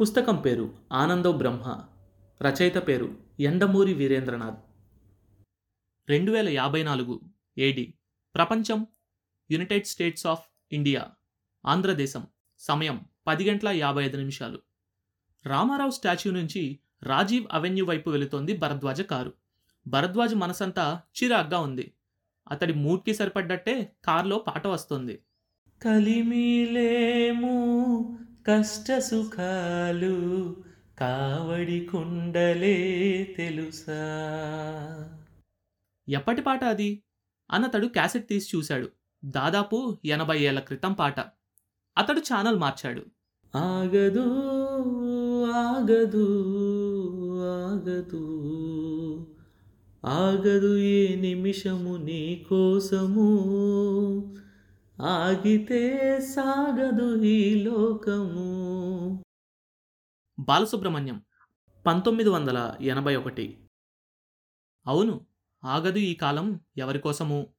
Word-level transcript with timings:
పుస్తకం 0.00 0.36
పేరు 0.36 0.74
ఆనందో 0.92 1.32
బ్రహ్మ 1.32 1.84
రచయిత 2.42 2.76
పేరు 2.88 3.18
ఎండమూరి 3.40 3.94
వీరేంద్రనాథ్. 3.94 4.58
రెండు 6.08 6.32
వేల 6.32 6.48
యాభై 6.48 6.82
నాలుగు 6.82 7.20
ఏడి 7.58 7.94
ప్రపంచం 8.34 8.86
United 9.50 9.86
states 9.86 10.26
of 10.26 10.44
India 10.72 11.06
Andhradesam 11.66 12.26
సమయం 12.58 13.04
పది 13.26 13.50
గంటల 13.50 13.68
యాభై 13.68 14.04
ఐదు 14.04 14.16
నిమిషాలు. 14.16 14.58
రామారావు 15.46 15.90
స్టాచ్యూ 15.90 16.32
నుంచి 16.32 16.78
రాజీవ్ 17.02 17.46
అవెన్యూ 17.52 17.86
వైపు 17.86 18.10
వెళుతోంది 18.10 18.56
భరద్వాజ 18.56 19.00
కారు. 19.00 19.32
భరద్వాజ్ 19.86 20.34
మనసంతా 20.34 21.00
చిరాగ్గా 21.22 21.58
ఉంది. 21.58 21.92
అతడి 22.48 22.72
మూడ్కి 22.72 23.14
సరిపడ్డట్టే 23.14 23.92
కారులో 24.04 24.38
పాట 24.38 24.66
వస్తుంది. 24.66 25.18
కలిమిలేము 25.82 27.54
కష్ట 28.50 28.98
సుఖాలు 28.98 30.56
కావడి 30.98 31.88
కుండలే 31.92 33.22
తెలుసా? 33.36 34.00
ఎప్పటి 36.08 36.42
పాట 36.42 36.64
అది? 36.64 37.02
అన్నతడు 37.50 37.86
క్యాసెట్ 37.86 38.28
తీసి 38.28 38.56
చూశాడు. 38.56 38.88
దాదాపు 39.24 39.98
ఎనభై 40.04 40.40
ఏళ్ళ 40.40 40.60
క్రితం 40.60 40.92
పాట. 40.92 41.20
అతడు 41.98 42.20
ఛానల్ 42.20 42.58
మార్చాడు. 42.58 43.02
ఆగదు 43.56 44.24
ఆగదు 45.52 46.26
ఆగదు. 47.42 48.24
ఆగదు 50.06 50.78
ఏ 50.78 51.14
నిమిషము 51.14 51.96
నీ 51.96 52.46
కోసము. 52.48 53.28
ఆగితే 55.00 56.20
సాగదు 56.20 57.22
ఈ 57.22 57.64
లోకము. 57.64 59.24
బాలసుబ్రహ్మణ్యం 60.38 61.22
పంతొమ్మిది 61.86 62.30
వందల 62.30 62.76
ఎనభై 62.80 63.16
ఒకటి. 63.16 63.68
అవును 64.86 65.26
ఆగదు 65.64 65.98
ఈ 65.98 66.14
కాలం 66.14 66.60
ఎవరి 66.76 66.98
కోసము? 66.98 67.54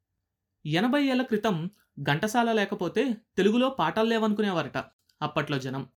ఎనభై 0.65 1.03
ఏళ్ళ 1.03 1.21
క్రితం 1.21 1.69
ఘంటసాల 2.01 2.51
లేకపోతే 2.51 3.13
తెలుగులో 3.37 3.69
పాటలు 3.69 4.09
లేవనుకునేవారట 4.09 4.77
అప్పట్లో 5.21 5.59
జనం. 5.59 5.89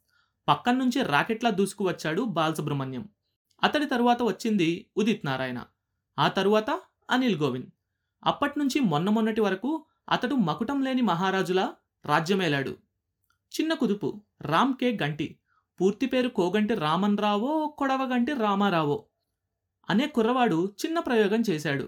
పక్కన 0.49 0.77
నుంచి 0.77 1.03
రాకెట్లా 1.03 1.51
దూసుకువచ్చాడు 1.51 2.23
బాలసుబ్రహ్మణ్యం. 2.23 3.09
అతడి 3.63 3.87
తరువాత 3.87 4.23
వచ్చింది 4.23 4.91
ఉదిత్ 4.97 5.27
నారాయణ 5.27 5.65
ఆ 6.19 6.29
తరువాత 6.29 6.83
అనిల్ 7.11 7.37
గోవింద్. 7.37 7.67
అప్పటి 8.25 8.59
నుంచి 8.59 8.81
మొన్న 8.81 9.11
మొన్నటి 9.11 9.41
వరకు 9.41 9.87
అతడు 10.09 10.35
మకుటం 10.35 10.83
లేని 10.83 11.03
మహారాజులా 11.03 11.75
రాజ్యమేలాడు. 12.05 12.73
చిన్న 13.53 13.75
కుదుపు 13.75 14.09
రామ్ 14.41 14.75
కే 14.81 14.99
గంటి 15.03 15.39
పూర్తి 15.81 16.07
పేరు 16.07 16.29
కోగంటి 16.29 16.75
రామన్ 16.75 17.19
రావో 17.19 17.75
కొడవగంటి 17.79 18.33
రామారావో 18.33 19.07
అనే 19.91 20.07
కుర్రవాడు 20.07 20.75
చిన్న 20.81 20.99
ప్రయోగం 20.99 21.43
చేశాడు. 21.51 21.87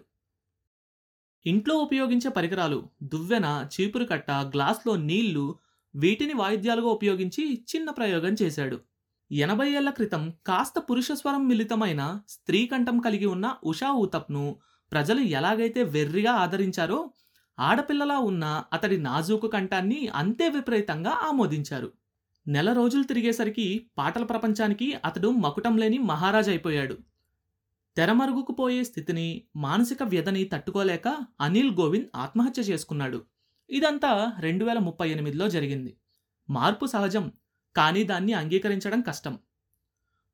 ఇంట్లో 1.47 1.75
ఉపయోగించే 1.77 2.31
పరికరాలు 2.31 2.89
దువ్వెన 3.03 3.69
చీపురు 3.75 4.05
కట్ట 4.05 4.31
గ్లాస్లో 4.31 4.97
నీళ్ళు 4.97 5.59
వీటిని 5.95 6.35
వాయిద్యాలుగా 6.35 6.89
ఉపయోగించి 6.89 7.65
చిన్న 7.75 7.91
ప్రయోగం 7.91 8.37
చేశాడు. 8.42 8.81
ఎనభై 9.33 9.69
ఏళ్ళ 9.73 9.91
క్రితం 9.91 10.31
కాస్త 10.47 10.79
పురుషస్వరం 10.79 11.48
మిళితమైన 11.48 12.20
స్త్రీ 12.29 12.67
కంఠం 12.67 12.98
కలిగి 12.98 13.27
ఉన్న 13.27 13.57
ఉషా 13.65 13.91
ఊతప్ను 13.92 14.57
ప్రజలు 14.92 15.20
ఎలాగైతే 15.20 15.83
వెర్రిగా 15.83 16.33
ఆదరించారో 16.33 16.98
ఆడపిల్లలా 17.58 18.19
ఉన్న 18.19 18.64
అతడి 18.72 18.98
నాజూకు 18.98 19.47
కంఠాన్ని 19.48 20.08
అంతే 20.08 20.48
విపరీతంగా 20.48 21.10
ఆమోదించారు. 21.10 21.92
నెల 22.48 22.72
రోజులు 22.72 23.02
తిరిగేసరికి 23.02 23.86
పాటల 23.98 24.24
ప్రపంచానికి 24.24 24.94
అతడు 25.05 25.28
మకుటం 25.28 25.78
లేని 25.78 25.98
మహారాజ్ 25.98 26.48
అయిపోయాడు. 26.48 26.98
తెరమరుగుకుపోయే 27.96 28.84
స్థితిని 28.84 29.42
మానసిక 29.56 30.02
వ్యధని 30.02 30.45
తట్టుకోలేక 30.45 31.17
అనిల్ 31.40 31.70
గోవింద్ 31.70 32.06
ఆత్మహత్య 32.17 32.62
చేసుకున్నాడు. 32.62 33.24
ఇదంతా 33.70 34.33
రెండు 34.40 34.64
వేల 34.64 34.79
ముప్పై 34.79 35.11
ఎనిమిదిలో 35.11 35.48
జరిగింది. 35.48 35.96
మార్పు 36.50 36.86
సహజం 36.86 37.33
కానీ 37.77 38.05
దాన్ని 38.05 38.33
అంగీకరించడం 38.33 39.00
కష్టం. 39.00 39.39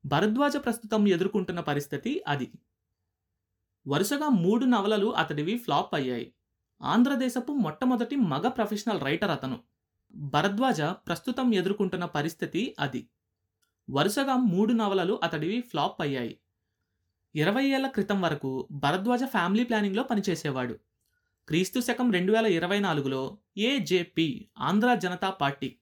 భరద్వాజ 0.05 0.57
ప్రస్తుతం 0.57 1.07
ఎదుర్కొంటున్న 1.07 1.59
పరిస్థితి 1.59 2.23
అది. 2.27 2.51
వరుసగా 3.87 4.29
మూడు 4.29 4.65
నవలలు 4.65 5.15
అతడివి 5.15 5.57
ఫ్లాప్ 5.57 5.95
అయ్యాయి. 5.95 6.33
ఆంధ్రదేశపు 6.81 7.51
మొట్టమొదటి 7.51 8.15
మగ 8.15 8.47
ప్రొఫెషనల్ 8.47 9.01
రైటర్ 9.01 9.31
అతను. 9.31 9.59
భరద్వాజ 10.13 10.81
ప్రస్తుతం 10.81 11.53
ఎదుర్కొంటున్న 11.53 12.05
పరిస్థితి 12.05 12.75
అది. 12.79 13.07
వరుసగా 13.89 14.35
మూడు 14.35 14.73
నవలలు 14.73 15.19
అతడివి 15.23 15.61
ఫ్లాప్ 15.61 16.01
అయ్యాయి. 16.01 16.37
ఇరవై 17.35 17.63
ఏళ్ళ 17.63 17.87
క్రితం 17.87 18.21
వరకు 18.21 18.67
భరద్వాజ 18.71 19.23
ఫ్యామిలీ 19.23 19.63
ప్లానింగ్లో 19.63 20.03
పనిచేసేవాడు. 20.03 20.79
క్రీస్తు 21.47 21.79
శకం 21.79 22.11
రెండు 22.11 22.33
వేల 22.33 22.45
ఇరవై 22.45 22.79
నాలుగులో 22.79 23.37
ఏజేపీ 23.57 24.45
ఆంధ్ర 24.57 24.93
జనతా 24.93 25.29
పార్టీ 25.29 25.75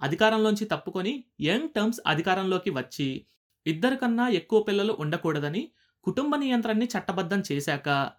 అధికారంలోంచి 0.00 0.64
తప్పుకొని 0.64 1.24
యంగ్ 1.40 1.68
టర్మ్స్ 1.68 2.00
అధికారంలోకి 2.06 2.70
వచ్చి 2.70 3.26
ఇద్దరు 3.66 3.96
కన్నా 3.96 4.28
ఎక్కువ 4.28 4.62
పిల్లలు 4.62 4.92
ఉండకూడదని 4.92 5.68
కుటుంబ 6.04 6.36
నియంత్రణని 6.36 6.86
చట్టబద్ధం 6.86 7.42
చేశాక 7.52 8.12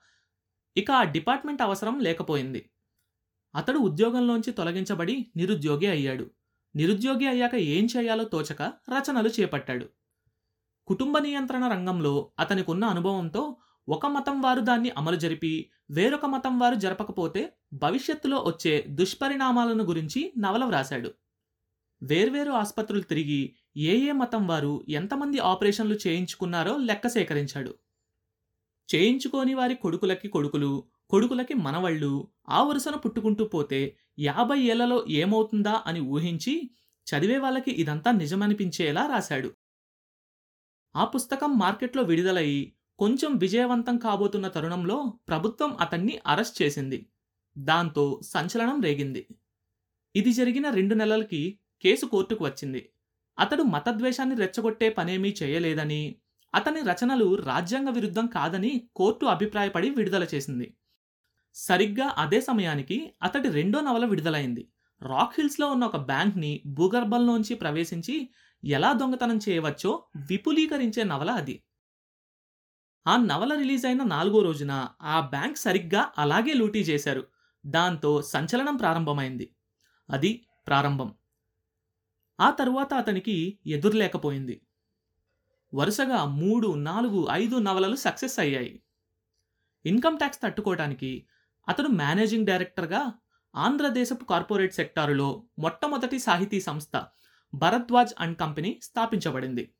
ఇక 0.78 0.92
ఆ 0.92 1.04
డిపార్ట్మెంట్ 1.04 1.62
అవసరం 1.62 2.00
లేకపోయింది. 2.00 2.62
అతడు 3.56 3.80
ఉద్యోగంలోంచి 3.80 4.52
తొలగించబడి 4.54 5.16
నిరుద్యోగి 5.36 5.88
అయ్యాడు. 5.88 6.26
నిరుద్యోగి 6.76 7.28
అయ్యాక 7.28 7.56
ఏం 7.56 7.88
చేయాలో 7.98 8.24
తోచక 8.24 8.62
రచనలు 8.90 9.30
చేపట్టాడు. 9.30 9.86
కుటుంబ 10.88 11.18
నియంత్రణ 11.18 11.68
రంగంలో 11.68 12.32
అతనికున్న 12.40 12.86
అనుభవంతో 12.86 13.44
ఒక 13.88 14.06
మతం 14.06 14.42
వారు 14.42 14.62
దాన్ని 14.62 14.90
అమలు 14.90 15.16
జరిపి 15.16 15.72
వేరొక 15.92 16.26
మతం 16.26 16.60
వారు 16.60 16.76
జరపకపోతే 16.76 17.42
భవిష్యత్తులో 17.74 18.38
వచ్చే 18.48 18.86
దుష్పరిణామాలను 18.90 19.84
గురించి 19.84 20.34
నవల 20.38 20.64
వ్రాశాడు. 20.66 21.12
వేర్వేరు 22.04 22.52
ఆసుపత్రులు 22.52 23.02
తిరిగి 23.02 23.56
ఏ 23.78 23.94
ఏ 24.10 24.12
మతం 24.12 24.48
వారు 24.48 24.86
ఎంతమంది 24.90 25.40
ఆపరేషన్లు 25.40 25.96
చేయించుకున్నారో 26.08 26.78
లెక్క 26.78 27.08
సేకరించాడు. 27.08 27.74
చేయించుకోని 28.96 29.53
వారి 29.53 29.75
కొడుకులకి 29.75 30.28
కొడుకులు 30.28 30.84
కొడుకులకి 31.09 31.53
మనవళ్ళు 31.53 32.28
ఆ 32.50 32.64
వరుసన 32.64 32.96
పుట్టుకుంటూ 32.96 33.46
పోతే 33.46 33.98
యాభై 34.20 34.59
ఏళ్ళలో 34.59 35.06
ఏమవుతుందా 35.09 35.84
అని 35.88 36.00
ఊహించి 36.00 36.72
చదివే 37.08 37.38
వాళ్ళకి 37.38 37.72
ఇదంతా 37.72 38.12
నిజమనిపించేలా 38.12 39.06
రాశాడు. 39.06 39.50
ఆ 40.96 41.06
పుస్తకం 41.06 41.58
మార్కెట్లో 41.58 42.03
విడుదలయి 42.03 42.74
కొంచెం 43.00 43.38
విజయవంతం 43.38 43.98
కాబోతున్న 43.98 44.48
తరుణంలో 44.48 45.19
ప్రభుత్వం 45.28 45.78
అతన్ని 45.81 46.19
అరెస్ట్ 46.28 46.62
చేసింది. 46.62 47.09
దాంతో 47.58 48.22
సంచలనం 48.24 48.81
రేగింది. 48.81 49.28
ఇది 50.16 50.34
జరిగిన 50.34 50.69
రెండు 50.69 50.96
నెలలకి 50.96 51.59
కేసు 51.81 52.06
కోర్టుకు 52.06 52.46
వచ్చింది. 52.46 52.90
అతడు 53.40 53.64
మతద్వేషాన్ని 53.64 54.36
రెచ్చగొట్టే 54.36 54.90
పనేమీ 54.90 55.36
చేయలేదని 55.44 56.16
అతని 56.57 56.81
రచనలు 56.81 57.35
రాజ్యాంగ 57.35 57.90
విరుద్ధం 57.90 58.28
కాదని 58.28 58.90
కోర్టు 58.95 59.25
అభిప్రాయపడి 59.25 59.90
విడుదల 59.90 60.23
చేసింది. 60.23 60.78
సరిగ్గా 61.53 62.16
అదే 62.18 62.41
సమయానికి 62.41 63.13
అతడి 63.23 63.50
రెండో 63.50 63.81
నవల 63.81 64.06
విడుదలైంది. 64.06 64.72
రాక్ 65.01 65.34
హిల్స్లో 65.38 65.72
ఉన్న 65.72 65.85
ఒక 65.85 65.97
బ్యాంక్ని 65.97 66.62
భూగర్భంలోంచి 66.66 67.56
ప్రవేశించి 67.56 68.29
ఎలా 68.66 68.94
దొంగతనం 68.94 69.40
చేయవచ్చో 69.50 70.03
విపులీకరించే 70.29 71.03
నవల 71.03 71.31
అది. 71.31 71.63
ఆ 73.07 73.18
నవల 73.18 73.53
రిలీజ్ 73.53 73.85
అయిన 73.85 74.03
నాలుగో 74.03 74.41
రోజున 74.41 74.88
ఆ 75.01 75.19
బ్యాంక్ 75.19 75.57
సరిగ్గా 75.57 76.12
అలాగే 76.18 76.53
లూటీ 76.53 76.79
చేశారు. 76.79 77.28
దాంతో 77.66 78.22
సంచలనం 78.22 78.75
ప్రారంభమైంది. 78.75 79.56
అది 80.10 80.45
ప్రారంభం. 80.68 81.13
ఆ 82.39 82.50
తరువాత 82.50 82.94
అతనికి 82.94 83.60
ఎదురులేకపోయింది. 83.68 84.62
వరుసగా 85.74 86.25
మూడు 86.25 86.74
నాలుగు 86.74 87.28
ఐదు 87.31 87.56
నవలలు 87.56 87.96
సక్సెస్ 87.96 88.40
అయ్యాయి. 88.40 88.81
ఇన్కమ్ 89.86 90.18
ట్యాక్స్ 90.18 90.42
తట్టుకోవడానికి 90.42 91.28
అతడు 91.69 91.88
మేనేజింగ్ 91.88 92.46
డైరెక్టర్గా 92.46 93.14
ఆంధ్రదేశపు 93.56 94.25
కార్పొరేట్ 94.25 94.74
సెక్టారులో 94.74 95.44
మొట్టమొదటి 95.60 96.19
సాహితీ 96.19 96.62
సంస్థ 96.62 97.06
భరద్వాజ్ 97.54 98.14
అండ్ 98.19 98.38
కంపెనీ 98.38 98.80
స్థాపించబడింది. 98.84 99.74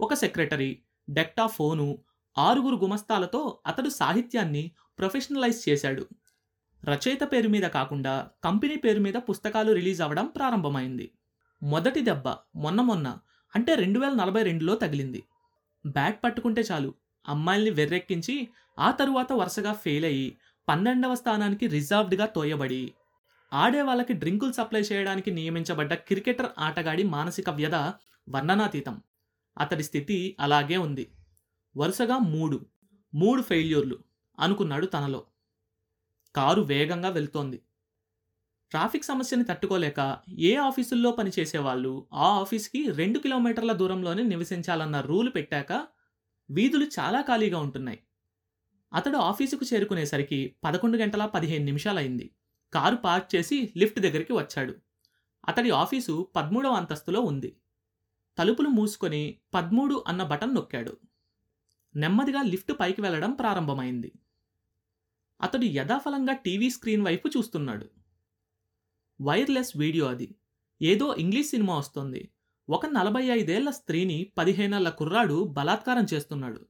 ఒక 0.00 0.14
సెక్రటరీ 0.14 0.82
డెక్టా 1.10 1.46
ఫోను 1.46 1.98
ఆరుగురు 2.38 2.76
గుమస్తాలతో 2.76 3.60
అతడు 3.66 3.88
సాహిత్యాన్ని 3.88 4.72
ప్రొఫెషనలైజ్ 4.98 5.68
చేశాడు. 5.68 6.06
రచయిత 6.84 7.32
పేరు 7.32 7.48
మీద 7.48 7.62
కాకుండా 7.62 8.30
కంపెనీ 8.44 8.76
పేరు 8.76 9.00
మీద 9.00 9.14
పుస్తకాలు 9.14 9.72
రిలీజ్ 9.72 10.00
అవ్వడం 10.00 10.26
ప్రారంభమైంది. 10.26 11.12
మొదటి 11.62 12.00
దెబ్బ 12.00 12.28
మొన్న 12.56 12.80
మొన్న 12.80 13.18
అంటే 13.54 13.74
రెండు 13.74 13.98
వేల 14.00 14.14
నలభై 14.14 14.42
రెండులో 14.42 14.74
తగిలింది. 14.74 15.22
బ్యాట్ 15.86 16.24
పట్టుకుంటే 16.24 16.60
చాలు. 16.60 16.94
అమ్మాయిల్ని 17.28 17.70
వెర్రెక్కించి 17.70 18.48
ఆ 18.78 18.90
తరువాత 18.90 19.32
వరుసగా 19.32 19.72
ఫెయిల్ 19.72 20.04
అయ్యి 20.04 20.36
పన్నెండవ 20.68 21.14
స్థానానికి 21.14 21.66
రిజర్వ్డ్గా 21.66 22.26
తోయబడి 22.26 22.94
ఆడే 23.52 23.82
వాళ్ళకి 23.82 24.12
డ్రింకులు 24.12 24.52
సప్లై 24.52 24.80
చేయడానికి 24.80 25.30
నియమించబడ్డ 25.30 25.94
క్రికెటర్ 25.94 26.48
ఆటగాడి 26.58 27.02
మానసిక 27.02 27.50
వ్యధ 27.50 27.74
వర్ణనాతీతం. 28.28 29.02
అతడి 29.58 29.82
స్థితి 29.82 30.36
అలాగే 30.40 30.76
ఉంది. 30.76 31.10
వరుసగా 31.76 32.18
మూడు. 32.18 32.66
మూడు 33.14 33.42
ఫెయిల్యూర్లు 33.42 33.98
అనుకున్నాడు 34.40 34.86
తనలో. 34.86 35.24
కారు 36.34 36.62
వేగంగా 36.62 37.08
వెళ్తోంది. 37.08 37.60
ట్రాఫిక్ 38.70 39.04
సమస్యని 39.04 39.44
తట్టుకోలేక 39.44 40.18
ఏ 40.38 40.56
ఆఫీసుల్లో 40.56 41.10
పనిచేసే 41.10 41.58
వాళ్ళు 41.58 42.06
ఆ 42.12 42.26
ఆఫీస్కి 42.40 42.90
రెండు 42.90 43.18
కిలోమీటర్ల 43.18 43.72
దూరంలోనే 43.72 44.22
నివసించాలన్న 44.22 45.00
రూలు 45.00 45.30
పెట్టాక 45.30 45.86
వీధులు 46.50 46.86
చాలా 46.98 47.20
ఖాళీగా 47.20 47.58
ఉంటున్నాయి. 47.58 47.98
అతడు 48.94 49.16
ఆఫీసుకు 49.16 49.74
చేరుకునేసరికి 49.74 50.56
పదకొండు 50.64 50.96
గంటల 50.96 51.26
పదిహేను 51.26 51.64
నిమిషాలైంది 51.64 52.30
కారు 52.72 52.96
పార్క్ 52.96 53.36
చేసి 53.36 53.72
లిఫ్ట్ 53.76 54.00
దగ్గరికి 54.00 54.32
వచ్చాడు. 54.32 54.74
అతడి 55.48 55.70
ఆఫీసు 55.70 56.28
పదమూడవ 56.36 56.70
అంతస్తులో 56.70 57.20
ఉంది. 57.20 57.56
తలుపులు 58.38 58.68
మూసుకొని 58.68 59.36
పదమూడు 59.54 60.04
అన్న 60.06 60.22
బటన్ 60.22 60.54
నొక్కాడు. 60.54 60.96
నెమ్మదిగా 61.96 62.42
లిఫ్ట్ 62.42 62.72
పైకి 62.80 63.00
వెళ్ళడం 63.00 63.32
ప్రారంభమైంది. 63.32 64.12
అతడు 65.40 65.64
యథాఫలంగా 65.64 66.32
టీవీ 66.32 66.70
స్క్రీన్ 66.70 67.02
వైపు 67.02 67.28
చూస్తున్నాడు. 67.28 67.99
వైర్లెస్ 69.20 69.76
వీడియో 69.76 70.06
అది. 70.06 70.34
ఏదో 70.82 71.14
ఇంగ్లీష్ 71.14 71.48
సినిమా 71.48 71.78
వస్తుంది. 71.78 72.32
ఒక 72.70 72.86
నలభై 72.86 73.24
ఐదేళ్ళ 73.24 73.70
స్త్రీని 73.70 74.32
పదిహేనేళ్ళ 74.38 74.88
కుర్రాడు 74.88 75.44
బలాత్కారం 75.44 76.06
చేస్తున్నాడు. 76.14 76.66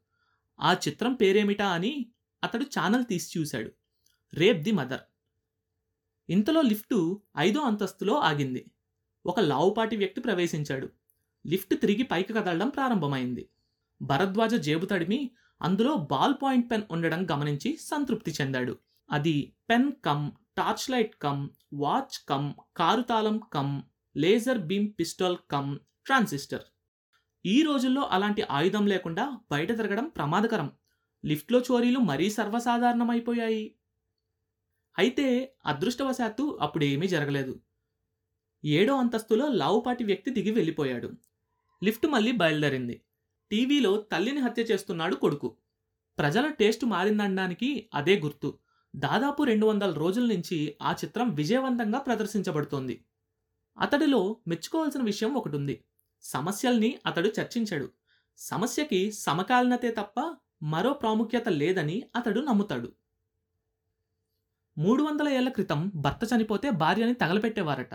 ఆ 0.61 0.73
చిత్రం 0.73 1.15
పేరేమిటా 1.15 1.69
అని 1.69 2.07
అతడు 2.45 2.63
ఛానల్ 2.63 3.05
తీసి 3.05 3.39
చూశాడు. 3.39 3.71
Rape 4.35 4.59
the 4.59 4.73
mother. 4.73 5.01
ఇంతలో 6.31 6.61
లిఫ్టు 6.61 7.23
ఐదో 7.39 7.61
అంతస్తులో 7.61 8.15
ఆగింది. 8.15 8.71
ఒక 9.27 9.41
లావుపాటి 9.41 9.97
వ్యక్తి 9.97 10.21
ప్రవేశించాడు. 10.21 10.89
లిఫ్ట్ 11.47 11.81
తిరిగి 11.81 12.03
పైకి 12.03 12.33
కదలడం 12.33 12.69
ప్రారంభమైంది. 12.69 13.49
భరద్వాజ 14.03 14.55
జేబు 14.55 14.87
తడిమి 14.87 15.31
అందులో 15.63 15.95
బాల్ 15.97 16.35
పాయింట్ 16.43 16.71
పెన్ 16.71 16.83
ఉండడం 16.91 17.31
గమనించి 17.31 17.79
సంతృప్తి 17.81 18.31
చెందాడు. 18.31 18.79
అది 19.11 19.53
pen 19.71 19.93
cum 20.05 20.31
torch 20.61 20.91
light 20.91 21.17
cum 21.17 21.49
watch 21.73 22.27
cum 22.29 22.53
car 22.77 23.03
తాళం 23.03 23.39
cum 23.39 23.83
laser 24.17 24.59
beam 24.59 24.93
pistol 24.99 25.37
cum 25.51 25.79
transistor. 26.07 26.63
ఈ 27.47 27.63
రోజుల్లో 27.63 28.03
అలాంటి 28.03 28.43
ఆయుధం 28.43 28.87
లేకుండా 28.87 29.41
బయట 29.51 29.77
తిరగడం 29.77 30.09
ప్రమాదకరం. 30.09 30.73
లిఫ్ట్లో 31.25 31.61
చోరీలు 31.61 31.99
మరీ 31.99 32.31
సర్వసాధారణమైపోయాయి. 32.31 33.75
అయితే 34.99 35.55
అదృష్టవశాత్తు 35.67 36.59
అప్పుడేమీ 36.61 37.09
జరగలేదు. 37.09 37.61
ఏడో 38.65 38.97
అంతస్తులో 38.97 39.49
లావుపాటి 39.49 40.05
వ్యక్తి 40.05 40.31
దిగి 40.31 40.51
వెళ్ళిపోయాడు. 40.51 41.13
లిఫ్ట్ 41.85 42.07
మళ్ళీ 42.07 42.33
బయలుదేరింది. 42.33 43.03
టీవీలో 43.51 43.97
తల్లిని 43.97 44.41
హత్య 44.41 44.63
చేస్తున్నాడు 44.63 45.15
కొడుకు. 45.15 45.57
ప్రజల 46.19 46.49
టేస్ట్ 46.51 46.85
మారిందనడానికి 46.85 47.91
అదే 47.95 48.19
గుర్తు. 48.19 48.59
దాదాపు 48.97 49.43
రెండు 49.43 49.67
వందల 49.67 49.93
రోజుల 49.93 50.25
నుంచి 50.25 50.77
ఆ 50.83 50.93
చిత్రం 50.93 51.35
విజయవంతంగా 51.35 51.99
ప్రదర్శించబడుతోంది. 51.99 53.05
అతడిలో 53.79 54.37
మెచ్చుకోవాల్సిన 54.49 55.03
విషయం 55.03 55.35
ఒకటి 55.35 55.57
ఉంది 55.57 55.85
సమస్యల్ని 56.23 56.99
అతడు 57.07 57.29
చర్చించాడు. 57.41 57.89
సమస్యకి 58.37 59.13
సమకాలీనతే 59.13 59.91
తప్ప 59.91 60.37
మరో 60.63 60.93
ప్రాముఖ్యత 60.93 61.49
లేదని 61.49 62.03
అతడు 62.17 62.41
నమ్ముతాడు. 62.41 62.93
మూడు 64.79 65.03
వందల 65.03 65.29
ఏళ్ళ 65.29 65.49
క్రితం 65.49 65.93
భర్త 65.95 66.35
చనిపోతే 66.35 66.71
భార్యని 66.71 67.15
తగలపెట్టేవారట. 67.15 67.95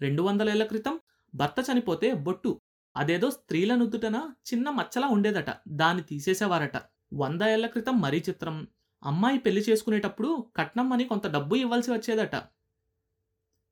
రెండు 0.00 0.22
వందల 0.22 0.50
ఏళ్ళ 0.50 0.64
క్రితం 0.64 1.00
భర్త 1.34 1.70
చనిపోతే 1.72 2.12
బొట్టు 2.12 2.60
అదేదో 2.96 3.30
స్త్రీల 3.30 3.74
నుద్దుటన 3.74 4.30
చిన్న 4.54 4.70
మచ్చలా 4.70 5.06
ఉండేదట. 5.06 5.46
దాన్ని 5.68 6.02
తీసేసేవారట. 6.02 6.76
వంద 7.14 7.42
ఏళ్ళ 7.42 7.66
క్రితం 7.66 8.00
మరీ 8.00 8.24
చిత్రం. 8.28 8.68
అమ్మాయి 9.02 9.38
పెళ్ళి 9.38 9.60
చేసుకునేటప్పుడు 9.60 10.46
కట్నం 10.56 10.92
అని 10.92 11.04
కొంత 11.04 11.26
డబ్బు 11.26 11.56
ఇవ్వాల్సి 11.56 11.90
వచ్చేదట. 11.90 12.42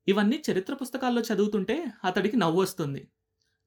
ఇవన్నీ 0.08 0.42
చరిత్ర 0.50 0.74
పుస్తకాల్లో 0.74 1.22
చదువుతుంటే 1.22 1.86
అతడికి 2.04 2.36
నవ్వు 2.36 2.60
వస్తుంది. 2.60 3.10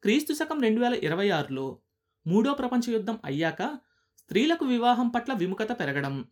క్రీస్తు 0.03 0.33
శకం 0.33 0.61
రెండు 0.61 0.81
వేల 0.81 0.93
ఇరవై 0.93 1.29
ఆరులో 1.29 1.79
మూడో 2.27 2.53
ప్రపంచ 2.53 2.91
యుద్ధం 2.91 3.19
అయ్యాక 3.25 3.79
స్త్రీలకు 4.17 4.65
వివాహం 4.65 5.07
పట్ల 5.07 5.33
విముఖత 5.33 5.79
పెరగడం 5.79 6.25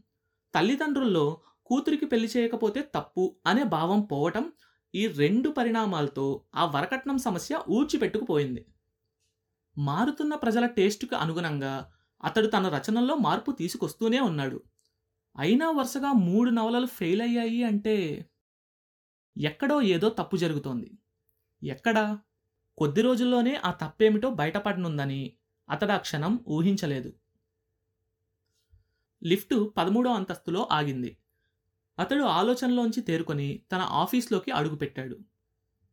తల్లిదండ్రుల్లో 0.54 1.42
కూతురికి 1.66 2.06
పెళ్ళి 2.06 2.28
చేయకపోతే 2.28 2.92
తప్పు 2.96 3.36
అనే 3.46 3.64
భావం 3.64 4.02
పోవటం 4.02 4.54
ఈ 4.96 5.08
రెండు 5.08 5.50
పరిణామాలతో 5.50 6.46
ఆ 6.56 6.66
వరకట్నం 6.66 7.18
సమస్య 7.18 7.64
ఊడ్చిపెట్టుకుపోయింది. 7.70 8.66
మారుతున్న 9.78 10.36
ప్రజల 10.36 10.66
టేస్టుకు 10.66 11.16
అనుగుణంగా 11.16 11.92
అతడు 12.24 12.48
తన 12.48 12.68
రచనల్లో 12.68 13.16
మార్పు 13.16 13.52
తీసుకొస్తూనే 13.52 14.20
ఉన్నాడు. 14.20 14.64
అయినా 15.38 15.72
వరుసగా 15.72 16.12
మూడు 16.14 16.50
నవలలు 16.50 16.86
ఫెయిల్ 16.86 17.22
అయ్యాయి 17.22 17.64
అంటే 17.64 18.26
ఎక్కడో 19.38 19.82
ఏదో 19.82 20.10
తప్పు 20.10 20.38
జరుగుతోంది. 20.38 20.92
ఎక్కడా? 21.64 22.20
కొద్ది 22.78 23.02
రోజుల్లోనే 23.02 23.56
ఆ 23.56 23.72
తప్పేమిటో 23.72 24.30
బయటపడనుందని 24.30 25.34
అతడు 25.70 25.92
ఆ 25.92 25.98
క్షణం 25.98 26.40
ఊహించలేదు. 26.48 27.14
లిఫ్టు 29.24 29.74
పదమూడో 29.78 30.12
అంతస్తులో 30.12 30.70
ఆగింది. 30.72 31.18
అతడు 32.00 32.24
ఆలోచనలోంచి 32.24 33.02
తేరుకొని 33.02 33.62
తన 33.72 33.78
ఆఫీస్లోకి 33.78 34.52
అడుగుపెట్టాడు. 34.52 35.20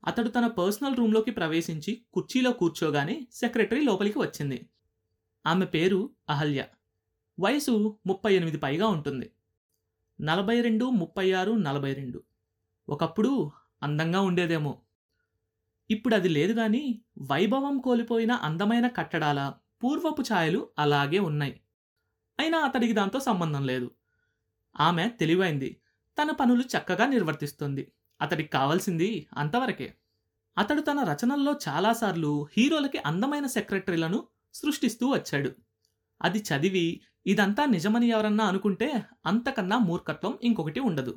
అతడు 0.06 0.28
తన 0.28 0.46
పర్సనల్ 0.46 0.96
రూమ్లోకి 0.96 1.30
ప్రవేశించి 1.30 2.06
కుర్చీలో 2.12 2.52
కూర్చోగానే 2.52 3.26
సెక్రటరీ 3.32 3.84
లోపలికి 3.84 4.18
వచ్చింది. 4.18 4.68
ఆమె 5.46 5.66
పేరు 5.66 6.10
అహల్య. 6.30 6.64
వయసు 7.40 7.98
ముప్పై 8.06 8.34
ఎనిమిది 8.34 8.58
పైగా 8.58 8.86
ఉంటుంది. 8.86 9.30
నలభై 10.20 10.60
రెండు 10.60 10.84
ముప్పై 10.84 11.32
ఆరు 11.32 11.52
నలభై 11.52 11.92
రెండు. 11.92 12.22
ఒకప్పుడు 12.88 13.50
అందంగా 13.82 14.20
ఉండేదేమో. 14.20 14.80
ఇప్పుడు 15.90 16.14
అది 16.14 16.28
లేదు 16.28 16.52
కానీ 16.52 17.02
వైభవం 17.18 17.78
కోల్పోయిన 17.78 18.32
అందమైన 18.32 18.88
కట్టడాల 18.88 19.52
పూర్వపు 19.84 20.22
ఛాయలు 20.22 20.68
అలాగే 20.78 21.18
ఉన్నాయి. 21.18 21.60
అయినా 22.40 22.58
అతడికి 22.58 22.92
దాంతో 22.92 23.20
సంబంధం 23.20 23.66
లేదు. 23.66 23.90
ఆమె 24.80 25.08
తెలివైంది. 25.08 25.80
తన 26.22 26.30
పనులు 26.30 26.62
చక్కగా 26.62 27.06
నిర్వర్తిస్తుంది. 27.06 27.92
అతడికి 28.20 28.48
కావాల్సింది 28.48 29.26
అంతవరకే. 29.36 29.94
అతడు 30.58 30.80
తన 30.80 31.02
రచనల్లో 31.02 31.56
చాలాసార్లు 31.68 32.48
హీరోలకి 32.56 32.98
అందమైన 32.98 33.46
సెక్రటరీలను 33.46 34.26
సృష్టిస్తూ 34.54 35.08
వచ్చాడు. 35.08 35.52
అది 36.22 36.38
చదివి 36.38 37.00
ఇదంతా 37.26 37.64
నిజమని 37.64 38.08
ఎవరన్నా 38.08 38.44
అనుకుంటే 38.44 39.02
అంతకన్నా 39.26 39.78
మూర్ఖత్వం 39.78 40.38
ఇంకొకటి 40.42 40.80
ఉండదు. 40.80 41.14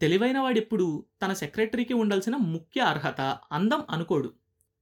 తెలివైన 0.00 0.38
వాడెప్పుడు 0.38 1.04
తన 1.22 1.32
సెక్రటరీకి 1.32 1.94
ఉండాల్సిన 1.94 2.36
ముఖ్య 2.36 2.80
అర్హత 2.80 3.20
అందం 3.52 3.84
అనుకోడు. 3.90 4.34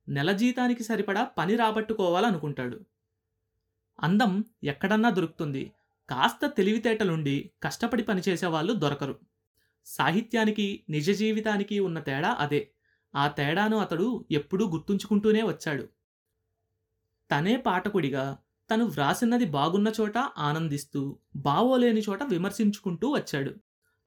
నెల 0.08 0.32
జీతానికి 0.32 0.82
సరిపడా 0.82 1.24
పని 1.24 1.56
రాబట్టుకోవాలనుకుంటాడు. 1.56 2.80
అందం 4.02 4.44
ఎక్కడన్నా 4.64 5.10
దొరుకుతుంది. 5.10 5.72
కాస్త 6.10 6.46
తెలివితేటలుండి 6.46 7.50
కష్టపడి 7.62 8.02
పనిచేసేవాళ్ళు 8.02 8.72
దొరకరు. 8.72 9.18
సాహిత్యానికి 9.86 10.84
నిజ 10.88 11.10
జీవితానికి 11.10 11.80
ఉన్న 11.80 12.00
తేడా 12.00 12.30
అదే. 12.30 12.70
ఆ 13.14 13.28
తేడాను 13.28 13.76
అతడు 13.76 14.24
ఎప్పుడూ 14.30 14.68
గుర్తుంచుకుంటూనే 14.68 15.42
వచ్చాడు. 15.42 15.88
తనే 17.30 17.56
పాఠకుడిగా 17.56 18.38
తను 18.70 18.84
వ్రాసినది 18.84 19.44
బాగున్న 19.44 19.92
చోట 20.00 20.18
ఆనందిస్తూ 20.18 21.18
బావోలేని 21.36 22.00
చోట 22.00 22.22
విమర్శించుకుంటూ 22.22 23.12
వచ్చాడు. 23.12 23.54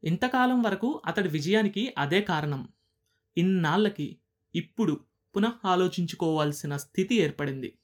ఇంతకాలం 0.04 0.62
వరకు 0.62 1.02
అతడి 1.06 1.30
విజయానికి 1.30 1.94
అదే 1.98 2.22
కారణం. 2.22 2.68
ఇన్నాళ్ళకి 3.38 4.20
ఇప్పుడు 4.56 5.06
పునః 5.36 5.54
ఆలోచించుకోవాల్సిన 5.66 6.78
స్థితి 6.78 7.16
ఏర్పడింది. 7.16 7.78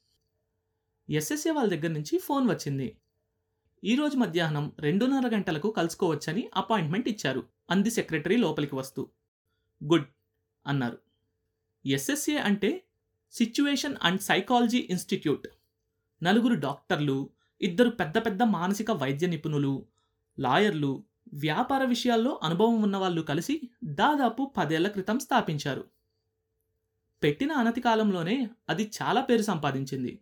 ఎస్ఎస్ఏ 1.10 1.50
వాళ్ళ 1.50 1.70
దగ్గర 1.70 1.88
నుంచి 1.88 2.18
ఫోన్ 2.18 2.50
వచ్చింది. 2.50 2.98
ఈరోజు 3.84 4.16
మధ్యాహ్నం 4.16 4.72
రెండున్నర 4.78 5.34
గంటలకు 5.34 5.70
కలుసుకోవచ్చని 5.70 6.50
అపాయింట్మెంట్ 6.56 7.08
ఇచ్చారు. 7.08 7.42
అంది 7.70 7.90
సెక్రటరీ 7.90 8.36
లోపలికి 8.36 8.74
వస్తూ. 8.74 9.10
గుడ్ 9.84 10.06
అన్నారు. 10.66 10.98
ఎస్ఎస్ఏ 11.86 12.36
అంటే 12.36 12.84
సిచ్యువేషన్ 13.32 13.96
అండ్ 14.02 14.20
సైకాలజీ 14.20 14.78
ఇన్స్టిట్యూట్. 14.78 15.46
నలుగురు 16.22 16.54
డాక్టర్లు 16.54 17.30
ఇద్దరు 17.60 17.90
పెద్ద 17.90 18.18
పెద్ద 18.18 18.42
మానసిక 18.42 18.90
వైద్య 18.90 19.26
నిపుణులు 19.26 19.86
లాయర్లు 20.38 21.04
వ్యాపార 21.32 21.84
విషయాల్లో 21.84 22.40
అనుభవం 22.42 22.82
ఉన్నవాళ్ళు 22.82 23.22
కలిసి 23.22 23.60
దాదాపు 23.84 24.52
పదేళ్ళ 24.56 24.88
క్రితం 24.88 25.18
స్థాపించారు. 25.18 25.84
పెట్టిన 27.22 27.52
అనతి 27.52 27.80
కాలంలోనే 27.80 28.50
అది 28.68 28.90
చాలా 29.02 29.20
పేరు 29.20 29.42
సంపాదించింది. 29.42 30.18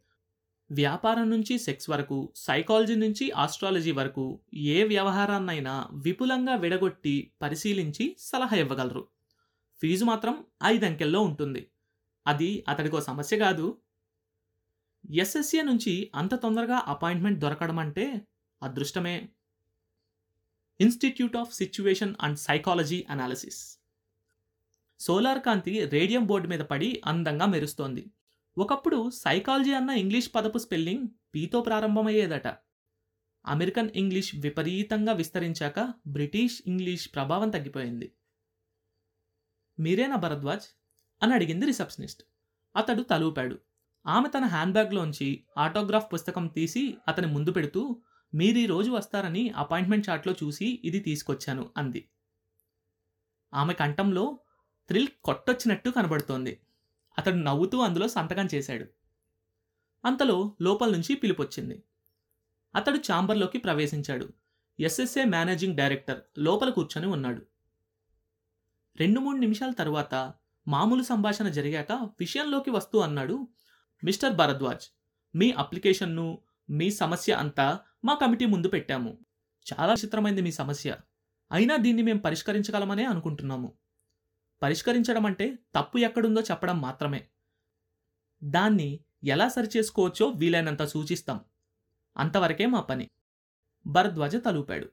వ్యాపారం 0.71 1.31
నుంచి 1.31 1.59
సెక్స్ 1.59 1.91
వరకు 1.91 2.33
సైకాలజీ 2.37 2.95
నుంచి 2.95 3.31
ఆస్ట్రాలజీ 3.31 3.93
వరకు 3.93 4.41
ఏ 4.55 4.85
వ్యవహారాన్నైనా 4.85 5.88
విపులంగా 5.93 6.55
విడగొట్టి 6.55 7.31
పరిశీలించి 7.43 8.17
సలహా 8.19 8.57
ఇవ్వగలరు. 8.57 9.07
ఫీజు 9.83 10.05
మాత్రం 10.05 10.45
ఐదంకెల్లో 10.65 11.21
ఉంటుంది. 11.21 11.69
అది 12.26 12.65
అతడికో 12.69 13.00
సమస్య 13.00 13.38
కాదు 13.38 13.76
ఎస్ఎస్ఏ 15.11 15.63
నుంచి 15.63 16.11
అంత 16.15 16.35
తొందరగా 16.35 16.83
అపాయింట్మెంట్ 16.87 17.41
దొరకడం 17.41 17.79
అంటే 17.79 18.27
అదృష్టమే. 18.63 19.29
Institute 20.81 21.37
of 21.37 21.55
situation 21.55 22.15
and 22.21 22.39
psychology 22.39 23.07
analysis. 23.11 23.79
Solar 25.01 25.43
Kanthi 25.43 25.89
radium 25.89 26.27
board 26.27 26.49
మీద 26.49 26.61
పడి 26.61 27.03
అందంగా 27.05 27.47
మెరుస్తోంది. 27.47 28.07
ఒకప్పుడు 28.59 29.11
సైకాలజీ 29.11 29.73
అన్న 29.73 29.91
ఇంగ్లీష్ 29.91 30.31
పదపు 30.35 30.59
స్పెల్లింగ్ 30.59 31.09
పీతో 31.35 31.61
ప్రారంభమయ్యేదట. 31.61 32.47
అమెరికన్ 33.47 33.91
ఇంగ్లీష్ 33.91 34.35
విపరీతంగా 34.35 35.13
విస్తరించాక 35.13 35.95
బ్రిటిష్ 36.07 36.63
ఇంగ్లీష్ 36.67 37.15
ప్రభావం 37.15 37.51
తగ్గిపోయింది. 37.51 38.13
మీరేనా 39.81 40.17
భరద్వాజ్? 40.17 40.81
అని 41.23 41.35
అడిగింది 41.35 41.67
రిసెప్షనిస్ట్. 41.67 42.23
అతడు 42.77 43.03
తలూపాడు. 43.03 43.59
ఆమె 44.07 44.29
తన 44.29 44.45
హ్యాండ్ 44.45 44.73
బ్యాగ్లోంచి 44.73 45.45
ఆటోగ్రాఫ్ 45.59 46.13
పుస్తకం 46.13 46.47
తీసి 46.47 46.99
అతని 47.09 47.27
ముందు 47.27 47.51
పెడుతూ 47.51 48.03
మీరు 48.35 48.59
ఈ 48.59 48.67
రోజు 48.67 48.91
వస్తారని 48.91 49.51
అపాయింట్మెంట్ 49.51 50.09
చాట్లో 50.09 50.35
చూసి 50.45 50.81
ఇది 50.85 50.99
తీసుకొచ్చాను 50.99 51.71
అంది. 51.77 52.09
ఆమె 53.55 53.73
కంఠంలో 53.73 54.39
థ్రిల్ 54.89 55.09
కొట్టొచ్చినట్టు 55.25 55.91
కనబడుతోంది. 55.91 56.61
అతడు 57.19 57.35
నవ్వుతూ 57.35 57.79
అందులో 57.79 58.09
సంతకం 58.09 58.49
చేశాడు. 58.55 58.87
అంతలో 60.05 60.57
లోపల 60.63 60.91
నుంచి 60.91 61.15
పిలుపొచ్చింది. 61.15 61.83
అతడు 62.75 62.97
ఛాంబర్లోకి 62.97 63.59
ప్రవేశించాడు. 63.59 64.29
ఎస్ఎస్ఏ 64.81 65.25
మేనేజింగ్ 65.25 65.77
డైరెక్టర్ 65.77 66.21
లోపల 66.39 66.71
కూర్చొని 66.71 67.07
ఉన్నాడు. 67.07 67.43
రెండు 69.01 69.21
మూడు 69.21 69.37
నిమిషాల 69.37 69.71
తరువాత 69.71 70.35
మామూలు 70.69 71.03
సంభాషణ 71.03 71.49
జరిగాక 71.49 71.93
విషయంలోకి 71.93 72.71
వస్తూ 72.71 72.99
అన్నాడు 72.99 73.49
మిస్టర్ 74.05 74.37
భరద్వాజ్ 74.37 74.88
మీ 75.37 75.53
అప్లికేషన్ను 75.53 76.38
మీ 76.71 76.91
సమస్య 76.91 77.33
అంతా 77.33 77.81
మా 78.05 78.15
కమిటీ 78.15 78.47
ముందు 78.47 78.69
పెట్టాము. 78.69 79.19
చాలా 79.73 79.93
విచిత్రమైంది 79.93 80.43
మీ 80.43 80.53
సమస్య. 80.53 80.97
అయినా 81.53 81.76
దీన్ని 81.76 82.03
మేము 82.03 82.19
పరిష్కరించగలమనే 82.19 83.05
అనుకుంటున్నాము. 83.05 83.73
పరిష్కరించడం 84.62 85.26
అంటే 85.26 85.59
తప్పు 85.75 85.99
ఎక్కడుందో 85.99 86.41
చెప్పడం 86.41 86.81
మాత్రమే. 86.81 87.26
దాన్ని 88.45 89.00
ఎలా 89.25 89.49
సరిచేసుకోవచ్చో 89.49 90.29
వీలైనంత 90.29 90.83
సూచిస్తాం. 90.83 91.41
అంతవరకే 92.17 92.67
మా 92.67 92.81
పని. 92.81 93.11
భరద్వాజ 93.87 94.37
తలూపాడు. 94.37 94.91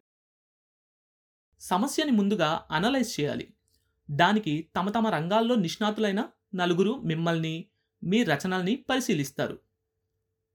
సమస్యని 1.60 2.12
ముందుగా 2.12 2.65
అనలైజ్ 2.72 3.22
చేయాలి. 3.22 3.53
దానికి 4.12 4.69
తమ 4.75 4.89
తమ 4.89 5.07
రంగాల్లో 5.07 5.55
నిష్ణాతులైన 5.55 6.29
నలుగురు 6.55 7.01
మిమ్మల్ని 7.01 7.65
మీ 8.03 8.24
రచనల్ని 8.24 8.75
పరిశీలిస్తారు. 8.75 9.60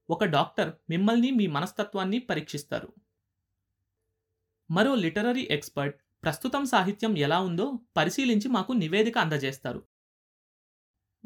ఒక 0.09 0.23
డాక్టర్ 0.23 0.73
మిమ్మల్ని 0.89 1.31
మీ 1.31 1.47
మనస్తత్వాన్ని 1.47 2.19
పరీక్షిస్తారు. 2.19 2.93
మరో 4.71 4.95
లిటరరీ 4.95 5.47
ఎక్స్పర్ట్ 5.51 6.01
ప్రస్తుతం 6.23 6.65
సాహిత్యం 6.65 7.17
ఎలా 7.17 7.39
ఉందో 7.39 7.79
పరిశీలించి 7.97 8.47
మాకు 8.47 8.71
నివేదిక 8.71 9.17
అందజేస్తారు. 9.17 9.87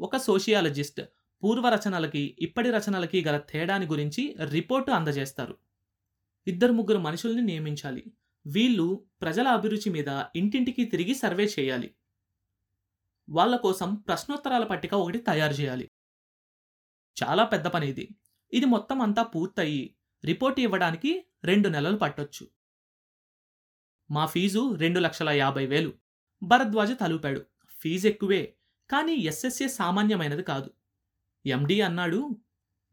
ఒక 0.00 0.16
సోషియాలజిస్ట్ 0.16 1.00
పూర్వ 1.42 1.68
రచనలకి 1.68 2.36
ఇప్పటి 2.38 2.70
రచనలకి 2.70 3.24
గల 3.24 3.36
తేడాని 3.36 3.86
గురించి 3.86 4.36
రిపోర్టు 4.50 4.90
అందజేస్తారు. 4.90 5.58
ఇద్దరు 6.46 6.72
ముగ్గురు 6.72 6.98
మనుషుల్ని 6.98 7.42
నియమించాలి. 7.42 8.04
వీళ్ళు 8.46 9.06
ప్రజల 9.20 9.48
అభిరుచి 9.48 9.90
మీద 9.90 10.24
ఇంటింటికి 10.36 10.84
తిరిగి 10.84 11.14
సర్వే 11.14 11.44
చేయాలి. 11.44 11.94
వాళ్ళ 13.28 13.56
కోసం 13.56 13.94
ప్రశ్నోత్తరాల 13.94 14.64
పట్టిక 14.64 14.94
ఒకటి 14.94 15.18
తయారు 15.18 15.52
చేయాలి. 15.52 15.90
చాలా 17.22 17.44
పెద్ద 17.44 17.66
పని 17.66 17.88
ఇది. 17.88 18.08
ఇది 18.52 18.66
మొత్తం 18.66 19.00
అంతా 19.02 19.22
పూర్తయి 19.22 19.94
రిపోర్ట్ 20.24 20.60
ఇవ్వడానికి 20.60 21.26
రెండు 21.44 21.68
నెలలు 21.68 21.96
పట్టొచ్చు. 21.96 22.48
మా 24.10 24.26
ఫీజు 24.26 24.74
రెండు 24.74 25.00
లక్షల 25.00 25.28
యాభై 25.28 25.66
వేలు. 25.66 25.92
భరద్వాజ 26.42 26.92
తలుపాడు. 26.92 27.46
ఫీజు 27.80 28.08
ఎక్కువే 28.08 28.54
కానీ 28.90 29.12
ఎస్ఎస్ఏ 29.12 29.68
సామాన్యమైనది 29.68 30.42
కాదు. 30.42 30.70
ఎండి 31.46 31.80
అన్నాడు 31.80 32.36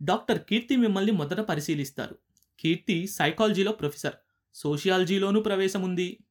డాక్టర్ 0.01 0.45
కీర్తి 0.45 0.75
మిమ్మల్ని 0.75 1.11
మొదట 1.11 1.39
పరిశీలిస్తారు. 1.39 2.17
కీర్తి 2.59 3.07
సైకాలజీలో 3.07 3.71
ప్రొఫెసర్ 3.71 4.15
సోషియాలజీలోనూ 4.53 5.41
ప్రవేశం 5.41 5.81
ఉంది. 5.81 6.23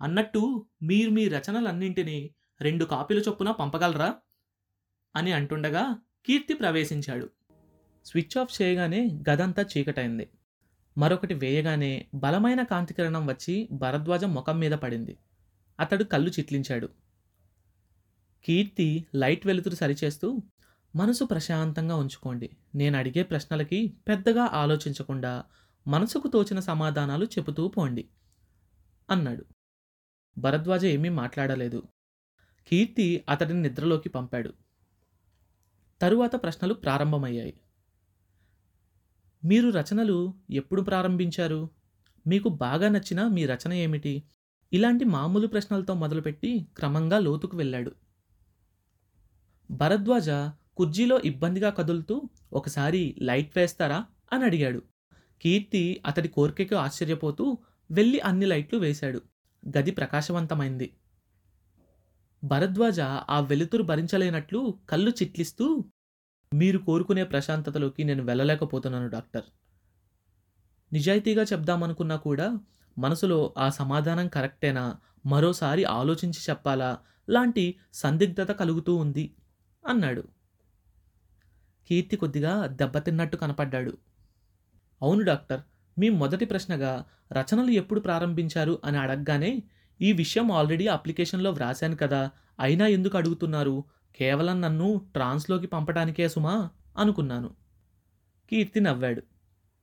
అన్నట్టు 0.00 0.66
మీరు 0.82 1.10
మీ 1.10 1.28
రచనలన్నింటినీ 1.28 2.34
రెండు 2.60 2.84
కాపీల 2.84 3.18
చొప్పున 3.18 3.50
పంపగలరా? 3.50 4.16
అని 5.16 5.32
అంటుండగా 5.32 5.96
కీర్తి 6.28 6.54
ప్రవేశించాడు. 6.54 7.30
స్విచ్ 8.04 8.38
ఆఫ్ 8.38 8.62
చేయగానే 8.62 9.20
గదంతా 9.30 9.62
చీకటైంది. 9.62 10.28
మరొకటి 10.98 11.34
వేయగానే 11.34 12.06
బలమైన 12.14 12.62
కాంతికిరణం 12.62 13.26
వచ్చి 13.26 13.68
భరద్వాజం 13.72 14.34
ముఖం 14.34 14.58
మీద 14.58 14.72
పడింది. 14.72 15.18
అతడు 15.80 16.04
కళ్ళు 16.04 16.30
చిట్లించాడు. 16.30 16.88
కీర్తి 18.44 19.06
లైట్ 19.14 19.46
వెలుతురు 19.46 19.74
సరిచేస్తూ 19.74 20.42
మనసు 20.96 21.24
ప్రశాంతంగా 21.24 21.96
ఉంచుకోండి. 21.96 22.50
నేను 22.74 22.98
అడిగే 22.98 23.22
ప్రశ్నలకి 23.22 23.96
పెద్దగా 24.08 24.42
ఆలోచించకుండా 24.42 25.44
మనసుకు 25.86 26.28
తోచిన 26.28 26.60
సమాధానాలు 26.60 27.24
చెబుతూ 27.24 27.68
పోండి 27.68 28.08
అన్నాడు. 29.10 29.44
భరద్వాజ 30.38 30.84
ఏమీ 30.84 31.08
మాట్లాడలేదు. 31.08 31.82
కీర్తి 32.68 33.24
అతడిని 33.28 33.62
నిద్రలోకి 33.62 34.08
పంపాడు. 34.08 34.67
తరువాత 36.00 36.42
ప్రశ్నలు 36.42 36.74
ప్రారంభమయ్యాయి. 36.74 37.60
మీరు 39.44 39.70
రచనలు 39.70 40.34
ఎప్పుడు 40.50 40.82
ప్రారంభించారు? 40.82 41.70
మీకు 42.26 42.48
బాగా 42.48 42.88
నచ్చిన 42.88 43.26
మీ 43.26 43.46
రచన 43.46 43.72
ఏమిటి? 43.72 44.22
ఇలాంటి 44.72 45.04
మామూలు 45.04 45.46
ప్రశ్నలతో 45.46 45.94
మొదలుపెట్టి 45.94 46.66
క్రమంగా 46.76 47.18
లోతుకు 47.18 47.56
వెళ్ళాడు. 47.56 47.92
భరద్వాజ 49.70 50.30
కుర్జీలో 50.76 51.20
ఇబ్బందిగా 51.20 51.70
కదులుతూ 51.70 52.22
ఒకసారి 52.52 53.16
లైట్ 53.18 53.58
వేస్తారా? 53.58 54.06
అని 54.32 54.44
అడిగాడు. 54.44 54.82
కీర్తి 55.42 56.02
అతడి 56.06 56.28
కోరికకు 56.28 56.74
ఆశ్చర్యపోతూ 56.74 57.58
వెళ్ళి 57.90 58.20
అన్ని 58.20 58.46
లైట్లు 58.46 58.78
వేశాడు. 58.78 59.22
గది 59.78 59.90
ప్రకాశవంతమైంది. 59.90 60.96
భరద్వాజ 62.44 63.00
ఆ 63.00 63.40
వెలుతురు 63.40 63.82
భరించలేనట్లు 63.82 64.78
కళ్ళు 64.90 65.10
చిట్లిస్తూ 65.10 65.84
మీరు 66.54 66.78
కోరుకునే 66.78 67.24
ప్రశాంతతలోకి 67.24 68.04
నేను 68.04 68.24
వెళ్ళలేకపోతున్నాను 68.24 69.08
డాక్టర్. 69.08 69.44
నిజాయితీగా 70.92 71.42
చెప్దామనుకున్నా 71.42 72.16
కూడా 72.16 72.58
మనసులో 72.98 73.54
ఆ 73.58 73.68
సమాధానం 73.68 74.28
కరెక్టేనా? 74.28 74.96
మరోసారి 75.26 75.84
ఆలోచించి 75.84 76.40
చెప్పాలా? 76.50 76.98
లాంటి 77.30 77.78
సందిగ్ధత 77.92 78.52
కలుగుతూ 78.52 78.96
ఉంది 78.96 79.34
అన్నాడు. 79.86 80.24
కీర్తి 81.88 82.16
కొద్దిగా 82.16 82.66
దెబ్బతిన్నట్టు 82.66 83.36
కనపడ్డాడు. 83.36 83.98
అవును 85.02 85.24
డాక్టర్. 85.24 85.60
మీ 85.98 86.08
మొదటి 86.08 86.44
ప్రశ్నగా 86.44 87.04
రచనలు 87.32 87.70
ఎప్పుడు 87.70 88.00
ప్రారంభించారు 88.00 88.80
అని 88.84 88.98
అడగగానే 88.98 89.62
ఈ 90.00 90.12
విషయం 90.12 90.52
ఆల్రెడీ 90.52 90.86
అప్లికేషన్లో 90.86 91.50
వ్రాశాను 91.50 91.96
కదా 91.96 92.30
అయినా 92.60 92.86
ఎందుకు 92.86 93.16
అడుగుతున్నారు? 93.16 93.84
కేవలం 94.16 94.60
నన్ను 94.60 95.06
ట్రాన్స్లోకి 95.12 95.66
పంపడానికే 95.66 96.28
సుమా? 96.28 96.70
అనుకున్నాను. 96.96 97.48
కీర్తి 98.50 98.80
నవ్వాడు. 98.80 99.22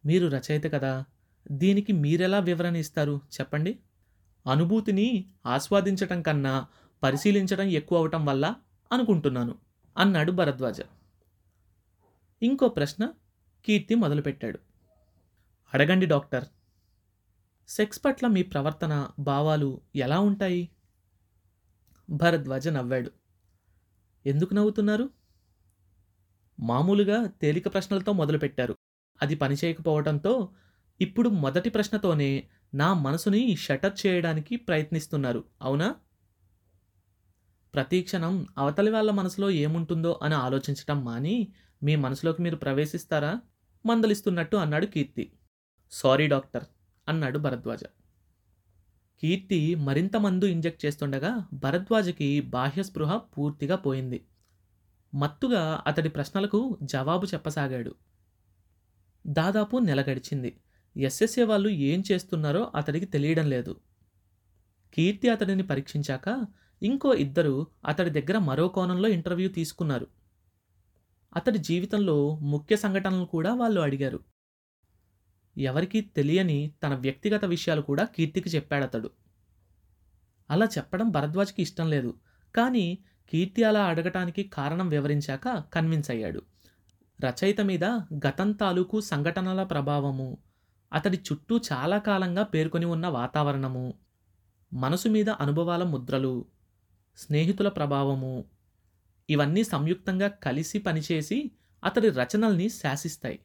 మీరు 0.05 0.27
రచయిత 0.27 0.63
కదా 0.63 1.03
దీనికి 1.51 1.93
మీరెలా 1.93 2.39
వివరణ 2.39 2.75
ఇస్తారు? 2.75 3.21
చెప్పండి. 3.39 3.79
అనుభూతిని 4.51 5.25
ఆస్వాదించటం 5.45 6.21
కన్నా 6.21 6.67
పరిశీలించడం 7.03 7.63
ఎక్కువ 7.63 7.97
అవటం 7.97 8.25
వల్ల 8.25 8.55
అనుకుంటున్నాను 8.91 9.55
అన్నాడు 9.97 10.31
భరద్వాజ. 10.31 10.81
ఇంకో 12.43 12.67
ప్రశ్న 12.67 13.09
కీర్తి 13.65 13.95
మొదలుపెట్టాడు. 13.95 14.59
అడగండి 15.73 16.05
డాక్టర్. 16.05 16.45
సెక్స్ 17.67 18.05
పట్ల 18.05 18.27
మీ 18.27 18.43
ప్రవర్తన 18.43 19.09
భావాలు 19.19 19.81
ఎలా 19.95 20.19
ఉంటాయి? 20.19 20.69
భరద్వాజ 22.09 22.67
నవ్వాడు. 22.67 23.11
ఎందుకు 24.25 24.53
నవ్వుతున్నారు? 24.53 25.09
మామూలుగా 26.59 27.25
తేలిక 27.25 27.73
ప్రశ్నలతో 27.73 28.13
మొదలుపెట్టారు. 28.13 28.75
అది 29.21 29.35
పనిచేయకపోవడంతో 29.35 30.53
ఇప్పుడు 31.01 31.29
మొదటి 31.29 31.69
ప్రశ్నతోనే 31.69 32.49
నా 32.73 32.93
మనసుని 32.93 33.55
షటర్ 33.55 34.05
చేయడానికి 34.05 34.55
ప్రయత్నిస్తున్నారు. 34.55 35.43
అవునా? 35.61 35.95
ప్రతీక్షణం 37.73 38.47
అవతలి 38.57 38.91
వాళ్ళ 38.91 39.11
మనసులో 39.11 39.49
ఏముంటుందో 39.49 40.19
అని 40.23 40.33
ఆలోచించటం 40.33 41.05
మాని 41.05 41.53
మీ 41.83 41.95
మనసులోకి 41.95 42.41
మీరు 42.41 42.55
ప్రవేశిస్తారా? 42.55 43.41
మందలిస్తున్నట్టు 43.85 44.57
అన్నాడు 44.57 44.85
కీర్తి. 44.85 45.33
Sorry 45.91 46.27
doctor. 46.27 46.63
అన్నాడు 47.07 47.39
భరద్వాజ. 47.39 47.83
కీర్తి 49.21 49.75
మరింత 49.75 50.17
మందు 50.17 50.45
ఇంజెక్ట్ 50.45 50.85
చేస్తుండగా 50.85 51.47
భరద్వాజకి 51.53 52.41
బాహ్య 52.41 52.83
స్పృహ 52.83 53.17
పూర్తిగా 53.17 53.75
పోయింది. 53.75 54.25
మత్తుగా 55.15 55.83
అతడి 55.87 56.09
ప్రశ్నలకు 56.09 56.77
జవాబు 56.83 57.25
చెప్పసాగాడు. 57.25 57.95
దాదాపు 59.27 59.77
నెల 59.77 60.01
గడిచింది. 60.01 60.59
ఎస్ఎస్ఏ 60.97 61.43
వాళ్ళు 61.43 61.69
ఏం 61.69 62.03
చేస్తున్నారో 62.11 62.71
అతడికి 62.75 63.05
తెలియడం 63.05 63.49
లేదు. 63.49 63.79
కీర్తి 64.93 65.29
అతడిని 65.29 65.63
పరీక్షించాక 65.63 66.45
ఇంకో 66.83 67.13
ఇద్దరు 67.13 67.67
అతడి 67.85 68.09
దగ్గర 68.09 68.37
మరో 68.37 68.67
కోణంలో 68.67 69.09
ఇంటర్వ్యూ 69.09 69.49
తీసుకున్నారు. 69.49 70.07
అతడి 71.35 71.57
జీవితంలో 71.57 72.35
ముఖ్య 72.35 72.75
సంఘటనలు 72.75 73.25
కూడా 73.25 73.53
వాళ్ళు 73.53 73.81
అడిగారు. 73.81 74.34
ఎవరికీ 75.57 76.01
తెలియని 76.01 76.73
తన 76.83 76.95
వ్యక్తిగత 76.95 77.45
విషయాలు 77.45 77.81
కూడా 77.81 78.05
కీర్తికి 78.05 78.49
చెప్పాడతడు. 78.49 79.11
అలా 80.49 80.65
చెప్పడం 80.65 81.09
భరద్వాజ్కి 81.09 81.61
ఇష్టం 81.61 81.89
లేదు. 81.89 82.13
కానీ 82.55 82.97
కీర్తి 83.29 83.63
అలా 83.63 83.85
అడగటానికి 83.85 84.43
కారణం 84.43 84.89
వివరించాక 84.89 85.63
కన్విన్స్ 85.73 86.11
అయ్యాడు. 86.11 86.41
రచయిత 87.25 87.61
మీద 87.61 87.83
గతం 88.27 88.51
తాలూకు 88.51 89.01
సంఘటనల 89.01 89.63
ప్రభావము 89.63 90.37
అతడి 90.93 91.17
చుట్టూ 91.17 91.59
చాలా 91.73 91.97
కాలంగా 91.97 92.43
పేర్కొని 92.43 92.85
ఉన్న 92.85 93.07
వాతావరణము 93.07 93.93
మనసు 94.73 95.07
మీద 95.07 95.29
అనుభవాల 95.29 95.83
ముద్రలు 95.83 96.45
స్నేహితుల 97.17 97.69
ప్రభావము 97.69 98.45
ఇవన్నీ 99.29 99.63
సంయుక్తంగా 99.63 100.27
కలిసి 100.27 100.79
పనిచేసి 100.79 101.51
అతడి 101.83 102.09
రచనల్ని 102.09 102.69
శాసిస్తాయి. 102.69 103.39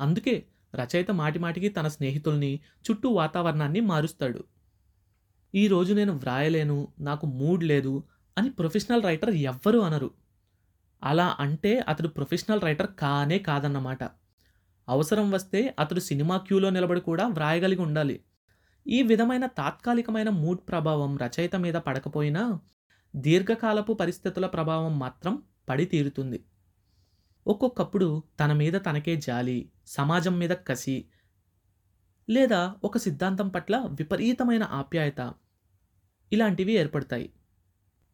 అందుకే 0.00 0.46
రచయిత 0.74 1.10
మాటిమాటికి 1.10 1.68
తన 1.68 1.88
స్నేహితుల్ని 1.88 2.60
చుట్టూ 2.84 3.08
వాతావరణాన్ని 3.08 3.80
మారుస్తాడు. 3.80 4.44
ఈ 5.54 5.68
రోజు 5.68 5.92
నేను 5.94 6.12
వ్రాయలేను 6.12 6.88
నాకు 7.00 7.26
మూడ్ 7.26 7.64
లేదు 7.64 8.02
అని 8.38 8.50
ప్రొఫెషనల్ 8.50 9.02
రైటర్ 9.02 9.34
ఎవ్వరూ 9.34 9.80
అనరు. 9.80 10.10
అలా 11.04 11.36
అంటే 11.40 11.78
అతడు 11.78 12.08
ప్రొఫెషనల్ 12.08 12.60
రైటర్ 12.60 12.88
కానే 12.98 13.38
కాదన్నమాట. 13.38 14.04
అవసరం 14.88 15.30
వస్తే 15.30 15.74
అతడు 15.78 16.00
సినిమా 16.00 16.36
క్యూలో 16.36 16.70
నిలబడి 16.70 17.00
కూడా 17.00 17.26
వ్రాయగలిగి 17.26 17.82
ఉండాలి. 17.82 18.20
ఈ 18.86 19.02
విధమైన 19.02 19.46
తాత్కాలికమైన 19.46 20.28
మూడ్ 20.28 20.60
ప్రభావం 20.68 21.18
రచయిత 21.18 21.56
మీద 21.56 21.74
పడకపోయినా 21.74 22.60
దీర్ఘకాలపు 23.16 23.92
పరిస్థితుల 23.92 24.46
ప్రభావం 24.46 24.98
మాత్రం 24.98 25.42
పడి 25.68 25.84
తీరుతుంది 25.84 26.44
ఒక్కొక్కప్పుడు 27.50 28.22
తన 28.40 28.52
మీద 28.52 28.72
తనకే 28.86 29.16
జాలి 29.16 29.70
సమాజం 29.86 30.38
మీద 30.38 30.50
కసి 30.50 30.96
లేదా 32.30 32.74
ఒక 32.84 32.98
సిద్ధాంతం 32.98 33.48
పట్ల 33.48 33.76
విపరీతమైన 33.76 34.62
ఆప్యాయత 34.62 35.34
ఇలాంటివి 36.32 36.72
ఏర్పడతాయి. 36.72 37.32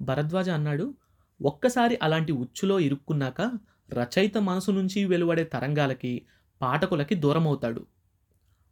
భరద్వాజ 0.02 0.48
అన్నాడు 0.48 0.94
ఒక్కసారి 1.42 1.98
అలాంటి 2.02 2.32
ఉచ్చులో 2.32 2.80
ఇరుక్కున్నాక 2.80 3.40
రచయిత 3.90 4.38
మనసు 4.38 4.70
నుంచి 4.70 5.04
వెలువడే 5.04 5.44
తరంగాలకి 5.44 6.26
పాఠకులకి 6.62 7.14
దూరమవుతాడు. 7.14 7.86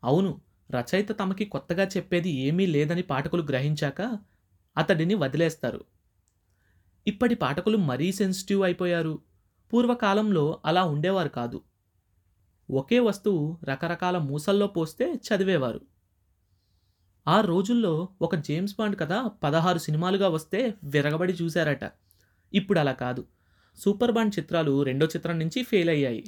అవును 0.05 0.41
రచయిత 0.71 1.19
తమకి 1.19 1.45
కొత్తగా 1.45 1.85
చెప్పేది 1.85 2.31
ఏమీ 2.31 2.67
లేదని 2.67 3.03
పాఠకులు 3.03 3.43
గ్రహించాక 3.43 4.19
అతడిని 4.77 5.15
వదిలేస్తారు. 5.15 5.85
ఇప్పటి 7.07 7.35
పాఠకులు 7.35 7.77
మరీ 7.77 8.13
సెన్సిటివ్ 8.13 8.63
అయిపోయారు. 8.63 9.34
పూర్వకాలంలో 9.73 10.61
అలా 10.65 10.85
ఉండేవారు 10.85 11.29
కాదు. 11.29 11.63
ఒకే 12.71 12.99
వస్తువు 12.99 13.59
రకరకాల 13.65 14.19
మూసల్లో 14.19 14.67
పోస్తే 14.67 15.13
చదివేవారు. 15.13 15.81
ఆ 17.29 17.41
రోజుల్లో 17.41 18.09
ఒక 18.23 18.35
జేమ్స్ 18.35 18.75
బాండ్ 18.79 18.99
కథ 18.99 19.31
పదహారు 19.43 19.79
సినిమాలుగా 19.79 20.29
వస్తే 20.29 20.75
విరగబడి 20.85 21.33
చూశారట. 21.33 21.93
ఇప్పుడు 22.55 22.79
అలా 22.79 22.93
కాదు. 22.93 23.25
సూపర్ 23.77 24.13
బాండ్ 24.13 24.39
చిత్రాలు 24.39 24.83
రెండో 24.83 25.07
చిత్రం 25.07 25.39
నుంచి 25.39 25.63
ఫెయిల్ 25.63 25.89
అయ్యాయి. 25.89 26.25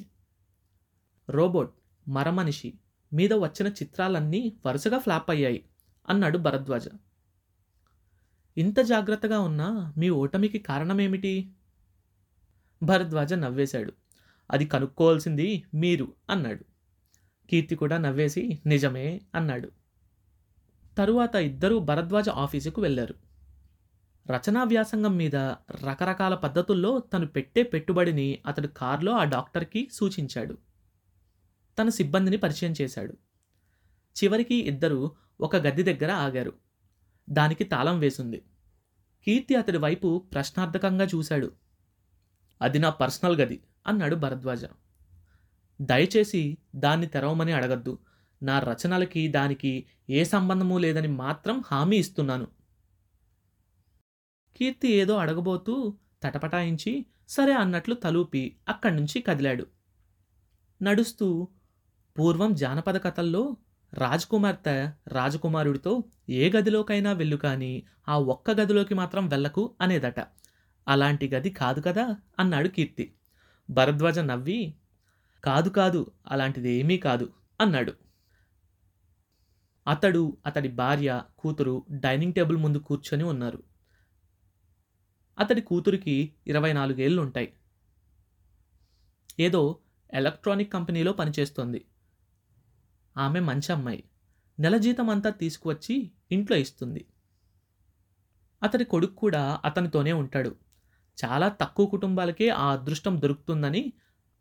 రోబోట్ 1.29 1.73
మరమనిషి 2.07 2.73
మీద 3.13 3.33
వచ్చిన 3.33 3.67
చిత్రాలన్నీ 3.67 4.57
వరుసగా 4.65 4.97
ఫ్లాప్ 4.97 5.29
అయ్యాయి 5.29 5.65
అన్నాడు 6.09 6.37
భరద్వాజ. 6.37 6.87
ఇంత 8.57 8.79
జాగ్రత్తగా 8.79 9.39
ఉన్నా 9.39 9.93
మీ 9.97 10.09
ఓటమికి 10.09 10.59
కారణమేమిటి? 10.59 11.53
భరద్వాజ 12.83 13.33
నవ్వేశాడు. 13.33 13.93
అది 14.51 14.65
కనుక్కోవాల్సింది 14.65 15.63
మీరు 15.73 16.13
అన్నాడు. 16.29 16.65
కీర్తి 17.49 17.75
కూడా 17.75 17.97
నవ్వేసి 17.97 18.59
నిజమే 18.65 19.21
అన్నాడు. 19.35 19.71
తరువాత 20.97 21.35
ఇద్దరూ 21.35 21.79
భరద్వాజ 21.79 22.29
ఆఫీసుకు 22.29 22.81
వెళ్ళారు. 22.81 23.15
రచనా 24.31 24.63
వ్యాసంగం 24.63 25.17
మీద 25.17 25.35
రకరకాల 25.71 26.35
పద్ధతుల్లో 26.35 26.99
తను 26.99 27.27
పెట్టే 27.27 27.63
పెట్టుబడిని 27.63 28.39
అతడు 28.47 28.67
కారులో 28.67 29.11
ఆ 29.11 29.23
డాక్టర్కి 29.23 29.89
సూచించాడు. 29.91 30.57
తన 31.79 31.89
సిబ్బందిని 31.89 32.37
పరిచయం 32.37 32.73
చేశాడు. 32.81 33.17
చివరికి 34.23 34.55
ఇద్దరు 34.55 35.11
ఒక 35.41 35.55
గది 35.55 35.83
దగ్గర 35.83 36.11
ఆగారు. 36.11 36.53
దానికి 37.29 37.63
తాళం 37.63 37.99
వేసుంది. 37.99 38.41
కీర్తి 39.25 39.55
అతడి 39.55 39.77
వైపు 39.77 40.25
ప్రశ్నార్థకంగా 40.33 41.05
చూశాడు. 41.05 41.51
అది 42.61 42.79
నా 42.79 42.89
పర్సనల్ 42.89 43.35
గది 43.35 43.63
అన్నాడు 43.87 44.15
భరద్వాజ. 44.15 44.65
దయచేసి 45.81 46.57
దాన్ని 46.75 47.07
తెరవమని 47.07 47.51
అడగద్దు. 47.51 47.99
నా 48.43 48.59
రచనలకి 48.59 49.27
దానికి 49.27 49.85
ఏ 50.09 50.23
సంబంధము 50.23 50.77
లేదని 50.77 51.07
మాత్రం 51.07 51.63
హామీ 51.71 51.97
ఇస్తున్నాను. 51.97 52.47
కీర్తి 54.57 54.91
ఏదో 54.91 55.17
అడగబోతూ 55.17 55.97
తటపటాయించి 56.23 57.05
సరే 57.29 57.53
అన్నట్లు 57.53 57.95
తలూపి 57.95 58.57
అక్కడి 58.69 58.95
నుంచి 58.95 59.21
కదిలాడు. 59.21 59.67
నడుస్తూ 60.81 61.47
పూర్వం 62.19 62.55
జానపద 62.55 63.03
కథల్లో 63.03 63.57
రాజకుమార్తె 63.93 64.91
రాజకుమారుడితో 65.07 66.03
ఏ 66.29 66.51
గదిలోకైనా 66.51 67.11
వెళ్ళు 67.11 67.35
కానీ 67.35 67.83
ఆ 68.09 68.19
ఒక్క 68.19 68.51
గదిలోకి 68.51 68.93
మాత్రం 68.93 69.27
వెళ్ళకు 69.27 69.75
అనేదట. 69.81 70.19
అలాంటి 70.87 71.29
గది 71.35 71.49
కాదు 71.49 71.81
కదా 71.81 72.15
అన్నాడు 72.39 72.67
కీర్తి. 72.67 73.13
భరద్వాజ 73.69 74.19
నవ్వి 74.19 74.75
కాదు 75.43 75.69
కాదు 75.69 76.11
అలాంటిది 76.27 76.71
ఏమీ 76.71 76.97
కాదు 76.97 77.33
అన్నాడు. 77.61 77.93
అతడు 79.87 80.37
అతడి 80.45 80.67
భార్య 80.67 81.21
కూతురు 81.39 81.85
డైనింగ్ 81.91 82.33
టేబుల్ 82.33 82.57
ముందు 82.57 82.77
కూర్చొని 82.77 83.23
ఉన్నారు. 83.23 83.63
అతడి 85.39 85.61
కూతురికి 85.61 86.33
ఇరవై 86.47 86.73
నాలుగేళ్ళు 86.73 87.21
ఉంటాయి 87.21 87.53
ఏదో 89.39 89.79
ఎలక్ట్రానిక్ 90.13 90.73
కంపెనీలో 90.73 91.11
పనిచేస్తోంది. 91.11 91.85
ఆమె 93.17 93.39
మంచి 93.39 93.71
అమ్మాయి. 93.71 94.03
నెల 94.59 94.77
జీతం 94.77 95.09
అంతా 95.09 95.29
తీసుకువచ్చి 95.29 96.11
ఇంట్లో 96.31 96.57
ఇస్తుంది. 96.57 97.05
అతడి 98.63 98.85
కొడుకు 98.85 99.15
కూడా 99.15 99.61
అతనితోనే 99.65 100.13
ఉంటాడు. 100.13 100.66
చాలా 101.25 101.47
తక్కువ 101.47 101.85
కుటుంబాలకే 101.85 102.49
ఆ 102.49 102.71
అదృష్టం 102.71 103.21
దొరుకుతుందని 103.21 103.93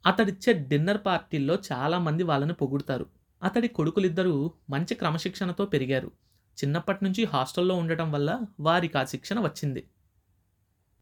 అతడిచ్చే 0.07 0.53
డిన్నర్ 0.53 0.99
పార్టీల్లో 1.07 1.59
చాలామంది 1.73 2.23
వాళ్ళని 2.23 2.53
పొగుడుతారు. 2.53 3.07
అతడి 3.43 3.69
కొడుకులిద్దరూ 3.69 4.51
మంచి 4.71 4.95
క్రమశిక్షణతో 4.95 5.65
పెరిగారు. 5.67 6.11
చిన్నప్పటి 6.59 7.05
నుంచి 7.05 7.25
హాస్టల్లో 7.25 7.75
ఉండటం 7.75 8.13
వల్ల 8.13 8.41
వారికి 8.61 8.99
ఆ 8.99 9.05
శిక్షణ 9.05 9.41
వచ్చింది. 9.41 9.85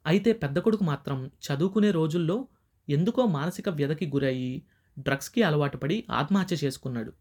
అయితే 0.07 0.33
పెద్ద 0.33 0.59
కొడుకు 0.59 0.85
మాత్రం 0.85 1.31
చదువుకునే 1.47 1.91
రోజుల్లో 1.91 2.49
ఎందుకో 2.89 3.27
మానసిక 3.27 3.69
వ్యధకి 3.69 4.07
గురయ్యి 4.07 4.63
డ్రగ్స్కి 4.99 5.43
అలవాటు 5.43 5.77
పడి 5.77 6.05
ఆత్మహత్య 6.11 6.57
చేసుకున్నాడు. 6.65 7.13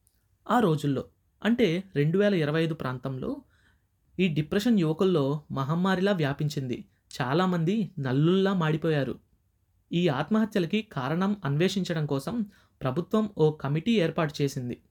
ఆ 0.50 0.60
రోజుల్లో 0.60 1.06
అంటే 1.44 1.84
రెండు 1.96 2.18
వేల 2.18 2.34
ఇరవై 2.34 2.64
ఐదు 2.64 2.74
ప్రాంతంలో 2.74 3.42
ఈ 4.20 4.28
డిప్రెషన్ 4.28 4.80
యువకుల్లో 4.80 5.44
మహమ్మారిలా 5.52 6.12
వ్యాపించింది. 6.12 6.86
చాలామంది 7.22 7.92
నల్లుల్లా 8.00 8.54
మాడిపోయారు. 8.54 9.20
ఈ 9.92 10.08
ఆత్మహత్యలకి 10.08 10.82
కారణం 10.82 11.38
అన్వేషించడం 11.46 12.06
కోసం 12.06 12.46
ప్రభుత్వం 12.82 13.30
ఓ 13.38 13.52
కమిటీ 13.52 13.92
ఏర్పాటు 13.92 14.34
చేసింది. 14.42 14.82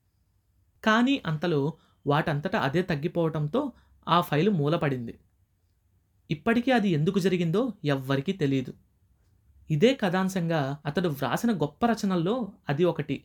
కానీ 0.85 1.23
అంతలో 1.27 1.73
వాటంతటా 2.07 2.59
అదే 2.59 2.83
తగ్గిపోవటంతో 2.83 3.73
ఆ 4.09 4.21
ఫైలు 4.21 4.51
మూలపడింది. 4.51 5.19
ఇప్పటికీ 6.31 6.71
అది 6.71 6.89
ఎందుకు 6.89 7.19
జరిగిందో 7.19 7.73
ఎవ్వరికీ 7.85 8.33
తెలియదు 8.33 8.75
ఇదే 9.71 9.95
కథాంశంగా 9.95 10.79
అతడు 10.87 11.09
వ్రాసిన 11.09 11.53
గొప్ప 11.53 11.87
రచనల్లో 11.87 12.53
అది 12.69 12.85
ఒకటి 12.85 13.25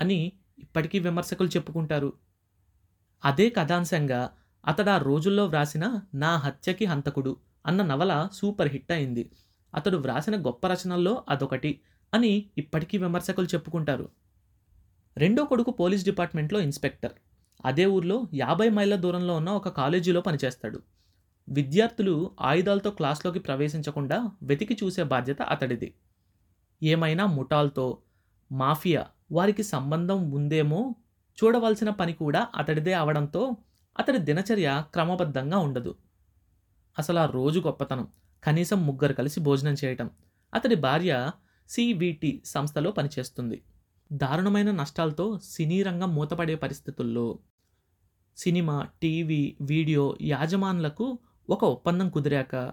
అని 0.00 0.32
ఇప్పటికీ 0.58 0.98
విమర్శకులు 0.98 1.48
చెప్పుకుంటారు. 1.48 2.12
అదే 3.24 3.50
కథాంశంగా 3.50 4.30
అతడు 4.66 4.90
ఆ 4.90 4.98
రోజుల్లో 4.98 5.46
వ్రాసిన 5.46 6.00
నా 6.14 6.36
హత్యకి 6.36 6.84
హంతకుడు 6.84 7.36
అన్న 7.66 7.82
నవల 7.82 8.28
సూపర్ 8.32 8.68
హిట్ 8.68 8.92
అయింది. 8.92 9.30
అతడు 9.74 9.96
వ్రాసిన 9.96 10.46
గొప్ప 10.46 10.66
రచనల్లో 10.66 11.24
అదొకటి 11.28 11.80
అని 12.14 12.50
ఇప్పటికీ 12.58 12.98
విమర్శకులు 12.98 13.46
చెప్పుకుంటారు. 13.46 14.08
రెండో 15.16 15.44
కొడుకు 15.44 15.70
పోలీస్ 15.70 16.04
డిపార్ట్మెంట్లో 16.04 16.60
ఇన్స్పెక్టర్. 16.60 17.12
అదే 17.64 17.86
ఊర్లో 17.86 18.28
యాభై 18.34 18.68
మైళ్ళ 18.68 18.94
దూరంలో 18.94 19.36
ఉన్న 19.36 19.50
ఒక 19.50 19.68
కాలేజీలో 19.68 20.20
పనిచేస్తాడు. 20.20 20.82
విద్యార్థులు 21.48 22.30
ఆయుధాలతో 22.40 22.90
క్లాస్లోకి 22.90 23.38
ప్రవేశించకుండా 23.38 24.30
వెతికి 24.42 24.78
చూసే 24.84 25.02
బాధ్యత 25.02 25.42
అతడిది. 25.42 25.94
ఏమైనా 26.82 27.26
ముఠాల్తో 27.26 27.98
మాఫియా 28.52 29.06
వారికి 29.32 29.62
సంబంధం 29.62 30.30
ఉందేమో 30.30 30.94
చూడవలసిన 31.44 31.90
పని 31.90 32.12
కూడా 32.12 32.48
అతడిదే 32.54 32.92
అవడంతో 32.92 33.56
అతడి 33.98 34.18
దినచర్య 34.18 34.84
క్రమబద్ధంగా 34.92 35.58
ఉండదు. 35.58 35.94
అసలు 36.98 37.18
ఆ 37.18 37.26
రోజు 37.26 37.60
గొప్పతనం. 37.60 38.08
కనీసం 38.44 38.86
ముగ్గురు 38.86 39.12
కలిసి 39.12 39.40
భోజనం 39.40 39.76
చేయటం. 39.84 40.10
అతడి 40.54 40.74
భార్య 40.74 41.30
సివిటి 41.68 42.42
సంస్థలో 42.46 42.90
పనిచేస్తుంది. 42.90 43.62
దారుణమైన 44.12 44.70
నష్టాలతో 44.70 45.38
సినీ 45.38 45.82
రంగం 45.82 46.14
మూతపడే 46.14 46.54
పరిస్థితుల్లో 46.54 47.38
సినిమా 48.36 48.88
టీవీ 49.02 49.56
వీడియో 49.60 50.16
యాజమానులకు 50.22 51.18
ఒక 51.50 51.64
ఒప్పందం 51.64 52.08
కుదిరాక 52.08 52.72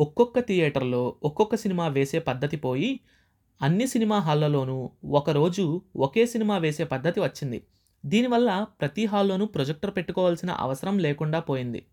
ఒక్కొక్క 0.00 0.40
థియేటర్లో 0.40 1.16
ఒక్కొక్క 1.22 1.54
సినిమా 1.54 1.88
వేసే 1.88 2.18
పద్ధతి 2.18 2.56
పోయి 2.56 3.00
అన్ని 3.62 3.86
సినిమా 3.86 4.18
హాళ్ళలోనూ 4.18 4.90
ఒకరోజు 5.04 5.82
ఒకే 5.96 6.26
సినిమా 6.26 6.58
వేసే 6.58 6.84
పద్ధతి 6.84 7.20
వచ్చింది. 7.20 7.66
దీనివల్ల 8.06 8.66
ప్రతి 8.80 9.06
హాల్లోనూ 9.06 9.46
ప్రొజెక్టర్ 9.46 9.96
పెట్టుకోవాల్సిన 9.96 10.50
అవసరం 10.50 10.98
లేకుండా 10.98 11.40
పోయింది. 11.40 11.86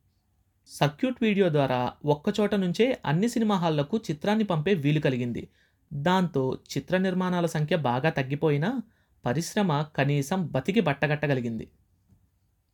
సర్క్యూట్ 0.68 1.16
వీడియో 1.22 1.50
ద్వారా 1.50 1.94
ఒక్కచోట 2.06 2.56
నుంచే 2.56 3.02
అన్ని 3.06 3.30
సినిమా 3.30 3.56
హాళ్ళకు 3.56 3.98
చిత్రాన్ని 3.98 4.44
పంపే 4.44 4.74
వీలు 4.74 5.00
కలిగింది. 5.00 5.48
దాంతో 5.94 6.58
చిత్ర 6.78 6.98
నిర్మాణాల 6.98 7.46
సంఖ్య 7.46 7.76
బాగా 7.76 8.10
తగ్గిపోయినా 8.10 8.82
పరిశ్రమ 9.26 9.86
కనీసం 9.96 10.48
బతికి 10.48 10.80
బట్టగట్టగలిగింది. 10.80 11.70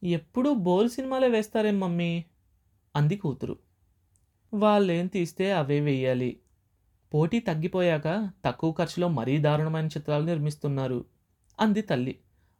ఎప్పుడూ 0.03 0.53
బోల్ 0.53 0.89
సినిమాలే 0.89 1.27
వేస్తారేం 1.27 1.79
మమ్మీ? 1.79 2.25
అంది 2.95 3.15
కూతురు. 3.15 3.57
వాళ్ళేం 4.53 5.07
తీస్తే 5.07 5.51
అవే 5.51 5.79
వేయాలి. 5.79 6.39
పోటీ 7.13 7.39
తగ్గిపోయాక 7.39 8.31
తక్కువ 8.45 8.71
ఖర్చులో 8.71 9.07
మరీ 9.07 9.37
దారుణమైన 9.37 9.85
చిత్రాలు 9.85 10.25
నిర్మిస్తున్నారు 10.25 11.05
అంది 11.59 11.81
తల్లి. 11.81 12.19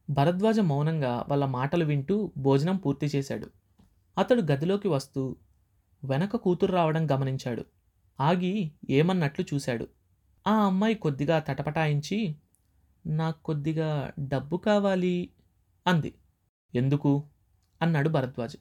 భరద్వాజ 0.10 0.60
మౌనంగా 0.60 1.26
వాళ్ళ 1.30 1.46
మాటలు 1.46 1.86
వింటూ 1.86 2.32
భోజనం 2.38 2.78
పూర్తి 2.78 3.06
చేశాడు. 3.06 3.61
అతడు 4.18 4.42
గదిలోకి 4.42 4.88
వస్తూ 4.88 5.36
వెనక 6.04 6.36
కూతురు 6.36 6.72
రావడం 6.72 7.12
గమనించాడు. 7.12 7.66
ఆగి 8.22 8.72
ఏమన్నట్లు 8.90 9.46
చూశాడు. 9.54 9.88
ఆ 10.48 10.66
అమ్మాయి 10.66 10.96
కొద్దిగా 10.96 11.40
తటపటాయించి 11.40 12.36
నాకు 13.08 13.44
కొద్దిగా 13.44 14.12
డబ్బు 14.20 14.58
కావాలి 14.58 15.30
అంది. 15.88 16.14
ఎందుకు? 16.76 17.24
అన్నాడు 17.82 18.10
భరద్వాజ్. 18.10 18.58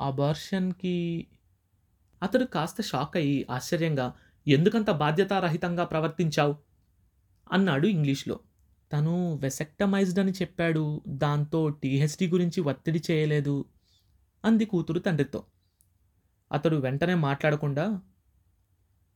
అబార్షన్కి 0.00 1.26
అతడు 2.22 2.44
కాస్త 2.44 2.82
షాక్ 2.82 3.16
అయ్యి 3.16 3.46
ఆశ్చర్యంగా 3.50 4.14
ఎందుకంత 4.48 4.90
బాధ్యతారహితంగా 4.90 5.84
ప్రవర్తించావు? 5.84 6.56
అన్నాడు 7.52 7.86
ఇంగ్లీష్లో. 7.86 8.40
తను 8.92 9.34
వెసెక్టమైజ్డ్ 9.34 10.18
అని 10.18 10.32
చెప్పాడు. 10.32 11.02
దాంతో 11.08 11.68
టీహెచ్డి 11.68 12.28
గురించి 12.28 12.60
ఒత్తిడి 12.60 13.02
చేయలేదు. 13.10 13.64
అంది 14.44 14.64
కూతురు 14.64 14.98
తండ్రితో. 14.98 15.44
అతడు 16.52 16.76
వెంటనే 16.76 17.14
మాట్లాడకుండా 17.14 18.00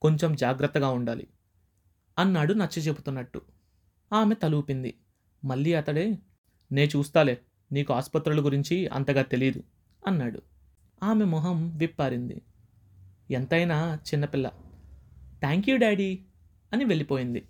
కొంచెం 0.02 0.35
జాగ్రత్తగా 0.35 0.88
ఉండాలి 0.88 1.26
అన్నాడు 2.18 2.54
నచ్చ 2.54 2.80
చెబుతున్నట్టు. 2.80 3.42
ఆమె 4.12 4.35
తలూపింది. 4.35 5.00
మళ్ళీ 5.44 5.74
అతడే 5.74 6.18
నే 6.72 6.85
చూస్తాలే 6.85 7.40
నీకు 7.72 7.94
ఆసుపత్రుల 7.94 8.44
గురించి 8.44 8.88
అంతగా 8.88 9.22
తెలియదు 9.22 9.62
అన్నాడు. 10.06 10.42
ఆమె 11.02 11.24
మొహం 11.24 11.76
విప్పారింది. 11.76 12.42
ఎంతైనా 13.30 13.94
చిన్నపిల్ల. 13.94 14.50
థ్యాంక్ 15.40 15.68
యూ 15.68 15.76
డాడీ 15.76 16.24
అని 16.72 16.85
వెళ్ళిపోయింది. 16.85 17.48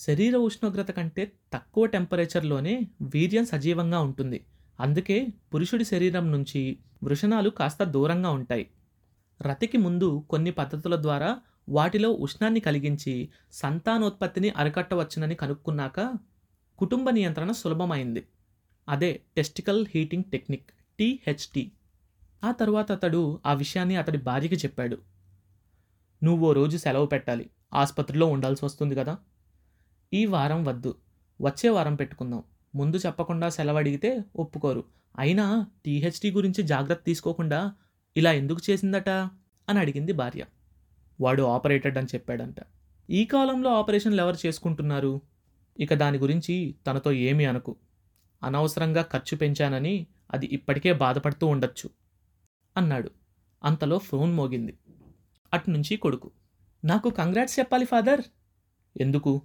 శరీర 0.00 0.36
ఉష్ణోగ్రత 0.36 0.90
కంటే 0.90 1.32
తక్కువ 1.52 1.86
టెంపరేచర్లోనే 1.86 2.80
వీర్యం 3.02 3.44
సజీవంగా 3.44 4.00
ఉంటుంది. 4.00 4.46
అందుకే 4.80 5.26
పురుషుడి 5.54 5.84
శరీరం 5.84 6.32
నుంచి 6.32 6.78
వృషణాలు 7.02 7.50
కాస్త 7.50 7.84
దూరంగా 7.84 8.30
ఉంటాయి. 8.30 8.70
రతికి 9.42 9.78
ముందు 9.78 10.24
కొన్ని 10.30 10.50
పద్ధతుల 10.50 11.02
ద్వారా 11.02 11.40
వాటిలో 11.68 12.10
ఉష్ణాన్ని 12.10 12.60
కలిగించి 12.60 13.28
సంతానోత్పత్తిని 13.52 14.50
అరికట్టవచ్చునని 14.50 15.34
కనుక్కున్నాక 15.34 16.12
కుటుంబ 16.78 17.10
నియంత్రణ 17.10 17.52
సులభమైంది. 17.52 18.26
అదే 18.88 19.20
టెస్టికల్ 19.36 19.86
హీటింగ్ 19.94 20.24
టెక్నిక్ 20.24 20.70
టీహెచ్టి 20.98 21.72
ఆ 22.44 22.50
తర్వాత 22.50 22.92
అతడు 22.92 23.40
ఆ 23.46 23.52
విషయాన్ని 23.52 23.96
అతడి 23.96 24.18
భార్యకి 24.18 24.56
చెప్పాడు. 24.56 24.98
నువ్వు 26.24 26.52
రోజు 26.52 26.76
సెలవు 26.76 27.06
పెట్టాలి. 27.06 27.50
ఆసుపత్రిలో 27.74 28.26
ఉండాల్సి 28.26 28.64
వస్తుంది 28.64 28.94
కదా. 28.94 29.18
ఈ 30.12 30.26
వారం 30.26 30.64
వద్దు. 30.64 30.98
వచ్చే 31.40 31.68
వారం 31.68 31.94
పెట్టుకుందాం. 31.94 32.42
ముందు 32.74 32.96
చెప్పకుండా 32.96 33.48
సెలవు 33.48 33.76
అడిగితే 33.76 34.24
ఒప్పుకోరు. 34.36 34.84
అయినా 35.18 35.66
టీహెచ్డీ 35.84 36.30
గురించి 36.30 36.62
జాగ్రత్త 36.62 37.02
తీసుకోకుండా 37.04 37.72
ఇలా 38.16 38.32
ఎందుకు 38.32 38.70
చేసిందట? 38.70 39.08
అని 39.68 39.78
అడిగింది 39.78 40.12
భార్య. 40.12 40.44
వాడు 41.20 41.42
ఆపరేటెడ్ 41.42 41.98
అని 41.98 42.06
చెప్పాడంట. 42.06 42.56
ఈ 43.10 43.24
కాలంలో 43.24 43.70
ఆపరేషన్లు 43.74 44.22
ఎవరు 44.22 44.46
చేసుకుంటున్నారు? 44.46 45.20
ఇక 45.80 45.94
దాని 45.94 46.18
గురించి 46.18 46.74
తనతో 46.86 47.12
ఏమీ 47.12 47.44
అనకు. 47.44 47.76
అనవసరంగా 48.42 49.02
ఖర్చు 49.02 49.36
పెంచానని 49.36 50.06
అది 50.30 50.46
ఇప్పటికే 50.46 50.92
బాధపడుతూ 50.92 51.46
ఉండొచ్చు 51.46 51.90
అన్నాడు. 52.76 53.10
అంతలో 53.64 53.98
ఫోన్ 53.98 54.34
మోగింది. 54.34 54.78
అటునుంచి 55.54 55.96
కొడుకు. 55.96 56.30
నాకు 56.84 57.10
కంగ్రాట్స్ 57.10 57.58
చెప్పాలి 57.58 57.84
ఫాదర్? 57.84 58.20
ఎందుకు? 59.00 59.42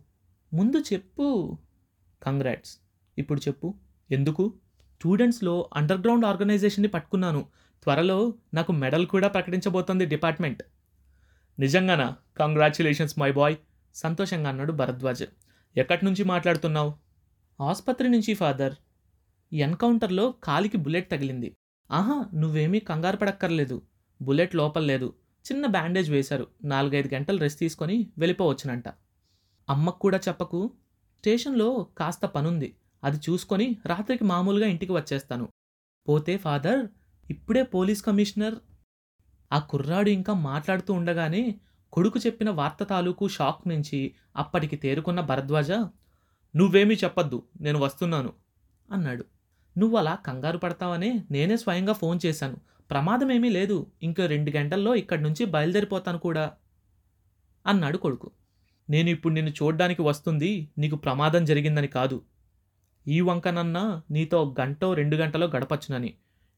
ముందు 0.56 0.80
చెప్పు. 0.80 1.58
కంగ్రాట్స్ 2.24 2.78
ఇప్పుడు 3.18 3.40
చెప్పు. 3.40 3.76
ఎందుకు? 4.12 4.54
స్టూడెంట్స్లో 4.96 5.70
అండర్ 5.76 6.02
గ్రౌండ్ 6.02 6.26
ఆర్గనైజేషన్ని 6.26 6.88
పట్టుకున్నాను. 6.88 7.46
త్వరలో 7.84 8.34
నాకు 8.54 8.72
మెడల్ 8.72 9.08
కూడా 9.08 9.28
ప్రకటించబోతోంది 9.28 10.06
డిపార్ట్మెంట్. 10.06 10.64
నిజంగానా? 11.60 12.16
కంగ్రాచులేషన్స్ 12.38 13.20
మై 13.20 13.32
బాయ్ 13.32 13.56
సంతోషంగా 13.96 14.50
అన్నాడు 14.50 14.72
భరద్వాజ్. 14.72 15.24
ఎక్కడి 15.78 16.06
నుంచి 16.06 16.24
మాట్లాడుతున్నావు? 16.24 16.94
ఆసుపత్రి 17.64 18.10
నుంచి 18.10 18.34
ఫాదర్ 18.34 18.74
ఎన్కౌంటర్లో 19.54 20.34
కాలికి 20.44 20.78
బుల్లెట్ 20.78 21.12
తగిలింది. 21.12 21.58
ఆహా 21.92 22.26
నువ్వేమీ 22.34 22.80
కంగారు 22.80 23.18
పడక్కర్లేదు. 23.18 23.82
బుల్లెట్ 24.22 24.56
లోపల 24.56 24.84
లేదు. 24.84 25.14
చిన్న 25.52 25.66
బ్యాండేజ్ 25.66 26.12
వేశారు. 26.12 26.48
నాలుగైదు 26.64 27.16
గంటలు 27.16 27.38
రెస్ట్ 27.38 27.60
తీసుకొని 27.60 28.12
వెళ్ళిపోవచ్చునంట. 28.18 28.84
అమ్మకు 29.70 30.00
కూడా 30.00 30.18
చెప్పకు. 30.18 30.72
స్టేషన్లో 31.18 31.88
కాస్త 31.98 32.26
పనుంది. 32.26 32.76
అది 33.04 33.18
చూసుకొని 33.18 33.78
రాత్రికి 33.86 34.24
మామూలుగా 34.24 34.68
ఇంటికి 34.68 34.92
వచ్చేస్తాను. 34.92 35.50
పోతే 36.10 36.38
ఫాదర్ 36.38 36.88
ఇప్పుడే 37.30 37.64
పోలీస్ 37.64 38.02
కమిషనర్. 38.02 38.56
ఆ 39.54 39.60
కుర్రాడు 39.60 40.10
ఇంకా 40.10 40.34
మాట్లాడుతూ 40.34 40.94
ఉండగానే 40.94 41.56
కొడుకు 41.94 42.20
చెప్పిన 42.20 42.50
వార్త 42.50 42.84
తాలూకు 42.84 43.28
షాక్ 43.28 43.68
నుంచి 43.68 44.16
అప్పటికి 44.36 44.76
తేరుకున్న 44.76 45.22
భరద్వాజ 45.22 45.72
నువ్వేమీ 46.56 46.96
చెప్పొద్దు 46.96 47.44
నేను 47.62 47.80
వస్తున్నాను 47.80 48.34
అన్నాడు. 48.92 49.26
నువ్వు 49.78 49.98
అలా 49.98 50.16
కంగారు 50.16 50.58
పడతావనే 50.58 51.24
నేనే 51.32 51.58
స్వయంగా 51.58 51.94
ఫోన్ 51.94 52.20
చేశాను. 52.26 52.58
ప్రమాదమేమీ 52.92 53.50
లేదు. 53.50 53.88
ఇంకో 54.04 54.26
రెండు 54.26 54.52
గంటల్లో 54.52 54.96
ఇక్కడి 54.96 55.24
నుంచి 55.24 55.46
బయలుదేరిపోతాను 55.46 56.18
కూడా 56.18 56.52
అన్నాడు 57.68 57.98
కొడుకు. 57.98 58.32
నేను 58.90 59.10
ఇప్పుడు 59.10 59.34
నిన్ను 59.34 59.52
చూడ్డానికి 59.52 60.02
వస్తుంది 60.02 60.70
నీకు 60.78 60.96
ప్రమాదం 60.96 61.46
జరిగిందని 61.46 61.88
కాదు. 61.88 62.22
ఈ 63.08 63.22
వంకనన్నా 63.22 64.02
నీతో 64.12 64.56
గంటో 64.62 64.94
రెండు 64.94 65.16
గంటలో 65.16 65.48
గడపచ్చునని. 65.48 66.14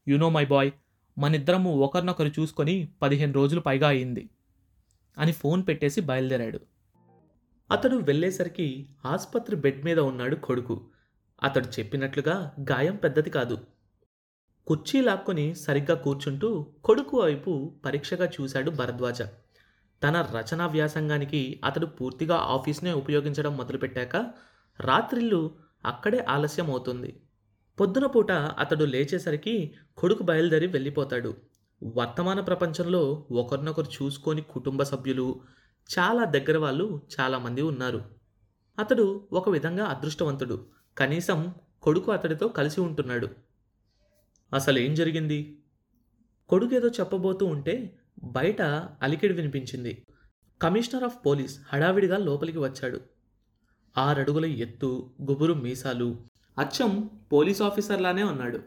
యునో 0.08 0.28
మై 0.28 0.44
బాయ్ 0.44 0.72
మనిద్దరము 1.18 1.70
ఒకరినొకరు 1.76 2.28
చూసుకొని 2.28 2.88
పదిహేను 3.02 3.32
రోజులు 3.32 3.60
పైగా 3.60 3.88
అయింది 3.88 4.30
అని 5.18 5.32
ఫోన్ 5.32 5.62
పెట్టేసి 5.68 6.00
బయలుదేరాడు. 6.00 6.60
అతడు 7.70 7.96
వెళ్ళేసరికి 7.96 8.86
ఆసుపత్రి 9.04 9.56
బెడ్ 9.56 9.84
మీద 9.84 9.98
ఉన్నాడు 9.98 10.36
కొడుకు. 10.36 10.80
అతడు 11.42 11.66
చెప్పినట్లుగా 11.66 12.52
గాయం 12.60 12.96
పెద్దది 12.96 13.30
కాదు. 13.30 13.58
కుర్చీ 14.66 15.00
లాక్కొని 15.00 15.54
సరిగ్గా 15.54 15.94
కూర్చుంటూ 15.94 16.66
కొడుకు 16.84 17.20
వైపు 17.20 17.74
పరీక్షగా 17.84 18.30
చూశాడు 18.40 18.70
భరద్వాజ. 18.70 19.22
తన 20.02 20.22
రచనా 20.22 20.66
వ్యాసంగానికి 20.66 21.60
అతడు 21.64 21.86
పూర్తిగా 21.86 22.36
ఆఫీస్నే 22.36 22.92
ఉపయోగించడం 22.92 23.56
మొదలుపెట్టాక 23.56 24.16
రాత్రిళ్ళు 24.80 25.56
అక్కడే 25.86 26.18
ఆలస్యం 26.18 26.70
అవుతుంది 26.70 27.20
పొద్దున 27.80 28.06
పూట 28.06 28.32
అతడు 28.32 28.84
లేచేసరికి 28.84 29.74
కొడుకు 29.98 30.22
బయలుదేరి 30.22 30.66
వెళ్ళిపోతాడు. 30.66 31.36
వర్తమాన 31.96 32.40
ప్రపంచంలో 32.40 33.26
ఒకరినొకరు 33.30 33.86
చూసుకొని 33.86 34.42
కుటుంబ 34.42 34.82
సభ్యులు 34.82 35.40
చాలా 35.98 36.24
దగ్గర 36.24 36.58
వాళ్ళు 36.58 37.02
చాలామంది 37.20 37.62
ఉన్నారు. 37.62 38.04
అతడు 38.78 39.28
ఒక 39.32 39.48
విధంగా 39.48 39.84
అదృష్టవంతుడు. 39.84 40.66
కనీసం 40.98 41.54
కొడుకు 41.82 42.12
అతడితో 42.12 42.48
కలిసి 42.48 42.80
ఉంటున్నాడు. 42.80 43.28
అసలు 44.54 44.78
ఏం 44.78 44.94
జరిగింది? 44.94 45.62
కొడుకేదో 46.48 46.88
చెప్పబోతూ 46.88 47.46
ఉంటే 47.46 47.97
బయట 48.22 48.62
అలికిడి 49.02 49.34
వినిపించింది. 49.34 50.06
కమిషనర్ 50.60 51.04
ఆఫ్ 51.04 51.26
పోలీస్ 51.26 51.60
హడావిడిగా 51.68 52.18
లోపలికి 52.18 52.58
వచ్చాడు. 52.58 53.00
ఆరడుగుల 53.96 54.44
ఎత్తు 54.44 55.14
గుబురు 55.22 55.54
మీసాలు 55.54 56.08
అచ్చం 56.58 56.92
పోలీస్ 57.32 57.62
ఆఫీసర్లానే 57.62 58.22
ఉన్నాడు. 58.22 58.60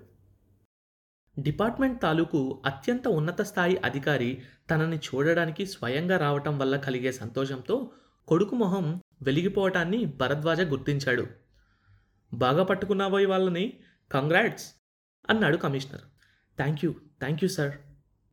డిపార్ట్మెంట్ 1.38 2.02
తాలూకు 2.02 2.62
అత్యంత 2.66 3.08
ఉన్నత 3.08 3.42
స్థాయి 3.42 3.78
అధికారి 3.78 4.44
తనని 4.70 4.98
చూడడానికి 4.98 5.66
స్వయంగా 5.66 6.18
రావటం 6.18 6.60
వల్ల 6.60 6.78
కలిగే 6.78 7.12
సంతోషంతో 7.12 7.92
కొడుకు 8.28 8.56
మొహం 8.56 9.02
వెలిగిపోవటాన్ని 9.22 10.06
భరద్వాజ 10.06 10.62
గుర్తించాడు. 10.62 11.26
బాగా 12.34 12.64
పట్టుకున్నాబోయి 12.64 13.26
వాళ్ళని 13.26 13.74
కంగ్రాట్స్! 14.12 14.68
అన్నాడు 15.30 15.58
commissioner. 15.58 16.06
Thank 16.58 16.86
you 16.86 16.92
thank 17.20 17.44
you 17.44 17.50
sir. 17.50 17.91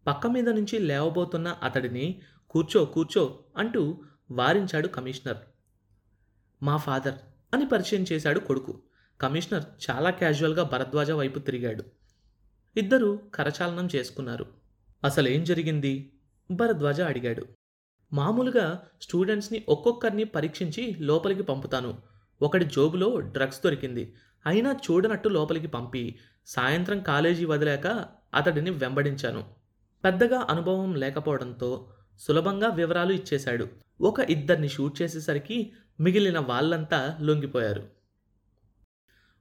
పక్క 0.08 0.26
మీద 0.26 0.48
నుంచి 0.48 0.78
లేవబోతున్న 0.78 1.48
అతడిని 1.62 2.22
కూర్చో 2.50 2.84
కూర్చో 2.84 3.44
అంటూ 3.56 4.04
వారించాడు 4.30 4.88
కమిషనర్. 4.88 5.36
మా 6.62 6.76
ఫాదర్ 6.76 7.14
అని 7.54 7.66
పరిచయం 7.66 8.04
చేశాడు 8.12 8.40
కొడుకు. 8.40 8.82
కమిషనర్ 9.20 9.64
చాలా 9.90 10.10
క్యాజువల్గా 10.10 10.62
భరద్వాజ 10.62 11.10
వైపు 11.10 11.38
తిరిగాడు. 11.38 11.84
ఇద్దరూ 12.76 13.16
కరచాలనం 13.34 13.88
చేసుకున్నారు. 13.96 14.46
అసలేం 15.04 15.44
జరిగింది? 15.44 16.12
భరద్వాజ 16.50 17.00
అడిగాడు. 17.00 17.46
మామూలుగా 18.12 18.82
స్టూడెంట్స్ని 19.02 19.64
ఒక్కొక్కరిని 19.68 20.24
పరీక్షించి 20.24 20.96
లోపలికి 20.98 21.42
పంపుతాను. 21.42 21.98
ఒకటి 22.42 22.64
జోబులో 22.64 23.20
డ్రగ్స్ 23.20 23.60
దొరికింది. 23.64 24.14
అయినా 24.46 24.72
చూడనట్టు 24.72 25.28
లోపలికి 25.28 25.66
పంపి 25.66 26.18
సాయంత్రం 26.46 27.02
కాలేజీ 27.02 27.44
వదిలాక 27.44 28.08
అతడిని 28.34 28.70
వెంబడించాను. 28.70 29.57
పెద్దగా 30.04 30.46
అనుభవం 30.50 30.94
లేకపోవడంతో 30.94 31.92
సులభంగా 32.18 32.68
వివరాలు 32.68 33.12
ఇచ్చేశాడు. 33.12 33.68
ఒక 34.00 34.20
ఇద్దరిని 34.20 34.68
షూట్ 34.68 35.02
చేసేసరికి 35.02 35.72
మిగిలిన 36.00 36.38
వాళ్ళంతా 36.38 37.18
లొంగిపోయారు. 37.20 37.88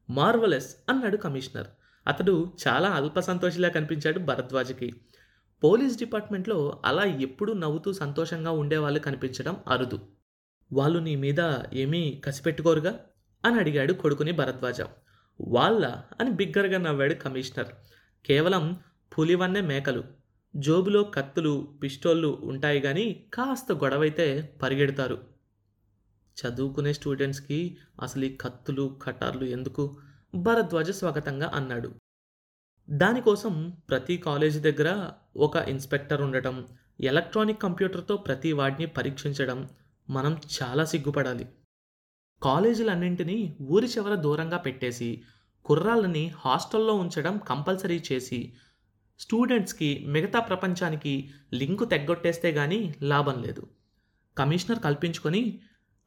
మార్వలెస్ 0.10 0.76
అన్నాడు 0.90 1.18
కమిషనర్. 1.18 1.68
అతడు 2.08 2.54
చాలా 2.68 2.90
అల్ప 2.90 3.20
సంతోషిలా 3.20 3.70
కనిపించాడు 3.70 4.20
భరద్వాజకి. 4.20 4.96
పోలీస్ 5.64 5.98
డిపార్ట్మెంట్లో 5.98 6.82
అలా 6.86 7.04
ఎప్పుడూ 7.04 7.54
నవ్వుతూ 7.54 7.94
సంతోషంగా 7.94 8.52
ఉండేవాళ్ళు 8.52 9.00
కనిపించడం 9.00 9.58
అరుదు. 9.68 10.00
వాళ్ళు 10.74 11.00
నీ 11.00 11.16
మీద 11.16 11.54
ఏమీ 11.74 12.22
కసిపెట్టుకోరుగా? 12.26 13.00
అని 13.46 13.56
అడిగాడు 13.56 13.94
కొడుకుని 13.94 14.32
భరద్వాజ. 14.32 14.82
వాళ్ళ? 15.42 15.96
అని 16.20 16.32
బిగ్గరగా 16.32 16.78
నవ్వాడు 16.78 17.14
కమిషనర్. 17.14 17.68
కేవలం 18.26 18.78
పులివన్నే 19.20 19.62
మేకలు. 19.62 20.17
జోబులో 20.56 21.04
కత్తులు 21.04 21.78
పిస్టోళ్ళు 21.84 22.42
ఉంటాయి 22.44 22.80
కానీ 22.80 23.26
కాస్త 23.34 23.72
గొడవైతే 23.72 24.56
పరిగెడతారు. 24.62 25.24
చదువుకునే 26.38 26.94
స్టూడెంట్స్కి 26.94 27.78
అసలు 28.02 28.26
ఈ 28.26 28.36
కత్తులు 28.36 29.00
కటార్లు 29.04 29.44
ఎందుకు? 29.44 29.98
భరద్వాజ 30.36 30.92
స్వాగతంగా 30.92 31.52
అన్నాడు. 31.56 31.96
దానికోసం 32.90 33.74
ప్రతి 33.90 34.18
కాలేజీ 34.18 34.60
దగ్గర 34.60 35.12
ఒక 35.38 35.56
ఇన్స్పెక్టర్ 35.56 36.22
ఉండటం 36.22 36.66
ఎలక్ట్రానిక్ 37.00 37.62
కంప్యూటర్తో 37.62 38.18
ప్రతి 38.18 38.54
వాడిని 38.54 38.86
పరీక్షించడం 38.86 39.70
మనం 40.10 40.38
చాలా 40.64 40.86
సిగ్గుపడాలి. 40.86 41.50
కాలేజీలన్నింటినీ 42.44 43.58
ఊరి 43.62 43.88
చివర 43.88 44.16
దూరంగా 44.16 44.58
పెట్టేసి 44.58 45.22
కుర్రాళ్ళని 45.66 46.28
హాస్టల్లో 46.28 46.94
ఉంచడం 46.94 47.38
కంపల్సరీ 47.38 48.04
చేసి 48.12 48.54
స్టూడెంట్స్కి 49.20 50.06
మిగతా 50.08 50.40
ప్రపంచానికి 50.40 51.30
లింకు 51.54 51.86
తెగ్గొట్టేస్తే 51.86 52.52
గానీ 52.52 52.96
లాభం 53.02 53.44
లేదు. 53.44 53.68
కమిషనర్ 54.38 54.80
కల్పించుకొని 54.80 55.60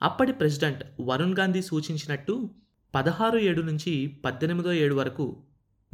అప్పటి 0.03 0.33
ప్రెసిడెంట్ 0.33 0.85
వరుణ్ 1.01 1.37
గాంధీ 1.37 1.63
సూచించినట్టు 1.63 2.51
పదహారు 2.95 3.39
ఏడు 3.39 3.63
నుంచి 3.63 4.07
పద్దెనిమిదో 4.25 4.73
ఏడు 4.73 4.95
వరకు 4.95 5.43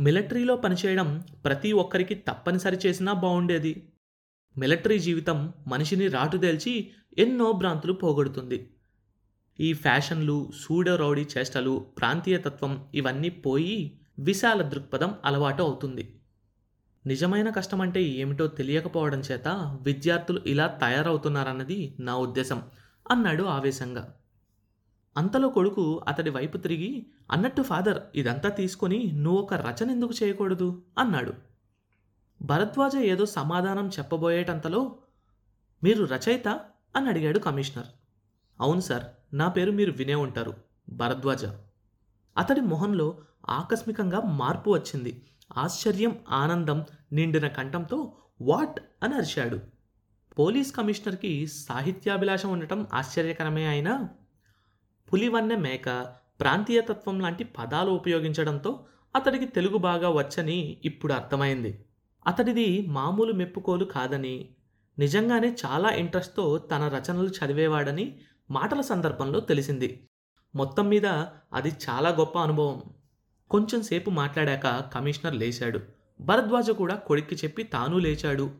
మిలిటరీలో 0.00 0.56
పనిచేయడం 0.56 1.22
ప్రతి 1.44 1.72
ఒక్కరికి 1.72 2.14
తప్పనిసరి 2.14 2.78
చేసినా 2.86 3.12
బాగుండేది 3.12 3.92
మిలిటరీ 4.58 4.98
జీవితం 4.98 5.52
మనిషిని 5.66 6.08
రాటుదేల్చి 6.08 6.90
ఎన్నో 7.18 7.52
భ్రాంతులు 7.52 7.92
పోగొడుతుంది. 7.92 8.70
ఈ 9.60 9.72
ఫ్యాషన్లు 9.72 10.50
సూడో 10.60 10.96
రౌడీ 10.96 11.26
చేష్టలు 11.38 11.86
ప్రాంతీయతత్వం 11.98 12.86
ఇవన్నీ 12.94 13.28
పోయి 13.28 14.00
విశాల 14.18 14.62
దృక్పథం 14.62 15.14
అలవాటు 15.24 15.62
అవుతుంది. 15.62 16.20
నిజమైన 17.06 17.50
కష్టం 17.50 17.80
అంటే 17.80 18.02
ఏమిటో 18.02 18.46
తెలియకపోవడం 18.46 19.20
చేత 19.20 19.78
విద్యార్థులు 19.80 20.40
ఇలా 20.46 20.66
తయారవుతున్నారన్నది 20.66 21.96
నా 22.00 22.16
ఉద్దేశం 22.16 22.62
అన్నాడు 23.10 23.42
ఆవేశంగా. 23.42 24.14
అంతలో 25.16 25.48
కొడుకు 25.48 26.04
అతడి 26.08 26.30
వైపు 26.30 26.56
తిరిగి 26.56 27.06
అన్నట్టు 27.30 27.62
ఫాదర్ 27.62 28.02
ఇదంతా 28.14 28.48
తీసుకొని 28.48 29.12
నువ్వు 29.12 29.42
ఒక 29.42 29.54
రచన 29.54 29.90
ఎందుకు 29.90 30.24
చేయకూడదు? 30.24 30.82
అన్నాడు. 30.98 31.32
భరద్వాజ 32.42 32.96
ఏదో 32.96 33.26
సమాధానం 33.26 33.88
చెప్పబోయేటంతలో 33.88 34.96
మీరు 35.84 36.04
రచయిత? 36.04 36.48
అని 36.96 37.08
అడిగాడు 37.08 37.38
కమిషనర్. 37.38 37.86
అవును 38.60 38.80
సార్ 38.80 39.04
నా 39.34 39.48
పేరు 39.48 39.70
మీరు 39.70 39.92
వినే 39.92 40.14
ఉంటారు 40.14 40.54
భరద్వాజ. 40.88 41.44
అతడి 42.36 42.60
మొహంలో 42.60 43.18
ఆకస్మికంగా 43.48 44.20
మార్పు 44.20 44.70
వచ్చింది. 44.70 45.22
ఆశ్చర్యం 45.56 46.18
ఆనందం 46.28 46.84
నిండిన 47.12 47.46
కంఠంతో 47.48 48.12
వాట్ 48.40 48.80
అని 49.02 49.14
అరిచాడు. 49.14 49.60
పోలీస్ 50.38 50.72
కమిషనర్కి 50.76 51.46
సాహిత్యాభిలాషం 51.46 52.50
ఉండటం 52.50 52.86
ఆశ్చర్యకరమే 52.94 53.66
అయినా 53.66 54.08
పులివన్నె 55.12 55.56
మేక 55.56 56.12
ప్రాంతీయతత్వం 56.40 57.20
లాంటి 57.20 57.44
పదాలు 57.44 57.90
ఉపయోగించడంతో 57.90 58.86
అతడికి 59.16 59.46
తెలుగు 59.46 59.76
బాగా 59.76 60.10
వచ్చని 60.10 60.80
ఇప్పుడు 60.84 61.12
అర్థమైంది. 61.12 61.84
అతడిది 62.26 62.86
మామూలు 62.86 63.32
మెప్పుకోలు 63.32 63.84
కాదని 63.84 64.54
నిజంగానే 64.98 65.56
చాలా 65.66 65.88
ఇంట్రెస్ట్తో 65.88 66.58
తన 66.58 66.88
రచనలు 66.88 67.28
చదివేవాడని 67.28 68.18
మాటల 68.50 68.80
సందర్భంలో 68.80 69.40
తెలిసింది. 69.40 70.08
మొత్తం 70.54 70.88
మీద 70.88 71.06
అది 71.52 71.72
చాలా 71.90 72.10
గొప్ప 72.10 72.38
అనుభవం. 72.38 72.82
కొంచెం 73.50 73.82
సేపు 73.82 74.10
మాట్లాడాక 74.10 74.94
కమిషనర్ 74.94 75.34
లేచాడు. 75.34 75.80
భరద్వాజ 76.20 76.70
కూడా 76.70 76.94
కొడుక్కి 76.94 77.34
చెప్పి 77.34 77.62
తాను 77.62 77.98
లేచాడు. 77.98 78.50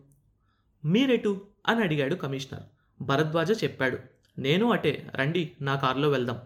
మీరెటు? 0.85 1.41
అని 1.67 1.81
అడిగాడు 1.81 2.15
కమిషనర్. 2.15 2.63
భరద్వాజ 3.03 3.65
చెప్పాడు. 3.65 3.99
నేను 4.39 4.73
అటే 4.73 5.11
రండి 5.15 5.53
నా 5.61 5.77
కారులో 5.77 6.11
వెళ్దాం. 6.11 6.39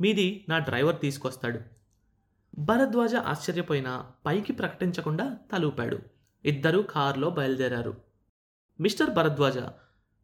మీది 0.00 0.44
నా 0.48 0.58
డ్రైవర్ 0.58 1.00
తీసుకొస్తాడు. 1.00 1.60
భరద్వాజ 2.58 3.14
ఆశ్చర్యపోయినా 3.14 4.06
పైకి 4.26 4.52
ప్రకటించకుండా 4.52 5.36
తలూపాడు. 5.52 5.98
ఇద్దరూ 6.44 6.82
కారులో 6.82 7.30
బయలుదేరారు. 7.30 7.96
మిస్టర్ 8.80 9.10
భరద్వాజ 9.10 9.58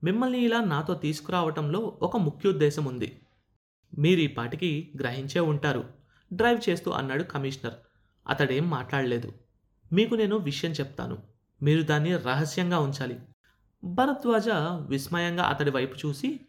మిమ్మల్ని 0.04 0.38
ఇలా 0.38 0.60
నాతో 0.60 0.94
తీసుకురావటంలో 0.94 1.98
ఒక 2.02 2.16
ముఖ్యోద్దేశం 2.16 2.84
ఉంది. 2.84 3.20
మీరు 3.98 4.20
ఈ 4.20 4.26
పాటికి 4.26 4.92
గ్రహించే 5.00 5.40
ఉంటారు. 5.40 5.95
డ్రైవ్ 6.32 6.70
చేస్తూ 6.70 6.90
అన్నాడు 6.90 7.22
కమిషనర్. 7.22 7.74
అతడేం 8.28 8.70
మాట్లాడలేదు. 8.70 9.32
మీకు 9.92 10.14
నేను 10.14 10.36
విషయం 10.36 10.70
చెప్తాను. 10.70 11.18
మీరు 11.62 11.82
దాన్ని 11.82 12.16
రహస్యంగా 12.16 12.78
ఉంచాలి. 12.78 13.20
భరద్వాజ 13.84 14.48
విస్మయంగా 14.88 15.44
అతడి 15.44 15.70
వైపు 15.70 16.06
చూసి 16.06 16.40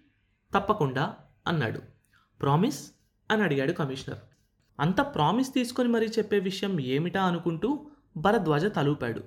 తప్పకుండా 0.55 1.15
అన్నాడు. 1.47 1.81
ప్రామిస్? 2.41 2.91
అని 3.31 3.43
అడిగాడు 3.43 3.71
కమిషనర్. 3.71 4.19
అంత 4.79 5.01
ప్రామిస్ 5.01 5.53
తీసుకొని 5.53 5.89
మరీ 5.89 6.07
చెప్పే 6.07 6.39
విషయం 6.39 6.79
ఏమిటా 6.79 7.23
అనుకుంటూ 7.23 7.89
భరద్వాజ 8.17 8.65
తలూపాడు. 8.65 9.23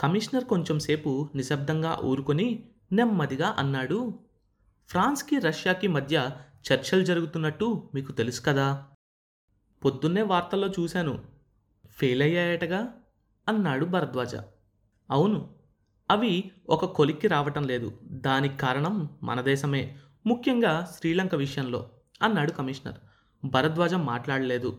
కమిషనర్ 0.00 0.44
కొంచెం 0.44 0.78
సేపు 0.78 1.28
నిశ్శబ్దంగా 1.34 2.00
ఊరుకొని 2.04 2.62
నెమ్మదిగా 2.92 3.56
అన్నాడు 3.58 4.18
ఫ్రాన్స్కి 4.88 5.38
రష్యాకి 5.38 5.88
మధ్య 5.88 6.30
చర్చలు 6.72 7.04
జరుగుతున్నట్టు 7.04 7.90
మీకు 7.94 8.12
తెలుసు 8.12 8.40
కదా? 8.40 8.86
పొద్దున్నే 9.84 10.22
వార్తల్లో 10.22 10.68
చూశాను. 10.68 11.22
ఫెయిల్ 11.90 12.22
అయ్యాయటగా 12.22 12.92
అన్నాడు 13.48 13.84
భరద్వాజ. 13.84 14.34
అవును 15.10 15.54
అవి 16.10 16.50
ఒక 16.68 16.84
కొలిక్కి 16.84 17.28
రావటం 17.28 17.62
లేదు. 17.62 17.98
దానికి 18.04 18.56
కారణం 18.56 19.10
మన 19.22 19.40
దేశమే 19.40 19.96
ముఖ్యంగా 20.26 20.88
శ్రీలంక 20.98 21.34
విషయంలో 21.34 21.90
అన్నాడు 22.22 22.50
కమిషనర్. 22.50 22.94
భరద్వాజ 23.44 23.94
మాట్లాడలేదు. 23.94 24.78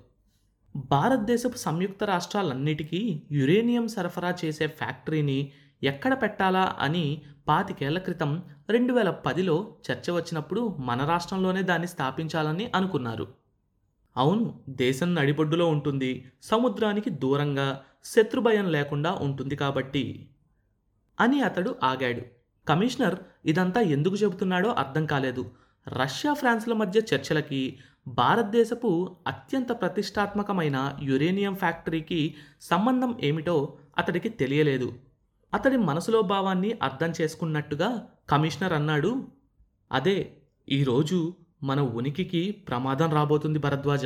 భారతదేశపు 0.76 1.58
సంయుక్త 1.58 2.04
రాష్ట్రాలన్నిటికీ 2.04 3.24
యురేనియం 3.32 3.88
సరఫరా 3.88 4.36
చేసే 4.46 4.68
ఫ్యాక్టరీని 4.68 5.52
ఎక్కడ 5.84 6.22
పెట్టాలా 6.22 6.76
అని 6.80 7.22
పాతికేళ్ళ 7.48 8.00
క్రితం 8.00 8.44
రెండు 8.70 8.94
వేల 8.94 9.10
పదిలో 9.10 9.76
చర్చ 9.92 10.12
వచ్చినప్పుడు 10.12 10.78
మన 10.80 11.06
రాష్ట్రంలోనే 11.06 11.62
దాన్ని 11.62 11.88
స్థాపించాలని 11.88 12.72
అనుకున్నారు. 12.76 13.43
అవును 14.18 14.64
దేశం 14.70 15.16
నడిబొడ్డులో 15.16 15.68
ఉంటుంది. 15.68 16.32
సముద్రానికి 16.44 17.10
దూరంగా 17.10 17.84
శత్రుభయం 18.04 18.72
లేకుండా 18.72 19.12
ఉంటుంది 19.12 19.56
కాబట్టి. 19.56 20.30
అని 21.20 21.42
అతడు 21.42 21.76
ఆగాడు. 21.84 22.22
కమిషనర్ 22.68 23.16
ఇదంతా 23.46 23.82
ఎందుకు 23.82 24.16
చెబుతున్నాడో 24.16 24.70
అర్థం 24.70 25.06
కాలేదు. 25.06 25.52
రష్యా 25.88 26.34
ఫ్రాన్స్ల 26.34 26.74
మధ్య 26.74 27.02
చర్చలకి 27.16 27.80
భారతదేశపు 28.08 29.18
అత్యంత 29.28 29.72
ప్రతిష్టాత్మకమైన 29.72 30.98
యురేనియం 31.02 31.56
ఫ్యాక్టరీకి 31.56 32.36
సంబంధం 32.62 33.18
ఏమిటో 33.24 33.78
అతడికి 33.98 34.30
తెలియలేదు. 34.30 34.94
అతడి 35.54 35.78
మనసులో 35.78 36.22
భావాన్ని 36.22 36.78
అర్థం 36.84 37.14
చేసుకున్నట్టుగా 37.22 38.08
కమిషనర్ 38.30 38.74
అన్నాడు 38.74 39.28
అదే 39.92 40.38
ఈరోజు 40.70 41.34
మన 41.64 41.82
ఉనికికి 41.82 42.52
ప్రమాదం 42.52 43.14
రాబోతుంది 43.14 43.60
భరద్వాజ. 43.60 44.06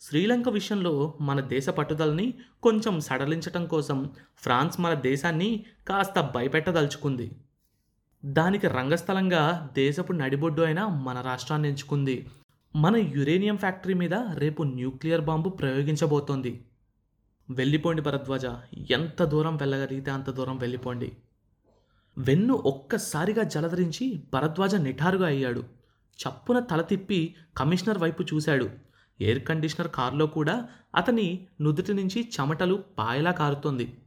శ్రీలంక 0.00 0.48
విషయంలో 0.48 1.14
మన 1.20 1.40
దేశ 1.40 1.68
పట్టుదలని 1.68 2.34
కొంచెం 2.62 3.00
సడలించటం 3.00 3.66
కోసం 3.66 4.10
ఫ్రాన్స్ 4.36 4.80
మన 4.80 4.94
దేశాన్ని 4.94 5.64
కాస్త 5.88 6.20
భయపెట్టదలుచుకుంది. 6.34 7.30
దానికి 8.24 8.66
రంగస్థలంగా 8.66 9.70
దేశపు 9.72 10.12
నడిబొడ్డు 10.12 10.62
అయిన 10.62 10.86
మన 10.86 11.20
రాష్ట్రాన్ని 11.20 11.68
ఎంచుకుంది. 11.68 12.26
మన 12.76 12.96
యురేనియం 12.96 13.56
ఫ్యాక్టరీ 13.56 13.94
మీద 13.94 14.14
రేపు 14.14 14.62
న్యూక్లియర్ 14.62 15.20
బాంబు 15.20 15.48
ప్రయోగించబోతోంది. 15.48 16.64
వెళ్ళిపోండి 17.50 18.02
భరద్వాజ. 18.02 18.46
ఎంత 18.90 19.24
దూరం 19.24 19.56
వెళ్ళగలిగితే 19.56 20.10
అంత 20.10 20.30
దూరం 20.30 20.58
వెళ్ళిపోండి. 20.58 21.12
వెన్ను 22.18 22.54
ఒక్కసారిగా 22.54 23.42
జలధరించి 23.42 24.22
భరద్వాజ 24.34 24.74
నిఠారుగా 24.74 25.26
అయ్యాడు. 25.26 25.75
చప్పున 26.16 26.58
తల 26.58 26.82
తిప్పి 26.82 27.34
కమిషనర్ 27.56 27.98
వైపు 27.98 28.22
చూశాడు. 28.22 28.70
ఎయిర్ 29.20 29.44
కండిషనర్ 29.44 29.88
కారులో 29.88 30.26
కూడా 30.26 30.68
అతని 30.94 31.46
నుదుటి 31.60 31.94
నుంచి 31.94 32.30
చెమటలు 32.40 32.84
పాయలా 32.98 33.30
కారుతోంది. 33.30 34.02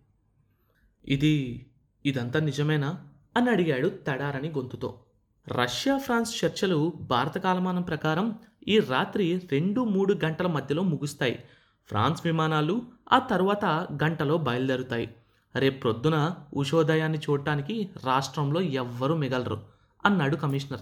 ఇది 1.08 1.66
ఇదంతా 2.06 2.40
నిజమేనా? 2.40 3.08
అని 3.38 3.50
అడిగాడు 3.50 3.92
తడారని 4.08 4.50
గొంతుతో. 4.50 5.00
రష్యా 5.48 5.98
ఫ్రాన్స్ 5.98 6.46
చర్చలు 6.46 6.94
భారత 7.02 7.38
కాలమానం 7.38 7.82
ప్రకారం 7.82 8.40
ఈ 8.68 8.80
రాత్రి 8.80 9.42
రెండు 9.52 9.84
మూడు 9.84 10.20
గంటల 10.26 10.48
మధ్యలో 10.48 10.84
ముగుస్తాయి. 10.84 11.44
ఫ్రాన్స్ 11.88 12.22
విమానాలు 12.26 12.82
ఆ 13.12 13.20
తర్వాత 13.20 13.66
గంటలో 14.04 14.38
బయలుదేరుతాయి. 14.38 15.16
రేపు 15.56 15.80
ప్రొద్దున 15.80 16.36
ఉషోదయాన్ని 16.54 17.18
చూడటానికి 17.18 17.90
రాష్ట్రంలో 18.06 18.62
ఎవ్వరూ 18.62 19.18
మిగలరు 19.18 19.64
అన్నాడు 20.06 20.36
కమిషనర్. 20.36 20.82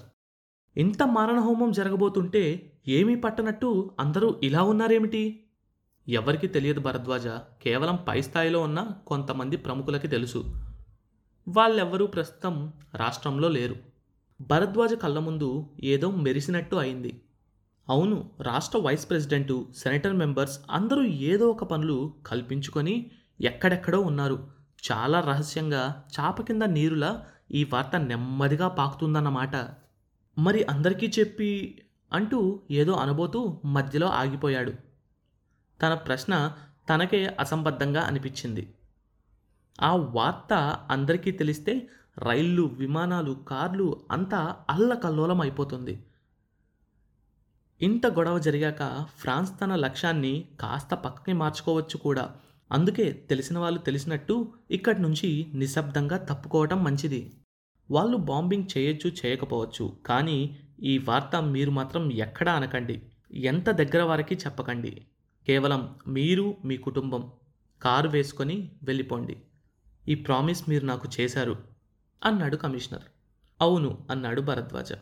ఇంత 0.78 1.04
మారణహోమం 1.04 1.72
జరగబోతుంటే 1.72 2.72
ఏమీ 2.88 3.16
పట్టనట్టు 3.16 3.92
అందరూ 4.00 4.40
ఇలా 4.44 4.64
ఉన్నారేమిటి? 4.64 5.44
ఎవరికి 6.08 6.48
తెలియదు 6.48 6.80
భరద్వాజ. 6.80 7.28
కేవలం 7.62 8.00
పై 8.08 8.22
స్థాయిలో 8.22 8.62
ఉన్న 8.62 8.92
కొంతమంది 9.08 9.58
ప్రముఖులకి 9.58 10.08
తెలుసు. 10.08 10.56
వాళ్ళెవ్వరూ 11.48 12.08
ప్రస్తుతం 12.08 12.74
రాష్ట్రంలో 12.96 13.50
లేరు. 13.50 13.76
భరద్వాజ 14.42 14.94
కళ్ళ 14.94 15.20
ముందు 15.20 15.70
ఏదో 15.84 16.12
మెరిసినట్టు 16.12 16.76
అయింది. 16.76 17.22
అవును 17.90 18.30
రాష్ట్ర 18.42 18.80
వైస్ 18.80 19.10
ప్రెసిడెంటు 19.10 19.68
సెనేటర్ 19.78 20.14
మెంబర్స్ 20.14 20.60
అందరూ 20.72 21.04
ఏదో 21.04 21.48
ఒక 21.48 21.64
పనులు 21.64 22.14
కల్పించుకొని 22.28 23.12
ఎక్కడెక్కడో 23.42 24.00
ఉన్నారు. 24.00 24.48
చాలా 24.92 25.20
రహస్యంగా 25.20 26.04
చాప 26.20 26.42
కింద 26.42 26.64
నీరులా 26.64 27.26
ఈ 27.52 27.64
వార్త 27.64 28.00
నెమ్మదిగా 28.00 28.68
పాకుతుందన్నమాట. 28.68 29.56
మరి 30.38 30.64
అందరికీ 30.64 31.08
చెప్పి 31.20 31.84
అంటూ 32.14 32.60
ఏదో 32.72 32.94
అనబోతూ 32.94 33.40
మధ్యలో 33.66 34.08
ఆగిపోయాడు. 34.08 34.74
తన 35.82 35.94
ప్రశ్న 35.94 36.34
తనకే 36.90 37.26
అసంబద్ధంగా 37.26 38.02
అనిపించింది. 38.02 38.74
ఆ 39.82 39.96
వార్త 39.96 40.54
అందరికీ 40.90 41.32
తెలిస్తే 41.32 41.88
రైళ్ళు 42.18 42.62
విమానాలు 42.62 43.34
కార్లు 43.48 43.88
అంతా 44.12 44.56
అల్లకల్లోలం 44.70 45.42
అయిపోతుంది 45.42 46.04
ఇంత 47.82 48.08
గొడవ 48.08 48.40
జరిగాక 48.40 49.06
ఫ్రాన్స్ 49.18 49.52
తన 49.62 49.76
లక్ష్యాన్ని 49.76 50.46
కాస్త 50.60 50.94
పక్కకి 50.94 51.34
మార్చుకోవచ్చు 51.34 51.98
కూడా. 51.98 52.36
అందుకే 52.72 53.12
తెలిసిన 53.30 53.58
వాళ్ళు 53.60 53.80
తెలిసినట్టు 53.80 54.54
ఇక్కడి 54.72 55.02
నుంచి 55.02 55.52
నిశ్శబ్దంగా 55.54 56.18
తప్పుకోవటం 56.18 56.84
మంచిది. 56.84 57.22
వాళ్ళు 57.92 58.18
బాంబింగ్ 58.18 58.78
చేయొచ్చు 58.78 59.12
చేయకపోవచ్చు. 59.26 59.98
కానీ 60.06 60.60
ఈ 60.84 60.98
వార్త 60.98 61.44
మీరు 61.44 61.72
మాత్రం 61.72 62.14
ఎక్కడా 62.14 62.54
అనకండి. 62.54 63.02
ఎంత 63.34 63.70
దగ్గర 63.70 64.04
వారికి 64.04 64.36
చెప్పకండి. 64.36 65.06
కేవలం 65.48 65.96
మీరు 66.08 66.58
మీ 66.66 66.78
కుటుంబం 66.78 67.32
కారు 67.82 68.10
వేసుకొని 68.10 68.72
వెళ్ళిపోండి. 68.84 69.42
ఈ 70.08 70.16
ప్రామిస్ 70.16 70.70
మీరు 70.70 70.86
నాకు 70.86 71.10
చేశారు 71.20 71.58
అన్నాడు 72.26 72.56
కమిషనర్. 72.56 73.04
అవును 73.62 74.08
అన్నాడు 74.12 74.42
భరద్వాజ. 74.42 74.94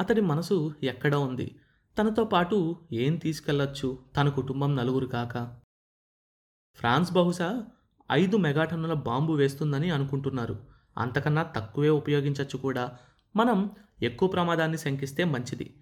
అతడి 0.00 0.20
మనసు 0.20 0.74
ఎక్కడ 0.82 1.14
ఉంది. 1.14 1.56
తనతో 1.98 2.24
పాటు 2.24 2.76
ఏం 2.92 3.16
తీసుకెళ్ళొచ్చు 3.16 3.98
తన 4.16 4.28
కుటుంబం 4.28 4.76
నలుగురు 4.76 5.06
కాక. 5.06 5.60
ఫ్రాన్స్ 6.74 7.12
బహుశా 7.12 7.64
ఐదు 8.12 8.36
మెగాటన్నుల 8.36 8.92
బాంబు 8.92 9.32
వేస్తుందని 9.32 9.90
అనుకుంటున్నారు. 9.90 10.67
అంతకన్నా 10.98 11.42
తక్కువే 11.42 11.88
ఉపయోగించవచ్చు 11.88 12.58
కూడా. 12.58 12.92
మనం 13.36 13.70
ఎక్కువ 14.02 14.28
ప్రమాదాన్ని 14.28 14.78
శంకిస్తే 14.78 15.24
మంచిది. 15.24 15.74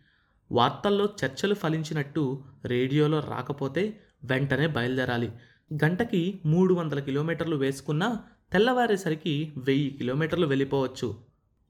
వార్తల్లో 0.53 1.09
చర్చలు 1.25 1.55
ఫలించినట్టు 1.55 2.45
రేడియోలో 2.65 3.21
రాకపోతే 3.21 4.01
వెంటనే 4.25 4.67
బయలుదేరాలి. 4.67 5.33
గంటకి 5.75 6.41
మూడు 6.47 6.75
వందల 6.75 6.99
కిలోమీటర్లు 6.99 7.57
వేసుకున్నా 7.57 8.21
తెల్లవారేసరికి 8.53 9.53
వెయ్యి 9.57 9.91
కిలోమీటర్లు 9.91 10.47
వెళ్ళిపోవచ్చు. 10.47 11.17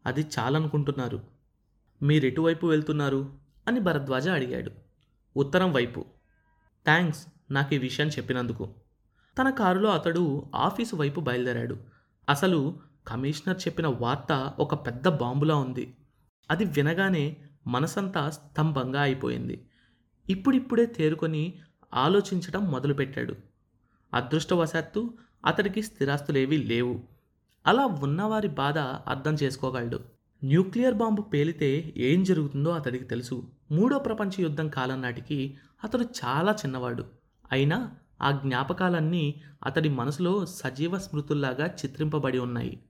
అది 0.06 0.26
చాలనుకుంటున్నారు. 0.38 1.20
మీరెటువైపు 2.02 2.66
వెళ్తున్నారు? 2.66 3.32
అని 3.68 3.80
భరద్వాజ 3.80 4.28
అడిగాడు. 4.28 4.70
ఉత్తరం 5.36 5.72
వైపు. 5.72 6.00
థ్యాంక్స్ 6.84 7.26
నాకు 7.50 7.74
ఈ 7.74 7.78
విషయం 7.78 8.08
చెప్పినందుకు. 8.08 8.68
తన 9.40 9.50
కారులో 9.50 9.90
అతడు 9.90 10.50
ఆఫీసు 10.54 10.96
వైపు 10.96 11.20
బయలుదేరాడు. 11.20 11.76
అసలు 12.28 12.78
కమిషనర్ 13.06 13.60
చెప్పిన 13.68 13.86
వార్త 13.86 14.54
ఒక 14.58 14.86
పెద్ద 14.86 15.08
బాంబులా 15.08 15.56
ఉంది. 15.56 15.94
అది 16.50 16.64
వినగానే 16.64 17.36
మనసంతా 17.66 18.30
స్తంభంగా 18.30 19.02
అయిపోయింది. 19.02 19.66
ఇప్పుడిప్పుడే 20.30 20.86
తేరుకొని 20.86 21.54
ఆలోచించడం 21.94 22.70
మొదలుపెట్టాడు. 22.70 23.34
అదృష్టవశాత్తు 24.14 25.14
అతడికి 25.46 25.82
స్థిరాస్తులేవీ 25.82 26.56
లేవు. 26.56 27.02
అలా 27.66 27.86
ఉన్నవారి 27.86 28.48
బాధ 28.48 28.78
అర్థం 28.78 29.34
చేసుకోగలడు. 29.34 30.00
న్యూక్లియర్ 30.44 30.94
బాంబు 30.94 31.22
పేలితే 31.22 31.94
ఏం 31.96 32.24
జరుగుతుందో 32.24 32.70
అతడికి 32.70 33.04
తెలుసు. 33.04 33.50
మూడో 33.70 33.98
ప్రపంచ 33.98 34.30
యుద్ధం 34.38 34.68
కాలం 34.68 35.02
నాటికి 35.02 35.56
అతడు 35.84 36.02
చాలా 36.02 36.52
చిన్నవాడు. 36.52 37.04
అయినా 37.52 37.90
ఆ 38.22 38.30
జ్ఞాపకాలన్నీ 38.30 39.42
అతడి 39.64 39.88
మనసులో 39.88 40.46
సజీవ 40.46 40.98
స్మృతుల్లాగా 40.98 41.66
చిత్రింపబడి 41.66 42.38
ఉన్నాయి. 42.38 42.80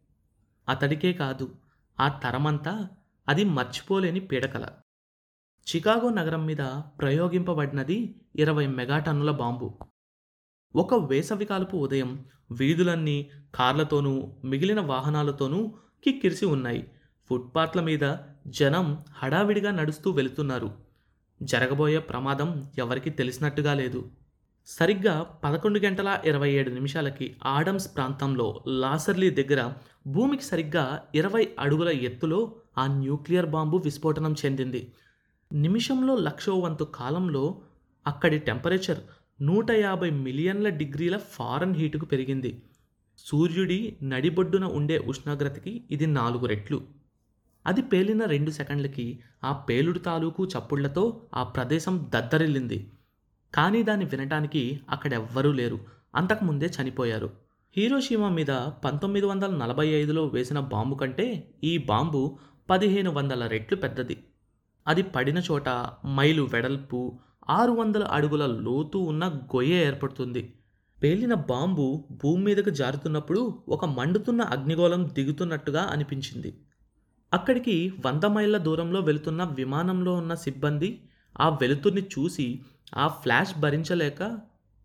అతడికే 0.69 1.13
కాదు 1.13 1.57
ఆ 2.01 2.09
తరమంతా 2.09 2.89
అది 3.29 3.45
మర్చిపోలేని 3.45 4.21
పీడకల. 4.21 4.69
చికాగో 5.67 6.11
నగరం 6.11 6.47
మీద 6.47 6.63
ప్రయోగింపబడినది 6.99 8.21
ఇరవై 8.37 8.67
మెగాటన్నుల 8.67 9.31
బాంబు. 9.31 9.79
ఒక 10.77 10.95
వేసవికాలపు 10.95 11.77
ఉదయం 11.77 12.25
వీధులన్నీ 12.51 13.31
కార్లతోనూ 13.55 14.35
మిగిలిన 14.45 14.81
వాహనాలతోనూ 14.81 15.75
కిక్కిరిసి 16.05 16.47
ఉన్నాయి. 16.47 16.91
ఫుట్పాత్ల 17.31 17.81
మీద 17.81 18.17
జనం 18.47 19.05
హడావిడిగా 19.13 19.71
నడుస్తూ 19.71 20.11
వెళుతున్నారు. 20.11 20.79
జరగబోయే 21.43 21.99
ప్రమాదం 21.99 22.71
ఎవరికీ 22.79 23.11
తెలిసినట్టుగా 23.11 23.75
లేదు. 23.75 24.11
సరిగ్గా 24.69 25.23
పదకొండు 25.45 25.79
గంటల 25.79 26.21
ఇరవై 26.25 26.51
ఏడు 26.51 26.71
నిమిషాలకి 26.71 27.37
ఆడమ్స్ 27.45 27.97
ప్రాంతంలో 27.97 28.65
లాసర్లీ 28.69 29.31
దగ్గర 29.31 29.73
భూమికి 30.07 30.45
సరిగ్గా 30.45 31.03
ఇరవై 31.15 31.49
అడుగుల 31.59 31.89
ఎత్తులో 31.89 32.55
ఆ 32.79 32.87
న్యూక్లియర్ 32.87 33.47
బాంబు 33.47 33.77
విస్ఫోటనం 33.77 34.35
చెందింది. 34.45 34.93
నిమిషంలో 35.53 36.17
లక్షో 36.17 36.55
వంతు 36.55 36.85
కాలంలో 36.85 37.63
అక్కడి 38.07 38.39
టెంపరేచర్ 38.39 38.99
నూట 39.43 39.71
యాభై 39.71 40.11
మిలియన్ల 40.11 40.69
డిగ్రీల 40.69 41.17
ఫారెన్ 41.17 41.77
హీటుకు 41.77 42.05
పెరిగింది. 42.05 42.63
సూర్యుడి 43.19 43.97
నడిబొడ్డున 44.03 44.65
ఉండే 44.65 44.99
ఉష్ణోగ్రతకి 44.99 45.85
ఇది 45.91 46.07
నాలుగు 46.07 46.47
రెట్లు. 46.47 46.81
అది 47.67 47.83
పేలిన 47.83 48.25
రెండు 48.25 48.51
సెకండ్లకి 48.51 49.21
ఆ 49.45 49.53
పేలుడు 49.53 49.99
తాలూకు 49.99 50.47
చప్పుళ్ళతో 50.47 51.23
ఆ 51.35 51.43
ప్రదేశం 51.43 52.11
దద్దరిల్లింది. 52.15 52.91
కానీ 53.57 53.83
దాన్ని 53.83 54.05
వినటానికి 54.05 54.81
అక్కడెవ్వరూ 54.91 55.53
లేరు. 55.53 55.79
అంతకుముందే 56.15 56.67
చనిపోయారు. 56.67 57.31
హీరోషీమా 57.77 58.29
మీద 58.29 58.51
పంతొమ్మిది 58.85 59.27
వందల 59.27 59.57
నలభై 59.57 59.89
ఐదులో 59.89 60.27
వేసిన 60.27 60.61
బాంబు 60.61 60.95
కంటే 60.95 61.51
ఈ 61.65 61.79
బాంబు 61.79 62.39
పదిహేను 62.71 63.11
వందల 63.11 63.47
రెట్లు 63.47 63.77
పెద్దది. 63.77 64.17
అది 64.89 65.03
పడిన 65.03 65.39
చోట 65.39 65.69
మైలు 66.07 66.43
వెడల్పు 66.43 67.19
ఆరు 67.51 67.73
వందల 67.73 68.05
అడుగుల 68.05 68.47
లోతు 68.47 68.99
ఉన్న 68.99 69.29
గొయ్య 69.29 69.75
ఏర్పడుతుంది. 69.75 70.55
పేలిన 71.03 71.35
బాంబు 71.35 72.09
భూమి 72.11 72.45
మీదకు 72.45 72.71
జారుతున్నప్పుడు 72.71 73.59
ఒక 73.69 73.85
మండుతున్న 73.85 74.43
అగ్నిగోళం 74.43 75.09
దిగుతున్నట్టుగా 75.15 75.83
అనిపించింది. 75.83 76.61
అక్కడికి 77.35 77.93
వంద 78.07 78.25
మైళ్ళ 78.25 78.57
దూరంలో 78.57 79.01
వెళుతున్న 79.01 79.45
విమానంలో 79.45 80.15
ఉన్న 80.15 80.35
సిబ్బంది 80.35 81.09
ఆ 81.41 81.49
వెలుతుర్ని 81.49 82.03
చూసి 82.03 82.63
ఆ 82.95 83.09
ఫ్లాష్ 83.09 83.59
భరించలేక 83.59 84.41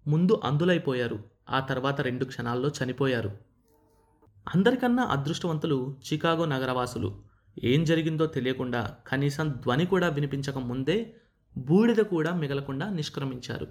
ముందు 0.08 0.42
అందులైపోయారు. 0.44 1.24
ఆ 1.50 1.60
తర్వాత 1.60 2.02
రెండు 2.02 2.26
క్షణాల్లో 2.26 2.70
చనిపోయారు. 2.70 3.32
అందరికన్నా 4.56 5.04
అదృష్టవంతులు 5.04 5.98
చికాగో 6.14 6.46
నగరవాసులు. 6.46 7.22
ఏం 7.64 7.84
జరిగిందో 7.84 8.26
తెలియకుండా 8.26 8.96
కనీసం 9.08 9.50
ధ్వని 9.50 9.86
కూడా 9.86 10.08
వినిపించక 10.08 10.58
ముందే 10.58 11.16
బూడిద 11.58 11.98
కూడా 11.98 12.36
మిగలకుండా 12.36 12.90
నిష్క్రమించారు. 12.90 13.68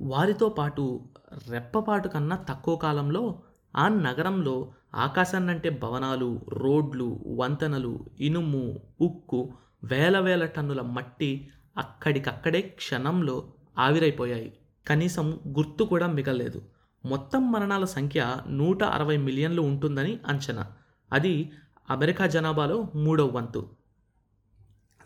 వారితో 0.00 0.48
పాటు 0.48 1.08
రెప్పపాటు 1.48 2.08
కన్నా 2.08 2.36
తక్కువ 2.36 2.76
కాలంలో 2.76 3.42
ఆ 3.76 3.88
నగరంలో 3.88 4.72
ఆకాశాన్నంటే 4.94 5.70
భవనాలు 5.70 6.40
రోడ్లు 6.48 7.24
వంతెనలు 7.26 8.06
ఇనుము 8.20 8.80
ఉక్కు 9.00 9.52
వేల 9.84 10.18
వేల 10.18 10.44
టన్నుల 10.44 10.80
మట్టి 10.80 11.48
అక్కడికక్కడే 11.76 12.60
క్షణంలో 12.60 13.52
ఆవిరైపోయాయి. 13.78 14.52
కనీసం 14.88 15.40
గుర్తు 15.48 15.84
కూడా 15.84 16.06
మిగలేదు 16.06 16.62
మొత్తం 17.04 17.52
మరణాల 17.52 17.84
సంఖ్య 17.84 18.36
నూట 18.48 18.82
అరవై 18.82 19.16
మిలియన్లు 19.16 19.62
ఉంటుందని 19.62 20.18
అంచనా. 20.26 20.72
అది 21.12 21.52
అమెరికా 21.90 22.26
జనాభాలో 22.26 22.88
మూడవ 22.94 23.26
వంతు. 23.26 23.70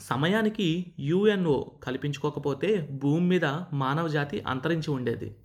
సమయానికి 0.01 0.93
యుఎన్ఓ 0.99 1.65
కల్పించుకోకపోతే 1.83 2.99
భూమి 3.03 3.27
మీద 3.27 3.45
మానవజాతి 3.73 4.41
అంతరించి 4.41 4.91
ఉండేది. 4.91 5.37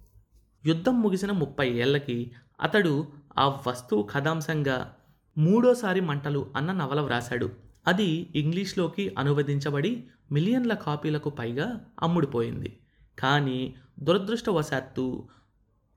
యుద్ధం 0.66 1.02
ముగిసిన 1.02 1.32
ముప్పై 1.32 1.70
ఏళ్ళకి 1.70 2.32
అతడు 2.62 3.08
ఆ 3.38 3.48
వస్తువు 3.68 4.04
కథాంశంగా 4.04 4.94
మూడోసారి 5.38 6.02
మంటలు 6.02 6.52
అన్న 6.56 6.72
నవల 6.72 7.02
వ్రాశాడు. 7.02 7.50
అది 7.88 8.28
ఇంగ్లీష్లోకి 8.36 9.16
అనువదించబడి 9.20 10.04
మిలియన్ల 10.34 10.74
కాపీలకు 10.74 11.30
పైగా 11.30 11.86
అమ్ముడుపోయింది. 12.02 12.80
కానీ 13.20 13.76
దురదృష్టవశాత్తు 14.00 15.28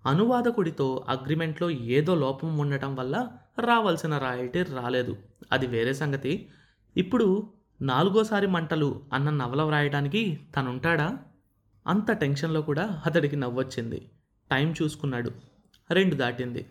అనువాదకుడితో 0.07 1.05
అగ్రిమెంట్లో 1.09 1.71
ఏదో 1.71 2.15
లోపం 2.15 2.59
ఉండటం 2.59 2.95
వల్ల 2.95 3.29
రావాల్సిన 3.61 4.19
రాయల్టీ 4.19 4.63
రాలేదు. 4.63 5.17
అది 5.53 5.67
వేరే 5.67 5.93
సంగతి. 5.93 6.49
ఇప్పుడు 6.97 7.53
నాలుగోసారి 7.83 8.47
మంటలు 8.47 9.03
అన్న 9.13 9.31
నవల 9.31 9.63
వ్రాయడానికి 9.63 10.41
తనుంటాడా? 10.57 11.19
అంత 11.87 12.11
టెన్షన్లో 12.11 12.63
కూడా 12.63 13.03
అతడికి 13.07 13.37
నవ్వొచ్చింది. 13.37 14.11
టైం 14.51 14.75
చూసుకున్నాడు. 14.83 15.31
రెండు 15.91 16.15
దాటింది. 16.15 16.67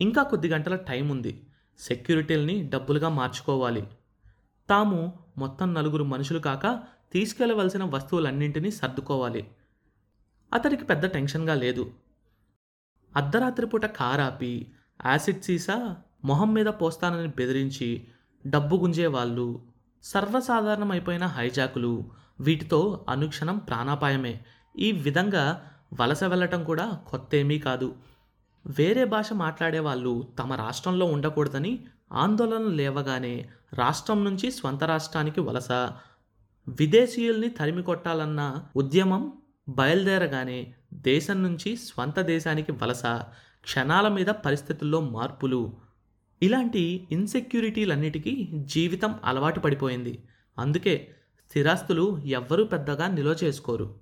ఇంకా 0.00 0.22
కొద్ది 0.22 0.48
గంటల 0.48 0.76
టైం 0.76 1.08
ఉంది. 1.08 1.46
సెక్యూరిటీల్ని 1.78 2.70
డబ్బులుగా 2.74 3.08
మార్చుకోవాలి. 3.08 3.86
తాము 4.70 5.12
మొత్తం 5.38 5.74
నలుగురు 5.74 6.04
మనుషులు 6.04 6.38
కాక 6.38 6.93
తీసుకెళ్ళవలసిన 7.14 7.84
వస్తువులన్నింటినీ 7.84 8.70
సర్దుకోవాలి. 8.70 9.50
అతడికి 10.52 10.84
పెద్ద 10.84 11.06
టెన్షన్గా 11.06 11.54
లేదు. 11.54 11.92
అర్ధరాత్రి 13.16 13.66
పూట 13.66 13.86
కారాపి 13.86 14.72
యాసిడ్ 15.06 15.42
సీసా 15.42 15.96
మొహం 16.24 16.54
మీద 16.54 16.66
పోస్తానని 16.66 17.28
బెదిరించి 17.28 17.88
డబ్బు 18.46 18.76
గుంజేవాళ్ళు 18.76 19.62
సర్వసాధారణమైపోయిన 20.02 21.26
హైజాకులు 21.26 22.10
వీటితో 22.40 23.06
అనుక్షణం 23.08 23.58
ప్రాణాపాయమే. 23.58 24.44
ఈ 24.78 24.92
విధంగా 24.92 25.70
వలస 26.00 26.24
వెళ్ళటం 26.24 26.64
కూడా 26.64 26.86
కొత్తేమీ 27.08 27.58
కాదు. 27.58 27.96
వేరే 28.66 29.04
భాష 29.04 29.32
మాట్లాడే 29.32 29.78
వాళ్ళు 29.78 30.28
తమ 30.38 30.52
రాష్ట్రంలో 30.52 31.06
ఉండకూడదని 31.06 31.72
ఆందోళన 32.12 32.62
లేవగానే 32.62 33.48
రాష్ట్రం 33.72 34.24
నుంచి 34.24 34.50
స్వంత 34.50 34.84
రాష్ట్రానికి 34.84 35.40
వలస 35.40 35.68
విదేశీయుల్ని 36.68 37.48
తరిమి 37.48 37.82
కొట్టాలన్న 37.82 38.64
ఉద్యమం 38.76 39.32
బయలుదేరగానే 39.68 40.74
దేశం 40.94 41.42
నుంచి 41.42 41.76
స్వంత 41.76 42.20
దేశానికి 42.20 42.72
వలస 42.72 43.02
క్షణాల 43.62 44.08
మీద 44.08 44.26
పరిస్థితుల్లో 44.26 45.00
మార్పులు. 45.00 45.76
ఇలాంటి 46.42 47.08
ఇన్సెక్యూరిటీలన్నిటికీ 47.12 48.48
జీవితం 48.52 49.14
అలవాటు 49.24 49.60
పడిపోయింది. 49.60 50.24
అందుకే 50.58 51.14
స్థిరాస్తులు 51.50 52.18
ఎవ్వరూ 52.26 52.64
పెద్దగా 52.64 53.06
నిల్వ 53.08 53.36
చేసుకోరు. 53.44 53.94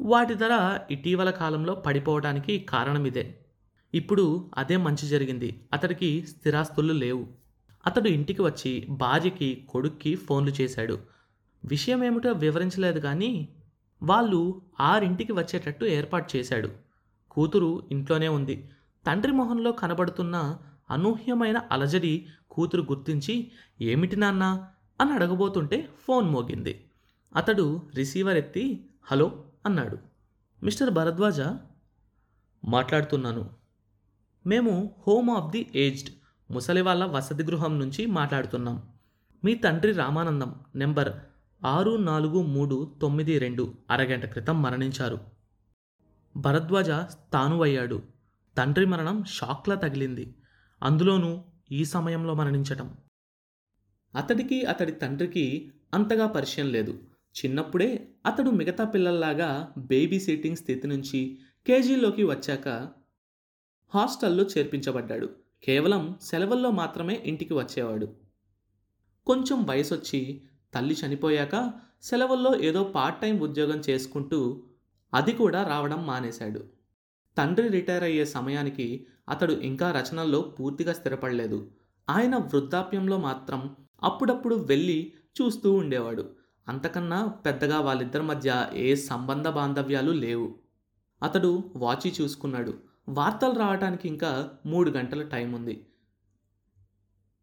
వాటి 0.00 0.34
ధర 0.34 0.78
ఇటీవల 0.90 1.30
కాలంలో 1.30 1.74
పడిపోవడానికి 1.74 2.58
కారణం 2.58 3.04
ఇదే 3.04 3.38
ఇప్పుడు 3.94 4.50
అదే 4.56 4.76
మంచి 4.76 5.06
జరిగింది. 5.08 5.68
అతడికి 5.72 6.26
స్థిరాస్తులు 6.26 6.92
లేవు. 6.92 7.26
అతడు 7.86 8.08
ఇంటికి 8.08 8.42
వచ్చి 8.42 8.86
భార్యకి 8.90 9.66
కొడుక్కి 9.68 10.14
ఫోన్లు 10.14 10.50
చేశాడు. 10.50 10.98
విషయం 11.64 12.04
ఏమిటో 12.04 12.32
వివరించలేదు 12.32 13.00
కానీ 13.00 13.48
వాళ్ళు 14.02 14.62
ఆరింటికి 14.80 15.32
వచ్చేటట్టు 15.32 15.84
ఏర్పాటు 15.84 16.36
చేశాడు. 16.36 16.70
కూతురు 17.30 17.86
ఇంట్లోనే 17.90 18.28
ఉంది. 18.28 18.70
తండ్రి 19.06 19.32
మొహంలో 19.32 19.72
కనబడుతున్న 19.72 20.58
అనూహ్యమైన 20.90 21.60
అలజడి 21.72 22.26
కూతురు 22.50 22.82
గుర్తించి 22.82 23.52
ఏమిటి 23.80 24.16
నాన్న? 24.16 24.68
అని 25.00 25.12
అడగబోతుంటే 25.12 25.88
ఫోన్ 26.06 26.28
మోగింది. 26.28 26.84
అతడు 27.36 27.82
రిసీవర్ 27.94 28.36
ఎత్తి 28.36 28.86
హలో 29.02 29.44
అన్నాడు. 29.66 29.98
మిస్టర్ 30.62 30.90
భరద్వాజ 30.90 31.40
మాట్లాడుతున్నాను. 32.64 33.50
మేము 34.46 34.94
హోమ్ 35.06 35.30
ఆఫ్ 35.30 35.50
ది 35.50 35.70
ఏజ్డ్ 35.74 36.10
ముసలి 36.50 36.80
వాళ్ళ 36.80 37.04
వసతి 37.04 37.42
గృహం 37.42 37.78
నుంచి 37.78 38.06
మాట్లాడుతున్నాం. 38.06 38.82
మీ 39.44 39.54
తండ్రి 39.54 39.92
రామానందం 39.92 40.54
నెంబర్ 40.76 41.12
ఆరు 41.64 41.96
నాలుగు 41.96 42.42
మూడు 42.42 42.96
తొమ్మిది 43.00 43.38
రెండు 43.38 43.74
అరగంట 43.90 44.24
క్రితం 44.24 44.62
మరణించారు. 44.62 45.18
భరద్వాజ 46.36 46.90
స్థానువయ్యాడు 46.90 48.02
తండ్రి 48.56 48.86
మరణం 48.86 49.24
షాక్లా 49.24 49.74
తగిలింది. 49.74 50.34
అందులోనూ 50.82 51.44
ఈ 51.72 51.84
సమయంలో 51.84 52.34
మరణించటం. 52.34 52.96
అతడికి 54.16 54.64
అతడి 54.64 54.92
తండ్రికి 54.92 55.72
అంతగా 55.94 56.26
పరిచయం 56.26 56.68
లేదు. 56.68 56.98
చిన్నప్పుడే 57.44 58.08
అతడు 58.26 58.50
మిగతా 58.50 58.84
పిల్లల్లాగా 58.84 59.72
బేబీ 59.78 60.20
సిట్టింగ్ 60.20 60.56
స్థితి 60.56 60.86
నుంచి 60.86 61.38
కేజీలోకి 61.66 62.22
వచ్చాక 62.22 62.68
హాస్టల్లో 63.94 64.44
చేర్పించబడ్డాడు. 64.44 65.30
కేవలం 65.62 66.18
సెలవుల్లో 66.22 66.70
మాత్రమే 66.70 67.22
ఇంటికి 67.24 67.54
వచ్చేవాడు. 67.54 68.14
కొంచెం 69.26 69.66
వయసొచ్చి 69.66 70.42
తల్లి 70.74 70.96
చనిపోయాక 71.06 71.72
సెలవుల్లో 72.02 72.60
ఏదో 72.60 72.84
పార్ట్ 72.84 73.20
టైం 73.20 73.40
ఉద్యోగం 73.40 73.82
చేసుకుంటూ 73.90 74.62
అది 75.14 75.32
కూడా 75.32 75.68
రావడం 75.68 76.06
మానేశాడు. 76.06 76.64
తండ్రి 77.38 77.68
రిటైర్ 77.68 78.04
అయ్యే 78.04 78.24
సమయానికి 78.24 79.06
అతడు 79.28 79.52
ఇంకా 79.52 79.90
రచనల్లో 79.92 80.40
పూర్తిగా 80.40 80.92
స్థిరపడలేదు. 80.92 81.70
ఆయన 82.10 82.36
వృద్ధాప్యంలో 82.36 83.18
మాత్రం 83.18 83.76
అప్పుడప్పుడు 84.02 84.54
వెళ్ళి 84.54 85.12
చూస్తూ 85.40 85.72
ఉండేవాడు. 85.72 86.30
అంతకన్నా 86.68 87.26
పెద్దగా 87.26 87.80
వాళ్ళిద్దరి 87.80 88.22
మధ్య 88.22 88.70
ఏ 88.74 88.94
సంబంధ 88.94 89.48
బాంధవ్యాలు 89.48 90.12
లేవు. 90.12 90.58
అతడు 91.22 91.72
వాచి 91.76 92.14
చూసుకున్నాడు. 92.20 92.74
వార్తలు 93.08 93.58
రావడానికి 93.58 94.08
ఇంకా 94.08 94.50
మూడు 94.66 94.90
గంటల 94.90 95.22
టైం 95.22 95.52
ఉంది 95.52 95.86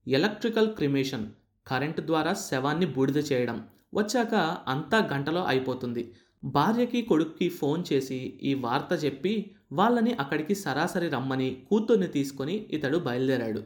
ఎలక్ట్రికల్ 0.07 0.75
క్రిమేషన్ 0.75 1.29
కరెంటు 1.67 2.01
ద్వారా 2.01 2.33
శవాన్ని 2.33 2.85
బూడిద 2.85 3.31
చేయడం. 3.31 3.67
వచ్చాక 3.93 4.35
అంతా 4.67 5.09
గంటలో 5.13 5.43
అయిపోతుంది. 5.43 6.13
భార్యకి 6.43 7.01
కొడుక్కి 7.01 7.49
ఫోన్ 7.49 7.83
చేసి 7.93 8.39
ఈ 8.43 8.53
వార్త 8.53 9.05
చెప్పి 9.05 9.55
వాళ్ళని 9.71 10.13
అక్కడికి 10.13 10.55
సరాసరి 10.55 11.09
రమ్మని 11.09 11.65
కూతుర్ని 11.69 12.07
తీసుకొని 12.07 12.53
ఇతడు 12.53 12.97
బయలుదేరాడు. 12.97 13.63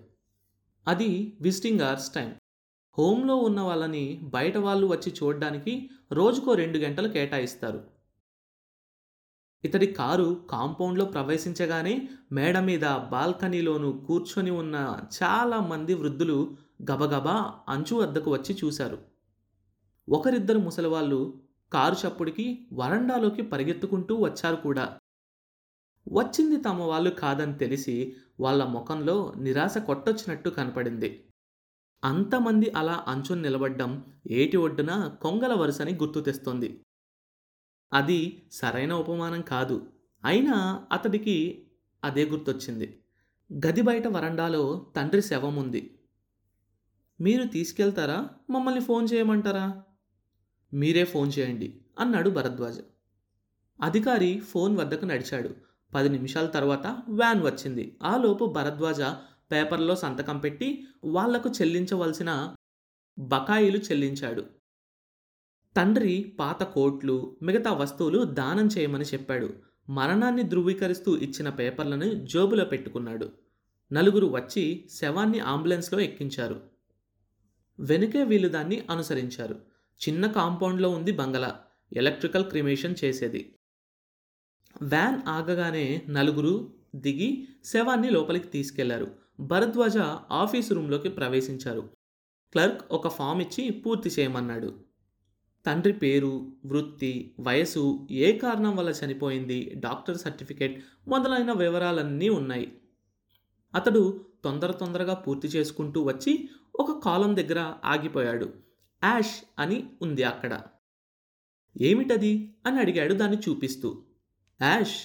అది 0.87 1.37
విజిటింగ్ 1.41 1.81
అవర్స్ 1.81 2.09
టైం. 2.09 2.35
హోమ్లో 2.97 3.35
ఉన్న 3.35 3.61
వాళ్ళని 3.61 4.19
బయట 4.23 4.57
వాళ్ళు 4.57 4.87
వచ్చి 4.87 5.13
చూడడానికి 5.23 5.89
రోజుకో 6.11 6.53
రెండు 6.53 6.77
గంటలు 6.77 7.07
కేటాయిస్తారు. 7.07 7.83
ఇతడి 9.65 9.87
కారు 9.87 10.47
కాంపౌండ్లో 10.49 11.05
ప్రవేశించగానే 11.05 12.09
మేడ 12.31 12.59
మీద 12.59 12.81
బాల్కనీలోనూ 12.81 13.91
కూర్చొని 13.91 14.51
ఉన్న 14.51 14.99
చాలా 15.23 15.59
మంది 15.59 15.93
వృద్ధులు 15.93 16.57
గబగబా 16.81 17.59
అంచు 17.69 17.95
వద్దకు 17.95 18.33
వచ్చి 18.33 18.57
చూశారు. 18.63 18.97
ఒకరిద్దరు 20.09 20.59
ముసలివాళ్ళు 20.59 21.41
కారు 21.73 22.07
చప్పుడికి 22.07 22.67
వరండాలోకి 22.73 23.41
పరిగెత్తుకుంటూ 23.41 24.15
వచ్చారు 24.15 24.55
కూడా. 24.55 24.99
వచ్చింది 26.11 26.57
తమ 26.57 26.81
వాళ్ళు 26.81 27.09
కాదని 27.09 27.57
తెలిసి 27.57 28.15
వాళ్ళ 28.39 28.63
ముఖంలో 28.63 29.33
నిరాశ 29.37 29.77
కొట్టొచ్చినట్టు 29.77 30.49
కనపడింది. 30.49 31.25
అంతమంది 32.03 32.69
అలా 32.69 33.05
అంచుని 33.07 33.41
నిలబడ్డం 33.41 34.03
ఏటి 34.31 34.57
ఒడ్డున 34.57 35.17
కొంగల 35.21 35.53
వరుసని 35.53 35.95
గుర్తు 35.95 36.19
తెస్తోంది. 36.19 36.83
అది 37.93 38.49
సరైన 38.51 38.93
ఉపమానం 38.93 39.41
కాదు. 39.41 39.87
అయినా 40.25 40.87
అతడికి 40.91 41.67
అదే 42.03 42.25
గుర్తొచ్చింది. 42.25 42.99
గది 43.53 43.81
బయట 43.81 44.07
వరండాలో 44.07 44.91
తండ్రి 44.95 45.21
శవం 45.21 45.55
ఉంది 45.55 45.98
మీరు 47.21 47.43
తీసుకెళ్తారా? 47.43 48.29
మమ్మల్ని 48.49 48.81
ఫోన్ 48.81 49.07
చేయమంటారా? 49.13 49.83
మీరే 50.73 51.05
ఫోన్ 51.05 51.31
చేయండి 51.39 51.81
అన్నాడు 51.99 52.29
భరద్వాజ. 52.29 52.79
అధికారి 53.81 54.39
ఫోన్ 54.39 54.77
వద్దకు 54.77 55.05
నడిచాడు. 55.05 55.49
పది 55.95 56.09
నిమిషాల 56.09 56.45
తర్వాత 56.45 56.87
వ్యాన్ 57.09 57.43
వచ్చింది. 57.43 57.97
ఆలోపు 58.03 58.45
భరద్వాజ 58.45 59.01
పేపర్లో 59.51 59.95
సంతకం 59.95 60.39
పెట్టి 60.39 60.87
వాళ్ళకు 61.03 61.49
చెల్లించవలసిన 61.49 62.55
బకాయిలు 63.19 63.77
చెల్లించాడు. 63.77 64.45
తండ్రి 65.75 66.33
పాత 66.39 66.63
కోట్లు 66.63 67.37
మిగతా 67.41 67.71
వస్తువులు 67.73 68.23
దానం 68.23 68.67
చేయమని 68.67 69.05
చెప్పాడు. 69.05 69.53
మరణాన్ని 69.89 70.43
ధృవీకరిస్తూ 70.43 71.17
ఇచ్చిన 71.17 71.49
పేపర్లను 71.49 72.25
జోబులో 72.25 72.65
పెట్టుకున్నాడు. 72.65 73.29
నలుగురు 73.93 74.27
వచ్చి 74.27 74.89
శవాన్ని 74.93 75.39
అంబులెన్స్లో 75.39 75.99
ఎక్కించారు. 75.99 76.68
వెనుకే 77.79 78.23
వీళ్ళు 78.23 78.47
దాన్ని 78.47 78.87
అనుసరించారు. 78.89 79.61
చిన్న 80.07 80.27
కాంపౌండ్లో 80.27 80.89
ఉంది 80.89 81.11
బంగళా 81.11 81.59
ఎలక్ట్రికల్ 81.93 82.45
క్రిమేషన్ 82.45 82.95
చేసేది. 83.03 83.55
వ్యాన్ 84.81 85.21
ఆగగానే 85.27 86.01
నలుగురు 86.09 86.73
దిగి 86.95 87.47
శవాన్ని 87.63 88.09
లోపలికి 88.09 88.47
తీసుకెళ్ళారు. 88.47 89.15
భరద్వాజ 89.39 89.97
ఆఫీస్ 90.31 90.71
రూంలోకి 90.71 91.09
ప్రవేశించారు. 91.09 91.89
క్లర్క్ 92.51 92.81
ఒక 92.91 93.07
ఫామ్ 93.07 93.41
ఇచ్చి 93.41 93.69
పూర్తి 93.69 94.09
చేయమన్నాడు. 94.09 94.79
తండ్రి 95.65 95.93
పేరు 95.93 96.51
వృత్తి 96.65 97.35
వయసు 97.39 98.07
ఏ 98.11 98.37
కారణం 98.37 98.75
వల్ల 98.75 98.89
చనిపోయింది 98.89 99.73
డాక్టర్ 99.75 100.17
సర్టిఫికేట్ 100.17 100.83
మొదలైన 101.07 101.51
వివరాలన్నీ 101.51 102.29
ఉన్నాయి. 102.29 102.77
అతడు 103.75 104.25
తొందర 104.43 104.71
తొందరగా 104.71 105.13
పూర్తి 105.13 105.47
చేసుకుంటూ 105.47 106.03
వచ్చి 106.03 106.49
ఒక 106.79 107.03
కాలం 107.05 107.35
దగ్గర 107.35 107.73
ఆగిపోయాడు. 107.85 108.53
యాష్ 109.03 109.43
అని 109.59 109.89
ఉంది 110.01 110.23
అక్కడ. 110.23 110.61
ఏమిటది? 111.81 112.55
అని 112.65 112.79
అడిగాడు 112.79 113.13
దాన్ని 113.13 113.37
చూపిస్తూ. 113.37 114.03
యాష్ 114.61 114.97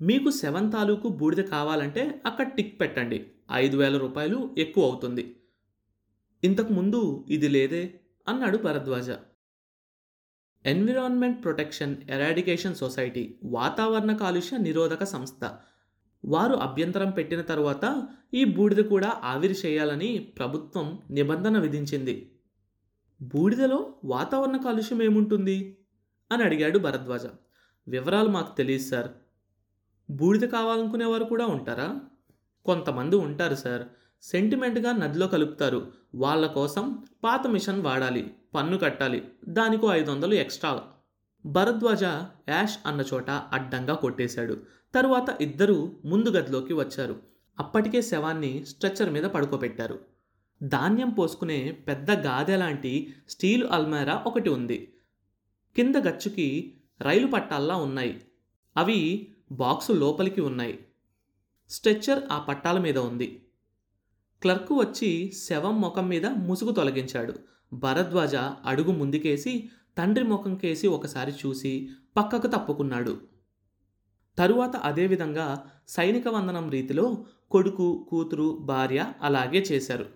మీకు 0.00 0.30
సెవెన్ 0.30 0.72
తాలూకు 0.72 1.08
బూడిద 1.08 1.44
కావాలంటే 1.44 2.22
అక్కడ 2.26 2.48
టిక్ 2.48 2.80
పెట్టండి. 2.80 3.30
ఐదు 3.52 3.76
వేల 3.76 3.96
రూపాయలు 3.96 4.54
ఎక్కువ 4.58 4.84
అవుతుంది. 4.84 5.42
ఇంతకు 6.44 6.72
ముందు 6.72 7.26
ఇది 7.28 7.48
లేదే 7.48 8.00
అన్నాడు 8.28 8.58
Bharadwaja. 8.58 9.10
Environment 10.66 11.42
protection 11.42 11.96
eradication 12.10 12.74
society 12.74 13.38
వాతావరణ 13.44 14.16
కాలుష్య 14.16 14.56
నిరోధక 14.56 15.04
సంస్థ. 15.04 15.58
వారు 16.24 16.54
అభ్యంతరం 16.54 17.10
పెట్టిన 17.10 17.40
తరువాత 17.40 18.08
ఈ 18.34 18.44
బూడిద 18.44 18.84
కూడా 18.84 19.20
ఆవిరి 19.24 19.54
చేయాలని 19.66 20.18
ప్రభుత్వం 20.38 20.98
నిబంధన 21.10 21.58
విధించింది. 21.58 22.38
బూడిదలో 23.22 23.94
వాతావరణ 24.04 24.56
కాలుష్యం 24.56 25.02
ఏముంటుంది? 25.02 25.78
అని 26.32 26.42
అడిగాడు 26.42 26.78
భరద్వాజ. 26.78 27.26
వివరాలు 27.88 28.28
మాకు 28.28 28.56
తెలియదు 28.56 28.82
సార్. 28.82 29.08
బూడిద 30.10 30.48
కావాలనుకునేవారు 30.48 31.24
కూడా 31.24 31.46
ఉంటారా? 31.46 32.00
కొంతమంది 32.64 33.16
ఉంటారు 33.16 33.54
సార్. 33.54 33.82
సెంటిమెంట్గా 34.22 34.92
నదిలో 34.92 35.28
కలుపుతారు. 35.28 35.92
వాళ్ళ 36.14 36.46
కోసం 36.46 37.04
పాత 37.24 37.46
మిషన్ 37.46 37.82
వాడాలి 37.82 38.34
పన్ను 38.54 38.78
కట్టాలి 38.78 39.28
దానికో 39.48 39.88
ఐదు 39.88 40.10
వందలు 40.10 40.34
ఎక్స్ట్రా. 40.34 40.82
భరద్వాజ 41.46 42.02
యాష్ 42.48 42.78
అన్న 42.86 43.04
చోట 43.14 43.30
అడ్డంగా 43.30 43.94
కొట్టేశాడు. 43.94 44.77
తరువాత 44.94 45.42
ఇద్దరూ 45.42 45.92
ముందు 46.04 46.30
గదిలోకి 46.30 46.72
వచ్చారు. 46.72 47.20
అప్పటికే 47.60 48.02
శవాన్ని 48.02 48.66
స్ట్రెచ్చర్ 48.66 49.10
మీద 49.10 49.24
పడుకోబెట్టారు. 49.24 49.98
ధాన్యం 50.62 51.10
పోసుకునే 51.10 51.72
పెద్ద 51.72 52.10
గాదె 52.10 52.56
లాంటి 52.56 53.14
స్టీలు 53.28 53.66
అల్మారా 53.66 54.24
ఒకటి 54.26 54.50
ఉంది. 54.50 54.92
కింద 55.76 55.96
గచ్చుకి 55.96 56.74
రైలు 57.00 57.26
పట్టాల్లా 57.26 57.76
ఉన్నాయి. 57.76 58.24
అవి 58.76 59.28
బాక్సు 59.52 59.92
లోపలికి 59.92 60.40
ఉన్నాయి. 60.40 60.78
స్ట్రెచ్చర్ 61.70 62.22
ఆ 62.32 62.38
పట్టాల 62.38 62.78
మీద 62.78 62.98
ఉంది. 62.98 63.42
క్లర్క్ 64.42 64.72
వచ్చి 64.72 65.32
శవం 65.32 65.80
ముఖం 65.80 66.08
మీద 66.08 66.26
ముసుగు 66.26 66.72
తొలగించాడు. 66.72 67.34
భరద్వాజ 67.72 68.34
అడుగు 68.36 68.92
ముందుకేసి 68.92 69.70
తండ్రి 69.98 70.24
ముఖంకేసి 70.24 70.86
ఒకసారి 70.86 71.32
చూసి 71.46 71.88
పక్కకు 72.16 72.46
తప్పుకున్నాడు. 72.46 73.20
తరువాత 74.38 74.76
అదేవిధంగా 74.76 75.70
సైనిక 75.88 76.28
వందనం 76.28 76.70
రీతిలో 76.70 77.24
కొడుకు 77.50 78.06
కూతురు 78.10 78.58
భార్య 78.60 79.12
అలాగే 79.22 79.58
చేశారు. 79.58 80.06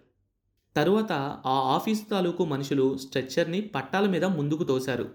తరువాత 0.77 1.13
ఆ 1.47 1.53
ఆఫీసు 1.53 2.11
తాలూకు 2.11 2.45
మనుషులు 2.45 2.99
స్ట్రెచ్చర్ని 2.99 3.61
పట్టాల 3.61 4.07
మీద 4.07 4.25
ముందుకు 4.25 4.65
తోశారు. 4.65 5.15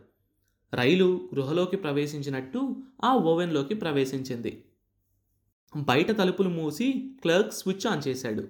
రైలు 0.74 1.30
గృహలోకి 1.36 1.78
ప్రవేశించినట్టు 1.78 2.76
ఆ 3.04 3.14
ఓవెన్లోకి 3.16 3.76
ప్రవేశించింది. 3.76 4.64
బయట 5.78 6.12
తలుపులు 6.12 6.50
మూసి 6.50 7.18
క్లర్క్ 7.22 7.54
స్విచ్ 7.54 7.88
ఆన్ 7.88 8.08
చేశాడు. 8.08 8.48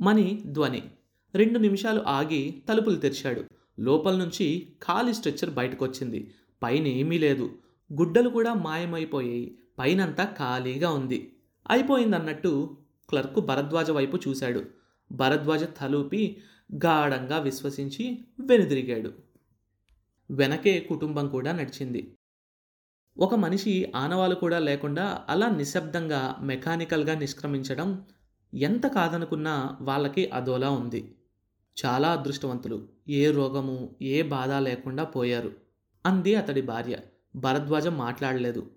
మని 0.00 0.42
ధ్వని. 0.46 0.90
రెండు 1.34 1.58
నిమిషాలు 1.58 2.02
ఆగి 2.02 2.62
తలుపులు 2.68 2.96
తెరిచాడు. 2.96 3.44
లోపల 3.80 4.16
నుంచి 4.16 4.72
ఖాళీ 4.82 5.14
స్ట్రెచ్చర్ 5.14 5.50
బయటకొచ్చింది. 5.50 6.34
పైన 6.62 6.86
ఏమీ 6.86 7.18
లేదు. 7.18 7.50
గుడ్డలు 7.92 8.28
కూడా 8.28 8.54
మాయమైపోయాయి. 8.54 9.58
పైనంతా 9.78 10.24
ఖాళీగా 10.24 10.90
ఉంది. 10.90 11.36
అయిపోయిందన్నట్టు 11.70 12.76
క్లర్కు 13.08 13.40
భరద్వాజ 13.40 13.90
వైపు 13.90 14.18
చూశాడు. 14.28 14.64
భరద్వాజ 15.12 15.64
తలూపి 15.64 16.36
గాఢంగా 16.74 17.38
విశ్వసించి 17.38 18.24
వెనుదిరిగాడు. 18.40 19.12
వెనకే 20.30 20.80
కుటుంబం 20.80 21.28
కూడా 21.28 21.52
నడిచింది. 21.52 22.14
ఒక 23.18 23.34
మనిషి 23.34 23.92
ఆనవాలు 23.96 24.34
కూడా 24.34 24.58
లేకుండా 24.58 25.24
అలా 25.28 25.48
నిశ్శబ్దంగా 25.48 26.36
మెకానికల్గా 26.42 27.14
నిష్క్రమించడం 27.14 28.04
ఎంత 28.54 28.86
కాదనుకున్నా 28.86 29.78
వాళ్ళకి 29.80 30.30
అదోలా 30.30 30.70
ఉంది. 30.70 31.14
చాలా 31.84 32.08
అదృష్టవంతులు. 32.08 32.88
ఏ 33.08 33.30
రోగము 33.30 33.96
ఏ 34.02 34.22
బాధ 34.22 34.50
లేకుండా 34.50 35.04
పోయారు. 35.04 35.65
అంది 36.06 36.34
అతడి 36.34 36.60
భార్య. 36.60 36.98
భరద్వాజం 37.36 37.98
మాట్లాడలేదు. 37.98 38.70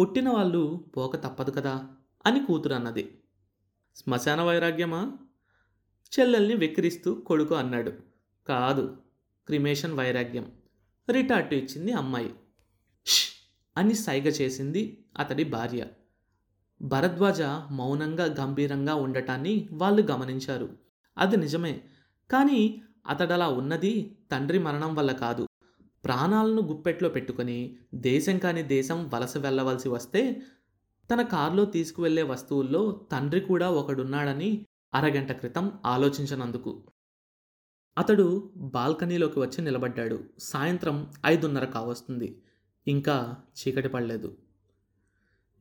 పుట్టిన 0.00 0.28
వాళ్ళు 0.28 0.84
పోక 0.96 1.16
తప్పదు 1.16 1.50
కదా 1.50 1.88
అని 2.26 2.44
కూతురు 2.44 2.74
అన్నది. 2.74 3.22
శ్మశాన 3.96 4.40
వైరాగ్యమా? 4.40 5.12
చెల్లెల్ని 6.20 6.54
వెక్కిరిస్తూ 6.54 7.14
కొడుకు 7.14 7.54
అన్నాడు. 7.54 7.92
కాదు 8.48 8.96
క్రిమేషన్ 9.46 9.92
వైరాగ్యం. 9.92 10.52
రిటార్టు 11.10 11.54
ఇచ్చింది 11.54 11.92
అమ్మాయి. 11.92 12.34
ష్ 13.06 13.28
అని 13.76 13.94
సైగ 13.94 14.24
చేసింది 14.24 15.04
అతడి 15.18 15.44
భార్య. 15.44 15.86
భరద్వాజ 16.82 17.42
మౌనంగా 17.70 18.24
గంభీరంగా 18.24 18.94
ఉండటాన్ని 18.94 19.68
వాళ్ళు 19.72 20.02
గమనించారు. 20.02 20.76
అది 21.18 21.36
నిజమే 21.36 21.84
కానీ 22.30 22.82
అతడలా 23.06 23.48
ఉన్నది 23.48 24.18
తండ్రి 24.32 24.58
మరణం 24.58 24.94
వల్ల 24.94 25.12
కాదు. 25.12 25.46
ప్రాణాలను 26.06 26.62
గుప్పెట్లో 26.62 27.08
పెట్టుకొని 27.08 27.76
దేశం 27.94 28.38
కాని 28.38 28.62
దేశం 28.62 29.10
వలస 29.14 29.36
వెళ్ళవలసి 29.36 29.88
వస్తే 29.88 30.42
తన 31.12 31.22
కారులో 31.22 31.64
తీసుకువెళ్ళే 31.64 32.22
వస్తువుల్లో 32.22 33.06
తండ్రి 33.12 33.40
కూడా 33.40 33.70
ఒకడున్నాడని 33.70 34.66
అరగంట 34.94 35.32
క్రితం 35.32 35.72
ఆలోచించనందుకు. 35.86 36.82
అతడు 37.98 38.52
బాల్కనీలోకి 38.56 39.38
వచ్చి 39.38 39.64
నిలబడ్డాడు. 39.64 40.24
సాయంత్రం 40.38 41.12
ఐదున్నర 41.26 41.64
కావస్తుంది. 41.64 42.42
ఇంకా 42.88 43.36
చీకటి 43.60 43.88
పడలేదు. 43.88 44.36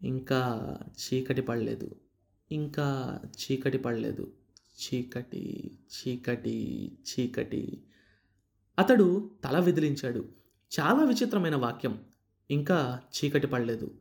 ఇంకా 0.04 0.80
చీకటి 0.80 1.42
పడలేదు. 1.42 1.96
ఇంకా 2.52 3.20
చీకటి 3.24 3.78
పడలేదు. 3.78 4.32
చీకటి 4.84 5.72
చీకటి 5.72 6.92
చీకటి. 7.12 7.84
అతడు 8.80 9.32
తల 9.44 9.60
విదిలించాడు. 9.60 10.26
చాలా 10.80 11.04
విచిత్రమైన 11.04 11.56
వాక్యం. 11.56 12.00
ఇంకా 12.52 13.00
చీకటి 13.18 13.48
పడలేదు. 13.48 13.92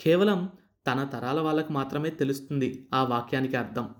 కేవలం 0.00 0.48
తన 0.86 1.04
తరాల 1.04 1.40
వాళ్ళకు 1.40 1.72
మాత్రమే 1.72 2.10
తెలుస్తుంది 2.10 2.88
ఆ 2.94 3.04
వాక్యానికి 3.04 3.56
అర్థం. 3.56 3.94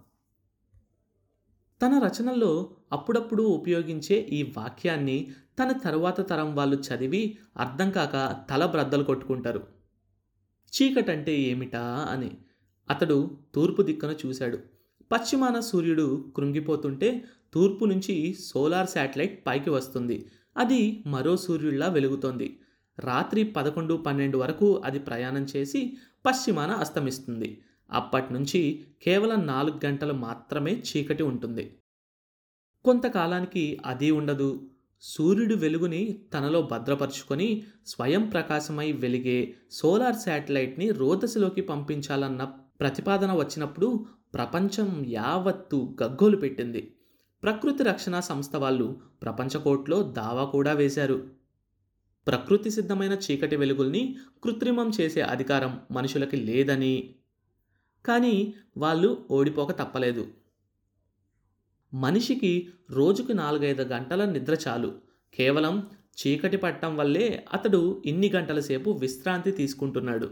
తన 1.83 1.99
రచనల్లో 1.99 2.76
అప్పుడప్పుడు 2.93 3.43
ఉపయోగించే 3.43 4.16
ఈ 4.16 4.43
వాక్యాన్ని 4.57 5.35
తన 5.62 5.72
తరువాత 5.72 6.31
తరం 6.31 6.55
వాళ్ళు 6.55 6.76
చదివి 6.76 7.39
అర్థం 7.57 7.91
కాక 7.91 8.45
తల 8.51 8.66
బ్రద్దలు 8.66 9.05
కొట్టుకుంటారు. 9.05 9.66
చీకటంటే 10.74 11.41
ఏమిటా 11.41 12.09
అని 12.11 12.39
అతడు 12.91 13.39
తూర్పు 13.55 13.83
దిక్కున 13.83 14.14
చూశాడు. 14.26 14.59
పశ్చిమాన 15.12 15.61
సూర్యుడు 15.61 16.33
కృంగిపోతుంటే 16.37 17.24
తూర్పు 17.55 17.85
నుంచి 17.85 18.35
సోలార్ 18.35 18.89
శాటిలైట్ 18.89 19.47
పైకి 19.47 19.71
వస్తుంది. 19.71 20.27
అది 20.57 21.05
మరో 21.07 21.37
సూర్యుడిలా 21.37 21.89
వెలుగుతోంది. 21.89 22.61
రాత్రి 22.99 23.45
పదకొండు 23.45 23.95
పన్నెండు 23.95 24.39
వరకు 24.39 24.83
అది 24.85 24.99
ప్రయాణం 24.99 25.43
చేసి 25.43 25.97
పశ్చిమాన 26.27 26.71
అస్తమిస్తుంది. 26.71 27.61
అప్పటి 27.93 28.33
నుంచి 28.33 28.85
కేవలం 29.03 29.47
నాలుగు 29.47 29.87
గంటలు 29.87 30.13
మాత్రమే 30.13 30.83
చీకటి 30.91 31.23
ఉంటుంది. 31.23 31.77
కొంతకాలానికి 32.85 33.81
అది 33.87 34.11
ఉండదు. 34.11 34.71
సూర్యుడి 35.01 35.55
వెలుగుని 35.55 36.21
తనలో 36.35 36.63
భద్రపరుచుకొని 36.63 37.63
స్వయం 37.87 38.29
ప్రకాశమై 38.29 38.93
వెలిగే 38.93 39.55
సోలార్ 39.71 40.15
శాటిలైట్ని 40.15 40.91
రోదసిలోకి 40.91 41.61
పంపించాలన్న 41.61 42.45
ప్రతిపాదన 42.81 43.33
వచ్చినప్పుడు 43.33 44.07
ప్రపంచం 44.35 45.05
యావత్తు 45.07 45.97
గగ్గోలు 46.03 46.37
పెట్టింది. 46.37 46.97
ప్రకృతి 47.43 47.82
రక్షణ 47.82 48.20
సంస్థ 48.20 48.57
వాళ్ళు 48.57 49.01
ప్రపంచకోట్లో 49.22 50.03
దావా 50.03 50.45
కూడా 50.45 50.72
వేశారు. 50.72 51.30
ప్రకృతి 52.26 52.70
సిద్ధమైన 52.70 53.12
చీకటి 53.12 53.57
వెలుగుల్ని 53.57 54.16
కృత్రిమం 54.45 54.91
చేసే 55.01 55.20
అధికారం 55.20 55.80
మనుషులకి 55.91 56.36
లేదని. 56.36 57.14
కానీ 58.07 58.55
వాళ్ళు 58.76 59.26
ఓడిపోక 59.30 59.78
తప్పలేదు. 59.78 60.28
మనిషికి 61.95 62.68
రోజుకు 62.91 63.32
నాలుగైదు 63.32 63.82
గంటల 63.82 64.24
నిద్ర 64.24 64.57
చాలు. 64.68 64.99
కేవలం 65.34 65.91
చీకటి 66.11 66.57
పట్టడం 66.57 66.97
వల్లే 66.97 67.47
అతడు 67.53 68.03
ఇన్ని 68.07 68.30
గంటల 68.30 68.61
సేపు 68.61 68.91
విశ్రాంతి 68.91 69.51
తీసుకుంటున్నాడు. 69.51 70.30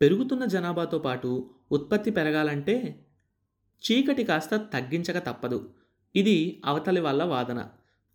పెరుగుతున్న 0.00 0.44
జనాభాతో 0.44 0.98
పాటు 0.98 1.50
ఉత్పత్తి 1.72 2.10
పెరగాలంటే 2.10 3.06
చీకటి 3.60 4.24
కాస్త 4.24 4.56
తగ్గించక 4.56 5.18
తప్పదు. 5.26 5.74
ఇది 6.16 6.62
అవతలి 6.64 7.00
వాళ్ళ 7.00 7.22
వాదన. 7.22 7.68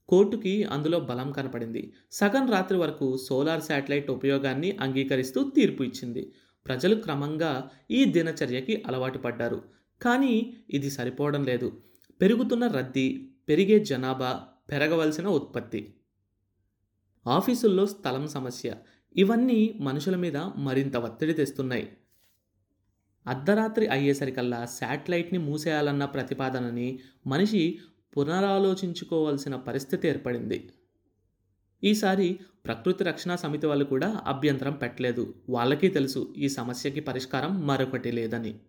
కోర్టుకి 0.09 0.63
అందులో 0.63 0.99
బలం 0.99 1.31
కనపడింది. 1.31 1.93
సగం 2.11 2.51
రాత్రి 2.51 2.77
వరకు 2.77 3.17
సోలార్ 3.17 3.61
శాటిలైట్ 3.61 4.11
ఉపయోగాన్ని 4.11 4.77
అంగీకరిస్తూ 4.77 5.49
తీర్పు 5.49 5.83
ఇచ్చింది. 5.83 6.33
ప్రజలు 6.65 6.95
క్రమంగా 6.95 7.69
ఈ 7.91 8.05
దినచర్యకి 8.05 8.83
అలవాటు 8.87 9.17
పడ్డారు. 9.17 9.63
కానీ 10.01 10.57
ఇది 10.69 10.89
సరిపోవడం 10.89 11.43
లేదు. 11.43 11.81
పెరుగుతున్న 12.21 12.67
రద్దీ 12.67 13.29
పెరిగే 13.49 13.79
జనాభా 13.79 14.43
పెరగవలసిన 14.71 15.27
ఉత్పత్తి. 15.27 15.93
ఆఫీసుల్లో 17.27 17.85
స్థలం 17.85 18.27
సమస్య. 18.27 18.73
ఇవన్నీ 19.15 19.77
మనుషుల 19.81 20.15
మీద 20.15 20.37
మరింత 20.37 20.97
ఒత్తిడి 20.97 21.33
తెస్తున్నాయి. 21.33 21.89
అర్ధరాత్రి 23.27 23.87
అయ్యేసరికల్లా 23.87 24.65
శాటిలైట్ని 24.65 25.39
మూసేయాలన్న 25.39 26.05
ప్రతిపాదనని 26.05 26.99
మనిషి 27.27 27.79
పునరాలోచించుకోవాల్సిన 28.17 29.55
పరిస్థితి 29.55 30.07
ఏర్పడింది. 30.07 30.69
ఈసారి 31.83 32.39
ప్రకృతి 32.65 33.03
రక్షణ 33.03 33.35
సమితి 33.35 33.67
వాళ్ళు 33.67 33.85
కూడా 33.85 34.21
అభ్యంతరం 34.25 34.73
పెట్టలేదు. 34.73 35.33
వాళ్ళకి 35.49 35.87
తెలుసు 35.87 36.33
ఈ 36.37 36.49
సమస్యకి 36.49 36.99
పరిష్కారం 36.99 37.67
మరొకటి 37.67 38.11
లేదని. 38.11 38.59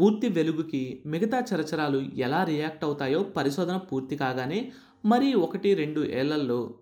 పూర్తి 0.00 0.28
వెలుగుకి 0.28 1.02
మిగతా 1.06 1.44
చరచరాలు 1.54 1.98
ఎలా 1.98 2.44
రియాక్ట్ 2.44 2.84
అవుతాయో 2.84 3.22
పరిశోధన 3.22 3.76
పూర్తి 3.76 4.16
కాగానే 4.16 4.72
మరీ 5.04 5.34
ఒకటి 5.34 5.74
రెండు 5.74 6.00
ఏళ్ళలో 6.00 6.78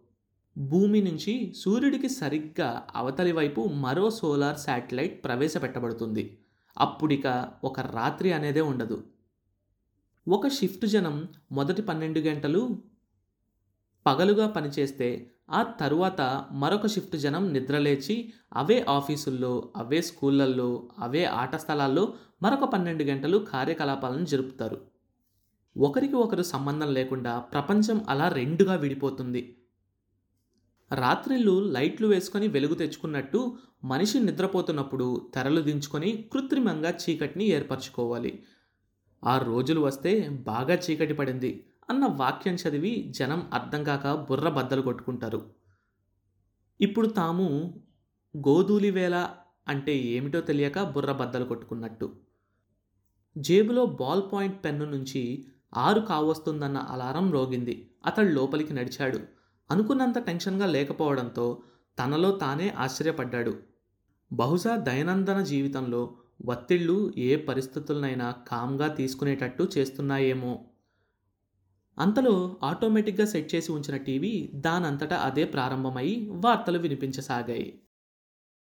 భూమి 0.59 1.03
నుంచి 1.03 1.55
సూర్యుడికి 1.57 2.09
సరిగ్గా 2.09 2.87
అవతలి 2.95 3.33
వైపు 3.33 3.61
మరో 3.61 4.11
సోలార్ 4.11 4.59
శాటిలైట్ 4.59 5.25
ప్రవేశపెట్టబడుతుంది. 5.25 6.39
అప్పుడిక 6.79 7.53
ఒక 7.65 7.81
రాత్రి 7.81 8.33
అనేదే 8.33 8.61
ఉండదు. 8.61 9.03
ఒక 10.29 10.49
షిఫ్ట్ 10.49 10.87
జనం 10.87 11.29
మొదటి 11.53 11.83
పన్నెండు 11.83 12.18
గంటలు 12.18 12.83
పగలుగా 14.07 14.49
పనిచేస్తే 14.49 15.31
ఆ 15.51 15.62
తరువాత 15.62 16.47
మరొక 16.53 16.87
షిఫ్ట్ 16.87 17.16
జనం 17.16 17.53
నిద్రలేచి 17.53 18.33
అవే 18.53 18.87
ఆఫీసుల్లో 18.89 19.72
అవే 19.77 20.03
స్కూళ్ళల్లో 20.03 20.89
అవే 20.99 21.24
ఆట 21.24 21.57
స్థలాల్లో 21.57 22.14
మరొక 22.43 22.64
పన్నెండు 22.64 23.05
గంటలు 23.05 23.39
కార్యకలాపాలను 23.39 24.24
జరుపుతారు. 24.24 24.81
ఒకరికి 25.77 26.14
ఒకరు 26.14 26.43
సంబంధం 26.43 26.95
లేకుండా 26.95 27.39
ప్రపంచం 27.39 28.05
అలా 28.09 28.29
రెండుగా 28.29 28.74
విడిపోతుంది. 28.74 29.57
రాత్రిళ్ళు 30.95 31.61
లైట్లు 31.70 32.07
వేసుకొని 32.07 32.49
వెలుగు 32.49 32.74
తెచ్చుకున్నట్టు 32.74 33.57
మనిషి 33.85 34.20
నిద్రపోతున్నప్పుడు 34.20 35.31
తెరలు 35.35 35.61
దించుకొని 35.61 36.29
కృత్రిమంగా 36.33 36.91
చీకటిని 36.91 37.45
ఏర్పరచుకోవాలి. 37.45 38.43
ఆ 39.25 39.39
రోజులు 39.39 39.81
వస్తే 39.81 40.29
బాగా 40.29 40.75
చీకటి 40.75 41.14
పడింది 41.14 41.67
అన్న 41.91 42.07
వాక్యం 42.07 42.55
చదివి 42.55 43.12
జనం 43.19 43.51
అర్థం 43.55 43.85
కాక 43.85 44.07
బుర్ర 44.07 44.49
బద్దలు 44.49 44.83
కొట్టుకుంటారు. 44.83 45.51
ఇప్పుడు 46.81 47.07
తాము 47.07 47.75
గోధూలి 48.37 48.91
వేళ 48.91 49.29
అంటే 49.69 49.97
ఏమిటో 49.97 50.41
తెలియక 50.41 50.83
బుర్ర 50.83 51.12
బద్దలు 51.12 51.45
కొట్టుకున్నట్టు. 51.45 52.17
జేబులో 53.39 53.87
బాల్ 53.87 54.23
పాయింట్ 54.33 54.64
పెన్ను 54.64 54.85
నుంచి 54.85 55.47
ఆరు 55.75 56.01
కావస్తుందన్న 56.01 56.77
అలారం 56.77 57.33
రోగింది. 57.33 57.91
అతడు 58.07 58.29
లోపలికి 58.29 58.75
నడిచాడు. 58.75 59.21
అనుకున్నంత 59.71 60.19
టెన్షన్గా 60.19 60.67
లేకపోవడంతో 60.67 61.62
తనలో 61.99 62.31
తానే 62.31 62.69
ఆశ్చర్యపడ్డాడు. 62.69 63.59
బహుశా 64.33 64.77
దైనందిన 64.77 65.41
జీవితంలో 65.41 66.17
ఒత్తిళ్ళు 66.45 67.12
ఏ 67.18 67.37
పరిస్థితులనైనా 67.37 68.30
కామ్గా 68.30 68.89
తీసుకునేటట్టు 68.89 69.68
చేస్తున్నాయేమో. 69.78 70.64
అంతలో 71.99 72.57
ఆటోమేటిక్గా 72.62 73.26
సెట్ 73.26 73.55
చేసి 73.55 73.72
ఉంచిన 73.72 73.97
టీవీ 73.97 74.53
దానంతటా 74.55 75.16
అదే 75.16 75.45
ప్రారంభమై 75.45 76.28
వార్తలు 76.30 76.78
వినిపించసాగాయి. 76.78 77.82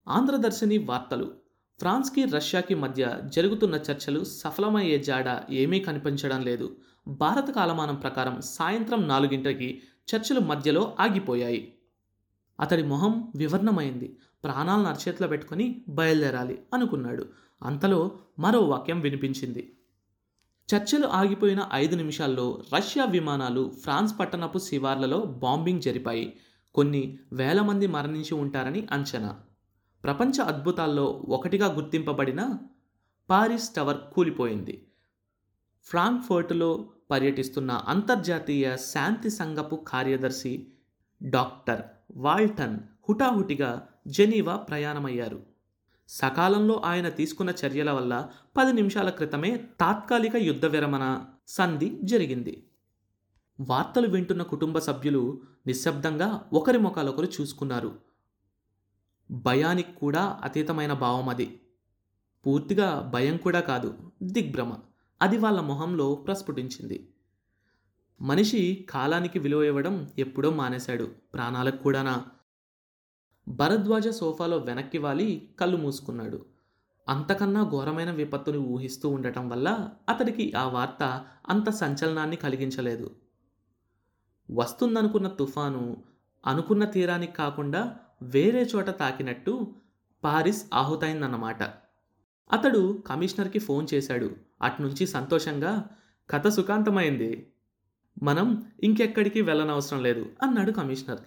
ఆంధ్రదర్శిని 0.08 0.78
వార్తలు. 0.78 1.34
ఫ్రాన్స్కి 1.80 2.26
రష్యాకి 2.26 2.76
మధ్య 2.76 3.20
జరుగుతున్న 3.24 3.76
చర్చలు 3.76 4.24
సఫలమయ్యే 4.24 5.04
జాడ 5.04 5.44
ఏమీ 5.50 5.80
కనిపించడం 5.80 6.42
లేదు. 6.42 6.78
భారత 7.08 7.50
కాలమానం 7.52 7.96
ప్రకారం 7.96 8.42
సాయంత్రం 8.42 9.08
నాలుగింటికి 9.08 9.82
చర్చలు 10.16 10.40
మధ్యలో 10.40 10.98
ఆగిపోయాయి. 11.00 11.74
అతడి 12.60 12.84
మొహం 12.84 13.32
వివర్ణమైంది. 13.36 14.18
ప్రాణాలను 14.44 14.88
అరచేతిలో 14.88 15.28
పెట్టుకొని 15.28 15.86
బయలుదేరాలి 15.90 16.62
అనుకున్నాడు. 16.74 17.26
అంతలో 17.64 18.12
మరో 18.40 18.60
వాక్యం 18.60 19.00
వినిపించింది. 19.00 19.78
చర్చలు 20.76 21.08
ఆగిపోయిన 21.08 21.70
ఐదు 21.74 21.96
నిమిషాల్లో 21.96 22.64
రష్యా 22.76 23.06
విమానాలు 23.06 23.72
ఫ్రాన్స్ 23.84 24.20
పట్టణపు 24.20 24.58
శివార్లలో 24.58 25.22
బాంబింగ్ 25.22 25.82
జరిపాయి. 25.82 26.40
కొన్ని 26.74 27.20
వేల 27.34 27.62
మంది 27.62 27.88
మరణించి 27.88 28.34
ఉంటారని 28.34 28.88
అంచనా. 28.92 29.40
ప్రపంచ 30.04 30.42
అద్భుతాల్లో 30.42 31.06
ఒకటిగా 31.06 31.74
గుర్తింపబడిన 31.74 32.58
పారిస్ 33.30 33.70
టవర్ 33.76 33.98
కూలిపోయింది. 34.14 34.88
ఫ్రాంక్ఫర్ట్లో 35.84 36.90
పర్యటిస్తున్న 37.12 37.72
అంతర్జాతీయ 37.72 38.78
శాంతి 38.78 39.30
సంఘపు 39.30 39.86
కార్యదర్శి 39.88 40.68
డాక్టర్ 41.24 41.82
వాల్టన్ 42.18 42.80
హుటాహుటిగా 43.10 43.88
జెనీవా 44.08 44.56
ప్రయాణమయ్యారు. 44.56 45.44
సకాలంలో 46.08 46.82
ఆయన 46.86 47.10
తీసుకున్న 47.10 47.54
చర్యల 47.66 47.92
వల్ల 47.92 48.30
పది 48.58 48.74
నిమిషాల 48.74 49.10
క్రితమే 49.10 49.68
తాత్కాలిక 49.80 50.36
యుద్ధ 50.36 50.66
విరమణ 50.66 51.26
సంధి 51.48 52.00
జరిగింది. 52.04 52.68
వార్తలు 53.60 54.08
వింటున్న 54.08 54.44
కుటుంబ 54.44 54.80
సభ్యులు 54.80 55.42
నిశ్శబ్దంగా 55.68 56.50
ఒకరి 56.54 56.78
ముఖాలొకరు 56.78 57.28
చూసుకున్నారు. 57.42 58.00
భయానికి 59.32 59.94
కూడా 59.94 60.40
అతీతమైన 60.44 60.94
భావం 60.94 61.30
అది. 61.30 61.62
పూర్తిగా 62.46 63.12
భయం 63.14 63.38
కూడా 63.38 63.60
కాదు 63.60 64.12
దిగ్భ్రమ. 64.24 64.74
అది 65.22 65.38
వాళ్ళ 65.38 65.60
మొహంలో 65.60 66.16
ప్రస్ఫుటించింది. 66.16 67.14
మనిషి 68.22 68.88
కాలానికి 68.90 69.40
విలువ 69.40 69.64
ఇవ్వడం 69.64 70.10
ఎప్పుడో 70.18 70.50
మానేశాడు. 70.50 71.12
ప్రాణాలకు 71.34 71.78
కూడానా. 71.78 72.26
భరద్వాజ 73.48 74.08
సోఫాలో 74.08 74.58
వెనక్కి 74.58 74.98
వాలి 74.98 75.50
కళ్ళు 75.60 75.78
మూసుకున్నాడు. 75.78 76.46
అంతకన్నా 77.10 77.64
ఘోరమైన 77.64 78.12
విపత్తుని 78.12 78.58
ఊహిస్తూ 78.58 79.10
ఉండటం 79.10 79.50
వల్ల 79.50 79.90
అతడికి 80.10 80.54
ఆ 80.54 80.68
వార్త 80.68 81.26
అంత 81.50 81.70
సంచలనాన్ని 81.70 82.36
కలిగించలేదు. 82.36 83.12
వస్తుందనుకున్న 84.52 85.28
తుఫాను 85.28 86.04
అనుకున్న 86.46 86.86
తీరానికి 86.86 87.34
కాకుండా 87.34 87.96
వేరే 88.22 88.64
చోట 88.64 88.90
తాకినట్టు 88.90 89.76
పారిస్ 90.24 90.66
ఆహుతైందన్నమాట. 90.74 91.64
అతడు 92.52 93.04
కమిషనర్కి 93.08 93.60
ఫోన్ 93.60 93.88
చేశాడు. 93.94 94.36
అట్నుంచి 94.62 95.08
సంతోషంగా 95.08 95.88
కథ 96.30 96.48
సుఖాంతమైంది. 96.48 97.48
మనం 98.24 98.72
ఇంకెక్కడికి 98.84 99.42
వెళ్ళనవసరం 99.42 100.04
లేదు 100.04 100.30
అన్నాడు 100.42 100.72
కమిషనర్. 100.72 101.20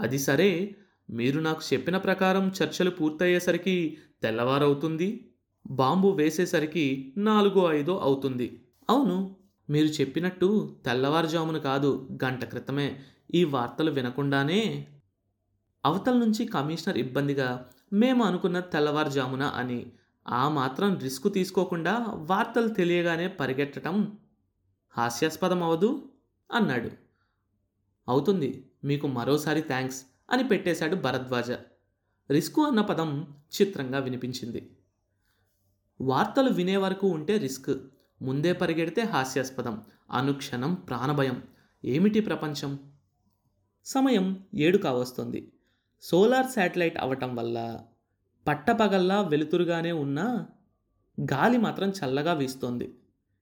అది 0.00 0.18
సరే 0.18 0.76
మీరు 1.08 1.38
నాకు 1.40 1.62
చెప్పిన 1.72 1.96
ప్రకారం 1.96 2.52
చర్చలు 2.58 2.90
పూర్తయ్యేసరికి 2.90 3.98
తెల్లవారవుతుంది 4.22 5.30
బాంబు 5.70 6.08
వేసేసరికి 6.08 7.14
నాలుగో 7.16 7.72
ఐదో 7.72 7.94
అవుతుంది. 7.98 8.60
అవును 8.90 9.36
మీరు 9.70 9.86
చెప్పినట్టు 9.86 10.48
తెల్లవారుజామున 10.86 11.58
కాదు 11.58 12.08
గంట 12.24 12.44
క్రితమే 12.44 13.00
ఈ 13.34 13.44
వార్తలు 13.44 13.90
వినకుండానే 13.90 14.88
అవతల 15.84 16.14
నుంచి 16.14 16.46
కమిషనర్ 16.46 16.98
ఇబ్బందిగా 16.98 17.48
మేము 17.92 18.24
అనుకున్న 18.24 18.60
తెల్లవారుజామున 18.60 19.42
అని 19.42 19.86
ఆ 20.26 20.48
మాత్రం 20.48 20.98
రిస్క్ 21.02 21.34
తీసుకోకుండా 21.34 21.94
వార్తలు 22.30 22.68
తెలియగానే 22.68 23.28
పరిగెట్టడం 23.28 24.18
హాస్యాస్పదం 24.94 25.62
అవదు 25.62 26.10
అన్నాడు. 26.50 26.90
అవుతుంది 28.08 28.50
మీకు 28.84 29.06
మరోసారి 29.06 29.60
థ్యాంక్స్ 29.60 30.00
అని 30.30 30.48
పెట్టేశాడు 30.48 30.96
భరద్వాజ. 30.96 31.50
రిస్క్ 32.30 32.58
అన్న 32.58 32.80
పదం 32.80 33.34
చిత్రంగా 33.62 33.98
వినిపించింది. 33.98 34.76
వార్తలు 36.00 36.50
వినే 36.50 36.76
వరకు 36.76 37.06
ఉంటే 37.06 37.38
రిస్క్ 37.38 37.70
ముందే 38.22 38.52
పరిగెడితే 38.52 39.02
హాస్యాస్పదం 39.02 39.82
అనుక్షణం 40.10 40.74
ప్రాణభయం. 40.74 41.42
ఏమిటి 41.84 42.20
ప్రపంచం? 42.20 42.78
సమయం 43.84 44.44
ఏడు 44.54 44.78
కావస్తుంది. 44.78 45.52
సోలార్ 46.02 46.46
శాటిలైట్ 46.46 46.98
అవటం 46.98 47.34
వల్ల 47.34 47.84
పట్టపగల్లా 48.48 49.22
వెలుతురుగానే 49.22 49.92
ఉన్నా 49.92 50.48
గాలి 51.20 51.58
మాత్రం 51.58 51.90
చల్లగా 51.90 52.32
వీస్తోంది. 52.32 52.98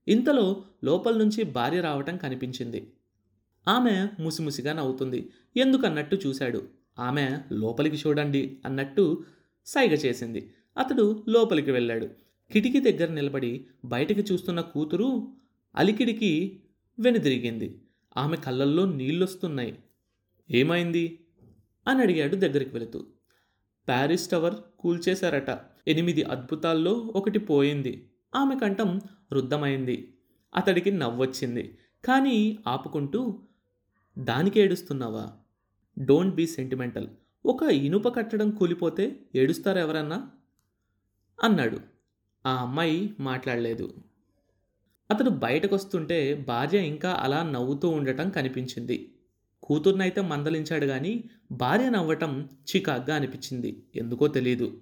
ఇంతలో 0.08 0.64
లోపల 0.84 1.16
నుంచి 1.16 1.44
భార్య 1.44 1.80
రావటం 1.80 2.16
కనిపించింది. 2.16 2.92
ఆమె 3.68 4.08
ముసిముసిగా 4.20 4.72
నవ్వుతుంది. 4.72 5.30
ఎందుకన్నట్టు 5.56 6.16
చూశాడు. 6.26 6.62
ఆమె 6.98 7.38
లోపలికి 7.52 7.96
చూడండి 7.96 8.60
అన్నట్టు 8.64 9.24
సైగ 9.66 9.94
చేసింది. 9.94 10.54
అతడు 10.78 11.24
లోపలికి 11.28 11.70
వెళ్ళాడు. 11.70 12.08
కిటికీ 12.52 12.80
దగ్గర 12.80 13.12
నిలబడి 13.12 13.66
బయటికి 13.84 14.20
చూస్తున్న 14.32 14.60
కూతురు 14.60 15.32
అలికిడికి 15.76 16.62
వెనుదిరిగింది. 17.00 17.82
ఆమె 18.16 18.36
కళ్ళల్లో 18.36 18.92
నీళ్ళొస్తున్నాయి. 18.92 19.78
ఏమైంది? 20.50 21.18
అని 21.88 22.00
అడిగాడు 22.00 22.36
దగ్గరికి 22.36 22.70
వెళుతూ. 22.70 23.06
ప్యారిస్ 23.88 24.30
టవర్ 24.30 24.54
కూల్చేశారట. 24.78 25.60
ఎనిమిది 25.88 26.22
అద్భుతాల్లో 26.22 26.92
ఒకటి 26.92 27.38
పోయింది. 27.38 28.10
ఆమె 28.34 28.58
కంఠం 28.58 29.00
రుద్ధమైంది. 29.32 30.14
అతడికి 30.56 30.90
నవ్వొచ్చింది. 30.90 31.78
కానీ 32.04 32.58
ఆపుకుంటూ 32.66 33.42
దానికి 34.18 34.60
ఏడుస్తున్నావా? 34.60 35.32
Don't 35.98 36.34
be 36.34 36.46
sentimental. 36.46 37.08
ఒక 37.46 37.62
ఇనుప 37.62 38.16
కట్టడం 38.16 38.50
కూలిపోతే 38.50 39.20
ఏడుస్తారు 39.34 39.78
ఎవరన్నా? 39.78 40.30
అన్నాడు. 41.42 41.80
ఆ 42.46 42.54
అమ్మాయి 42.54 43.14
మాట్లాడలేదు. 43.20 43.94
అతడు 45.10 45.30
బయటకు 45.30 45.74
వస్తుంటే 45.74 46.44
భార్య 46.48 46.78
ఇంకా 46.78 47.10
అలా 47.12 47.42
నవ్వుతూ 47.42 47.88
ఉండటం 47.88 48.30
కనిపించింది. 48.30 49.14
కూతుర్నైతే 49.62 50.20
మందలించాడు 50.20 50.86
కానీ 50.86 51.24
భార్య 51.52 51.90
నవ్వటం 51.90 52.48
చికాగ్గా 52.76 53.16
అనిపించింది. 53.16 53.86
ఎందుకో 53.96 54.28
తెలియదు 54.28 54.80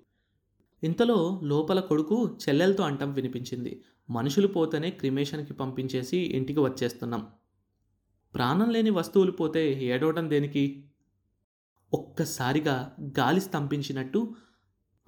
ఇంతలో 0.85 1.41
లోపల 1.43 1.81
కొడుకు 1.81 2.39
చెల్లెలతో 2.49 2.83
అంటం 2.83 3.13
వినిపించింది. 3.13 3.83
మనుషులు 4.11 4.47
పోతేనే 4.47 4.91
క్రిమేషన్కి 4.91 5.53
పంపించేసి 5.55 6.17
ఇంటికి 6.17 6.61
వచ్చేస్తున్నాం. 6.61 7.27
ప్రాణం 8.35 8.71
లేని 8.71 8.91
వస్తువులు 8.91 9.33
పోతే 9.33 9.85
ఏడవటం 9.85 10.31
దేనికి? 10.31 10.85
ఒక్కసారిగా 11.95 12.97
గాలి 13.19 13.41
స్తంభించినట్టు 13.41 14.35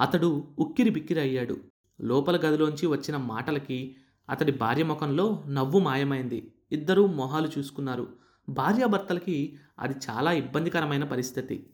అతడు 0.00 0.48
ఉక్కిరి 0.58 0.90
బిక్కిరి 0.90 1.20
అయ్యాడు. 1.20 1.56
లోపల 2.00 2.36
గదిలోంచి 2.36 2.86
వచ్చిన 2.86 3.16
మాటలకి 3.16 3.96
అతడి 4.30 4.52
భార్య 4.52 4.82
ముఖంలో 4.82 5.44
నవ్వు 5.48 5.80
మాయమైంది. 5.80 6.52
ఇద్దరూ 6.72 7.06
మొహాలు 7.06 7.48
చూసుకున్నారు. 7.58 8.08
భార్యాభర్తలకి 8.48 9.58
అది 9.78 9.94
చాలా 10.10 10.32
ఇబ్బందికరమైన 10.32 11.04
పరిస్థితి. 11.04 11.70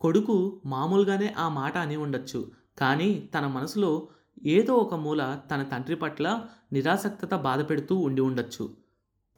కొడుకు 0.00 0.62
మామూలుగానే 0.66 1.34
ఆ 1.38 1.48
మాట 1.48 1.76
అని 1.78 1.96
ఉండొచ్చు. 1.96 2.50
కానీ 2.78 3.30
తన 3.38 3.46
మనసులో 3.46 4.08
ఏదో 4.44 4.74
ఒక 4.74 4.94
మూల 4.94 5.40
తన 5.50 5.62
తండ్రి 5.62 5.96
పట్ల 5.96 6.44
నిరాసక్తత 6.72 7.34
బాధపెడుతూ 7.34 7.96
ఉండి 7.96 8.20
ఉండొచ్చు. 8.20 8.76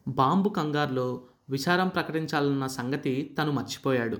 బాంబు 0.09 0.49
కంగారులో 0.49 1.27
విచారం 1.49 1.89
ప్రకటించాలన్న 1.89 2.67
సంగతి 2.67 3.37
తను 3.39 3.53
మర్చిపోయాడు. 3.53 4.19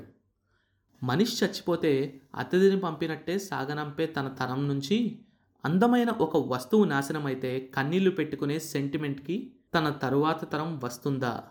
మనిషి 1.03 1.45
చచ్చిపోతే 1.45 2.21
అతిథిని 2.35 2.81
పంపినట్టే 2.81 3.39
సాగనంపే 3.39 4.07
తన 4.07 4.29
తరం 4.29 4.69
నుంచి 4.69 5.19
అందమైన 5.65 6.11
ఒక 6.11 6.37
వస్తువు 6.37 6.85
నాశనమైతే 6.85 7.73
కన్నీళ్ళు 7.75 8.11
పెట్టుకునే 8.11 8.59
సెంటిమెంట్కి 8.59 9.53
తన 9.75 9.91
తరువాత 9.91 10.53
తరం 10.53 10.81
వస్తుందా? 10.85 11.45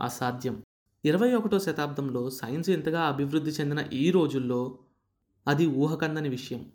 అసాధ్యం. 0.00 0.62
ఇరవై 1.04 1.32
ఒకటో 1.32 1.58
శతాబ్దంలో 1.58 2.30
సైన్స్ 2.30 2.70
ఇంతగా 2.70 3.00
అభివృద్ధి 3.02 3.50
చెందిన 3.50 3.88
ఈ 3.92 4.10
రోజుల్లో 4.10 4.78
అది 5.48 5.66
ఊహకందని 5.66 6.28
విషయం. 6.28 6.72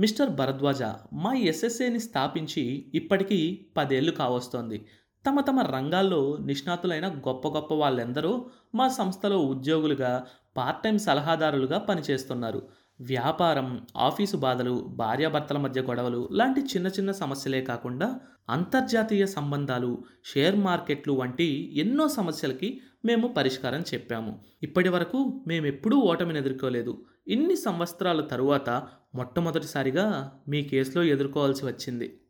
మిస్టర్ 0.00 0.30
భరద్వాజ 0.30 0.82
మా 1.12 1.34
ఎస్ఎస్ఏని 1.34 2.00
స్థాపించి 2.00 2.92
ఇప్పటికీ 2.94 3.66
పదేళ్ళు 3.76 4.12
కావస్తోంది. 4.12 4.86
తమ 5.26 5.40
తమ 5.40 5.60
రంగాల్లో 5.60 6.38
నిష్ణాతులైన 6.40 7.08
గొప్ప 7.08 7.48
గొప్ప 7.48 7.74
వాళ్ళెందరూ 7.74 8.46
మా 8.74 8.88
సంస్థలో 8.88 9.38
ఉద్యోగులుగా 9.38 10.26
పార్ట్ 10.56 10.82
టైం 10.82 10.98
సలహాదారులుగా 10.98 11.78
పనిచేస్తున్నారు. 11.78 12.68
వ్యాపారం 13.00 13.86
ఆఫీసు 13.96 14.36
బాధలు 14.36 14.86
భార్యాభర్తల 14.96 15.58
మధ్య 15.58 15.80
గొడవలు 15.82 16.28
లాంటి 16.32 16.60
చిన్న 16.60 16.86
చిన్న 16.86 17.12
సమస్యలే 17.12 17.62
కాకుండా 17.62 18.20
అంతర్జాతీయ 18.50 19.26
సంబంధాలు 19.26 20.04
షేర్ 20.24 20.56
మార్కెట్లు 20.56 21.12
వంటి 21.12 21.72
ఎన్నో 21.80 22.08
సమస్యలకి 22.08 22.80
మేము 23.04 23.28
పరిష్కారం 23.28 23.80
చెప్పాము. 23.80 24.40
ఇప్పటి 24.62 24.88
వరకు 24.88 25.44
మేమెప్పుడూ 25.46 25.96
ఓటమిని 25.96 26.38
ఎదుర్కోలేదు. 26.38 27.04
ఇన్ని 27.28 27.56
సంవత్సరాల 27.56 28.20
తరువాత 28.20 28.70
మొట్టమొదటిసారిగా 29.14 30.32
మీ 30.48 30.62
కేసులో 30.62 31.04
ఎదుర్కోవాల్సి 31.04 31.66
వచ్చింది. 31.66 32.20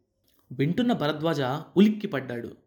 వింటున్న 0.52 0.92
భరద్వాజ 0.92 1.40
ఉలిక్కిపడ్డాడు. 1.76 2.63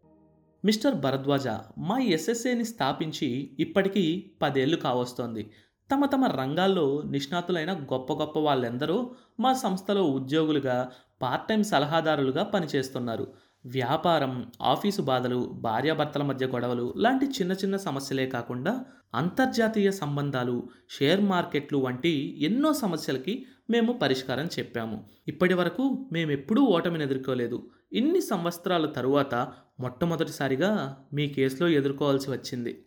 మిస్టర్ 0.65 0.95
భరద్వాజ 0.95 1.47
మా 1.77 1.99
ఎస్ఎస్ఏని 1.99 2.65
స్థాపించి 2.65 3.55
ఇప్పటికీ 3.59 4.31
పదేళ్ళు 4.41 4.77
కావస్తోంది. 4.77 5.51
తమ 5.91 6.05
తమ 6.05 6.25
రంగాల్లో 6.25 7.03
నిష్ణాతులైన 7.05 7.73
గొప్ప 7.73 8.13
గొప్ప 8.13 8.39
వాళ్ళెందరూ 8.39 9.11
మా 9.39 9.53
సంస్థలో 9.53 10.03
ఉద్యోగులుగా 10.03 10.91
పార్ట్ 11.21 11.47
టైం 11.47 11.63
సలహాదారులుగా 11.63 12.43
పనిచేస్తున్నారు. 12.43 13.27
వ్యాపారం 13.65 14.51
ఆఫీసు 14.61 15.01
బాధలు 15.01 15.39
భార్యాభర్తల 15.61 16.23
మధ్య 16.23 16.47
గొడవలు 16.47 16.93
లాంటి 16.97 17.25
చిన్న 17.25 17.51
చిన్న 17.51 17.77
సమస్యలే 17.77 18.27
కాకుండా 18.27 18.85
అంతర్జాతీయ 19.15 19.91
సంబంధాలు 19.91 20.69
షేర్ 20.89 21.21
మార్కెట్లు 21.21 21.77
వంటి 21.77 22.43
ఎన్నో 22.45 22.73
సమస్యలకి 22.73 23.45
మేము 23.69 23.93
పరిష్కారం 23.93 24.45
చెప్పాము. 24.59 25.03
ఇప్పటి 25.27 25.53
వరకు 25.53 26.09
మేమెప్పుడూ 26.11 26.61
ఓటమిని 26.61 27.03
ఎదుర్కోలేదు. 27.03 27.69
ఇన్ని 27.91 28.21
సంవత్సరాల 28.21 28.85
తరువాత 28.85 29.53
మొట్టమొదటిసారిగా 29.79 30.97
మీ 31.13 31.27
కేసులో 31.27 31.69
ఎదుర్కోవాల్సి 31.69 32.31
వచ్చింది. 32.31 32.85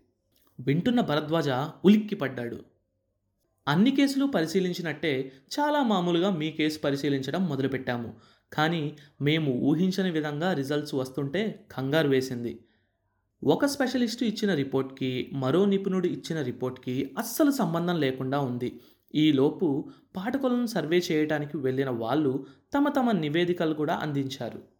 వింటున్న 0.60 1.00
భరద్వాజ 1.00 1.48
ఉలిక్కిపడ్డాడు. 1.84 2.58
అన్ని 3.68 3.90
కేసులు 3.90 4.24
పరిశీలించినట్టే 4.24 5.32
చాలా 5.60 5.82
మామూలుగా 5.82 6.30
మీ 6.30 6.50
కేసు 6.50 6.78
పరిశీలించడం 6.78 7.46
మొదలుపెట్టాము. 7.46 8.14
కానీ 8.52 8.96
మేము 9.20 9.52
ఊహించని 9.52 10.10
విధంగా 10.10 10.52
రిజల్ట్స్ 10.52 10.94
వస్తుంటే 10.94 11.66
కంగారు 11.72 12.08
వేసింది. 12.08 12.64
ఒక 13.44 13.66
స్పెషలిస్టు 13.66 14.24
ఇచ్చిన 14.24 14.54
రిపోర్ట్కి 14.54 15.30
మరో 15.32 15.64
నిపుణుడు 15.64 16.06
ఇచ్చిన 16.06 16.42
రిపోర్ట్కి 16.42 17.14
అస్సలు 17.18 17.50
సంబంధం 17.50 18.00
లేకుండా 18.00 18.40
ఉంది. 18.40 18.80
ఈలోపు 19.14 19.90
పాఠకులను 20.16 20.66
సర్వే 20.66 21.02
చేయడానికి 21.12 21.56
వెళ్ళిన 21.56 21.90
వాళ్ళు 21.90 22.46
తమ 22.74 22.88
తమ 22.88 23.10
నివేదికలు 23.10 23.74
కూడా 23.74 23.94
అందించారు. 23.94 24.79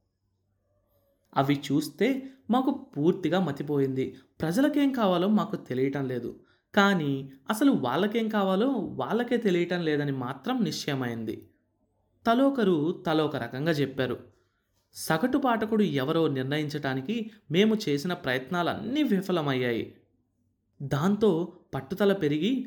అవి 1.36 1.62
చూస్తే 1.72 2.30
మాకు 2.50 2.70
పూర్తిగా 2.70 3.40
మతిపోయింది. 3.40 4.16
ప్రజలకేం 4.40 4.92
కావాలో 4.92 5.28
మాకు 5.28 5.56
తెలియటం 5.56 6.08
లేదు. 6.08 6.40
కానీ 6.74 7.32
అసలు 7.50 7.72
వాళ్ళకేం 7.72 8.28
కావాలో 8.28 8.68
వాళ్ళకే 8.70 9.36
తెలియటం 9.36 9.84
లేదని 9.84 10.12
మాత్రం 10.12 10.64
నిశ్చయమైంది. 10.64 11.48
తలోకరు 12.26 13.04
తలోక 13.06 13.36
రకంగా 13.36 13.72
చెప్పారు. 13.72 14.18
సగటు 14.94 15.38
పాఠకుడు 15.38 15.82
ఎవరో 15.82 16.28
నిర్ణయించటానికి 16.28 17.30
మేము 17.50 17.76
చేసిన 17.88 18.12
ప్రయత్నాలన్నీ 18.12 19.02
విఫలమయ్యాయి. 19.02 19.94
దాంతో 20.82 21.52
పట్టుదల 21.74 22.12
పెరిగి 22.12 22.66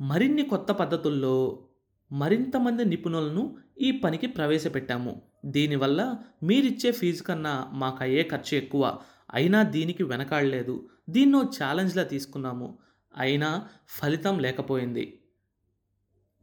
మరిన్ని 0.00 0.42
కొత్త 0.42 0.72
పద్ధతుల్లో 0.72 1.68
మరింతమంది 2.12 2.84
నిపుణులను 2.84 3.56
ఈ 3.80 3.90
పనికి 3.90 4.26
ప్రవేశపెట్టాము. 4.26 5.22
దీనివల్ల 5.44 6.16
మీరిచ్చే 6.42 6.92
ఫీజు 6.92 7.22
కన్నా 7.22 7.70
మాకయ్యే 7.72 8.22
ఖర్చు 8.22 8.56
ఎక్కువ. 8.56 8.98
అయినా 9.34 9.62
దీనికి 9.62 10.02
వెనకాడలేదు. 10.02 10.88
దీన్నో 11.10 11.42
ఛాలెంజ్లా 11.42 12.02
తీసుకున్నాము. 12.02 12.78
అయినా 13.16 13.68
ఫలితం 13.88 14.38
లేకపోయింది. 14.38 15.18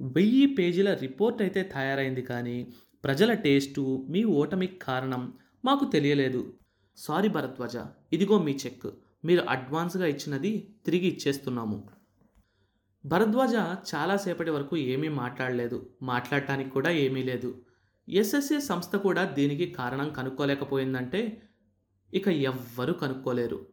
వెయ్యి 0.01 0.45
పేజీల 0.45 0.93
రిపోర్ట్ 0.93 1.41
అయితే 1.41 1.63
తయారైంది 1.63 2.21
కానీ 2.21 2.73
ప్రజల 3.03 3.33
టేస్టు 3.33 4.05
మీ 4.09 4.23
ఓటమికి 4.23 4.75
కారణం 4.75 5.33
మాకు 5.65 5.85
తెలియలేదు. 5.85 6.53
సారీ 6.97 7.29
భరద్వాజ 7.29 7.75
ఇదిగో 8.13 8.39
మీ 8.39 8.57
చెక్. 8.65 8.89
మీరు 9.25 9.41
అడ్వాన్స్గా 9.41 10.05
ఇచ్చినది 10.05 10.73
తిరిగి 10.85 11.07
ఇచ్చేస్తున్నాము. 11.07 11.87
భరద్వాజ 13.05 13.55
చాలాసేపటి 13.95 14.49
వరకు 14.49 14.77
ఏమీ 14.77 15.07
మాట్లాడలేదు. 15.09 15.89
మాట్లాడటానికి 16.01 16.69
కూడా 16.69 16.89
ఏమీ 16.89 17.23
లేదు. 17.23 17.61
ఎస్ఎస్ఏ 18.09 18.59
సంస్థ 18.59 18.95
కూడా 18.95 19.25
దీనికి 19.25 19.65
కారణం 19.65 20.09
కనుక్కోలేకపోయిందంటే 20.09 21.41
ఇక 22.13 22.27
ఎవ్వరూ 22.27 22.93
కనుక్కోలేరు. 22.93 23.67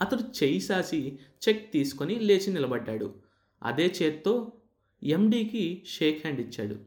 అతడు 0.00 0.20
చేయి 0.20 0.60
సాసి 0.60 1.18
చెక్ 1.48 1.72
తీసుకొని 1.72 2.14
లేచి 2.14 2.52
నిలబడ్డాడు. 2.52 3.14
అదే 3.62 3.94
చేత్తో 4.02 4.52
ఎండీకి 5.02 5.84
షేక్ 5.86 6.18
హ్యాండ్ 6.18 6.40
ఇచ్చాడు. 6.40 6.80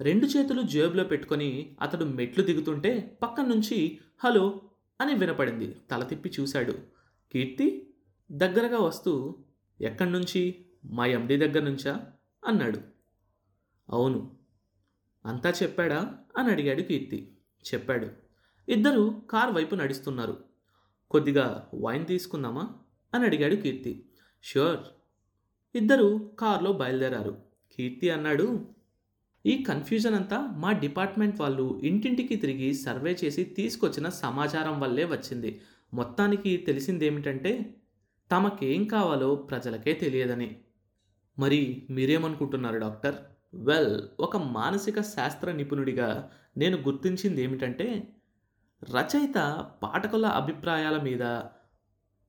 రెండు 0.00 0.26
చేతులు 0.26 0.62
జేబులో 0.62 1.04
పెట్టుకొని 1.04 1.76
అతడు 1.80 2.04
మెట్లు 2.04 2.44
దిగుతుంటే 2.44 3.18
పక్కన 3.22 3.46
నుంచి 3.46 4.00
హలో 4.24 4.60
అని 5.00 5.14
వినపడింది. 5.14 5.76
తల 5.90 6.02
తిప్పి 6.02 6.32
చూశాడు. 6.40 6.72
కీర్తి 7.34 7.88
దగ్గరగా 8.32 8.78
వస్తూ 8.78 9.34
ఎక్కడి 9.80 10.10
నుంచి 10.10 10.64
మా 10.84 11.06
ఎండీ 11.06 11.36
దగ్గర 11.36 11.62
నుంచా 11.62 12.12
అన్నాడు. 12.46 12.80
అవును 13.90 14.35
అంతా 15.26 15.52
చెప్పాడా? 15.62 16.14
అని 16.36 16.50
అడిగాడు 16.50 16.82
కీర్తి. 16.82 17.36
చెప్పాడు. 17.74 18.08
ఇద్దరు 18.68 19.22
కార్ 19.30 19.52
వైపు 19.52 19.74
నడుస్తున్నారు. 19.74 20.44
కొద్దిగా 21.10 21.70
వైన్ 21.74 22.06
తీసుకుందామా? 22.06 22.74
అని 23.14 23.24
అడిగాడు 23.24 23.56
కీర్తి. 23.56 24.08
ష్యూర్ 24.44 24.80
ఇద్దరు 25.74 26.30
కారులో 26.38 26.72
బయలుదేరారు. 26.72 27.42
కీర్తి 27.72 28.10
అన్నాడు 28.10 28.66
ఈ 29.46 29.62
కన్ఫ్యూజన్ 29.62 30.14
అంతా 30.14 30.40
మా 30.40 30.72
డిపార్ట్మెంట్ 30.72 31.40
వాళ్ళు 31.40 31.80
ఇంటింటికి 31.84 32.36
తిరిగి 32.36 32.74
సర్వే 32.74 33.16
చేసి 33.24 33.44
తీసుకొచ్చిన 33.44 34.08
సమాచారం 34.08 34.80
వల్లే 34.80 35.04
వచ్చింది. 35.04 35.60
మొత్తానికి 35.94 36.56
తెలిసిందేమిటంటే 36.56 37.74
తమకేం 38.32 38.84
కావాలో 38.84 39.34
ప్రజలకే 39.34 39.92
తెలియదని. 39.92 40.60
మరి 41.38 41.86
మీరేమనుకుంటున్నారు 41.90 42.78
డాక్టర్? 42.78 43.14
వెల్ 43.54 44.02
ఒక 44.20 44.36
మానసిక 44.36 45.00
శాస్త్ర 45.00 45.52
నిపుణుడిగా 45.52 46.30
నేను 46.56 46.76
గుర్తించింది 46.76 47.42
ఏమిటంటే 47.42 48.08
రచయిత 48.84 49.66
పాఠకుల 49.82 50.26
అభిప్రాయాల 50.26 51.00
మీద 51.02 51.22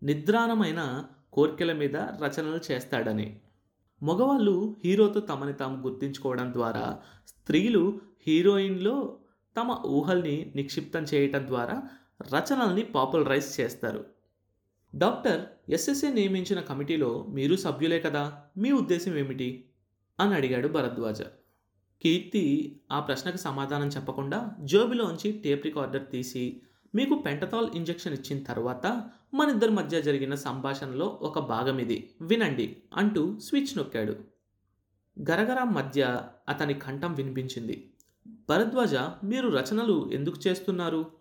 నిద్రాణమైన 0.03 1.05
కోర్కెల 1.33 1.73
మీద 1.73 1.95
రచనలు 1.97 2.73
చేస్తాడని. 2.73 3.39
మగవాళ్ళు 4.03 4.75
హీరోతో 4.85 5.19
తమని 5.19 5.53
తాము 5.53 5.83
గుర్తించుకోవడం 5.83 6.53
ద్వారా 6.53 6.99
స్త్రీలు 7.27 8.01
హీరోయిన్లో 8.27 9.17
తమ 9.57 9.81
ఊహల్ని 9.85 10.53
నిక్షిప్తం 10.55 11.03
చేయటం 11.03 11.47
ద్వారా 11.47 11.83
రచనల్ని 12.21 12.83
పాపులరైజ్ 12.83 13.59
చేస్తారు. 13.59 14.05
డాక్టర్ 14.95 15.71
ఎస్ఎస్ఏ 15.71 16.13
నియమించిన 16.13 16.59
కమిటీలో 16.59 17.25
మీరు 17.29 17.55
సభ్యులే 17.55 17.99
కదా? 17.99 18.41
మీ 18.57 18.71
ఉద్దేశం 18.71 19.17
ఏమిటి? 19.17 19.66
అని 20.19 20.33
అడిగాడు 20.35 20.67
భరద్వాజ. 20.67 21.21
కీర్తి 22.01 22.75
ఆ 22.91 22.99
ప్రశ్నకు 22.99 23.37
సమాధానం 23.37 23.87
చెప్పకుండా 23.87 24.51
జోబిలోంచి 24.63 25.31
టేప్ 25.31 25.65
రికార్డర్ 25.65 26.09
తీసి 26.09 26.61
మీకు 26.95 27.15
పెంటతాల్ 27.15 27.69
ఇంజెక్షన్ 27.75 28.13
ఇచ్చిన 28.13 28.43
తర్వాత 28.43 29.09
మన 29.33 29.49
ఇద్దరి 29.49 29.71
మధ్య 29.71 30.01
జరిగిన 30.01 30.35
సంభాషణలో 30.35 31.05
ఒక 31.05 31.39
భాగం 31.39 31.77
ఇది. 31.77 32.13
వినండి 32.21 32.77
అంటూ 32.93 33.39
స్విచ్ 33.39 33.77
నొక్కాడు. 33.77 34.15
గరగర 35.29 35.63
మధ్య 35.63 36.27
అతని 36.49 36.73
కంఠం 36.73 37.13
వినిపించింది. 37.13 37.93
భరద్వాజ 38.49 38.95
మీరు 39.23 39.49
రచనలు 39.49 40.09
ఎందుకు 40.13 40.47
చేస్తున్నారు? 40.47 41.11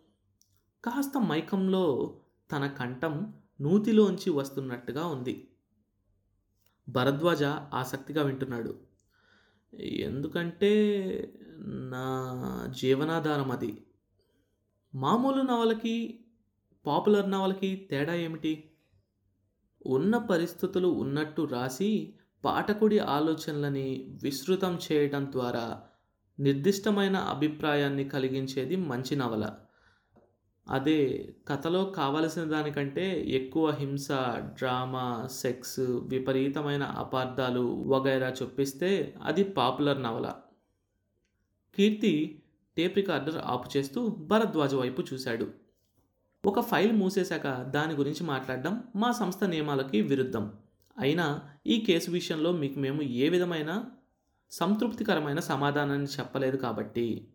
కాస్త 0.85 1.19
మైకంలో 1.19 2.17
తన 2.53 2.67
కంఠం 2.67 3.35
నూతిలోంచి 3.61 4.31
వస్తున్నట్టుగా 4.31 5.07
ఉంది. 5.07 5.49
భరద్వాజ 6.89 7.43
ఆసక్తిగా 7.75 8.23
వింటున్నాడు. 8.23 8.86
ఎందుకంటే 9.81 10.73
నా 11.67 12.67
జీవనాధారం 12.77 13.51
అది. 13.51 13.87
మామూలు 14.95 15.43
నవలకి 15.43 16.25
పాపులర్ 16.87 17.31
నవలకి 17.31 17.89
తేడా 17.91 18.15
ఏమిటి? 18.15 18.71
ఉన్న 19.87 20.19
పరిస్థితులు 20.19 20.89
ఉన్నట్టు 20.89 21.43
రాసి 21.43 22.15
పాఠకుడి 22.45 22.99
ఆలోచనలని 22.99 24.19
విస్తృతం 24.23 24.79
చేయడం 24.93 25.33
ద్వారా 25.33 25.83
నిర్దిష్టమైన 26.41 27.17
అభిప్రాయాన్ని 27.17 28.05
కలిగించేది 28.05 28.77
మంచి 28.77 29.17
నవల. 29.17 29.51
అదే 30.69 31.29
కథలో 31.49 31.85
కావలసిన 31.85 32.45
దానికంటే 32.45 33.21
ఎక్కువ 33.29 33.71
హింస 33.71 34.09
డ్రామా 34.39 35.29
సెక్స్ 35.33 35.81
విపరీతమైన 35.81 36.83
అపార్థాలు 36.83 37.61
వగైరా 37.61 38.29
చొప్పిస్తే 38.43 39.15
అది 39.23 39.45
పాపులర్ 39.45 40.03
నవల. 40.03 40.35
కీర్తి 41.77 42.43
టేప్ 42.77 42.97
రికార్డర్ 42.97 43.37
ఆపు 43.45 43.79
చేస్తూ 43.79 44.09
భరద్వాజ 44.09 44.75
వైపు 44.75 45.03
చూశాడు. 45.13 45.53
ఒక 46.45 46.61
ఫైల్ 46.61 46.93
మూసేశాక 46.93 47.63
దాని 47.63 47.95
గురించి 47.95 48.25
మాట్లాడడం 48.27 48.85
మా 48.97 49.13
సంస్థ 49.13 49.45
నియమాలకి 49.45 50.01
విరుద్ధం. 50.01 50.53
అయినా 50.99 51.51
ఈ 51.67 51.81
కేసు 51.81 52.11
విషయంలో 52.11 52.53
మీకు 52.53 52.79
మేము 52.79 53.03
ఏ 53.03 53.29
విధమైన 53.29 53.85
సంతృప్తికరమైన 54.51 55.41
సమాధానాన్ని 55.41 56.07
చెప్పలేదు 56.07 56.57
కాబట్టి. 56.57 57.29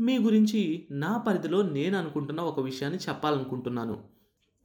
మీ 0.00 0.18
గురించి 0.18 0.86
నా 0.90 1.18
పరిధిలో 1.18 1.62
నేను 1.62 1.98
అనుకుంటున్న 1.98 2.40
ఒక 2.40 2.60
విషయాన్ని 2.60 2.98
చెప్పాలనుకుంటున్నాను. 3.08 4.04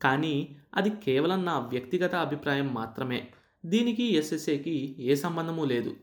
కానీ 0.02 0.58
అది 0.74 0.90
కేవలం 0.90 1.46
నా 1.46 1.60
వ్యక్తిగత 1.60 2.16
అభిప్రాయం 2.16 2.74
మాత్రమే. 2.74 3.32
దీనికి 3.66 4.04
ఎస్ఎస్ఏకి 4.04 4.96
ఏ 5.00 5.16
సంబంధము 5.16 5.66
లేదు. 5.66 5.96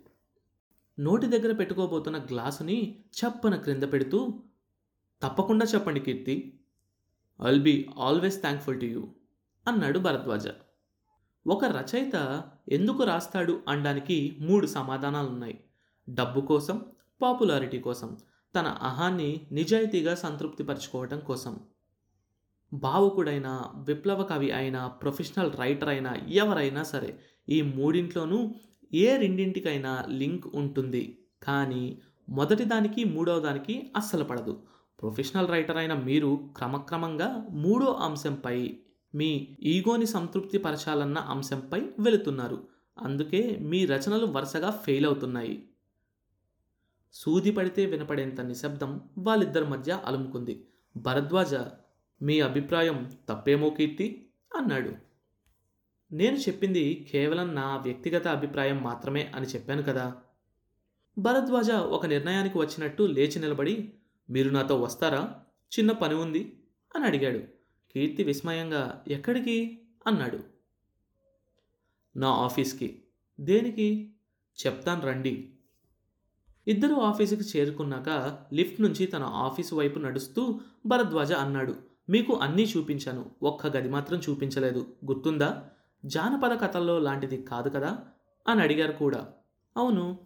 నోటి 1.01 1.27
దగ్గర 1.27 1.53
పెట్టుకోబోతున్న 1.53 2.19
గ్లాసుని 2.19 3.05
చప్పన 3.21 3.57
క్రింద 3.57 3.83
పెడుతూ 3.83 4.43
తప్పకుండా 5.23 5.67
చెప్పండి 5.67 6.01
Keerthi. 6.01 6.61
I'll 7.47 7.63
be 7.63 7.89
always 7.99 8.41
thankful 8.41 8.81
to 8.81 8.85
you 8.85 9.09
అన్నాడు 9.69 9.99
భరద్వాజ. 9.99 10.49
ఒక 11.47 11.65
రచయిత 11.65 12.43
ఎందుకు 12.69 13.03
రాస్తాడు 13.03 13.63
అనడానికి 13.69 14.37
మూడు 14.41 14.67
సమాధానాలున్నాయి. 14.67 15.65
డబ్బు 16.11 16.41
కోసం 16.41 16.85
పాపులారిటీ 17.23 17.79
కోసం. 17.79 18.17
తన 18.55 18.67
అహాన్ని 18.67 19.49
నిజాయితీగా 19.53 20.15
సంతృప్తిపరచుకోవటం 20.15 21.19
కోసం. 21.19 21.61
భావుకుడైన 22.75 23.63
విప్లవ 23.77 24.23
కవి 24.23 24.53
అయినా 24.53 24.87
ప్రొఫెషనల్ 24.87 25.53
రైటర్ 25.53 25.89
అయినా 25.89 26.15
ఎవరైనా 26.29 26.83
సరే 26.83 27.19
ఈ 27.49 27.63
మూడింట్లోనూ 27.63 28.55
ఏ 28.95 29.17
రెండింటికైనా 29.17 30.05
లింక్ 30.09 30.47
ఉంటుంది. 30.55 31.19
కానీ 31.43 32.03
మొదటి 32.29 32.65
దానికి 32.65 33.05
మూడవ 33.05 33.41
దానికి 33.41 33.93
అస్సలు 33.97 34.25
పడదు. 34.25 34.63
ప్రొఫెషనల్ 35.01 35.49
రైటర్ 35.49 35.77
అయిన 35.77 35.95
మీరు 35.95 36.49
క్రమక్రమంగా 36.57 37.47
మూడో 37.51 37.87
అంశంపై 37.87 38.79
మీ 39.15 39.57
ఈగోని 39.63 40.07
సంతృప్తి 40.07 40.59
పరచాలన్న 40.59 41.19
అంశంపై 41.19 41.81
వెళుతున్నారు. 41.81 42.69
అందుకే 42.99 43.59
మీ 43.61 43.87
రచనలు 43.87 44.27
వరుసగా 44.27 44.71
ఫెయిల్ 44.71 45.07
అవుతున్నాయి. 45.07 45.69
సూది 47.13 47.53
పడితే 47.53 47.87
వినపడేంత 47.87 48.41
నిశ్శబ్దం 48.41 49.09
వాళ్ళిద్దరి 49.19 49.65
మధ్య 49.65 50.03
అలుముకుంది. 50.05 50.67
భరద్వాజ 50.97 51.55
మీ 52.23 52.41
అభిప్రాయం 52.41 53.13
తప్పేమో 53.29 53.71
కీర్తి 53.71 54.27
అన్నాడు. 54.57 54.93
నేను 56.13 56.37
చెప్పింది 56.37 57.09
కేవలం 57.13 57.55
నా 57.55 57.77
వ్యక్తిగత 57.77 58.29
అభిప్రాయం 58.29 58.83
మాత్రమే 58.83 59.33
అని 59.35 59.47
చెప్పాను 59.47 59.83
కదా. 59.83 60.17
భరద్వాజ 61.19 61.71
ఒక 61.71 62.07
నిర్ణయానికి 62.07 62.59
వచ్చినట్టు 62.59 63.03
లేచి 63.03 63.41
నిలబడి 63.41 63.93
మీరు 64.31 64.51
నాతో 64.51 64.81
వస్తారా? 64.81 65.35
చిన్న 65.79 65.93
పని 65.93 66.15
ఉంది 66.15 66.63
అని 66.97 67.05
అడిగాడు. 67.05 67.39
కీర్తి 67.93 68.25
విస్మయంగా 68.25 69.05
ఎక్కడికి 69.09 69.83
అన్నాడు. 70.07 70.41
నా 72.17 72.29
ఆఫీస్కి. 72.29 73.03
దేనికి? 73.41 74.15
చెప్తాను 74.67 75.01
రండి. 75.01 75.52
ఇద్దరు 76.69 76.95
ఆఫీసుకి 76.95 77.59
చేరుకున్నాక 77.59 78.39
లిఫ్ట్ 78.53 78.81
నుంచి 78.81 79.07
తన 79.07 79.23
ఆఫీసు 79.23 79.75
వైపు 79.75 79.99
నడుస్తూ 79.99 80.61
భరద్వాజ 80.87 81.33
అన్నాడు. 81.33 81.75
మీకు 82.09 82.33
అన్నీ 82.33 82.63
చూపించాను. 82.63 83.31
ఒక్క 83.43 83.67
గది 83.67 83.89
మాత్రం 83.89 84.21
చూపించలేదు. 84.31 84.87
గుర్తుందా? 85.07 85.65
జానపద 86.05 86.61
కథల్లో 86.61 86.99
లాంటిది 86.99 87.43
కాదు 87.43 87.69
కదా? 87.69 87.99
అని 88.49 88.63
అడిగారు 88.63 88.93
కూడా. 88.93 89.29
అవును. 89.77 90.19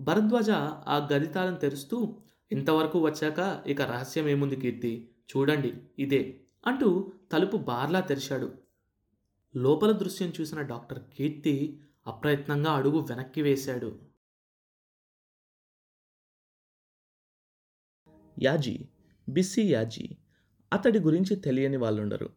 భరద్వాజ 0.00 0.50
ఆ 0.88 1.08
గది 1.12 1.26
తాళం 1.26 1.54
తెరుస్తూ 1.54 2.16
ఇంతవరకు 2.52 2.98
వచ్చాక 2.98 3.62
ఇక 3.66 3.82
రహస్యం 3.82 4.28
ఏముంది 4.28 4.56
కీర్తి? 4.56 5.08
చూడండి 5.36 5.74
ఇదే 5.98 6.40
అంటూ 6.66 7.12
తలుపు 7.32 7.56
బార్లా 7.56 8.00
తెరిచాడు. 8.00 8.52
లోపల 9.56 9.92
దృశ్యం 9.92 10.32
చూసిన 10.40 10.60
డాక్టర్ 10.60 10.98
కీర్తి 11.18 11.80
అప్రయత్నంగా 12.06 12.72
అడుగు 12.72 12.98
వెనక్కి 12.98 13.42
వేశాడు. 13.42 14.13
యాజీ 18.42 18.86
బిస్సీ 19.28 19.72
యాజీ 19.72 20.08
అతడి 20.72 20.98
గురించి 20.98 21.36
తెలియని 21.36 21.76
వాళ్ళుండరు. 21.76 22.30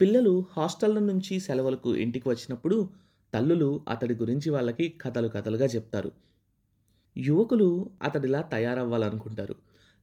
పిల్లలు 0.00 0.44
హాస్టళ్ళ 0.52 0.98
నుంచి 0.98 1.40
సెలవులకు 1.40 1.94
ఇంటికి 1.94 2.28
వచ్చినప్పుడు 2.28 2.90
తల్లులు 3.34 3.84
అతడి 3.88 4.14
గురించి 4.14 4.50
వాళ్ళకి 4.50 4.88
కథలు 4.88 5.28
కథలుగా 5.28 5.66
చెప్తారు. 5.66 6.12
యువకులు 7.16 7.90
అతడిలా 8.02 8.42
తయారవ్వాలనుకుంటారు. 8.42 9.54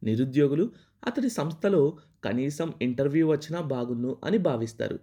నిరుద్యోగులు 0.03 0.71
అతడి 1.03 1.29
సంస్థలో 1.29 1.97
కనీసం 2.23 2.73
ఇంటర్వ్యూ 2.81 3.27
వచ్చినా 3.27 3.61
బాగున్ను 3.61 4.17
అని 4.23 4.37
భావిస్తారు. 4.37 4.99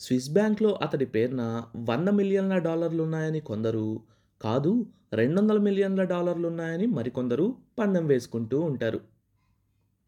స్విస్ 0.00 0.30
బ్యాంక్లో 0.30 0.78
అతడి 0.82 1.06
పేరున 1.06 1.64
వంద 1.76 2.08
మిలియన్ల 2.08 2.58
డాలర్లు 2.58 3.02
ఉన్నాయని 3.02 3.40
కొందరు 3.40 4.00
కాదు 4.40 4.86
రెండు 5.12 5.40
వందల 5.40 5.58
మిలియన్ల 5.58 6.02
డాలర్లు 6.04 6.48
ఉన్నాయని 6.48 6.86
మరికొందరు 6.86 7.56
పందెం 7.78 8.06
వేసుకుంటూ 8.06 8.60
ఉంటారు. 8.60 9.00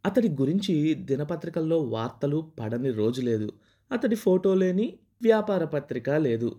అతడి 0.04 0.28
గురించి 0.28 0.94
దినపత్రికల్లో 0.94 1.78
వార్తలు 1.78 2.52
పడని 2.60 2.90
రోజు 2.90 3.20
లేదు. 3.20 3.48
అతడి 3.90 4.16
ఫోటో 4.16 4.54
లేని 4.54 4.98
వ్యాపార 5.22 5.64
పత్రిక 5.64 6.10
లేదు. 6.10 6.50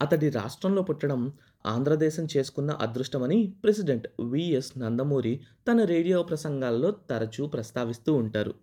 అతడి 0.00 0.30
రాష్ట్రంలో 0.30 0.82
పుట్టడం 0.82 1.32
ఆంధ్రదేశం 1.66 2.26
చేసుకున్న 2.36 2.70
అదృష్టమని 2.70 3.54
ప్రెసిడెంట్ 3.64 4.08
విఎస్ 4.20 4.78
నందమూరి 4.78 5.40
తన 5.68 5.84
రేడియో 5.84 6.22
ప్రసంగాల్లో 6.22 6.90
తరచూ 6.90 7.46
ప్రస్తావిస్తూ 7.46 8.14
ఉంటారు. 8.14 8.54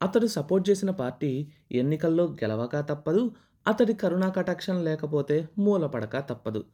అతడు 0.00 0.26
సపోర్ట్ 0.26 0.70
చేసిన 0.70 0.90
పార్టీ 0.90 1.52
ఎన్నికల్లో 1.72 2.24
గెలవక 2.24 2.80
తప్పదు 2.80 3.34
అతడి 3.66 3.94
కరుణా 3.94 4.28
కటాక్షం 4.28 4.84
లేకపోతే 4.84 5.48
మూలపడక 5.58 6.18
తప్పదు. 6.30 6.64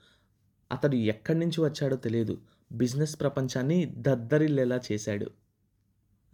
అతడు 0.72 0.94
ఎక్కడి 0.94 1.38
నుంచి 1.38 1.60
వచ్చాడో 1.60 1.96
తెలియదు. 1.96 2.38
బిజినెస్ 2.72 3.20
ప్రపంచాన్ని 3.20 3.94
దద్దరిల్లేలా 3.98 4.80
చేశాడు. 4.92 5.30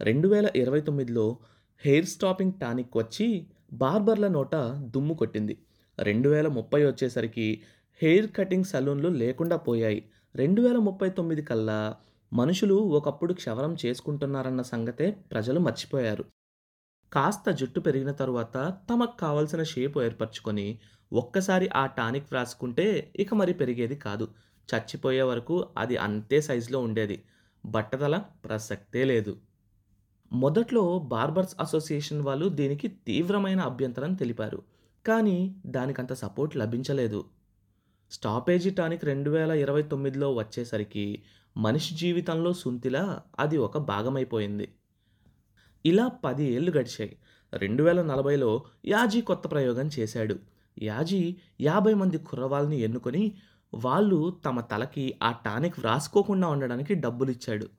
రెండు 0.01 0.27
వేల 0.27 0.49
ఇరవై 0.55 0.81
తొమ్మిదిలో 0.81 1.39
హెయిర్ 1.77 2.05
స్టాపింగ్ 2.05 2.53
టానిక్ 2.61 2.97
వచ్చి 2.97 3.47
బార్బర్ల 3.73 4.27
నోట 4.27 4.55
దుమ్ము 4.79 5.13
కొట్టింది. 5.13 5.57
రెండు 5.99 6.29
వేల 6.29 6.47
ముప్పై 6.47 6.85
వచ్చేసరికి 6.85 7.61
హెయిర్ 8.01 8.31
కటింగ్ 8.35 8.63
సలూన్లు 8.63 9.09
లేకుండా 9.09 9.57
పోయాయి. 9.57 10.09
రెండు 10.35 10.61
వేల 10.61 10.77
ముప్పై 10.77 11.09
తొమ్మిది 11.09 11.41
కల్లా 11.41 11.95
మనుషులు 12.33 12.75
ఒకప్పుడు 12.75 13.33
క్షవరం 13.33 13.75
చేసుకుంటున్నారన్న 13.85 14.61
సంగతే 14.61 15.11
ప్రజలు 15.31 15.59
మర్చిపోయారు. 15.59 16.25
కాస్త 17.15 17.49
జుట్టు 17.49 17.79
పెరిగిన 17.79 18.11
తరువాత 18.11 18.77
తమకు 18.89 19.17
కావలసిన 19.17 19.63
షేపు 19.63 20.01
ఏర్పరచుకొని 20.01 20.79
ఒక్కసారి 21.13 21.69
ఆ 21.75 21.85
టానిక్ 21.85 22.25
వ్రాసుకుంటే 22.25 23.13
ఇక 23.15 23.33
మరి 23.33 23.53
పెరిగేది 23.53 23.95
కాదు. 23.95 24.27
చచ్చిపోయే 24.75 25.21
వరకు 25.21 25.67
అది 25.77 25.97
అంతే 25.97 26.41
సైజులో 26.41 26.79
ఉండేది. 26.79 27.23
బట్టతల 27.65 28.17
ప్రసక్తే 28.17 29.05
లేదు. 29.05 29.37
మొదట్లో 30.33 30.99
బార్బర్స్ 30.99 31.55
అసోసియేషన్ 31.59 32.21
వాళ్ళు 32.21 32.49
దీనికి 32.49 32.87
తీవ్రమైన 32.87 33.59
అభ్యంతరం 33.59 34.13
తెలిపారు. 34.13 34.63
కానీ 35.07 35.55
దానికంత 35.65 36.13
సపోర్ట్ 36.13 36.57
లభించలేదు. 36.57 37.25
స్టాపేజీ 38.11 38.69
టానిక్ 38.69 39.05
రెండు 39.05 39.29
వేల 39.29 39.51
ఇరవై 39.51 39.81
తొమ్మిదిలో 39.81 40.33
వచ్చేసరికి 40.33 41.23
మనిషి 41.57 41.95
జీవితంలో 41.95 42.53
సుంతిలా 42.53 43.21
అది 43.39 43.57
ఒక 43.57 43.77
భాగమైపోయింది. 43.77 44.71
ఇలా 45.85 46.07
పది 46.07 46.43
ఏళ్ళు 46.53 46.71
గడిచాయి. 46.71 47.17
రెండు 47.53 47.83
వేల 47.83 48.01
నలభైలో 48.01 48.63
యాజీ 48.85 49.21
కొత్త 49.21 49.51
ప్రయోగం 49.51 49.89
చేశాడు. 49.99 50.39
యాజీ 50.81 51.37
యాభై 51.61 51.93
మంది 51.93 52.17
కుర్రవాళ్ళని 52.17 52.77
ఎన్నుకొని 52.77 53.37
వాళ్ళు 53.73 54.39
తమ 54.45 54.59
తలకి 54.61 55.19
ఆ 55.23 55.31
టానిక్ 55.31 55.79
వ్రాసుకోకుండా 55.79 56.47
ఉండడానికి 56.47 56.93
డబ్బులు 56.95 57.31
ఇచ్చాడు 57.31 57.69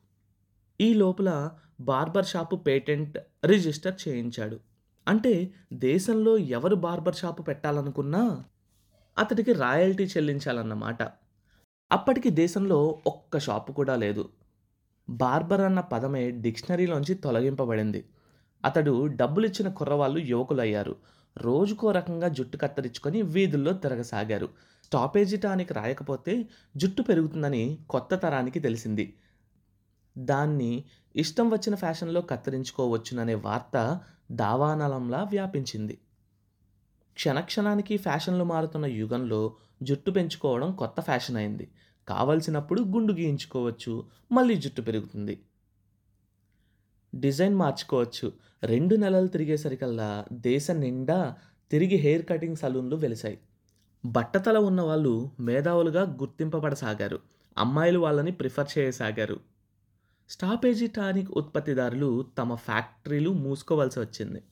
ఈ 0.81 0.95
లోపల 0.95 1.51
బార్బర్ 1.81 2.27
షాపు 2.27 2.57
పేటెంట్ 2.57 3.19
రిజిస్టర్ 3.45 4.09
చేయించాడు. 4.09 4.61
అంటే 5.09 5.55
దేశంలో 5.73 6.39
ఎవరు 6.39 6.75
బార్బర్ 6.75 7.15
షాపు 7.15 7.43
పెట్టాలనుకున్నా 7.43 8.45
అతడికి 9.19 9.53
రాయల్టీ 9.53 10.05
చెల్లించాలన్నమాట. 10.05 11.03
అప్పటికి 11.93 12.31
దేశంలో 12.31 13.01
ఒక్క 13.07 13.39
షాపు 13.39 13.73
కూడా 13.73 13.97
లేదు. 13.97 14.29
బార్బర్ 15.09 15.61
అన్న 15.61 15.81
పదమే 15.81 16.31
డిక్షనరీలోంచి 16.31 17.15
తొలగింపబడింది. 17.15 18.09
అతడు 18.65 19.07
డబ్బులిచ్చిన 19.07 19.69
కుర్రవాళ్ళు 19.69 20.19
యువకులయ్యారు. 20.19 20.97
రోజుకో 21.39 21.91
రకంగా 21.91 22.29
జుట్టు 22.29 22.57
కత్తిరించుకొని 22.57 23.23
వీధుల్లో 23.23 23.73
తిరగసాగారు. 23.73 24.49
స్టాపేజీ 24.85 25.37
టానిక్ 25.37 25.73
రాయకపోతే 25.73 26.49
జుట్టు 26.77 27.03
పెరుగుతుందని 27.03 27.79
కొత్త 27.91 28.15
తరానికి 28.15 28.61
తెలిసింది. 28.61 29.15
దాన్ని 30.19 30.85
ఇష్టం 31.17 31.51
వచ్చిన 31.51 31.75
ఫ్యాషన్లో 31.75 32.21
కత్తిరించుకోవచ్చుననే 32.21 33.35
వార్త 33.35 34.01
దావానలంలా 34.33 35.23
వ్యాపించింది. 35.23 35.99
క్షణక్షణానికి 37.15 37.97
ఫ్యాషన్లు 37.97 38.45
మారుతున్న 38.45 38.87
యుగంలో 38.87 39.57
జుట్టు 39.83 40.11
పెంచుకోవడం 40.11 40.73
కొత్త 40.73 41.01
ఫ్యాషన్ 41.01 41.37
అయింది. 41.37 41.71
కావలసినప్పుడు 42.09 42.81
గుండు 42.81 43.13
గీయించుకోవచ్చు 43.13 44.07
మళ్ళీ 44.33 44.57
జుట్టు 44.57 44.83
పెరుగుతుంది. 44.83 45.43
డిజైన్ 47.15 47.55
మార్చుకోవచ్చు. 47.55 48.33
రెండు 48.65 48.95
నెలలు 48.95 49.27
తిరిగేసరికల్లా 49.27 50.25
దేశం 50.33 50.81
నిండా 50.81 51.37
తిరిగి 51.71 51.97
హెయిర్ 51.97 52.27
కటింగ్ 52.29 52.57
సలూన్లు 52.57 52.97
వెలిశాయి. 52.97 53.39
బట్టతల 54.07 54.59
ఉన్న 54.59 54.81
వాళ్ళు 54.81 55.31
మేధావులుగా 55.41 56.03
గుర్తింపబడసాగారు. 56.03 57.19
అమ్మాయిలు 57.59 57.99
వాళ్ళని 57.99 58.33
ప్రిఫర్ 58.33 58.79
చేయసాగారు. 58.79 59.41
స్టాపేజీ 60.29 60.87
టానిక్ 60.87 61.31
ఉత్పత్తిదారులు 61.31 62.27
తమ 62.39 62.55
ఫ్యాక్టరీలు 62.55 63.31
మూసుకోవాల్సి 63.31 64.01
వచ్చింది. 64.01 64.43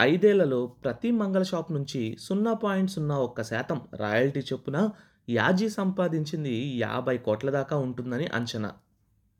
ఐదేళ్ళలో 0.00 0.66
ప్రతి 0.66 1.10
మంగళ 1.10 1.42
షాప్ 1.42 1.72
నుంచి 1.72 2.16
సున్నా 2.20 2.52
పాయింట్ 2.52 2.90
సున్నా 2.90 3.18
ఒక్క 3.18 3.42
శాతం 3.42 3.80
రాయల్టీ 3.96 4.40
చొప్పున 4.40 4.90
యాజీ 5.28 5.68
సంపాదించింది 5.68 6.76
యాభై 6.78 7.18
కోట్ల 7.18 7.50
దాకా 7.50 7.76
ఉంటుందని 7.76 8.26
అంచనా. 8.26 8.72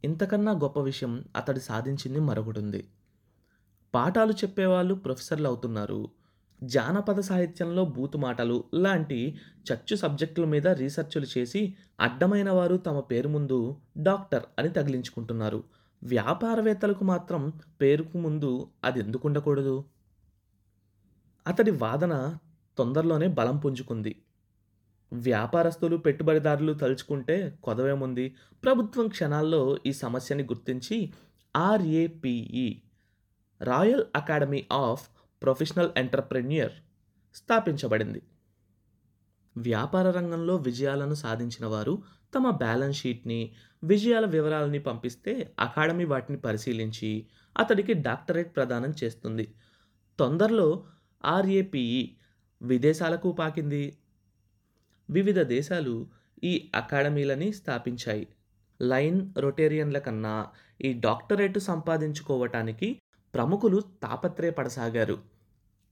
ఇంతకన్నా 0.04 0.52
గొప్ప 0.52 0.80
విషయం 0.80 1.24
అతడు 1.36 1.58
సాధించింది 1.58 2.20
మరొకటి 2.20 2.58
ఉంది 2.58 2.88
పాఠాలు 3.94 4.32
చెప్పేవాళ్ళు 4.32 4.94
ప్రొఫెసర్లు 4.94 5.48
అవుతున్నారు. 5.48 6.10
జానపద 6.62 7.20
సాహిత్యంలో 7.20 7.84
బూతుమాటలు 7.84 8.64
లాంటి 8.74 9.38
చచ్చు 9.72 9.96
సబ్జెక్టుల 9.96 10.44
మీద 10.44 10.66
రీసెర్చులు 10.68 11.38
చేసి 11.38 11.76
అడ్డమైన 12.00 12.50
వారు 12.50 12.76
తమ 12.76 13.00
పేరు 13.00 13.28
ముందు 13.28 13.76
డాక్టర్ 13.98 14.42
అని 14.58 14.68
తగిలించుకుంటున్నారు. 14.68 15.64
వ్యాపారవేత్తలకు 16.02 17.04
మాత్రం 17.04 17.52
పేరుకు 17.80 18.18
ముందు 18.18 18.70
అది 18.84 19.00
ఎందుకు 19.00 19.28
ఉండకూడదు 19.28 19.84
అతడి 21.46 21.70
వాదన 21.70 22.36
తొందరలోనే 22.78 23.28
బలం 23.28 23.56
పుంజుకుంది. 23.56 24.23
వ్యాపారస్తులు 25.14 25.96
పెట్టుబడిదారులు 25.96 26.72
తలుచుకుంటే 26.72 27.58
కొదవేముంది? 27.62 28.34
ప్రభుత్వం 28.62 29.08
క్షణాల్లో 29.08 29.78
ఈ 29.86 29.92
సమస్యని 29.92 30.42
గుర్తించి 30.42 31.12
RAPE 31.56 32.82
royal 33.62 34.04
academy 34.16 34.66
of 34.72 35.08
professional 35.42 35.90
entrepreneur 35.96 36.72
స్థాపించబడింది. 37.34 38.22
వ్యాపార 39.56 40.10
రంగంలో 40.10 40.56
విజయాలను 40.56 41.14
సాధించిన 41.14 41.66
వారు 41.66 42.02
తమ 42.34 42.50
బ్యాలెన్స్ 42.50 42.98
షీట్ని 42.98 43.54
విజయాల 43.84 44.26
వివరాలని 44.26 44.78
పంపిస్తే 44.78 45.54
అకాడమీ 45.60 46.04
వాటిని 46.04 46.38
పరిశీలించి 46.38 47.26
అతడికి 47.58 47.92
డాక్టరేట్ 47.92 48.56
ప్రదానం 48.56 48.94
చేస్తుంది. 49.04 49.54
తొందరలో 50.18 50.86
ఆర్ఏపిఈ 51.24 52.16
విదేశాలకు 52.62 53.32
పాకింది. 53.32 53.98
వివిధ 55.10 55.40
దేశాలు 55.40 56.06
ఈ 56.44 56.70
అకాడమీలని 56.74 57.52
స్థాపించాయి. 57.52 58.28
లైన్ 58.82 59.32
రొటేరియన్ల 59.38 59.98
కన్నా 59.98 60.46
ఈ 60.80 60.92
డాక్టరేట్ 60.92 61.58
సంపాదించుకోవటానికి 61.58 63.00
ప్రముఖులు 63.34 63.80
తాపత్రయపడసాగారు 63.80 65.18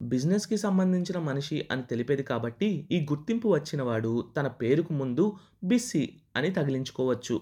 బిజినెస్కి 0.02 0.56
సంబంధించిన 0.56 1.18
మనిషి 1.18 1.68
అని 1.70 1.82
తెలిపేది 1.82 2.22
కాబట్టి 2.22 2.88
ఈ 2.92 3.00
గుర్తింపు 3.00 3.48
వచ్చినవాడు 3.48 4.32
తన 4.36 4.46
పేరుకు 4.46 4.92
ముందు 4.92 5.36
బిస్సి 5.64 6.18
అని 6.36 6.50
తగిలించుకోవచ్చు. 6.50 7.40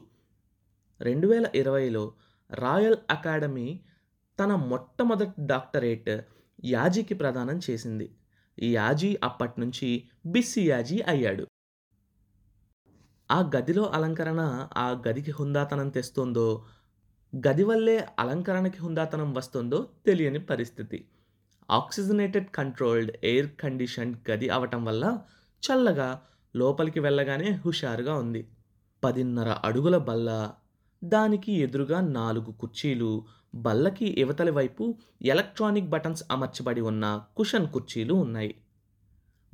రెండు 1.01 1.27
వేల 1.27 1.47
ఇరవైలో 1.55 2.13
రాయల్ 2.51 2.97
అకాడమీ 3.11 3.81
తన 4.41 4.55
మొట్టమొదటి 4.55 5.47
డాక్టరేట్ 5.47 6.21
యాజీకి 6.65 7.15
ప్రదానం 7.15 7.61
చేసింది. 7.71 8.11
ఈ 8.59 8.75
యాజీ 8.75 9.19
అప్పటి 9.23 9.61
నుంచి 9.61 10.05
బిస్సి 10.27 10.69
యాజీ 10.69 11.01
అయ్యాడు. 11.01 11.47
ఆ 13.31 13.51
గదిలో 13.57 13.85
అలంకరణ 13.87 14.41
ఆ 14.77 15.03
గదికి 15.07 15.31
హుందాతనం 15.31 15.89
తెస్తుందో 15.89 16.47
గది 17.33 17.65
వల్లే 17.65 18.07
అలంకరణకి 18.19 18.79
హుందాతనం 18.79 19.35
వస్తుందో 19.35 19.79
తెలియని 20.07 20.41
పరిస్థితి. 20.41 20.99
ఆక్సిజనేటెడ్ 21.71 22.49
కంట్రోల్డ్ 22.51 23.11
ఎయిర్ 23.25 23.51
కండిషన్ 23.61 24.15
గది 24.31 24.49
అవటం 24.49 24.85
వల్ల 24.85 25.05
చల్లగా 25.63 26.09
లోపలికి 26.55 27.01
వెళ్ళగానే 27.01 27.51
హుషారుగా 27.65 28.15
ఉంది. 28.15 28.43
పదిన్నర 29.03 29.51
అడుగుల 29.65 29.97
బల్ల 29.99 30.31
దానికి 31.03 31.53
ఎదురుగా 31.53 32.01
నాలుగు 32.01 32.53
కుర్చీలు 32.53 33.13
బల్లకి 33.55 34.09
ఇవతలి 34.23 34.51
వైపు 34.51 34.85
ఎలక్ట్రానిక్ 35.23 35.89
బటన్స్ 35.89 36.25
అమర్చబడి 36.31 36.81
ఉన్న 36.81 37.05
కుషన్ 37.37 37.69
కుర్చీలు 37.73 38.15
ఉన్నాయి. 38.15 38.53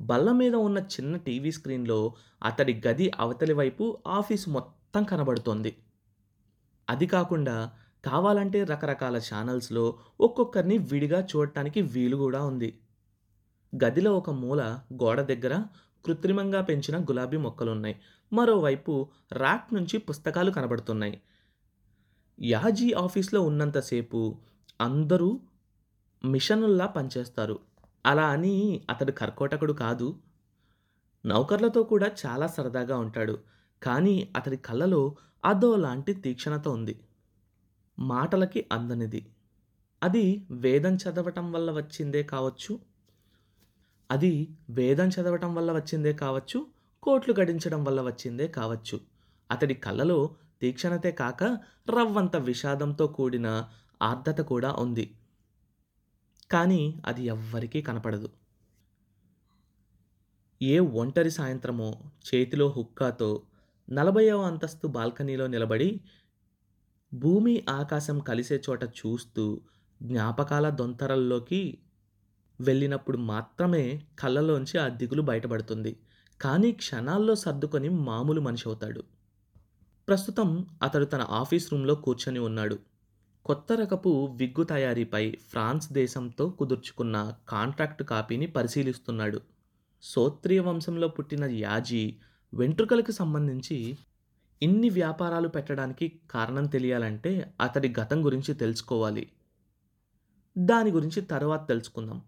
బల్ల 0.01 0.31
మీద 0.31 0.55
ఉన్న 0.55 0.77
చిన్న 0.77 1.17
టీవీ 1.17 1.51
స్క్రీన్లో 1.51 2.13
అతడి 2.43 2.81
గది 2.87 3.11
అవతలి 3.19 3.53
వైపు 3.53 3.97
ఆఫీసు 4.07 4.49
మొత్తం 4.49 5.03
కనబడుతోంది. 5.03 5.77
అది 6.89 7.07
కాకుండా 7.07 7.71
కావాలంటే 8.05 8.63
రకరకాల 8.63 9.17
ఛానల్స్లో 9.17 9.99
ఒక్కొక్కరిని 10.19 10.77
విడిగా 10.77 11.21
చూడటానికి 11.21 11.81
వీలు 11.81 12.17
కూడా 12.17 12.43
ఉంది. 12.43 12.79
గదిలో 13.83 14.17
ఒక 14.17 14.29
మూల 14.29 14.79
గోడ 14.93 15.21
దగ్గర 15.21 15.63
కృత్రిమంగా 16.05 16.61
పెంచిన 16.61 17.03
గులాబీ 17.03 17.37
మొక్కలున్నాయి. 17.37 17.99
మరోవైపు 18.33 19.09
ర్యాక్ 19.33 19.73
నుంచి 19.73 19.97
పుస్తకాలు 19.97 20.51
కనబడుతున్నాయి. 20.51 21.21
యాజీ 22.41 22.93
ఆఫీస్లో 22.93 23.41
ఉన్నంతసేపు 23.41 24.37
అందరూ 24.81 25.39
మిషనుల్లా 26.25 26.85
పనిచేస్తారు. 26.85 27.59
అలా 28.05 28.27
అని 28.27 28.85
అతడు 28.89 29.11
కర్కోటకుడు 29.11 29.73
కాదు. 29.73 30.19
నౌకర్లతో 31.25 31.83
కూడా 31.83 32.11
చాలా 32.25 32.47
సరదాగా 32.47 32.97
ఉంటాడు. 32.97 33.39
కానీ 33.83 34.33
అతడి 34.35 34.57
కళ్ళలో 34.57 35.15
అదో 35.45 35.75
లాంటి 35.75 36.13
తీక్షణత 36.13 36.67
ఉంది. 36.67 36.99
మాటలకి 37.99 38.65
అందనిది 38.71 39.27
అది 40.03 40.47
వేదం 40.51 40.95
చదవటం 40.95 41.51
వల్ల 41.51 41.71
వచ్చిందే 41.71 42.23
కావచ్చు. 42.23 42.79
అది 44.09 44.57
వేదం 44.69 45.07
చదవటం 45.07 45.55
వల్ల 45.55 45.71
వచ్చిందే 45.71 46.13
కావచ్చు. 46.13 46.65
కోట్లు 47.03 47.33
గడించడం 47.39 47.83
వల్ల 47.83 48.01
వచ్చిందే 48.01 48.47
కావచ్చు. 48.47 48.99
అతడి 49.51 49.73
కళ్ళలో 49.73 50.35
తీక్షణతే 50.61 51.11
కాక 51.11 51.43
రవ్వంత 51.89 52.35
విషాదంతో 52.35 53.07
కూడిన 53.07 53.69
ఆర్ద్రత 54.01 54.41
కూడా 54.41 54.73
ఉంది. 54.73 55.16
కానీ 56.51 57.01
అది 57.05 57.25
ఎవ్వరికీ 57.25 57.81
కనపడదు. 57.81 58.29
ఏ 60.61 60.79
ఒంటరి 60.79 61.31
సాయంత్రమో 61.31 61.89
చేతిలో 62.27 62.67
హుక్కాతో 62.67 63.43
నలభైవ 63.89 64.37
అంతస్తు 64.41 64.87
బాల్కనీలో 64.87 65.47
నిలబడి 65.47 65.89
భూమి 67.11 67.65
ఆకాశం 67.69 68.19
కలిసే 68.19 68.61
చోట 68.69 68.83
చూస్తూ 68.83 69.61
జ్ఞాపకాల 70.01 70.69
దొంతరల్లోకి 70.69 71.61
వెళ్ళినప్పుడు 72.59 73.17
మాత్రమే 73.17 73.83
కళ్ళలోంచి 74.19 74.77
ఆ 74.77 74.87
దిగులు 74.87 75.21
బయటపడుతుంది. 75.21 75.91
కానీ 76.41 76.71
క్షణాల్లో 76.71 77.35
సర్దుకొని 77.35 77.89
మామూలు 77.89 78.41
మనిషి 78.41 78.65
అవుతాడు. 78.67 79.01
ప్రస్తుతం 80.07 80.49
అతడు 80.83 81.05
తన 81.05 81.21
ఆఫీస్ 81.21 81.73
రూమ్లో 81.73 81.95
కూర్చొని 81.95 82.39
ఉన్నాడు. 82.39 82.77
కొత్త 83.47 83.73
రకపు 83.73 84.33
విగ్గు 84.35 84.63
తయారీపై 84.63 85.31
ఫ్రాన్స్ 85.31 85.93
దేశంతో 85.93 86.49
కుదుర్చుకున్న 86.49 87.33
కాంట్రాక్ట్ 87.49 88.03
కాపీని 88.03 88.47
పరిశీలిస్తున్నాడు. 88.47 89.41
సోత్రియ 90.01 90.59
వంశంలో 90.59 91.07
పుట్టిన 91.07 91.43
యాజీ 91.43 92.15
వెంట్రుకలకు 92.53 93.11
సంబంధించి 93.11 93.97
ఇన్ని 94.61 94.89
వ్యాపారాలు 94.89 95.47
పెట్టడానికి 95.47 96.19
కారణం 96.31 96.65
తెలియాలంటే 96.65 97.53
అతడి 97.61 97.93
గతం 97.99 98.25
గురించి 98.25 98.53
తెలుసుకోవాలి. 98.53 99.31
దాని 100.57 100.91
గురించి 100.91 101.21
తర్వాత 101.21 101.67
తెలుసుకుందాం. 101.67 102.21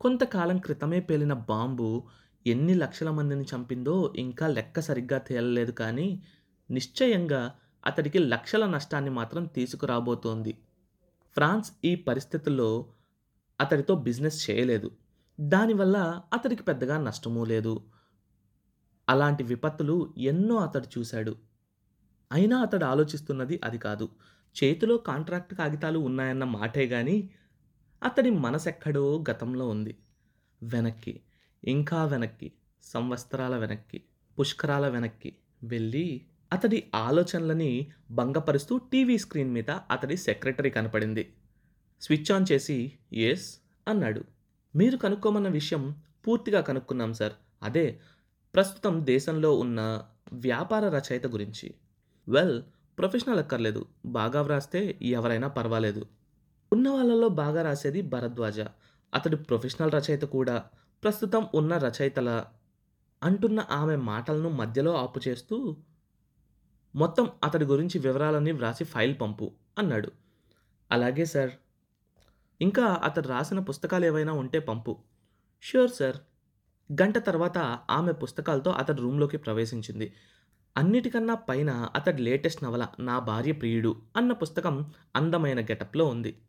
కొంతకాలం 0.00 0.58
క్రితమే 0.58 1.00
పేలిన 1.00 1.32
బాంబు 1.32 2.06
ఎన్ని 2.46 2.74
లక్షల 2.74 3.10
మందిని 3.10 3.44
చంపిందో 3.56 4.14
ఇంకా 4.16 4.48
లెక్క 4.48 4.80
సరిగ్గా 4.80 5.18
తేలలేదు 5.18 5.70
కానీ 5.70 6.22
నిశ్చయంగా 6.70 7.54
అతడికి 7.84 8.18
లక్షల 8.18 8.66
నష్టాన్ని 8.66 9.10
మాత్రం 9.10 9.44
తీసుకురాబోతోంది. 9.44 10.52
ఫ్రాన్స్ 11.34 11.72
ఈ 11.84 11.94
పరిస్థితుల్లో 11.94 12.92
అతడితో 13.60 13.94
బిజినెస్ 13.94 14.50
చేయలేదు. 14.50 14.90
దానివల్ల 15.40 16.22
అతడికి 16.32 16.62
పెద్దగా 16.62 16.98
నష్టమూ 16.98 17.44
లేదు. 17.44 17.84
అలాంటి 19.08 19.44
విపత్తులు 19.44 20.14
ఎన్నో 20.18 20.56
అతడు 20.56 20.98
చూశాడు. 20.98 21.36
అయినా 22.32 22.58
అతడు 22.58 22.84
ఆలోచిస్తున్నది 22.84 23.60
అది 23.64 23.78
కాదు. 23.78 24.08
చేతిలో 24.64 24.96
కాంట్రాక్ట్ 24.96 25.54
కాగితాలు 25.54 25.98
ఉన్నాయన్న 25.98 26.44
మాటే 26.44 26.86
గాని 26.86 27.30
అతడి 28.02 28.30
మనసెక్కడో 28.30 29.24
గతంలో 29.30 29.68
ఉంది. 29.68 29.98
వెనక్కి 30.62 31.20
ఇంకా 31.64 32.04
వెనక్కి 32.04 32.52
సంవత్సరాల 32.82 33.56
వెనక్కి 33.56 34.02
పుష్కరాల 34.40 34.88
వెనక్కి 34.88 35.36
వెళ్ళి 35.62 36.26
అతడి 36.52 36.84
ఆలోచనలని 36.94 37.92
భంగపరుస్తూ 38.10 38.78
టీవీ 38.78 39.18
స్క్రీన్ 39.18 39.52
మీద 39.52 39.70
అతడి 39.70 40.16
సెక్రటరీ 40.16 40.70
కనపడింది. 40.70 41.32
స్విచ్ 42.00 42.32
ఆన్ 42.32 42.46
చేసి 42.52 42.92
ఎస్ 43.12 43.58
అన్నాడు. 43.88 44.24
మీరు 44.76 44.96
కనుక్కోమన్న 44.96 45.48
విషయం 45.48 45.96
పూర్తిగా 46.26 46.60
కనుక్కున్నాం 46.60 47.12
సార్. 47.12 47.32
అదే 47.62 48.00
ప్రస్తుతం 48.54 49.06
దేశంలో 49.06 49.58
ఉన్న 49.58 50.04
వ్యాపార 50.32 50.88
రచయిత 50.88 51.26
గురించి. 51.26 51.74
వెల్ 52.28 52.62
ప్రొఫెషనల్ 52.98 53.38
అక్కర్లేదు. 53.38 53.86
బాగా 54.06 54.42
వ్రాస్తే 54.42 54.98
ఎవరైనా 55.02 55.48
పర్వాలేదు. 55.48 56.06
ఉన్న 56.72 56.88
వాళ్ళలో 56.88 57.28
బాగా 57.28 57.62
రాసేది 57.62 58.02
భరద్వాజ. 58.02 58.60
అతడు 59.14 59.36
ప్రొఫెషనల్ 59.36 59.92
రచయిత 59.92 60.22
కూడా. 60.22 60.64
ప్రస్తుతం 61.02 61.46
ఉన్న 61.54 61.78
రచయితల 61.78 62.44
అంటున్న 63.22 63.66
ఆమె 63.70 63.96
మాటలను 63.96 64.50
మధ్యలో 64.50 64.96
ఆపు 64.96 65.20
చేస్తూ 65.28 65.76
మొత్తం 66.94 67.30
అతడి 67.44 67.64
గురించి 67.64 67.98
వివరాలన్నీ 67.98 68.52
వ్రాసి 68.52 68.84
ఫైల్ 68.84 69.20
పంపు 69.20 69.52
అన్నాడు. 69.78 70.12
అలాగే 70.90 71.24
సార్. 71.24 71.50
ఇంకా 72.60 72.84
అతడు 72.84 73.28
రాసిన 73.28 73.58
పుస్తకాలు 73.58 74.06
ఏవైనా 74.06 74.32
ఉంటే 74.32 74.58
పంపు. 74.58 74.96
Sure 75.62 75.90
sir. 75.90 76.16
గంట 76.92 77.18
తర్వాత 77.18 77.58
ఆమె 77.90 78.12
పుస్తకాలతో 78.12 78.70
అతడి 78.70 79.02
రూమ్లోకి 79.02 79.36
ప్రవేశించింది. 79.36 80.14
అన్నిటికన్నా 80.76 81.34
పైన 81.34 81.70
అతడి 81.70 82.22
లేటెస్ట్ 82.22 82.64
నవల 82.64 82.88
నా 83.00 83.18
భార్య 83.18 83.52
ప్రియుడు 83.52 83.96
అన్న 84.16 84.32
పుస్తకం 84.32 84.92
అందమైన 85.16 85.64
గెటప్లో 85.64 86.04
ఉంది. 86.04 86.42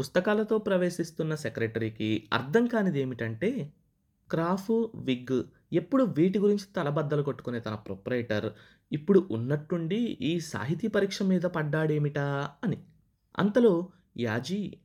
పుస్తకాలతో 0.00 0.58
ప్రవేశిస్తున్న 0.58 1.34
సెక్రటరీకి 1.34 2.28
అర్థం 2.32 2.66
కానిది 2.66 3.00
ఏమిటంటే 3.00 3.72
క్రాఫ్ 4.30 4.70
విగ్ 4.94 5.42
ఎప్పుడు 5.72 6.04
వీటి 6.04 6.38
గురించి 6.38 6.64
తలబద్దలు 6.76 7.22
కొట్టుకునే 7.22 7.60
తన 7.60 7.74
ప్రొపరేటర్ 7.74 8.52
ఇప్పుడు 8.92 9.28
ఉన్నట్టుండి 9.30 9.96
ఈ 9.96 10.40
సాహితీ 10.40 10.88
పరీక్ష 10.88 11.22
మీద 11.22 11.42
పడ్డాడేమిటా 11.42 12.50
అని. 12.64 12.82
అంతలో 13.38 13.88
యాజీ 14.18 14.78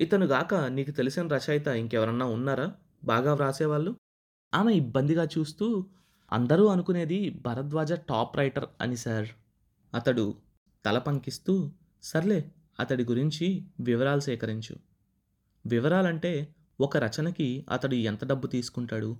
ఇతనుగాక 0.00 0.54
నీకు 0.54 0.90
తెలిసిన 0.90 1.26
రచయిత 1.26 1.66
ఇంకెవరన్నా 1.66 2.26
ఉన్నారా? 2.26 2.74
బాగా 3.04 3.34
వ్రాసేవాళ్ళు? 3.34 3.96
ఆమె 4.54 4.74
ఇబ్బందిగా 4.74 5.28
చూస్తూ 5.38 5.86
అందరూ 6.32 6.66
అనుకునేది 6.66 7.42
భరద్వాజ 7.46 7.92
టాప్ 7.92 8.36
రైటర్ 8.36 8.66
అని 8.80 8.96
సార్. 8.96 9.28
అతడు 9.94 10.34
తల 10.84 10.98
పంకిస్తూ 10.98 11.70
సర్లే 12.02 12.52
అతడి 12.80 13.04
గురించి 13.04 13.66
వివరాలు 13.80 14.20
సేకరించు. 14.20 14.76
వివరాలంటే 15.66 16.54
ఒక 16.80 16.96
రచనకి 16.96 17.66
అతడు 17.70 17.94
ఎంత 17.94 18.24
డబ్బు 18.24 18.46
తీసుకుంటాడు? 18.46 19.16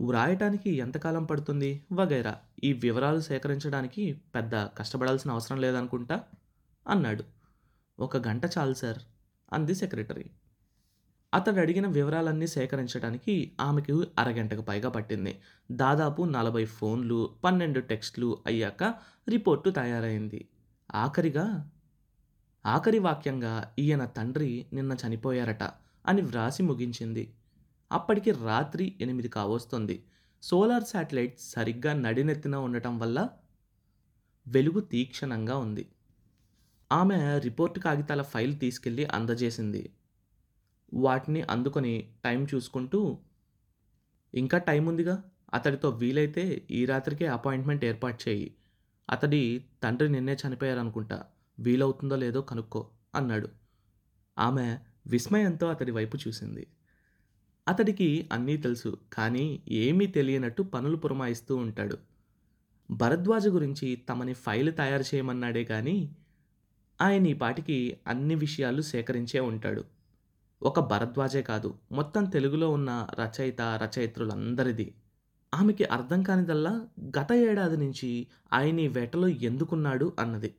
వ్రాయటానికి 0.00 0.70
ఎంతకాలం 0.70 1.24
పడుతుంది 1.24 1.84
వగైరా? 1.92 2.36
ఈ 2.64 2.72
వివరాలు 2.72 3.20
సేకరించడానికి 3.20 4.20
పెద్ద 4.34 4.54
కష్టపడాల్సిన 4.54 5.30
అవసరం 5.30 5.60
లేదనుకుంటా? 5.60 6.20
అన్నాడు. 6.88 7.24
ఒక 8.00 8.28
గంట 8.28 8.44
చాలు 8.44 8.74
సార్ 8.74 8.98
అంది 9.52 9.74
సెక్రటరీ. 9.74 10.30
అతడు 11.34 11.60
అడిగిన 11.60 11.86
వివరాలన్నీ 11.86 12.46
సేకరించడానికి 12.46 13.52
ఆమెకు 13.60 14.06
అరగంటకు 14.18 14.60
పైగా 14.60 14.88
పట్టింది. 14.88 15.38
దాదాపు 15.72 16.22
నలభై 16.22 16.64
ఫోన్లు 16.64 17.30
పన్నెండు 17.44 17.80
టెక్స్ట్లు 17.80 18.38
అయ్యాక 18.46 18.94
రిపోర్టు 19.28 19.70
తయారైంది. 19.70 20.48
ఆఖరిగా 20.94 21.70
ఆఖరి 22.66 22.98
వాక్యంగా 22.98 23.74
ఈయన 23.78 24.04
తండ్రి 24.04 24.66
నిన్న 24.72 24.96
చనిపోయారట 25.06 25.62
అని 26.06 26.22
వ్రాసి 26.22 26.62
ముగించింది. 26.62 27.34
అప్పటికి 27.92 28.30
రాత్రి 28.30 28.98
ఎనిమిది 29.00 29.28
కావస్తుంది. 29.28 30.04
సోలార్ 30.42 30.84
శాటిలైట్ 30.84 31.40
సరిగ్గా 31.40 31.92
నడినెత్తిన 31.92 32.56
ఉండటం 32.56 32.98
వల్ల 32.98 33.28
వెలుగు 34.48 34.80
తీక్షణంగా 34.80 35.58
ఉంది. 35.58 35.88
ఆమె 36.92 37.38
రిపోర్ట్ 37.38 37.78
కాగితాల 37.78 38.22
ఫైల్ 38.22 38.58
తీసుకెళ్ళి 38.58 39.04
అందజేసింది. 39.04 39.92
వాటిని 40.94 41.42
అందుకొని 41.42 42.14
టైం 42.24 42.46
చూసుకుంటూ 42.54 43.18
ఇంకా 44.34 44.58
టైం 44.58 44.86
ఉందిగా 44.86 45.24
అతడితో 45.54 45.90
వీలైతే 45.90 46.66
ఈ 46.70 46.86
రాత్రికే 46.86 47.26
అపాయింట్మెంట్ 47.26 47.84
ఏర్పాటు 47.84 48.28
చేయి. 48.28 48.54
అతడి 49.10 49.64
తండ్రి 49.82 50.08
నిన్నే 50.08 50.36
చనిపోయారనుకుంటా. 50.46 51.24
వీలవుతుందో 51.58 52.16
లేదో 52.16 52.40
కనుక్కో 52.40 52.90
అన్నాడు. 53.14 53.48
ఆమె 54.38 54.78
విస్మయంతో 55.06 55.66
అతడి 55.68 55.90
వైపు 55.90 56.18
చూసింది. 56.28 56.66
అతడికి 57.68 58.28
అన్నీ 58.32 58.56
తెలుసు 58.56 58.96
కానీ 59.12 59.62
ఏమీ 59.68 60.06
తెలియనట్టు 60.06 60.62
పనులు 60.62 60.96
పురమాయిస్తూ 60.96 61.56
ఉంటాడు. 61.56 61.98
భరద్వాజ 62.90 63.48
గురించి 63.48 63.96
తమని 64.08 64.34
ఫైల్ 64.34 64.76
తయారు 64.76 65.02
చేయమన్నాడే 65.02 65.64
కానీ 65.64 66.16
ఆయన 67.00 67.26
ఈ 67.26 67.32
పాటికి 67.32 67.98
అన్ని 68.06 68.34
విషయాలు 68.34 68.82
సేకరించే 68.82 69.40
ఉంటాడు. 69.40 69.84
ఒక 70.62 70.80
భరద్వాజే 70.80 71.42
కాదు 71.42 71.74
మొత్తం 71.92 72.24
తెలుగులో 72.24 72.70
ఉన్న 72.70 73.06
రచయిత 73.20 73.60
రచయిత్రులందరిది. 73.62 74.94
ఆమెకి 75.54 75.84
అర్థం 75.84 76.22
కానిదల్లా 76.22 76.88
గత 77.18 77.32
ఏడాది 77.32 77.76
నుంచి 77.76 78.26
ఆయన 78.52 78.80
ఈ 78.80 78.88
వేటలో 78.88 79.28
ఎందుకున్నాడు 79.28 80.12
అన్నది. 80.18 80.54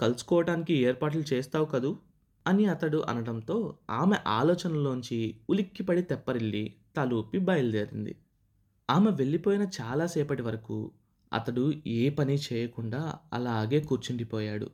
కలుసుకోవటానికి 0.00 0.74
ఏర్పాట్లు 0.74 1.24
చేస్తావు 1.32 1.64
కదూ? 1.64 1.98
అని 2.46 2.66
అతడు 2.66 3.04
అనడంతో 3.08 3.78
ఆమె 3.90 4.16
ఆలోచనలోంచి 4.26 5.40
ఉలిక్కిపడి 5.50 6.02
తెప్పరిల్లి 6.02 6.74
తలూపి 6.96 7.38
బయలుదేరింది. 7.38 8.16
ఆమె 8.90 9.10
వెళ్ళిపోయిన 9.10 9.62
చాలాసేపటి 9.62 10.42
వరకు 10.42 10.90
అతడు 11.32 11.72
ఏ 11.86 12.10
పని 12.10 12.38
చేయకుండా 12.52 13.14
అలాగే 13.32 13.80
కూర్చుండిపోయాడు. 13.80 14.70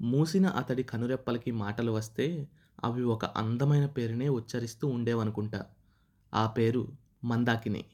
మూసిన 0.00 0.46
అతడి 0.46 0.82
కనురెప్పలకి 0.82 1.50
మాటలు 1.50 1.92
వస్తే 1.92 2.48
అవి 2.84 3.02
ఒక 3.02 3.24
అందమైన 3.24 3.86
పేరునే 3.86 4.28
ఉచ్చరిస్తూ 4.28 4.88
ఉండేవనుకుంటా. 4.88 5.66
ఆ 6.34 6.46
పేరు 6.46 6.88
మందాకిని. 7.24 7.84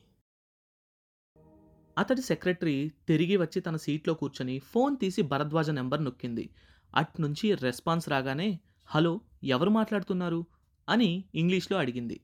అతడి 1.99 2.23
సెక్రటరీ 2.23 2.93
తిరిగి 3.09 3.37
వచ్చి 3.37 3.61
తన 3.61 3.77
సీట్లో 3.77 4.15
కూర్చొని 4.15 4.59
ఫోన్ 4.59 4.97
తీసి 4.97 5.23
భరద్వాజ 5.23 5.71
నెంబర్ 5.71 6.05
నొక్కింది. 6.05 6.51
అట్నుంచి 6.95 7.55
రెస్పాన్స్ 7.55 8.09
రాగానే 8.09 8.61
హలో 8.87 9.21
ఎవరు 9.45 9.71
మాట్లాడుతున్నారు? 9.71 10.47
అని 10.89 11.25
ఇంగ్లీష్లో 11.35 11.79
అడిగింది. 11.79 12.21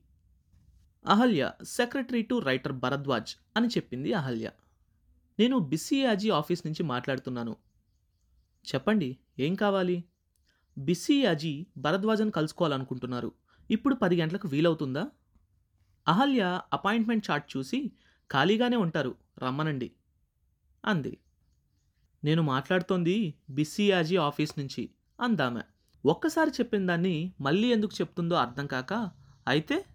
Ahalya 1.07 1.51
secretary 1.63 2.21
to 2.21 2.39
writer 2.39 2.71
Bharadwaj 2.71 3.35
అని 3.57 3.67
చెప్పింది 3.67 4.13
అహల్య. 4.13 4.51
నేను 5.39 5.59
బిసిఏజీ 5.59 6.29
ఆఫీస్ 6.29 6.65
నుంచి 6.65 6.83
మాట్లాడుతున్నాను. 6.83 7.55
చెప్పండి 8.75 9.17
ఏం 9.39 9.55
కావాలి? 9.55 10.03
బిసిఏజీ 10.77 11.65
భరద్వాజ్ని 11.77 12.31
కలుసుకోవాలనుకుంటున్నారు. 12.31 13.31
ఇప్పుడు 13.71 13.95
పది 13.95 14.21
గంటలకు 14.21 14.47
వీలవుతుందా? 14.47 15.09
అహల్య 16.07 16.61
అపాయింట్మెంట్ 16.73 17.31
చార్ట్ 17.31 17.57
చూసి 17.57 17.91
ఖాళీగానే 18.31 18.75
ఉంటారు. 18.77 19.15
రమ్మనండి. 19.39 19.91
అంది. 20.85 21.17
నేను 22.23 22.41
మాట్లాడుతోంది 22.43 23.15
బిసియాజీ 23.49 24.17
ఆఫీస్ 24.17 24.59
నుంచి 24.59 24.83
అందామె. 25.19 25.63
ఒక్కసారి 26.05 26.51
చెప్పిన 26.59 26.85
దాన్ని 26.85 27.33
మళ్ళీ 27.41 27.71
ఎందుకు 27.71 27.93
చెప్తుందో 28.01 28.35
అర్థం 28.35 28.67
కాక 28.67 28.93
అయితే 29.47 29.85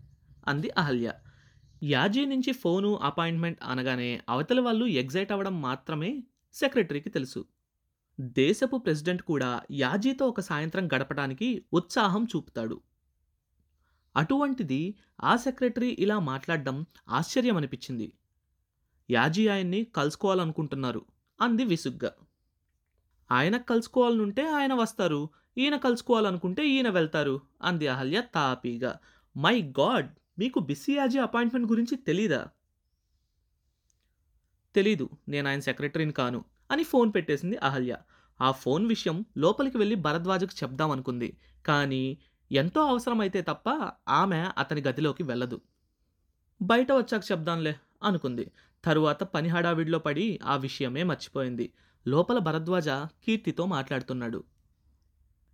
అంది 0.49 0.71
అహల్య. 0.77 1.13
యాజీ 1.83 2.25
నుంచి 2.25 2.53
ఫోను 2.53 2.97
అపాయింట్మెంట్ 2.97 3.61
అనగానే 3.63 4.23
అవతల 4.29 4.61
వాళ్ళు 4.61 4.87
ఎగ్జైట్ 4.87 5.33
అవ్వడం 5.33 5.61
మాత్రమే 5.61 6.11
సెక్రటరీకి 6.55 7.11
తెలుసు. 7.11 7.41
దేశపు 8.37 8.77
ప్రెసిడెంట్ 8.77 9.23
కూడా 9.23 9.63
యాజీతో 9.71 10.29
ఒక 10.29 10.41
సాయంత్రం 10.41 10.87
గడపడానికి 10.87 11.49
ఉత్సాహం 11.73 12.25
చూపుతాడు. 12.25 12.77
అటువంటిది 14.17 14.81
ఆ 15.21 15.37
సెక్రటరీ 15.37 15.91
ఇలా 15.99 16.19
మాట్లాడడం 16.19 16.87
ఆశ్చర్యం 17.09 17.57
అనిపించింది 17.57 18.09
యాజీ 19.11 19.49
ఆయన్ని 19.49 19.85
కలుసుకోవాలనుకుంటున్నారు. 19.85 21.03
అంది 21.41 21.65
విసుగ్గా. 21.65 22.13
ఆయన 23.31 23.57
కలుసుకోవాలనుంటే 23.57 24.49
ఆయన 24.49 24.75
వస్తారు 24.75 25.29
ఈయన 25.59 25.77
కలుసుకోవాలనుకుంటే 25.77 26.69
ఈయన 26.69 26.89
వెళ్తారు 26.89 27.41
అంది 27.63 27.89
అహల్య 27.89 28.23
తాపీగా. 28.35 28.99
మై 29.37 29.63
గాడ్ 29.63 30.09
మీకు 30.39 30.59
బిస్సియాజీ 30.61 31.19
అపాయింట్మెంట్ 31.19 31.71
గురించి 31.71 31.97
తెలీదా? 31.97 32.49
తెలీదు 34.75 35.09
నేను 35.29 35.49
ఆయన 35.49 35.61
సెక్రటరీని 35.61 36.13
కాను 36.13 36.45
అని 36.71 36.85
ఫోన్ 36.85 37.13
పెట్టేసింది 37.15 37.57
అహల్య. 37.57 37.97
ఆ 38.41 38.51
ఫోన్ 38.51 38.87
విషయం 38.87 39.25
లోపలికి 39.37 39.79
వెళ్ళి 39.79 39.97
భరద్వాజకు 39.97 40.55
చెప్దామనుకుంది 40.63 41.39
కానీ 41.67 42.19
ఎంతో 42.53 42.81
అవసరమైతే 42.81 43.43
తప్ప 43.43 43.93
ఆమె 44.09 44.49
అతని 44.59 44.81
గదిలోకి 44.81 45.23
వెళ్ళదు. 45.23 45.61
బయట 46.63 46.93
వచ్చాక 46.93 47.23
చెప్దాంలే 47.33 47.77
అనుకుంది. 48.03 48.51
తరువాత 48.85 49.23
పని 49.23 49.49
హడావిడిలో 49.49 49.99
పడి 49.99 50.41
ఆ 50.45 50.57
విషయమే 50.57 51.03
మర్చిపోయింది. 51.03 51.73
లోపల 52.07 52.39
భరద్వాజ 52.39 52.89
కీర్తితో 52.89 53.67
మాట్లాడుతున్నాడు. 53.67 54.45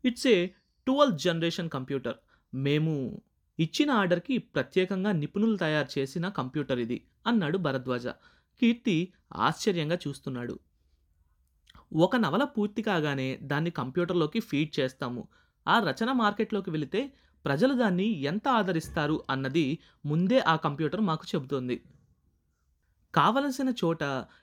It's 0.04 0.26
a 0.26 0.46
twelfth 0.86 1.18
generation 1.18 1.70
computer. 1.70 2.14
మేము 2.54 3.22
ఇచ్చిన 3.58 3.90
ఆర్డర్కి 3.90 4.38
ప్రత్యేకంగా 4.38 5.12
నిపుణులు 5.12 5.56
తయారు 5.56 5.98
చేసిన 5.98 6.28
కంప్యూటర్ 6.28 6.78
ఇది 6.78 7.06
అన్నాడు 7.26 7.58
భరద్వాజ. 7.58 8.06
కీర్తి 8.60 9.12
ఆశ్చర్యంగా 9.32 9.98
చూస్తున్నాడు. 10.08 10.58
ఒక 11.96 12.16
నవల 12.16 12.44
పూర్తి 12.44 12.82
కాగానే 12.82 13.38
దాన్ని 13.42 13.70
కంప్యూటర్లోకి 13.70 14.40
ఫీడ్ 14.40 14.80
చేస్తాము. 14.80 15.28
ఆ 15.68 15.78
రచన 15.78 16.12
మార్కెట్లోకి 16.12 16.70
వెళితే 16.70 17.12
ప్రజలు 17.44 17.74
దాన్ని 17.74 18.22
ఎంత 18.22 18.48
ఆదరిస్తారు 18.48 19.24
అన్నది 19.30 19.78
ముందే 20.06 20.38
ఆ 20.38 20.56
కంప్యూటర్ 20.56 21.00
మాకు 21.00 21.24
చెబుతోంది. 21.34 21.82
కావలసిన 23.14 23.72
చోట 23.84 24.02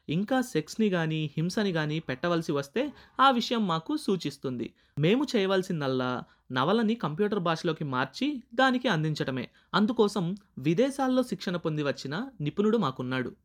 ఇంకా 0.09 0.41
సెక్స్ని 0.41 0.89
కానీ 0.89 1.31
హింసని 1.37 1.71
కానీ 1.71 1.99
పెట్టవలసి 1.99 2.51
వస్తే 2.51 2.93
ఆ 3.19 3.31
విషయం 3.31 3.67
మాకు 3.67 3.97
సూచిస్తుంది. 3.97 4.73
మేము 4.99 5.25
చేయవలసిందల్లా 5.35 6.23
నవలని 6.51 6.95
కంప్యూటర్ 6.95 7.39
భాషలోకి 7.39 7.83
మార్చి 7.83 8.43
దానికి 8.53 8.87
అందించటమే. 8.87 9.49
అందుకోసం 9.73 10.35
విదేశాల్లో 10.57 11.23
శిక్షణ 11.23 11.55
పొంది 11.55 11.83
వచ్చిన 11.83 12.29
నిపుణుడు 12.41 12.77
మాకున్నాడు. 12.77 13.35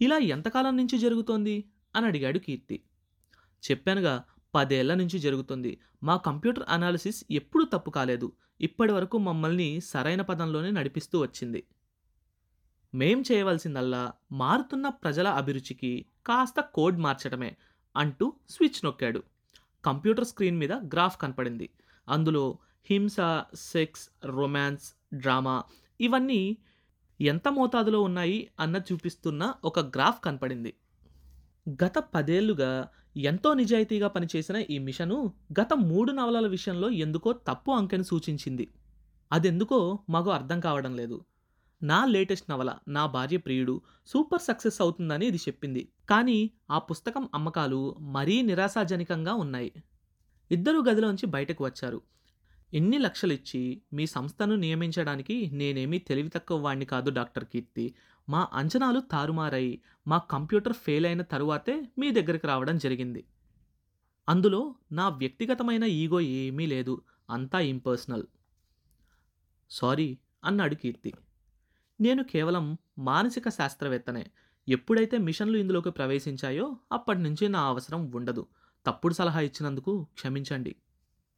ఇలా 0.00 0.18
ఎంతకాలం 0.18 0.76
నుంచి 0.76 0.98
జరుగుతోంది? 0.98 1.64
అని 1.96 2.06
అడిగాడు 2.06 2.38
కీర్తి. 2.38 2.82
చెప్పానుగా 3.70 4.24
పదేళ్ళ 4.54 4.94
నుంచి 4.94 5.18
జరుగుతుంది. 5.18 5.78
మా 6.02 6.16
కంప్యూటర్ 6.16 6.64
అనాలిసిస్ 6.68 7.24
ఎప్పుడూ 7.30 7.64
తప్పు 7.64 7.90
కాలేదు. 7.90 8.32
ఇప్పటి 8.60 8.92
వరకు 8.92 9.18
మమ్మల్ని 9.18 9.80
సరైన 9.80 10.22
పదంలోనే 10.22 10.70
నడిపిస్తూ 10.70 11.20
వచ్చింది. 11.20 11.64
మేం 12.94 13.24
చేయవలసిందల్లా 13.32 14.12
మారుతున్న 14.32 14.88
ప్రజల 14.88 15.28
అభిరుచికి 15.28 16.06
కాస్త 16.26 16.60
కోడ్ 16.60 16.98
మార్చటమే 16.98 17.56
అంటూ 17.96 18.32
స్విచ్ 18.50 18.84
నొక్కాడు. 18.84 19.22
కంప్యూటర్ 19.84 20.24
స్క్రీన్ 20.24 20.58
మీద 20.58 20.72
గ్రాఫ్ 20.72 21.20
కనపడింది. 21.20 21.70
అందులో 22.08 22.58
హింస 22.90 23.16
సెక్స్ 23.54 24.08
రొమాన్స్ 24.24 24.92
డ్రామా 25.14 25.62
ఇవన్నీ 26.00 26.56
ఎంత 27.20 27.48
మోతాదులో 27.48 28.02
ఉన్నాయి 28.02 28.50
అన్న 28.60 28.76
చూపిస్తున్న 28.92 29.54
ఒక 29.64 29.80
గ్రాఫ్ 29.80 30.24
కనపడింది. 30.24 30.74
గత 31.84 31.98
పదేళ్ళుగా 31.98 32.88
ఎంతో 33.16 33.54
నిజాయితీగా 33.54 34.08
పనిచేసిన 34.08 34.56
ఈ 34.70 34.78
మిషను 34.78 35.32
గత 35.60 35.72
మూడు 35.72 36.12
నవలల 36.12 36.46
విషయంలో 36.46 36.90
ఎందుకో 36.90 37.32
తప్పు 37.32 37.70
అంకెను 37.70 38.02
సూచించింది. 38.02 38.68
అదెందుకో 39.32 39.98
మాకు 40.08 40.30
అర్థం 40.30 40.60
కావడం 40.60 40.96
లేదు. 40.96 41.24
నా 41.84 42.04
లేటెస్ట్ 42.04 42.50
నవల 42.50 42.74
నా 42.88 43.06
భార్య 43.06 43.36
ప్రియుడు 43.36 43.80
సూపర్ 44.06 44.42
సక్సెస్ 44.42 44.80
అవుతుందని 44.80 45.26
ఇది 45.26 45.36
చెప్పింది. 45.36 45.88
కానీ 46.10 46.50
ఆ 46.70 46.78
పుస్తకం 46.78 47.28
అమ్మకాలు 47.34 47.96
మరీ 48.00 48.42
నిరాశాజనకంగా 48.42 49.34
ఉన్నాయి. 49.34 49.72
ఇద్దరు 50.50 50.84
గదిలోంచి 50.90 51.26
బయటకు 51.26 51.64
వచ్చారు. 51.64 52.02
ఎన్ని 52.74 52.98
లక్షలిచ్చి 52.98 53.82
మీ 53.92 54.06
సంస్థను 54.06 54.54
నియమించడానికి 54.54 55.50
నేనేమీ 55.52 55.98
తెలివి 55.98 56.28
తక్కువ 56.28 56.58
వాణ్ణి 56.58 56.84
కాదు 56.84 57.10
డాక్టర్ 57.10 57.44
కీర్తి. 57.44 57.94
మా 58.28 58.48
అంచనాలు 58.52 59.00
తారుమారై 59.00 59.80
మా 60.06 60.18
కంప్యూటర్ 60.18 60.72
ఫెయిల్ 60.72 61.06
అయిన 61.06 61.22
తరువాతే 61.22 61.88
మీ 61.98 62.10
దగ్గరికి 62.10 62.46
రావడం 62.46 62.78
జరిగింది. 62.78 63.24
అందులో 64.28 64.74
నా 64.92 65.08
వ్యక్తిగతమైన 65.08 65.84
ఈగో 65.84 66.20
ఏమీ 66.20 66.66
లేదు 66.66 67.02
అంతా 67.30 67.60
ఇంపర్సనల్. 67.60 68.24
సారీ 69.70 70.18
అన్నాడు 70.44 70.74
కీర్తి. 70.74 71.14
నేను 72.00 72.24
కేవలం 72.24 72.78
మానసిక 72.98 73.48
శాస్త్రవేత్తనే. 73.48 74.30
ఎప్పుడైతే 74.68 75.18
మిషన్లు 75.18 75.58
ఇందులోకి 75.58 75.90
ప్రవేశించాయో 75.90 76.76
అప్పటి 76.92 77.18
నుంచి 77.18 77.48
నా 77.48 77.60
అవసరం 77.60 78.12
ఉండదు. 78.12 78.46
తప్పుడు 78.86 79.14
సలహా 79.14 79.40
ఇచ్చినందుకు 79.40 80.06
క్షమించండి. 80.14 80.76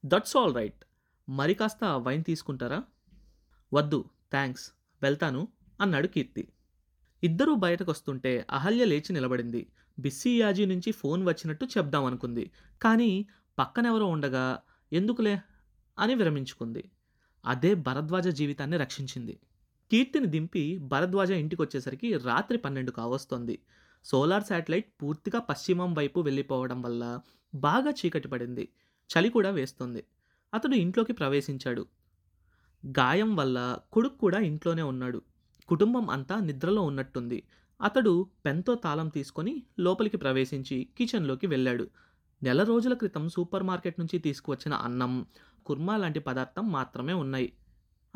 దట్స్ 0.06 0.36
ఆల్ 0.36 0.54
రైట్ 0.54 0.84
మరి 1.28 1.54
కాస్త 1.54 1.84
వైన్ 1.84 2.24
తీసుకుంటారా? 2.24 2.84
వద్దు 3.74 4.04
థ్యాంక్స్ 4.30 4.72
వెళ్తాను 5.02 5.48
అన్నాడు 5.80 6.06
కీర్తి. 6.06 6.48
ఇద్దరూ 7.24 7.54
బయటకు 7.54 7.90
వస్తుంటే 7.90 8.46
అహల్య 8.50 8.84
లేచి 8.84 9.12
నిలబడింది. 9.12 9.72
బిస్సియాజీ 9.98 10.64
నుంచి 10.64 10.92
ఫోన్ 10.92 11.26
వచ్చినట్టు 11.26 11.64
చెప్దామనుకుంది 11.64 12.50
కానీ 12.82 13.26
పక్కనెవరో 13.58 14.06
ఉండగా 14.06 14.58
ఎందుకులే? 14.92 15.40
అని 15.98 16.14
విరమించుకుంది. 16.14 16.90
అదే 17.46 17.74
భరద్వాజ 17.74 18.28
జీవితాన్ని 18.28 18.76
రక్షించింది. 18.76 19.40
కీర్తిని 19.90 20.26
దింపి 20.26 20.78
భరద్వాజ 20.82 21.30
ఇంటికి 21.30 21.62
వచ్చేసరికి 21.62 22.16
రాత్రి 22.16 22.58
పన్నెండు 22.58 22.90
కావస్తోంది. 22.90 23.58
సోలార్ 24.04 24.44
శాటిలైట్ 24.44 25.02
పూర్తిగా 25.02 25.38
పశ్చిమం 25.40 25.94
వైపు 25.94 26.20
వెళ్ళిపోవడం 26.20 26.82
వల్ల 26.82 27.20
బాగా 27.54 27.90
చీకటి 27.90 28.28
పడింది. 28.28 28.68
చలి 29.10 29.28
కూడా 29.28 29.50
వేస్తుంది. 29.50 30.04
అతడు 30.54 30.74
ఇంట్లోకి 30.74 31.12
ప్రవేశించాడు. 31.12 31.86
గాయం 32.86 33.36
వల్ల 33.36 33.78
కొడుకు 33.92 34.16
కూడా 34.16 34.38
ఇంట్లోనే 34.38 34.82
ఉన్నాడు. 34.82 35.22
కుటుంబం 35.68 36.10
అంతా 36.10 36.40
నిద్రలో 36.40 36.82
ఉన్నట్టుంది. 36.82 37.42
అతడు 37.80 38.26
పెన్తో 38.46 38.74
తాళం 38.74 39.08
తీసుకొని 39.08 39.62
లోపలికి 39.78 40.16
ప్రవేశించి 40.16 40.88
కిచెన్లోకి 40.98 41.46
వెళ్ళాడు. 41.46 41.90
నెల 42.42 42.62
రోజుల 42.62 42.94
క్రితం 42.94 43.28
సూపర్ 43.28 43.62
మార్కెట్ 43.62 44.00
నుంచి 44.00 44.18
తీసుకువచ్చిన 44.18 44.74
అన్నం 44.74 45.26
కుర్మా 45.66 45.96
లాంటి 45.96 46.20
పదార్థం 46.20 46.72
మాత్రమే 46.72 47.12
ఉన్నాయి. 47.12 47.52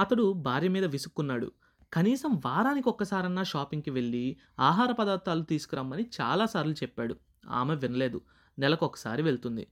అతడు 0.01 0.32
భార్య 0.32 0.68
మీద 0.68 0.85
విసుక్కున్నాడు. 0.85 1.52
కనీసం 1.93 2.43
వారానికి 2.44 2.89
ఒక్కసారన్నా 2.89 3.43
షాపింగ్కి 3.43 3.90
వెళ్ళి 3.90 4.36
ఆహార 4.60 4.93
పదార్థాలు 4.93 5.43
తీసుకురమ్మని 5.43 6.06
చాలాసార్లు 6.20 6.72
చెప్పాడు. 6.72 7.16
ఆమె 7.48 7.74
వినలేదు. 7.74 8.20
నెలకొకసారి 8.59 9.22
వెళ్తుంది. 9.22 9.66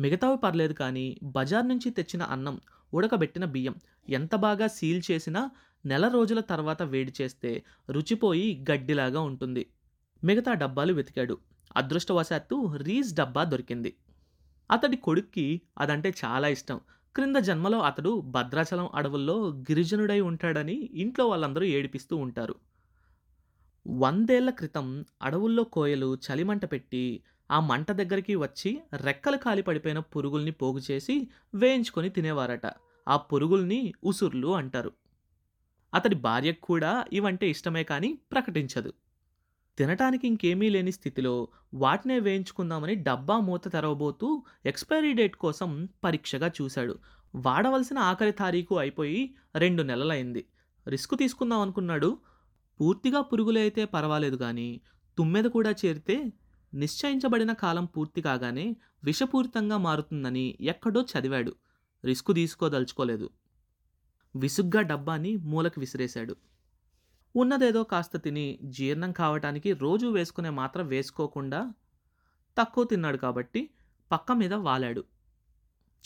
మిగతావి 0.00 0.36
పర్లేదు 0.36 0.72
కానీ 0.72 1.20
బజార్ 1.22 1.68
నుంచి 1.68 1.90
తెచ్చిన 1.90 2.22
అన్నం 2.22 2.60
ఉడకబెట్టిన 2.94 3.44
బియ్యం 3.44 3.74
ఎంత 4.08 4.34
బాగా 4.34 4.66
సీల్ 4.66 5.02
చేసినా 5.10 5.50
నెల 5.86 6.08
రోజుల 6.08 6.40
తర్వాత 6.40 6.82
వేడి 6.82 7.12
చేస్తే 7.20 7.64
రుచిపోయి 7.90 8.64
గడ్డిలాగా 8.70 9.20
ఉంటుంది. 9.20 9.66
మిగతా 10.24 10.54
డబ్బాలు 10.54 10.92
వెతికాడు. 10.92 11.38
అదృష్టవశాత్తు 11.76 12.74
రీస్ 12.76 13.14
డబ్బా 13.14 13.44
దొరికింది. 13.44 13.96
అతడి 14.70 14.96
కొడుక్కి 14.96 15.62
అదంటే 15.78 16.14
చాలా 16.24 16.48
ఇష్టం. 16.48 16.80
క్రింద 17.16 17.36
జన్మలో 17.36 17.80
అతడు 17.80 18.20
భద్రాచలం 18.20 18.88
అడవుల్లో 18.94 19.48
గిరిజనుడై 19.50 20.20
ఉంటాడని 20.20 20.90
ఇంట్లో 20.94 21.28
వాళ్ళందరూ 21.28 21.64
ఏడిపిస్తూ 21.64 22.16
ఉంటారు. 22.16 22.54
వందేళ్ళ 23.86 24.50
క్రితం 24.50 25.04
అడవుల్లో 25.22 25.64
కోయలు 25.64 26.18
చలిమంట 26.26 26.64
పెట్టి 26.64 27.22
ఆ 27.50 27.60
మంట 27.60 27.92
దగ్గరికి 27.92 28.34
వచ్చి 28.34 28.80
రెక్కలు 29.02 29.36
కాలిపడిపోయిన 29.36 29.98
పురుగుల్ని 29.98 30.50
పోగు 30.50 30.80
చేసి 30.90 31.28
వేయించుకొని 31.54 32.08
తినేవారట. 32.08 32.66
ఆ 33.08 33.16
పురుగుల్ని 33.16 33.94
ఉసుర్లు 34.04 34.48
అంటారు. 34.56 34.92
అతడి 35.94 36.14
భార్యకు 36.14 36.60
కూడా 36.60 37.04
ఇవంటే 37.12 37.50
ఇష్టమే 37.50 37.84
కానీ 37.84 38.18
ప్రకటించదు. 38.32 38.92
తినటానికి 39.78 40.26
ఇంకేమీ 40.26 40.68
లేని 40.68 40.92
స్థితిలో 40.92 41.48
వాటినే 41.74 42.18
వేయించుకుందామని 42.18 42.94
డబ్బా 42.94 43.40
మూత 43.40 43.72
తెరవబోతూ 43.72 44.44
ఎక్స్పైరీ 44.66 45.12
డేట్ 45.12 45.36
కోసం 45.36 45.88
పరీక్షగా 46.04 46.50
చూశాడు. 46.62 46.98
వాడవలసిన 47.34 47.98
ఆఖరి 47.98 48.32
తారీఖు 48.32 48.74
అయిపోయి 48.74 49.34
రెండు 49.56 49.82
నెలలైంది. 49.82 50.44
రిస్క్ 50.88 51.18
తీసుకుందాం 51.18 51.60
అనుకున్నాడు. 51.60 52.18
పూర్తిగా 52.80 53.20
పురుగులు 53.20 53.58
అయితే 53.58 53.84
పర్వాలేదు 53.84 54.36
కానీ 54.36 54.80
తుమ్మెద 55.18 55.44
కూడా 55.44 55.70
చేరితే 55.70 56.32
నిశ్చయించబడిన 56.74 57.52
కాలం 57.52 57.84
పూర్తి 57.84 58.20
కాగానే 58.20 58.76
విషపూరితంగా 59.04 59.76
మారుతుందని 59.76 60.58
ఎక్కడో 60.60 61.02
చదివాడు. 61.02 61.52
రిస్క్ 62.04 62.34
తీసుకోదలుచుకోలేదు. 62.34 63.30
విసుగ్గా 64.36 64.82
డబ్బాని 64.82 65.36
మూలకు 65.36 65.80
విసిరేశాడు. 65.80 66.36
ఉన్నదేదో 67.36 67.84
కాస్త 67.84 68.16
తిని 68.16 68.58
జీర్ణం 68.62 69.12
కావటానికి 69.12 69.72
రోజు 69.72 70.06
వేసుకునే 70.06 70.50
మాత్రం 70.50 70.86
వేసుకోకుండా 70.86 71.72
తక్కువ 72.58 72.84
తిన్నాడు 72.84 73.16
కాబట్టి 73.16 73.70
పక్క 74.12 74.32
మీద 74.32 74.54
వాలాడు. 74.54 75.04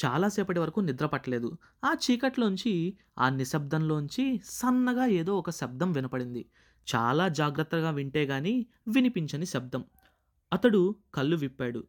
చాలాసేపటి 0.04 0.58
వరకు 0.58 0.80
నిద్ర 0.80 1.06
పట్టలేదు. 1.06 1.58
ఆ 1.84 1.92
చీకట్లోంచి 1.92 2.98
ఆ 3.18 3.28
నిశ్శబ్దంలోంచి 3.28 4.40
సన్నగా 4.44 5.06
ఏదో 5.06 5.38
ఒక 5.38 5.50
శబ్దం 5.50 5.92
వినపడింది. 5.92 6.46
చాలా 6.96 7.28
జాగ్రత్తగా 7.28 7.90
వింటే 7.90 8.24
గాని 8.24 8.66
వినిపించని 8.88 9.46
శబ్దం. 9.46 9.84
అతడు 10.52 10.94
కళ్ళు 11.14 11.36
విప్పాడు. 11.36 11.84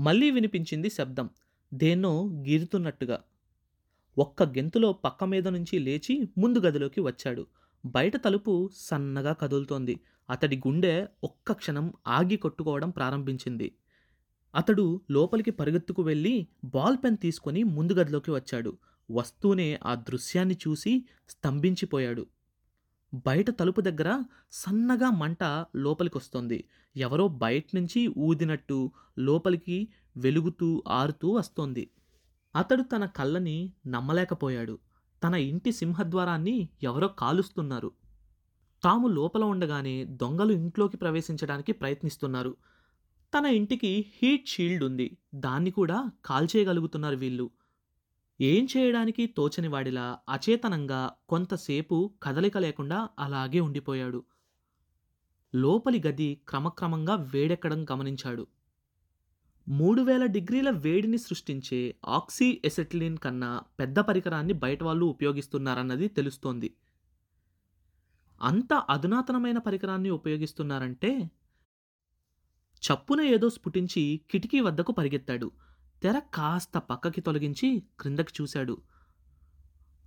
మళ్ళీ 0.00 0.30
వినిపించింది 0.30 0.90
శబ్దం. 0.90 1.30
దేన్నో 1.74 2.26
గీరుతున్నట్టుగా. 2.26 3.22
ఒక్క 4.18 4.42
గెంతులో 4.42 4.92
పక్క 4.92 5.24
మీద 5.24 5.48
నుంచి 5.48 5.78
లేచి 5.78 6.28
ముందు 6.38 6.58
గదిలోకి 6.58 7.00
వచ్చాడు. 7.00 7.46
బయట 7.84 8.16
తలుపు 8.16 8.70
సన్నగా 8.76 9.32
కదులుతోంది. 9.32 10.00
అతడి 10.30 10.56
గుండె 10.56 11.06
ఒక్క 11.24 11.52
క్షణం 11.52 11.92
ఆగి 12.06 12.36
కొట్టుకోవడం 12.36 12.90
ప్రారంభించింది. 12.90 13.74
అతడు 14.54 15.00
లోపలికి 15.10 15.50
పరిగెత్తుకు 15.50 16.02
వెళ్ళి 16.02 16.48
బాల్ 16.64 16.96
పెన్ 16.96 17.16
తీసుకొని 17.16 17.62
ముందు 17.62 17.92
గదిలోకి 17.92 18.30
వచ్చాడు. 18.30 18.78
వస్తూనే 19.10 19.78
ఆ 19.86 19.94
దృశ్యాన్ని 19.94 20.58
చూసి 20.68 21.04
స్తంభించిపోయాడు. 21.28 22.26
బయట 23.26 23.50
తలుపు 23.50 23.80
దగ్గర 23.80 24.22
సన్నగా 24.52 25.10
మంట 25.10 25.44
లోపలికొస్తోంది. 25.76 26.64
ఎవరో 26.96 27.28
బయట 27.28 27.64
నుంచి 27.74 28.06
ఊదినట్టు 28.18 28.92
లోపలికి 29.18 29.88
వెలుగుతూ 30.16 30.82
ఆరుతూ 30.88 31.32
వస్తోంది. 31.32 31.90
అతడు 32.56 32.82
తన 32.82 33.06
కళ్ళని 33.06 33.72
నమ్మలేకపోయాడు. 33.86 34.78
తన 35.24 35.34
ఇంటి 35.34 35.72
సింహద్వారాన్ని 35.72 36.68
ఎవరో 36.82 37.08
కాలుస్తున్నారు. 37.08 37.92
తాము 38.84 39.08
లోపల 39.08 39.44
ఉండగానే 39.44 40.04
దొంగలు 40.04 40.52
ఇంట్లోకి 40.52 40.96
ప్రవేశించడానికి 40.96 41.72
ప్రయత్నిస్తున్నారు. 41.72 42.56
తన 43.38 43.46
ఇంటికి 43.46 44.12
హీట్ 44.16 44.48
షీల్డ్ 44.48 44.84
ఉంది. 44.84 45.18
దాన్ని 45.34 45.70
కూడా 45.70 46.10
కాల్చేయగలుగుతున్నారు 46.24 47.16
వీళ్ళు. 47.16 47.50
ఏం 48.40 48.68
చేయడానికి 48.76 49.26
తోచని 49.26 49.68
వాడిలా 49.68 50.18
అచేతనంగా 50.28 51.12
కొంతసేపు 51.28 52.12
కదలిక 52.22 52.58
లేకుండా 52.58 53.08
అలాగే 53.18 53.60
ఉండిపోయాడు. 53.60 54.24
లోపలి 55.54 56.02
గది 56.06 56.40
క్రమక్రమంగా 56.48 57.14
వేడెక్కడం 57.14 57.86
గమనించాడు. 57.92 58.46
మూడు 59.68 60.02
వేల 60.02 60.26
డిగ్రీల 60.26 60.70
వేడిని 60.70 61.18
సృష్టించే 61.18 61.94
ఆక్సీ 62.06 62.62
ఎసెటిలిన్ 62.64 63.18
కన్నా 63.18 63.62
పెద్ద 63.80 63.98
పరికరాన్ని 63.98 64.52
బయట 64.52 64.82
వాళ్ళు 64.82 65.06
ఉపయోగిస్తున్నారన్నది 65.06 66.08
తెలుస్తోంది. 66.08 66.74
అంత 68.40 68.72
అధునాతనమైన 68.72 69.58
పరికరాన్ని 69.58 70.10
ఉపయోగిస్తున్నారంటే 70.10 71.30
చప్పున 72.82 73.20
ఏదో 73.20 73.50
స్ఫుటించి 73.50 74.20
కిటికీ 74.30 74.60
వద్దకు 74.60 74.92
పరిగెత్తాడు. 74.92 75.52
తెర 76.02 76.18
కాస్త 76.18 76.78
పక్కకి 76.78 77.20
తొలగించి 77.20 77.82
క్రిందకి 78.00 78.42
చూశాడు. 78.42 78.82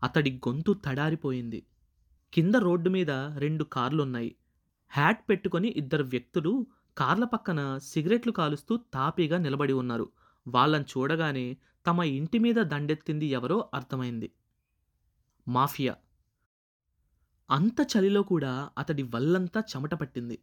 అతడి 0.03 0.31
గొంతు 0.31 0.73
తడారిపోయింది. 0.85 1.65
కింద 2.33 2.55
రోడ్డు 2.55 2.89
మీద 2.89 3.11
రెండు 3.11 3.63
కార్లున్నాయి. 3.63 4.35
హ్యాట్ 4.89 5.29
పెట్టుకొని 5.29 5.67
ఇద్దరు 5.67 6.03
వ్యక్తులు 6.03 6.67
కార్ల 6.97 7.23
పక్కన 7.23 7.77
సిగరెట్లు 7.77 8.31
కాలుస్తూ 8.31 8.77
తాపీగా 8.77 9.37
నిలబడి 9.37 9.73
ఉన్నారు. 9.73 10.09
వాళ్ళని 10.47 10.83
చూడగానే 10.83 11.57
తమ 11.87 12.03
ఇంటి 12.03 12.39
మీద 12.39 12.55
దండెత్తింది 12.55 13.25
ఎవరో 13.25 13.69
అర్థమైంది. 13.73 14.31
మాఫియా. 15.47 15.95
అంత 17.51 17.75
చలిలో 17.81 18.23
కూడా 18.23 18.69
అతడి 18.77 19.03
వల్లంతా 19.03 19.59
చెమట 19.59 19.93
పట్టింది. 19.93 20.39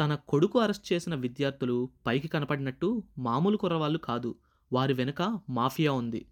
తన 0.00 0.14
కొడుకు 0.14 0.58
అరెస్ట్ 0.58 0.92
చేసిన 0.92 1.14
విద్యార్థులు 1.14 1.90
పైకి 2.06 2.28
కనపడినట్టు 2.28 3.02
మామూలు 3.18 3.56
కుర్రవాళ్ళు 3.56 3.98
కాదు. 3.98 4.34
వారి 4.72 4.92
వెనుక 4.92 5.40
మాఫియా 5.50 5.92
ఉంది. 5.92 6.26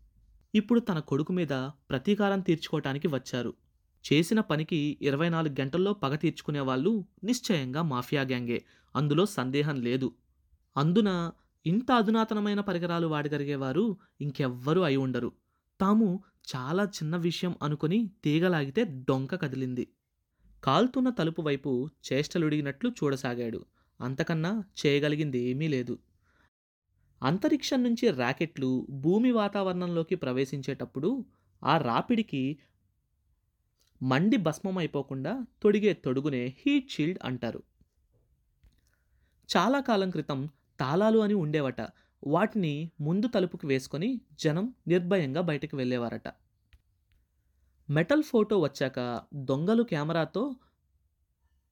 ఇప్పుడు 0.54 0.80
తన 0.80 0.98
కొడుకు 0.98 1.32
మీద 1.32 1.48
ప్రతీకారం 1.90 2.40
తీర్చుకోవటానికి 2.40 3.08
వచ్చారు. 3.08 3.54
చేసిన 4.12 4.40
పనికి 4.40 4.98
ఇరవై 5.02 5.28
నాలుగు 5.28 5.60
గంటల్లో 5.60 5.92
పగ 5.92 6.14
తీర్చుకునే 6.14 6.60
వాళ్ళు 6.60 7.04
నిశ్చయంగా 7.24 7.82
మాఫియా 7.82 8.22
గ్యాంగే. 8.22 8.64
అందులో 8.96 9.26
సందేహం 9.26 9.80
లేదు. 9.80 10.14
అందున 10.76 11.32
ఇంత 11.66 11.92
అధునాతనమైన 11.92 12.60
పరికరాలు 12.60 13.06
వాడగలిగేవారు 13.06 13.96
ఇంకెవ్వరూ 14.20 14.82
అయి 14.82 14.96
ఉండరు. 14.96 15.32
తాము 15.80 16.24
చాలా 16.56 16.84
చిన్న 16.84 17.16
విషయం 17.16 17.54
అనుకుని 17.62 18.10
తీగలాగితే 18.24 18.84
డొంక 18.84 19.34
కదిలింది. 19.34 19.88
కాల్తున్న 20.64 21.10
తలుపు 21.10 21.42
వైపు 21.42 21.88
చేష్టలుడిగినట్లు 22.12 22.90
చూడసాగాడు. 22.90 23.64
అంతకన్నా 24.00 24.64
చేయగలిగింది 24.86 25.38
ఏమీ 25.38 25.68
లేదు. 25.68 25.98
అంతరిక్షం 27.22 27.82
నుంచి 27.82 28.10
రాకెట్లు 28.10 28.86
భూమి 28.90 29.32
వాతావరణంలోకి 29.32 30.14
ప్రవేశించేటప్పుడు 30.14 31.24
ఆ 31.64 31.78
రాపిడికి 31.78 32.58
మండి 34.02 34.36
భస్మం 34.36 34.78
అయిపోకుండా 34.78 35.46
తొడిగే 35.62 35.92
తొడుగునే 35.92 36.56
హీట్ 36.58 36.90
షీల్డ్ 36.90 37.18
అంటారు. 37.24 37.62
చాలా 39.56 39.80
కాలం 39.80 40.10
క్రితం 40.10 40.48
తాళాలు 40.80 41.18
అని 41.18 41.34
ఉండేవట. 41.34 41.80
వాటిని 42.26 42.90
ముందు 43.00 43.26
తలుపుకి 43.26 43.66
వేసుకొని 43.66 44.20
జనం 44.40 44.74
నిర్భయంగా 44.88 45.40
బయటకు 45.40 45.76
వెళ్ళేవారట. 45.76 46.28
మెటల్ 47.90 48.22
ఫోటో 48.22 48.58
వచ్చాక 48.58 49.20
దొంగలు 49.34 49.82
కెమెరాతో 49.82 50.56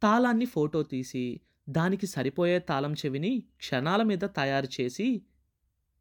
తాళాన్ని 0.02 0.44
ఫోటో 0.44 0.82
తీసి 0.82 1.40
దానికి 1.68 2.06
సరిపోయే 2.06 2.58
తాళం 2.58 2.92
చెవిని 2.92 3.44
క్షణాల 3.56 4.02
మీద 4.02 4.18
తయారు 4.18 4.68
చేసి 4.80 5.22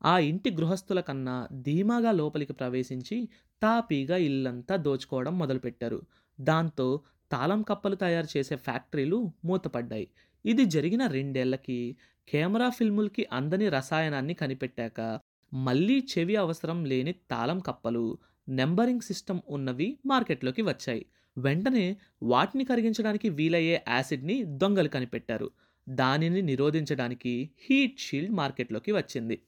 ఆ 0.06 0.20
ఇంటి 0.20 0.52
గృహస్థుల 0.52 1.00
కన్నా 1.00 1.48
ధీమాగా 1.52 2.12
లోపలికి 2.12 2.54
ప్రవేశించి 2.54 3.30
తాపీగా 3.62 4.18
ఇల్లంతా 4.18 4.76
దోచుకోవడం 4.76 5.38
మొదలుపెట్టారు. 5.38 6.02
దాంతో 6.42 7.02
తాళం 7.32 7.62
కప్పలు 7.62 7.96
తయారు 7.96 8.38
చేసే 8.38 8.56
ఫ్యాక్టరీలు 8.56 9.32
మూతపడ్డాయి. 9.46 10.08
ఇది 10.46 10.66
జరిగిన 10.66 11.08
రెండేళ్ళకి 11.08 11.96
కెమెరా 12.28 12.70
ఫిల్ములకి 12.70 13.28
అందని 13.34 13.70
రసాయనాన్ని 13.70 14.34
కనిపెట్టాక 14.34 15.20
మళ్ళీ 15.54 16.08
చెవి 16.12 16.36
అవసరం 16.36 16.86
లేని 16.86 17.12
తాళం 17.32 17.60
కప్పలు 17.60 18.18
నెంబరింగ్ 18.50 19.02
సిస్టమ్ 19.02 19.40
ఉన్నవి 19.50 19.98
మార్కెట్లోకి 20.06 20.62
వచ్చాయి. 20.62 21.06
వెంటనే 21.38 21.98
వాటిని 22.24 22.66
కరిగించడానికి 22.66 23.30
వీలయ్యే 23.30 23.84
యాసిడ్ని 23.88 24.44
దొంగలు 24.44 24.88
కనిపెట్టారు. 24.88 25.52
దానిని 25.90 26.42
నిరోధించడానికి 26.42 27.50
హీట్ 27.60 28.00
షీల్డ్ 28.00 28.32
మార్కెట్లోకి 28.32 28.92
వచ్చింది. 28.92 29.42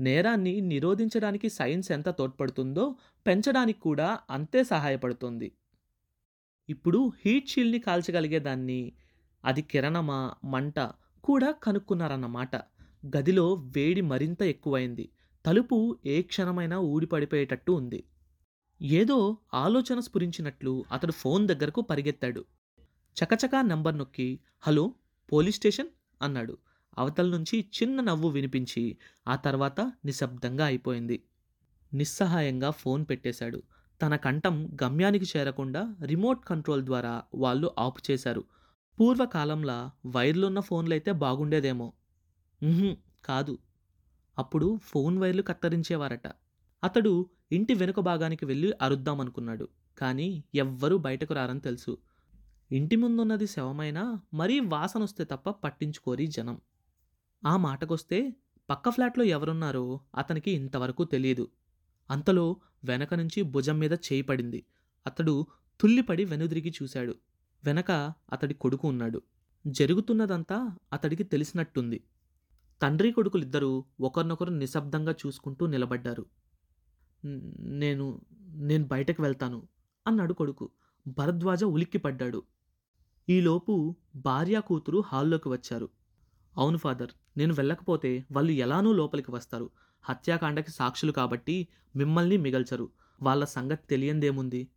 నేరాన్ని 0.00 0.60
నిరోధించడానికి 0.60 1.48
సైన్స్ 1.48 1.92
ఎంత 1.92 2.08
తోడ్పడుతుందో 2.08 2.96
పెంచడానికి 3.26 3.80
కూడా 3.80 4.18
అంతే 4.30 4.64
సహాయపడుతుంది. 4.64 5.52
ఇప్పుడు 6.68 7.12
హీట్ 7.24 7.48
షీల్డ్ని 7.48 7.78
కాల్చగలిగే 7.78 8.38
దాన్ని 8.38 8.92
అది 9.44 9.62
కిరణమా 9.62 10.34
మంట 10.44 10.80
కూడా 11.24 11.50
కనుక్కున్నారన్నమాట. 11.50 12.56
గదిలో 13.16 13.54
వేడి 13.54 14.00
మరింత 14.00 14.42
ఎక్కువైంది. 14.42 15.08
తలుపు 15.46 15.98
ఏ 16.06 16.22
క్షణమైనా 16.22 16.78
ఊడిపడిపోయేటట్టు 16.78 17.72
ఉంది. 17.72 18.04
ఏదో 18.82 19.36
ఆలోచన 19.54 20.00
స్ఫురించినట్లు 20.00 20.84
అతడు 20.92 21.12
ఫోన్ 21.12 21.48
దగ్గరకు 21.48 21.80
పరిగెత్తాడు. 21.80 22.44
చకచకా 23.16 23.62
నంబర్ 23.62 23.98
నొక్కి 23.98 24.40
హలో 24.60 24.94
పోలీస్ 25.32 25.56
స్టేషన్? 25.56 25.86
అన్నాడు. 26.22 26.58
అవతల 26.98 27.26
నుంచి 27.26 27.70
చిన్న 27.82 28.00
నవ్వు 28.00 28.28
వినిపించి 28.28 28.96
ఆ 29.28 29.36
తర్వాత 29.36 29.80
నిశ్శబ్దంగా 29.80 30.66
అయిపోయింది. 30.66 31.22
నిస్సహాయంగా 31.94 32.70
ఫోన్ 32.70 33.06
పెట్టేశాడు. 33.10 33.62
తన 34.02 34.16
కంఠం 34.16 34.78
గమ్యానికి 34.82 35.26
చేరకుండా 35.36 35.96
రిమోట్ 36.04 36.44
కంట్రోల్ 36.44 36.82
ద్వారా 36.82 37.22
వాళ్ళు 37.34 37.70
ఆపు 37.78 38.00
చేశారు. 38.10 38.44
పూర్వకాలంలా 39.00 39.90
వైర్లున్న 40.06 40.60
ఫోన్లైతే 40.60 41.12
బాగుండేదేమో. 41.12 41.92
కాదు. 43.24 43.58
అప్పుడు 44.38 44.78
ఫోన్ 44.82 45.18
వైర్లు 45.18 45.42
కత్తరించేవారట. 45.42 46.26
అతడు 46.84 47.30
ఇంటి 47.52 47.74
వెనుక 47.74 48.00
భాగానికి 48.00 48.44
వెళ్ళి 48.44 48.72
అరుద్దామనుకున్నాడు. 48.82 49.68
కానీ 49.98 50.44
ఎవ్వరూ 50.54 50.98
బయటకు 50.98 51.34
రారని 51.34 51.60
తెలుసు. 51.60 51.98
ఇంటి 52.72 52.96
ముందున్నది 52.96 53.46
శవమైనా 53.46 54.20
మరీ 54.34 54.60
వాసనొస్తే 54.60 55.24
తప్ప 55.24 55.50
పట్టించుకోరి 55.50 56.26
జనం. 56.26 56.60
ఆ 57.46 57.56
మాటకొస్తే 57.56 58.36
పక్క 58.70 58.90
ఫ్లాట్లో 58.90 59.24
ఎవరున్నారో 59.24 60.00
అతనికి 60.16 60.50
ఇంతవరకు 60.50 61.04
తెలియదు 61.04 61.48
అంతలో 62.10 62.56
వెనక 62.84 63.14
నుంచి 63.14 63.42
భుజం 63.42 63.78
మీద 63.78 63.92
చేయి 63.92 64.22
పడింది. 64.22 64.66
అతడు 65.06 65.46
తుల్లిపడి 65.80 66.24
వెనుదిరిగి 66.24 66.72
చూశాడు. 66.82 67.14
వెనక 67.66 67.90
అతడి 68.32 68.54
కొడుకు 68.54 68.88
ఉన్నాడు. 68.88 69.22
జరుగుతున్నదంతా 69.66 70.76
అతడికి 70.92 71.24
తెలిసినట్టుంది. 71.24 72.04
తండ్రి 72.82 73.12
కొడుకులిద్దరూ 73.12 73.84
ఒకరినొకరు 74.00 74.50
నిశ్శబ్దంగా 74.50 75.14
చూసుకుంటూ 75.26 75.66
నిలబడ్డారు. 75.66 76.26
నేను 77.58 78.20
నేను 78.48 78.84
బయటకు 78.84 79.22
వెళ్తాను 79.22 79.68
అన్నాడు 80.06 80.32
కొడుకు. 80.32 80.70
భరద్వాజ 81.08 81.64
ఉలిక్కిపడ్డాడు. 81.64 82.42
ఈలోపు 83.28 83.96
భార్య 84.16 84.60
కూతురు 84.66 85.02
హాల్లోకి 85.06 85.48
వచ్చారు. 85.48 85.88
అవును 86.56 86.78
ఫాదర్ 86.78 87.10
నేను 87.36 87.54
వెళ్ళకపోతే 87.54 88.26
వాళ్ళు 88.32 88.52
ఎలానూ 88.52 88.92
లోపలికి 88.92 89.30
వస్తారు. 89.30 89.70
హత్యాకాండకి 90.02 90.70
సాక్షులు 90.70 91.12
కాబట్టి 91.12 91.68
మిమ్మల్ని 91.96 92.36
మిగల్చరు. 92.36 92.90
వాళ్ళ 93.22 93.44
సంగతి 93.44 93.86
తెలియందేముంది? 93.90 94.68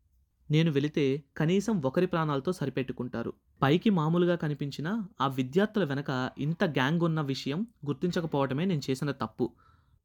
నేను 0.51 0.71
వెళితే 0.71 1.23
కనీసం 1.37 1.81
ఒకరి 1.81 2.07
ప్రాణాలతో 2.07 2.51
సరిపెట్టుకుంటారు. 2.51 3.33
పైకి 3.61 3.89
మామూలుగా 3.89 4.35
కనిపించిన 4.35 5.03
ఆ 5.21 5.27
విద్యార్థుల 5.27 5.83
వెనక 5.83 6.31
ఇంత 6.37 6.63
గ్యాంగ్ 6.63 7.01
ఉన్న 7.01 7.21
విషయం 7.21 7.67
గుర్తించకపోవటమే 7.85 8.65
నేను 8.65 8.81
చేసిన 8.89 9.11
తప్పు. 9.11 9.53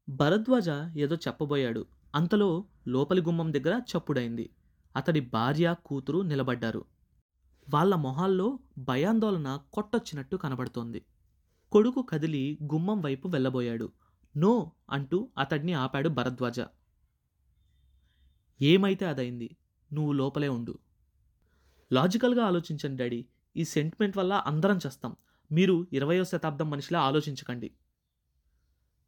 భరద్వాజ 0.09 0.69
ఏదో 0.97 1.15
చెప్పబోయాడు. 1.15 1.85
అంతలో 2.15 2.65
లోపలి 2.87 3.21
గుమ్మం 3.21 3.53
దగ్గర 3.53 3.81
చప్పుడైంది. 3.97 4.49
అతడి 4.95 5.19
భార్య 5.19 5.75
కూతురు 5.85 6.19
నిలబడ్డారు. 6.19 6.85
వాళ్ళ 7.73 7.95
మొహాల్లో 7.95 8.59
భయాందోళన 8.77 9.59
కొట్టొచ్చినట్టు 9.73 10.35
కనబడుతోంది. 10.35 11.05
కొడుకు 11.71 12.01
కదిలి 12.01 12.59
గుమ్మం 12.63 13.01
వైపు 13.01 13.27
వెళ్ళబోయాడు. 13.27 13.91
నో 14.37 14.71
అంటూ 14.89 15.29
అతడిని 15.37 15.73
ఆపాడు 15.73 16.09
భరద్వాజ. 16.09 16.61
ఏమైతే 18.61 19.05
అదైంది 19.05 19.57
నువ్వు 19.93 20.11
లోపలే 20.11 20.47
ఉండు. 20.47 20.77
లాజికల్గా 21.93 22.45
ఆలోచించండి 22.45 23.03
డాడీ. 23.03 23.25
ఈ 23.57 23.63
సెంటిమెంట్ 23.63 24.17
వల్ల 24.17 24.33
అందరం 24.33 24.79
చేస్తాం. 24.85 25.15
మీరు 25.51 25.87
ఇరవయో 25.93 26.23
శతాబ్దం 26.23 26.69
మనిషిలా 26.69 27.01
ఆలోచించకండి. 27.01 27.71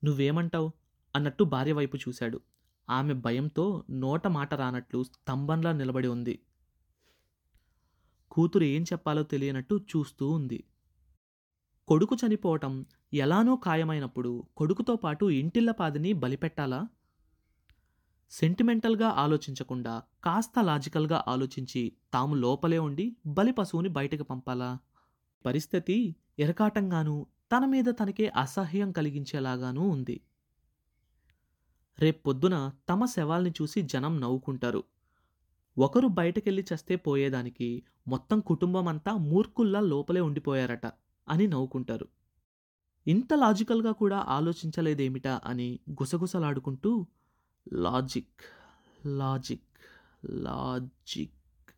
నువ్వేమంటావు? 0.04 0.72
అన్నట్టు 1.16 1.44
భార్య 1.44 1.72
వైపు 1.72 1.98
చూశాడు. 1.98 2.42
ఆమె 2.90 3.14
భయంతో 3.14 3.84
నోట 3.90 4.28
మాట 4.28 4.54
రానట్లు 4.54 5.04
స్తంభంలా 5.04 5.72
నిలబడి 5.72 6.08
ఉంది. 6.08 6.40
కూతురు 8.32 8.64
ఏం 8.64 8.84
చెప్పాలో 8.84 9.24
తెలియనట్టు 9.24 9.76
చూస్తూ 9.76 10.30
ఉంది. 10.30 10.64
కొడుకు 11.88 12.16
చనిపోవటం 12.16 12.86
ఎలానో 13.14 13.56
ఖాయమైనప్పుడు 13.56 14.44
కొడుకుతో 14.58 14.96
పాటు 14.96 15.26
ఇంటిల్లపాదిని 15.26 16.14
బలిపెట్టాలా? 16.14 16.88
సెంటిమెంటల్గా 18.32 19.10
ఆలోచించకుండా 19.10 20.04
కాస్త 20.24 20.60
లాజికల్గా 20.60 21.24
ఆలోచించి 21.28 21.92
తాము 22.14 22.36
లోపలే 22.36 22.80
ఉండి 22.80 23.16
బలి 23.28 23.52
పశువుని 23.52 23.90
బయటకు 23.90 24.24
పంపాలా? 24.24 24.78
పరిస్థితి 25.46 26.16
ఎరకాటంగానూ 26.40 27.26
తన 27.52 27.66
మీద 27.66 27.86
తనకే 27.90 28.28
అసహ్యం 28.28 28.92
కలిగించేలాగానూ 28.92 29.90
ఉంది. 29.90 30.22
రేపొద్దున 32.00 32.72
తమ 32.90 33.06
శవాల్ని 33.06 33.54
చూసి 33.62 33.82
జనం 33.82 34.22
నవ్వుకుంటారు. 34.22 34.84
ఒకరు 35.78 36.08
బయటకెళ్ళి 36.08 36.66
చస్తే 36.76 36.96
పోయేదానికి 36.96 37.84
మొత్తం 38.08 38.40
కుటుంబం 38.40 38.88
అంతా 38.88 39.14
మూర్ఖుల్లా 39.14 39.80
లోపలే 39.80 40.22
ఉండిపోయారట 40.22 40.86
అని 41.28 41.48
నవ్వుకుంటారు. 41.48 42.08
ఇంత 43.08 43.34
లాజికల్గా 43.34 43.92
కూడా 43.92 44.18
ఆలోచించలేదేమిటా 44.18 45.42
అని 45.46 45.80
గుసగుసలాడుకుంటూ 45.92 47.08
logic 47.74 48.42
logic 49.08 49.62
logic. 50.26 51.72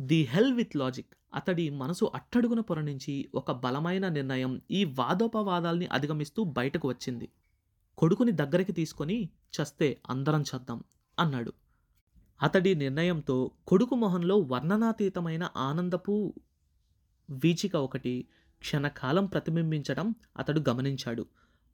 The 0.00 0.22
hell 0.22 0.54
with 0.54 0.76
logic. 0.76 1.06
అతడి 1.34 1.70
మనసు 1.70 2.10
అట్టడుగున 2.14 2.60
పొర 2.60 2.80
నుంచి 2.80 3.28
ఒక 3.34 3.52
బలమైన 3.52 4.08
నిర్ణయం 4.08 4.60
ఈ 4.70 4.84
వాదోపవాదాల్ని 4.84 5.86
అధిగమిస్తూ 5.86 6.44
బయటకు 6.44 6.88
వచ్చింది. 6.88 7.28
కొడుకుని 7.98 8.32
దగ్గరికి 8.32 8.72
తీసుకొని 8.72 9.24
చస్తే 9.24 10.00
అందరం 10.10 10.42
చద్దాం 10.42 10.84
అన్నాడు. 11.18 11.52
అతడి 12.42 12.74
నిర్ణయంతో 12.74 13.50
కొడుకు 13.66 13.94
మొహంలో 13.94 14.36
వర్ణనాతీతమైన 14.38 15.50
ఆనందపు 15.56 16.34
వీచిక 17.30 17.76
ఒకటి 17.76 18.26
క్షణకాలం 18.60 19.26
ప్రతిబింబించడం 19.26 20.14
అతడు 20.36 20.62
గమనించాడు. 20.68 21.26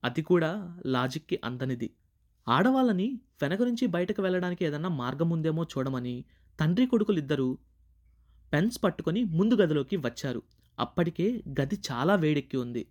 అది 0.04 0.22
కూడా 0.22 0.80
లాజిక్కి 0.86 1.40
అందనిది. 1.44 1.90
ఆడవాళ్ళని 2.48 3.20
వెనక 3.42 3.62
నుంచి 3.62 3.86
బయటకు 3.86 4.22
వెళ్ళడానికి 4.22 4.64
ఏదన్నా 4.64 4.88
మార్గం 4.88 5.30
ఉందేమో 5.30 5.62
చూడమని 5.64 6.24
తండ్రి 6.60 6.86
కొడుకులిద్దరూ 6.86 7.58
పెన్స్ 8.52 8.84
పట్టుకొని 8.84 9.24
ముందు 9.24 9.54
గదిలోకి 9.54 9.96
వచ్చారు. 9.96 10.42
అప్పటికే 10.78 11.42
గది 11.60 11.76
చాలా 11.92 12.14
వేడెక్కి 12.14 12.56
ఉంది. 12.56 12.86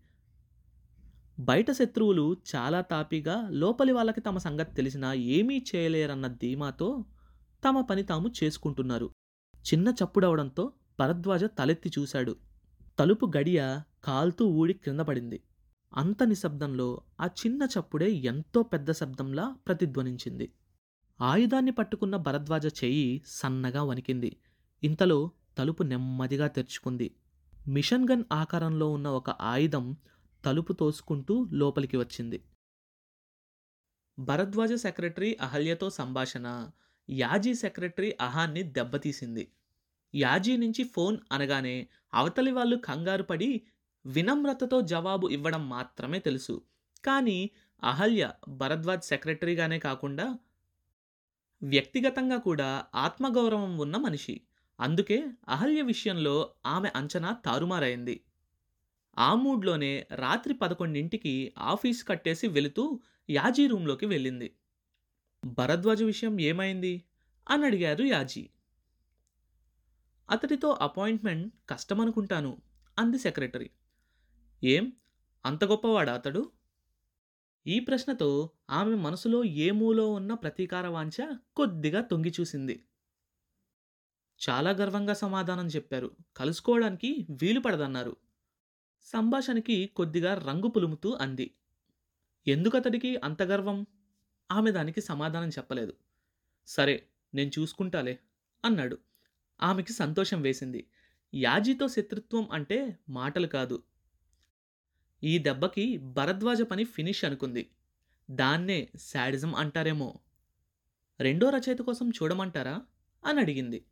బయట 1.39 1.71
శత్రువులు 1.71 2.37
చాలా 2.55 2.81
తాపిగా 2.81 3.47
లోపలి 3.51 3.91
వాళ్ళకి 3.91 4.21
తమ 4.21 4.37
సంగతి 4.37 4.75
తెలిసినా 4.75 5.13
ఏమీ 5.13 5.65
చేయలేరన్న 5.75 6.27
ధీమాతో 6.27 7.05
తమ 7.65 7.81
పని 7.81 8.03
తాము 8.03 8.31
చేసుకుంటున్నారు. 8.43 9.09
చిన్న 9.73 9.89
చప్పుడవడంతో 9.89 10.73
భరద్వాజ 10.99 11.43
తలెత్తి 11.43 11.91
చూశాడు. 11.99 12.35
తలుపు 12.99 13.31
గడియ 13.37 13.79
కాల్తూ 14.03 14.45
ఊడి 14.47 14.73
క్రింద 14.73 14.99
పడింది. 14.99 15.39
అంత 15.93 16.23
నిశ్శబ్దంలో 16.23 17.01
ఆ 17.21 17.25
చిన్న 17.25 17.63
చప్పుడే 17.63 18.11
ఎంతో 18.11 18.63
పెద్ద 18.63 18.91
శబ్దంలా 18.91 19.55
ప్రతిధ్వనించింది. 19.67 20.51
ఆయుధాన్ని 21.21 21.71
పట్టుకున్న 21.71 22.15
భరద్వాజ 22.15 22.65
చెయ్యి 22.65 23.23
సన్నగా 23.25 23.83
వణికింది. 23.83 24.37
ఇంతలో 24.83 25.31
తలుపు 25.57 25.83
నెమ్మదిగా 25.83 26.47
తెరుచుకుంది. 26.47 27.15
మిషన్ 27.67 28.07
గన్ 28.11 28.23
ఆకారంలో 28.31 28.91
ఉన్న 28.91 29.07
ఒక 29.07 29.29
ఆయుధం 29.29 29.95
తలుపు 30.45 30.73
తోసుకుంటూ 30.73 31.47
లోపలికి 31.51 31.97
వచ్చింది. 31.97 32.43
భరద్వాజ 34.19 34.73
సెక్రటరీ 34.73 35.37
అహల్యతో 35.41 35.89
సంభాషణ 35.89 36.69
యాజీ 37.09 37.53
సెక్రటరీ 37.53 38.15
అహాన్ని 38.21 38.63
దెబ్బతీసింది. 38.63 39.51
యాజీ 40.15 40.57
నుంచి 40.57 40.83
ఫోన్ 40.83 41.17
అనగానే 41.31 41.87
అవతలి 42.13 42.51
వాళ్ళు 42.51 42.77
కంగారు 42.77 43.23
పడి 43.23 43.61
వినమ్రతతో 44.07 44.81
జవాబు 44.81 45.27
ఇవ్వడం 45.27 45.69
మాత్రమే 45.69 46.19
తెలుసు. 46.19 46.61
కానీ 47.05 47.49
అహల్య 47.83 48.31
భరద్వాజ్ 48.47 49.03
సెక్రటరీగానే 49.03 49.79
కాకుండా 49.79 50.37
వ్యక్తిగతంగా 51.63 52.37
కూడా 52.37 52.85
ఆత్మగౌరవం 52.95 53.77
ఉన్న 53.77 53.97
మనిషి. 53.97 54.41
అందుకే 54.79 55.27
అహల్య 55.49 55.81
విషయంలో 55.81 56.53
ఆమె 56.65 56.91
అంచనా 56.95 57.33
తారుమారైంది. 57.33 58.23
ఆ 59.17 59.33
మూడ్లోనే 59.33 60.07
రాత్రి 60.11 60.53
పదకొండింటికి 60.53 61.53
ఆఫీస్ 61.57 62.07
కట్టేసి 62.07 62.47
వెళుతూ 62.47 63.01
యాజీ 63.29 63.67
రూంలోకి 63.67 64.05
వెళ్ళింది. 64.05 64.55
భరద్వాజ 65.45 66.03
విషయం 66.03 66.41
ఏమైంది? 66.41 67.03
అని 67.49 67.65
అడిగారు 67.65 68.03
యాజీ. 68.03 68.49
అతడితో 70.29 70.69
అపాయింట్మెంట్ 70.69 71.53
కష్టమనుకుంటాను 71.69 72.61
అంది 72.99 73.19
సెక్రటరీ. 73.19 73.69
ఏం? 74.63 74.93
అంత 75.45 75.63
గొప్పవాడా 75.63 76.13
అతడు? 76.13 76.51
ఈ 77.67 77.79
ప్రశ్నతో 77.79 78.49
ఆమె 78.69 78.95
మనసులో 78.95 79.43
ఏ 79.43 79.71
మూలో 79.71 80.13
ఉన్న 80.13 80.33
ప్రతీకార 80.33 80.87
వాంఛ 80.87 81.35
కొద్దిగా 81.55 82.01
తొంగి 82.01 82.33
చూసింది. 82.39 82.85
చాలా 84.49 84.71
గర్వంగా 84.71 85.13
సమాధానం 85.13 85.67
చెప్పారు. 85.67 86.15
కలుసుకోవడానికి 86.37 87.27
వీలు 87.29 87.59
పడదన్నారు. 87.59 88.15
సంభాషణకి 89.03 89.87
కొద్దిగా 89.95 90.33
రంగు 90.33 90.67
పులుముతూ 90.67 91.13
అంది. 91.13 91.53
ఎందుకతడికి 92.47 93.17
అంత 93.17 93.43
గర్వం? 93.43 93.85
ఆమె 94.51 94.71
దానికి 94.71 95.01
సమాధానం 95.01 95.49
చెప్పలేదు. 95.49 95.93
సరే 96.67 97.07
నేను 97.33 97.51
చూసుకుంటాలే 97.59 98.19
అన్నాడు. 98.65 98.97
ఆమెకి 99.61 99.93
సంతోషం 99.93 100.41
వేసింది. 100.41 100.89
యాజీతో 101.33 101.87
శత్రుత్వం 101.87 102.49
అంటే 102.51 102.99
మాటలు 103.09 103.47
కాదు. 103.47 103.83
ఈ 105.23 105.37
దెబ్బకి 105.37 105.97
భరద్వాజ 105.97 106.61
పని 106.61 106.83
ఫినిష్ 106.83 107.25
అనుకుంది. 107.25 107.69
దాన్నే 108.31 108.89
శాడిజం 108.95 109.55
అంటారేమో. 109.55 110.19
రెండో 111.19 111.49
రచయిత 111.49 111.79
కోసం 111.79 112.09
చూడమంటారా? 112.09 112.81
అని 113.25 113.39
అడిగింది. 113.39 113.85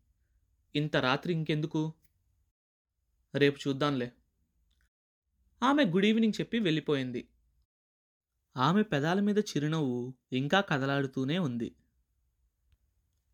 ఇంత 0.75 0.97
రాత్రి 0.97 1.33
ఇంకెందుకు? 1.33 1.93
రేపు 3.35 3.59
చూద్దాంలే. 3.67 4.11
ఆమె 5.63 5.85
గుడ్ 5.85 6.05
ఈవినింగ్ 6.05 6.41
చెప్పి 6.41 6.59
వెళ్ళిపోయింది. 6.59 7.27
ఆమె 8.57 8.83
పెదాల 8.83 9.19
మీద 9.19 9.37
చిరునవ్వు 9.37 10.13
ఇంకా 10.33 10.61
కదలాడుతూనే 10.61 11.39
ఉంది. 11.39 11.75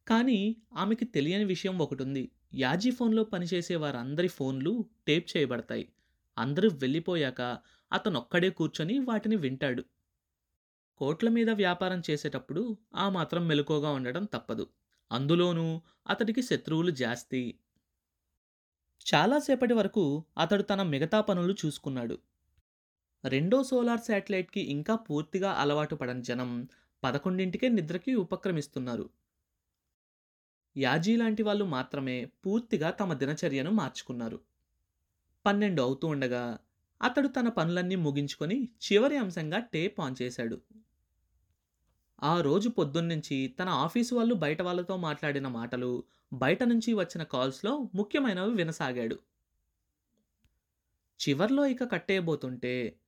కానీ 0.07 0.55
ఆమెకి 0.73 1.05
తెలియని 1.05 1.43
విషయం 1.43 1.79
ఒకటి 1.79 2.03
ఉంది 2.03 2.31
యాజీ 2.53 2.91
ఫోన్లో 2.91 3.23
పనిచేసే 3.23 3.75
వారందరి 3.75 4.27
ఫోన్లు 4.27 4.89
టేప్ 5.07 5.37
చేయబడతాయి. 5.37 5.89
అందరూ 6.37 6.69
వెళ్ళిపోయాక 6.69 7.41
అతనొక్కడే 7.91 8.49
కూర్చొని 8.49 8.99
వాటిని 8.99 9.35
వింటాడు. 9.35 9.83
కోట్ల 10.97 11.29
మీద 11.29 11.49
వ్యాపారం 11.49 12.01
చేసేటప్పుడు 12.09 12.77
ఆ 12.95 13.09
మాత్రం 13.09 13.47
మెలకుగా 13.47 13.91
ఉండడం 13.91 14.25
తప్పదు. 14.25 14.67
అందులోనూ 15.11 15.81
అతడికి 16.07 16.41
శత్రువులు 16.41 16.91
జాస్తి. 16.91 17.43
చాలాసేపటి 19.05 19.73
వరకు 19.73 20.03
అతడు 20.37 20.63
తన 20.63 20.83
మిగతా 20.83 21.21
పనులు 21.21 21.55
చూసుకున్నాడు. 21.65 22.17
రెండో 23.23 23.63
సోలార్ 23.63 23.99
శాటిలైట్కి 23.99 24.59
ఇంకా 24.61 24.95
పూర్తిగా 24.95 25.51
అలవాటు 25.53 25.95
పడని 25.95 26.23
జనం 26.23 26.51
పదకొండింటికే 27.03 27.69
నిద్రకి 27.69 28.15
ఉపక్రమిస్తున్నారు. 28.15 29.09
యాజీ 30.75 31.15
లాంటి 31.15 31.43
వాళ్ళు 31.43 31.65
మాత్రమే 31.65 32.25
పూర్తిగా 32.45 32.89
తమ 32.91 33.13
దినచర్యను 33.13 33.71
మార్చుకున్నారు. 33.71 34.37
పన్నెండు 35.45 35.81
అవుతూ 35.81 36.07
ఉండగా 36.07 36.59
అతడు 37.01 37.27
తన 37.27 37.47
పనులన్నీ 37.49 37.95
ముగించుకొని 37.95 38.69
చివరి 38.85 39.17
అంశంగా 39.17 39.59
టేప్ 39.59 39.99
ఆన్ 39.99 40.15
చేశాడు. 40.21 40.61
ఆ 42.23 42.41
రోజు 42.41 42.69
పొద్దున్నుంచి 42.69 43.55
తన 43.59 43.69
ఆఫీసు 43.69 44.15
వాళ్ళు 44.15 44.35
బయట 44.35 44.61
వాళ్ళతో 44.61 44.97
మాట్లాడిన 44.97 45.47
మాటలు 45.47 46.03
బయట 46.33 46.63
నుంచి 46.63 46.93
వచ్చిన 46.93 47.23
కాల్స్లో 47.23 47.89
ముఖ్యమైనవి 47.95 48.53
వినసాగాడు. 48.53 49.17
చివర్లో 51.19 51.65
ఇక 51.65 51.91
కట్టేయబోతుంటే 51.91 52.99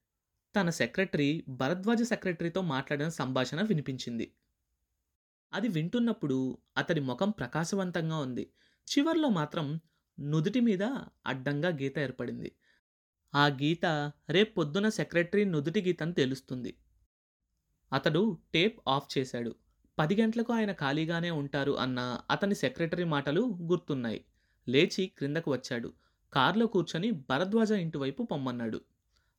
తన 0.55 0.69
సెక్రటరీ 0.69 1.45
భరద్వాజ 1.49 2.01
సెక్రటరీతో 2.01 2.61
మాట్లాడిన 2.61 3.09
సంభాషణ 3.09 3.61
వినిపించింది. 3.61 4.33
అది 5.53 5.67
వింటున్నప్పుడు 5.67 6.57
అతడి 6.77 7.01
ముఖం 7.01 7.29
ప్రకాశవంతంగా 7.29 8.17
ఉంది. 8.17 8.49
చివర్లో 8.87 9.29
మాత్రం 9.29 9.79
నుదుటి 10.19 10.59
మీద 10.59 10.83
అడ్డంగా 11.27 11.69
గీత 11.69 11.99
ఏర్పడింది. 11.99 12.51
ఆ 13.35 13.47
గీత 13.47 14.11
రేపు 14.29 14.53
పొద్దున 14.53 14.89
సెక్రటరీ 14.89 15.43
నుదుటి 15.43 15.81
గీతని 15.81 16.13
తెలుస్తుంది. 16.13 16.77
అతడు 17.93 18.37
టేప్ 18.53 18.79
ఆఫ్ 18.87 19.17
చేశాడు. 19.17 19.55
పది 19.99 20.21
గంటలకు 20.21 20.53
ఆయన 20.53 20.71
ఖాళీగానే 20.71 21.29
ఉంటారు 21.29 21.71
అన్న 21.71 22.21
అతని 22.31 22.55
సెక్రటరీ 22.55 23.03
మాటలు 23.03 23.57
గుర్తున్నాయి. 23.61 24.25
లేచి 24.69 25.05
క్రిందకు 25.07 25.51
వచ్చాడు. 25.51 25.93
కారులో 26.33 26.65
కూర్చొని 26.65 27.11
భరద్వాజ 27.11 27.71
ఇంటివైపు 27.71 28.23
పొమ్మన్నాడు. 28.23 28.81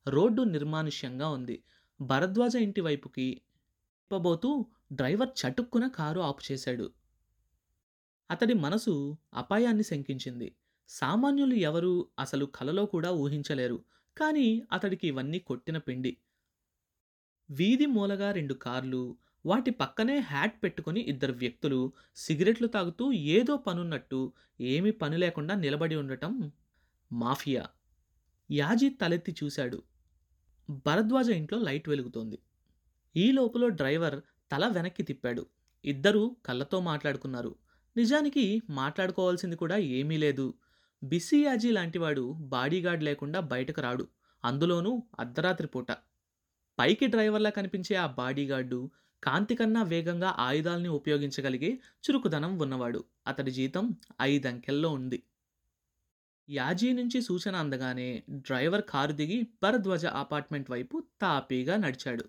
రోడ్డు 0.07 0.41
నిర్మానుష్యంగా 0.41 1.29
ఉంది. 1.29 1.63
భరద్వాజ 2.01 2.55
ఇంటివైపుకి 2.55 3.21
ఇప్పబోతూ 3.21 4.65
డ్రైవర్ 4.93 5.29
చటుక్కున 5.29 5.87
కారు 5.87 6.19
ఆపు 6.19 6.41
చేశాడు. 6.51 6.91
అతడి 8.31 8.53
మనసు 8.53 9.17
అపాయాన్ని 9.33 9.83
శంకించింది. 9.83 10.55
సామాన్యులు 10.87 11.53
ఎవరూ 11.53 12.07
అసలు 12.19 12.45
కలలో 12.45 12.85
కూడా 12.85 13.11
ఊహించలేరు. 13.11 13.83
కానీ 14.17 14.63
అతడికి 14.71 15.07
ఇవన్నీ 15.07 15.39
కొట్టిన 15.39 15.77
పిండి. 15.77 16.17
వీధి 17.51 17.85
మూలగా 17.85 18.31
రెండు 18.31 18.53
కార్లు 18.53 19.17
వాటి 19.45 19.71
పక్కనే 19.71 20.17
హ్యాట్ 20.17 20.63
పెట్టుకుని 20.63 21.01
ఇద్దరు 21.01 21.33
వ్యక్తులు 21.33 21.93
సిగరెట్లు 22.15 22.67
తాగుతూ 22.67 23.11
ఏదో 23.11 23.57
పనున్నట్టు 23.57 24.33
ఏమీ 24.61 24.91
పని 24.91 25.17
లేకుండా 25.17 25.55
నిలబడి 25.55 25.95
ఉండటం 25.95 26.51
మాఫియా. 27.11 27.67
యాజీ 28.51 28.89
తలెత్తి 28.89 29.35
చూశాడు. 29.43 29.83
భరద్వాజ 30.69 31.29
ఇంట్లో 31.29 31.59
లైట్ 31.59 31.89
వెలుగుతోంది. 31.89 32.39
ఈ 33.15 33.31
లోపల 33.31 33.67
డ్రైవర్ 33.67 34.21
తల 34.51 34.67
వెనక్కి 34.67 35.03
తిప్పాడు. 35.03 35.45
ఇద్దరూ 35.85 36.35
కళ్ళతో 36.45 36.79
మాట్లాడుకున్నారు. 36.79 37.55
నిజానికి 37.97 38.61
మాట్లాడుకోవాల్సింది 38.69 39.55
కూడా 39.55 39.77
ఏమీ 39.77 40.17
లేదు. 40.17 40.53
బిసియాజీ 41.05 41.45
యాజీ 41.45 41.71
లాంటివాడు 41.71 42.31
బాడీగార్డ్ 42.31 43.03
లేకుండా 43.03 43.39
బయటకు 43.39 43.81
రాడు. 43.81 44.07
అందులోనూ 44.43 45.03
అర్ధరాత్రి 45.19 45.67
పూట. 45.67 45.91
పైకి 46.79 47.07
డ్రైవర్లా 47.07 47.49
కనిపించే 47.49 47.95
ఆ 47.95 48.07
బాడీగార్డు 48.07 48.91
కాంతి 49.23 49.55
కన్నా 49.55 49.83
వేగంగా 49.83 50.29
ఆయుధాల్ని 50.37 50.89
ఉపయోగించగలిగే 50.89 51.79
చురుకుదనం 52.03 52.59
ఉన్నవాడు. 52.59 53.05
అతడి 53.27 53.51
జీతం 53.51 53.95
ఐదంకెల్లో 54.21 54.89
ఉంది. 54.89 55.23
యాజీ 56.49 56.93
నుంచి 56.93 57.21
సూచన 57.21 57.55
అందగానే 57.55 58.23
డ్రైవర్ 58.29 58.81
కారు 58.89 59.11
దిగి 59.11 59.47
భరద్వాజ 59.63 60.05
అపార్ట్మెంట్ 60.05 60.71
వైపు 60.71 61.03
తాపీగా 61.21 61.77
నడిచాడు. 61.77 62.25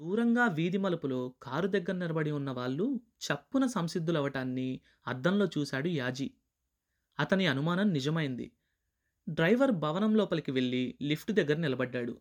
దూరంగా 0.00 0.46
వీధి 0.46 0.78
మలుపులో 0.78 1.34
కారు 1.42 1.66
దగ్గర 1.66 1.92
నిలబడి 1.92 2.30
ఉన్న 2.30 2.50
వాళ్ళు 2.50 3.00
చప్పున 3.26 3.66
సంసిద్ధులవటాన్ని 3.66 4.80
అద్దంలో 5.06 5.46
చూశాడు 5.46 5.88
యాజీ. 5.88 6.30
అతని 7.18 7.46
అనుమానం 7.46 7.92
నిజమైంది. 7.92 8.52
డ్రైవర్ 9.28 9.70
భవనం 9.70 10.16
లోపలికి 10.16 10.50
వెళ్ళి 10.50 10.98
లిఫ్ట్ 11.02 11.32
దగ్గర 11.32 11.56
నిలబడ్డాడు. 11.56 12.20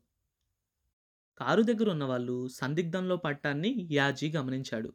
కారు 1.39 1.61
దగ్గర 1.61 1.89
ఉన్నవాళ్ళు 1.89 2.47
సందిగ్ధంలో 2.47 3.17
పట్టాన్ని 3.17 3.87
యాజీ 3.91 4.31
గమనించాడు. 4.31 4.93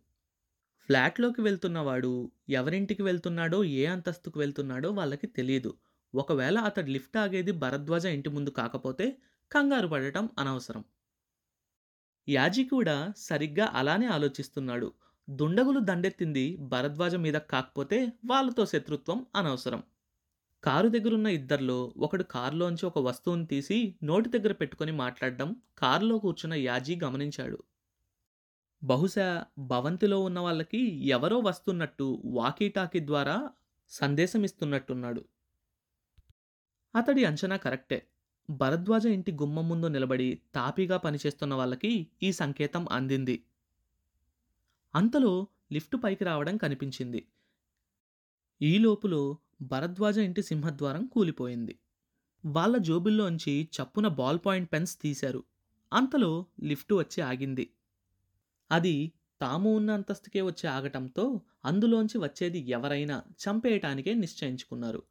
ఫ్లాట్లోకి 0.88 1.40
వెళ్తున్నవాడు 1.40 2.32
ఎవరింటికి 2.48 3.02
వెళ్తున్నాడో 3.02 3.64
ఏ 3.64 3.86
అంతస్తుకు 3.86 4.38
వెళ్తున్నాడో 4.38 4.90
వాళ్ళకి 4.90 5.26
తెలియదు 5.26 5.78
ఒకవేళ 6.14 6.58
అతడు 6.58 6.86
లిఫ్ట్ 6.86 7.16
ఆగేది 7.16 7.52
భరద్వాజ 7.52 8.06
ఇంటి 8.06 8.28
ముందు 8.28 8.50
కాకపోతే 8.50 9.06
కంగారు 9.52 9.88
పడటం 9.88 10.28
అనవసరం. 10.38 10.84
యాజీ 12.28 12.64
కూడా 12.64 13.12
సరిగ్గా 13.16 13.70
అలానే 13.74 14.06
ఆలోచిస్తున్నాడు. 14.06 14.92
దుండగులు 15.30 15.80
దండెత్తింది 15.80 16.56
భరద్వాజ 16.60 17.14
మీద 17.14 17.34
కాకపోతే 17.34 18.12
వాళ్ళతో 18.24 18.66
శత్రుత్వం 18.66 19.26
అనవసరం. 19.36 19.82
కారు 20.62 20.88
దగ్గరున్న 20.88 21.26
ఇద్దరిలో 21.26 21.92
ఒకడు 21.96 22.22
కారులోంచి 22.22 22.86
ఒక 22.86 22.98
వస్తువుని 22.98 23.46
తీసి 23.46 23.96
నోటి 24.02 24.28
దగ్గర 24.28 24.52
పెట్టుకొని 24.52 24.92
మాట్లాడడం 24.92 25.48
కారులో 25.78 26.18
కూర్చున్న 26.18 26.54
యాజీ 26.54 27.00
గమనించాడు. 27.04 27.58
బహుశా 28.82 29.46
భవంతిలో 29.58 30.20
ఉన్న 30.20 30.38
వాళ్ళకి 30.38 30.80
ఎవరో 31.08 31.38
వస్తున్నట్టు 31.38 32.22
వాకీటాకీ 32.24 33.00
ద్వారా 33.06 33.36
సందేశం 33.90 34.44
ఇస్తున్నట్టున్నాడు 34.44 35.22
అతడి 36.94 37.24
అంచనా 37.24 37.56
కరెక్టే. 37.56 37.98
భరద్వాజ 38.50 39.06
ఇంటి 39.06 39.32
గుమ్మం 39.32 39.68
ముందు 39.68 39.86
నిలబడి 39.86 40.42
తాపీగా 40.54 40.96
పనిచేస్తున్న 40.96 41.54
వాళ్ళకి 41.54 41.92
ఈ 42.22 42.32
సంకేతం 42.32 42.86
అందింది. 42.90 43.36
అంతలో 44.94 45.32
లిఫ్ట్ 45.72 45.96
పైకి 46.04 46.24
రావడం 46.24 46.56
కనిపించింది. 46.56 47.20
ఈ 48.60 48.78
లోపులో 48.78 49.38
భరద్వాజ 49.62 50.18
ఇంటి 50.18 50.42
సింహద్వారం 50.42 51.06
కూలిపోయింది. 51.06 51.78
వాళ్ళ 52.46 52.76
జోబుల్లోంచి 52.76 53.68
చప్పున 53.76 54.08
బాల్ 54.08 54.38
పాయింట్ 54.46 54.72
పెన్స్ 54.72 55.00
తీశారు. 55.00 55.44
అంతలో 55.92 56.46
లిఫ్ట్ 56.62 56.94
వచ్చి 56.94 57.20
ఆగింది. 57.20 57.70
అది 58.72 59.12
తాము 59.40 59.76
ఉన్న 59.76 59.90
అంతస్తుకే 59.90 60.40
వచ్చి 60.40 60.66
ఆగటంతో 60.66 61.40
అందులోంచి 61.64 62.18
వచ్చేది 62.18 62.58
ఎవరైనా 62.58 63.22
చంపేయటానికే 63.28 64.14
నిశ్చయించుకున్నారు. 64.14 65.02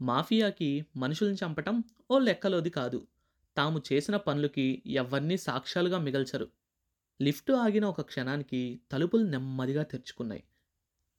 మాఫియాకి 0.00 0.86
మనుషుల్ని 0.96 1.36
చంపటం 1.44 1.84
ఓ 2.10 2.18
లెక్కలోది 2.18 2.70
కాదు. 2.70 3.06
తాము 3.56 3.82
చేసిన 3.92 4.16
పనులకి 4.16 4.82
ఎవరినీ 4.86 5.36
సాక్ష్యాలుగా 5.36 5.98
మిగల్చరు. 5.98 6.48
లిఫ్ట్ 7.22 7.50
ఆగిన 7.50 7.84
ఒక 7.84 8.00
క్షణానికి 8.00 8.80
తలుపులు 8.92 9.24
నెమ్మదిగా 9.24 9.82
తెరుచుకున్నాయి. 9.82 10.44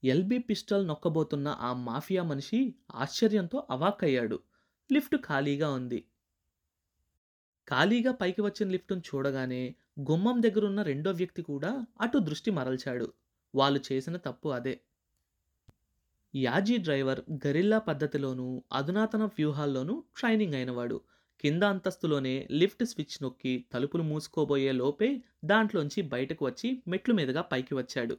ఎల్బీ 0.04 0.38
పిస్టల్ 0.38 0.88
నొక్కబోతున్న 0.88 1.48
ఆ 1.60 1.74
మాఫియా 1.74 2.24
మనిషి 2.24 2.76
ఆశ్చర్యంతో 2.96 3.68
అవాక్కయ్యాడు 3.70 4.40
లిఫ్ట్ 4.92 5.16
ఖాళీగా 5.16 5.70
ఉంది 5.72 6.00
ఖాళీగా 7.68 8.12
పైకి 8.12 8.42
వచ్చిన 8.42 8.70
లిఫ్టును 8.70 9.02
చూడగానే 9.02 9.76
గుమ్మం 10.00 10.44
దగ్గరున్న 10.44 10.82
రెండో 10.82 11.12
వ్యక్తి 11.12 11.42
కూడా 11.42 11.86
అటు 12.02 12.18
దృష్టి 12.18 12.52
మరల్చాడు. 12.52 13.14
వాళ్ళు 13.56 13.80
చేసిన 13.92 14.18
తప్పు 14.18 14.50
అదే. 14.50 14.82
యాజీ 16.36 16.78
డ్రైవర్ 16.78 17.22
గరిల్లా 17.48 17.80
పద్ధతిలోనూ, 17.80 18.64
అధునాతన 18.74 19.26
వ్యూహాల్లోనూ 19.26 20.04
ట్రైనింగ్ 20.18 20.54
అయినవాడు. 20.54 21.02
కింద 21.40 21.64
అంతస్తులోనే 21.64 22.48
లిఫ్ట్ 22.52 22.86
స్విచ్ 22.86 23.24
నొక్కి 23.24 23.66
తలుపులు 23.74 24.04
మూసుకోబోయే 24.04 24.72
లోపే 24.72 25.24
దాంట్లోంచి 25.46 26.02
బయటకు 26.02 26.46
వచ్చి 26.46 26.84
మెట్లు 26.88 27.14
మీదుగా 27.14 27.42
పైకి 27.42 27.76
వచ్చాడు. 27.76 28.18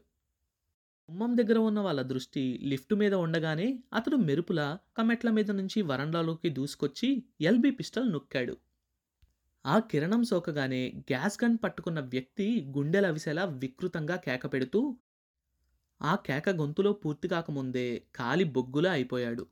గుమ్మం 1.09 1.37
దగ్గర 1.37 1.59
ఉన్న 1.59 1.81
వాళ్ళ 1.81 2.03
దృష్టి 2.03 2.43
లిఫ్టు 2.63 2.95
మీద 2.95 3.15
ఉండగానే 3.15 3.67
అతడు 3.93 4.17
మెరుపుల 4.17 4.61
కమెట్ల 4.97 5.31
మీద 5.31 5.51
నుంచి 5.51 5.83
వరండాలోకి 5.83 6.51
దూసుకొచ్చి 6.51 7.09
ఎల్బీ 7.41 7.71
పిస్టల్ 7.71 8.13
నొక్కాడు. 8.13 8.55
ఆ 9.65 9.79
కిరణం 9.79 10.25
సోకగానే 10.25 10.81
గ్యాస్ 11.11 11.45
గన్ 11.45 11.59
పట్టుకున్న 11.65 12.01
వ్యక్తి 12.01 12.47
గుండెలవిసేలా 12.77 13.45
వికృతంగా 13.45 14.17
కేక 14.17 14.53
పెడుతూ 14.53 14.81
ఆ 16.01 16.15
కేక 16.27 16.49
గొంతులో 16.51 16.93
పూర్తి 16.93 17.29
కాకముందే 17.29 17.87
కాలి 18.17 18.45
బొగ్గులా 18.45 18.93
అయిపోయాడు. 18.93 19.45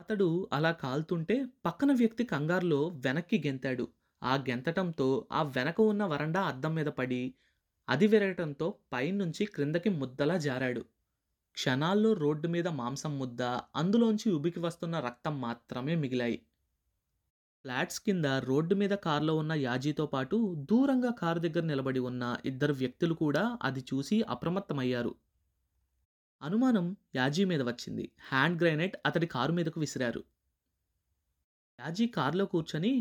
అతడు 0.00 0.28
అలా 0.52 0.72
కాలుతుంటే 0.72 1.36
పక్కన 1.66 1.92
వ్యక్తి 1.92 2.24
కంగారులో 2.24 2.88
వెనక్కి 3.04 3.42
గెంతాడు. 3.46 3.84
ఆ 4.22 4.34
గెంతటంతో 4.48 5.08
ఆ 5.32 5.42
వెనక 5.56 5.80
ఉన్న 5.80 6.04
వరండా 6.04 6.42
అద్దం 6.42 6.74
మీద 6.74 6.86
పడి 6.86 7.22
అది 7.88 8.06
విరగటంతో 8.06 8.66
పైనుంచి 8.92 9.44
క్రిందకి 9.44 9.88
ముద్దలా 9.90 10.36
జారాడు. 10.38 10.82
క్షణాల్లో 11.56 12.12
రోడ్డు 12.12 12.48
మీద 12.48 12.68
మాంసం 12.68 13.18
ముద్ద, 13.18 13.42
అందులోంచి 13.76 14.28
ఉబికి 14.30 14.60
వస్తున్న 14.60 15.00
రక్తం 15.00 15.40
మాత్రమే 15.40 15.94
మిగిలాయి. 15.94 16.38
ఫ్లాట్స్ 17.64 18.00
కింద 18.00 18.24
రోడ్డు 18.24 18.74
మీద 18.74 18.90
కారులో 18.90 19.36
ఉన్న 19.36 19.52
యాజీతో 19.52 20.06
పాటు 20.06 20.36
దూరంగా 20.70 21.10
కారు 21.10 21.38
దగ్గర 21.38 21.64
నిలబడి 21.64 21.98
ఉన్న 21.98 22.36
ఇద్దరు 22.44 22.72
వ్యక్తులు 22.72 23.14
కూడా 23.14 23.58
అది 23.62 23.80
చూసి 23.80 24.22
అప్రమత్తమయ్యారు. 24.22 25.12
అనుమానం 26.42 26.86
యాజీ 27.14 27.44
మీద 27.44 27.62
వచ్చింది. 27.62 28.10
హ్యాండ్ 28.28 28.58
గ్రెనేడ్ 28.62 28.96
అతడి 29.06 29.26
కారు 29.26 29.52
మీదకు 29.52 29.80
విసిరారు. 29.80 30.24
యాజీ 31.78 32.06
కారులో 32.06 32.46
కూర్చొని 32.46 32.92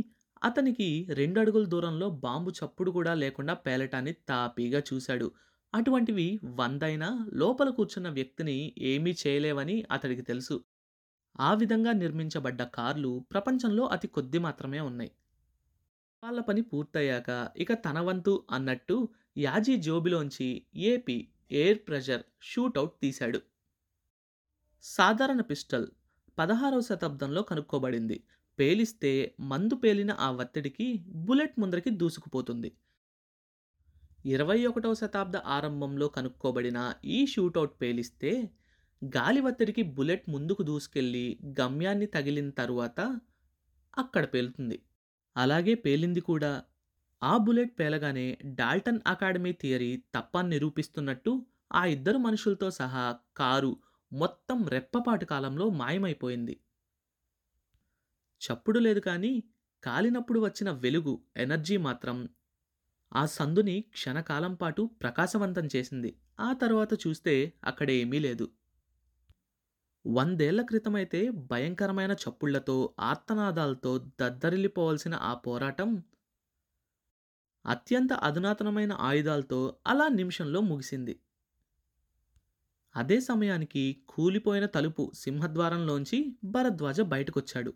అతనికి 0.44 0.88
రెండు 1.10 1.40
అడుగుల 1.40 1.66
దూరంలో 1.66 2.10
బాంబు 2.10 2.52
చప్పుడు 2.52 2.92
కూడా 2.92 3.14
లేకుండా 3.14 3.54
పేలటాన్ని 3.54 4.14
తాపీగా 4.14 4.80
చూశాడు. 4.80 5.28
అటువంటివి 5.74 6.26
వందైనా 6.44 7.10
లోపల 7.34 7.70
కూర్చున్న 7.70 8.10
వ్యక్తిని 8.10 8.74
ఏమీ 8.82 9.12
చేయలేవని 9.28 9.86
అతడికి 9.92 10.22
తెలుసు. 10.22 10.56
ఆ 11.40 11.54
విధంగా 11.54 11.92
నిర్మించబడ్డ 11.94 12.64
కార్లు 12.64 13.26
ప్రపంచంలో 13.32 13.84
అతి 13.86 14.08
కొద్ది 14.08 14.38
మాత్రమే 14.38 14.80
ఉన్నాయి. 14.80 15.12
వాళ్ళ 16.24 16.40
పని 16.40 16.62
పూర్తయ్యాక 16.62 17.30
ఇక 17.58 17.74
తన 17.74 18.00
వంతు 18.00 18.46
అన్నట్టు 18.52 18.98
యాజీ 19.38 19.76
జోబిలోంచి 19.78 20.50
ఏపీ 20.92 21.18
ఎయిర్ 21.52 21.82
ప్రెషర్ 21.88 22.24
షూటౌట్ 22.42 22.94
తీశాడు. 23.02 23.40
సాధారణ 24.84 25.42
పిస్టల్. 25.42 25.88
పదహారవ 26.38 26.82
శతాబ్దంలో 26.82 27.42
కనుక్కోబడింది. 27.42 28.18
పేలిస్తే 28.60 29.36
మందు 29.40 29.76
పేలిన 29.76 30.12
ఆ 30.20 30.32
వత్తిడికి 30.32 30.88
బుల్లెట్ 31.08 31.60
ముందరికి 31.60 31.90
దూసుకుపోతుంది. 31.90 32.70
ఇరవై 34.26 34.66
ఒకటవ 34.66 34.94
శతాబ్ద 34.94 35.38
ఆరంభంలో 35.38 36.08
కనుక్కోబడిన 36.08 36.94
ఈ 37.06 37.26
షూటౌట్ 37.26 37.82
పేలిస్తే 37.82 38.32
గాలి 39.04 39.42
వత్తిడికి 39.42 39.82
బుల్లెట్ 39.84 40.30
ముందుకు 40.30 40.64
దూసుకెళ్ళి 40.64 41.40
గమ్యాన్ని 41.62 42.06
తగిలిన 42.06 42.50
తరువాత 42.50 43.00
అక్కడ 43.98 44.26
పేలుతుంది. 44.26 44.78
అలాగే 45.38 45.74
పేలింది 45.76 46.20
కూడా. 46.22 46.64
ఆ 47.22 47.38
బుల్లెట్ 47.38 47.80
పేలగానే 47.80 48.38
డాల్టన్ 48.44 49.02
అకాడమీ 49.08 49.52
థియరీ 49.52 50.04
తప్పని 50.16 50.50
నిరూపిస్తున్నట్టు 50.50 51.46
ఆ 51.74 51.86
ఇద్దరు 51.86 52.18
మనుషులతో 52.18 52.72
సహా 52.72 53.06
కారు 53.38 53.78
మొత్తం 54.12 54.68
రెప్పపాటు 54.68 55.26
కాలంలో 55.26 55.70
మాయమైపోయింది. 55.70 56.56
చప్పుడు 58.44 58.80
లేదు 58.80 59.00
కానీ 59.00 59.44
కాలినప్పుడు 59.84 60.40
వచ్చిన 60.40 60.72
వెలుగు, 60.72 61.22
ఎనర్జీ 61.38 61.78
మాత్రం 61.78 62.18
ఆ 63.12 63.26
సందుని 63.26 63.82
క్షణకాలం 63.94 64.54
పాటు 64.56 64.90
ప్రకాశవంతం 65.02 65.70
చేసింది. 65.76 66.12
ఆ 66.40 66.54
తర్వాత 66.54 67.08
చూస్తే 67.08 67.54
అక్కడ 67.64 67.92
ఏమీ 67.92 68.20
లేదు. 68.20 68.46
వందేళ్ళ 70.06 70.62
క్రితమైతే 70.62 71.30
భయంకరమైన 71.30 72.12
చప్పుళ్ళతో, 72.12 72.94
ఆర్తనాదాలతో 73.00 73.98
దద్దరిల్లిపోవాల్సిన 74.22 75.16
ఆ 75.22 75.34
పోరాటం 75.34 75.90
అత్యంత 77.66 78.14
అధునాతనమైన 78.14 78.94
ఆయుధాలతో 79.00 79.78
అలా 79.88 80.08
నిమిషంలో 80.08 80.62
ముగిసింది. 80.62 81.20
అదే 82.96 83.20
సమయానికి 83.20 84.04
కూలిపోయిన 84.10 84.66
తలుపు 84.66 85.12
సింహద్వారంలోంచి 85.16 86.20
భరద్వాజ 86.46 87.02
బయటకొచ్చాడు. 87.02 87.74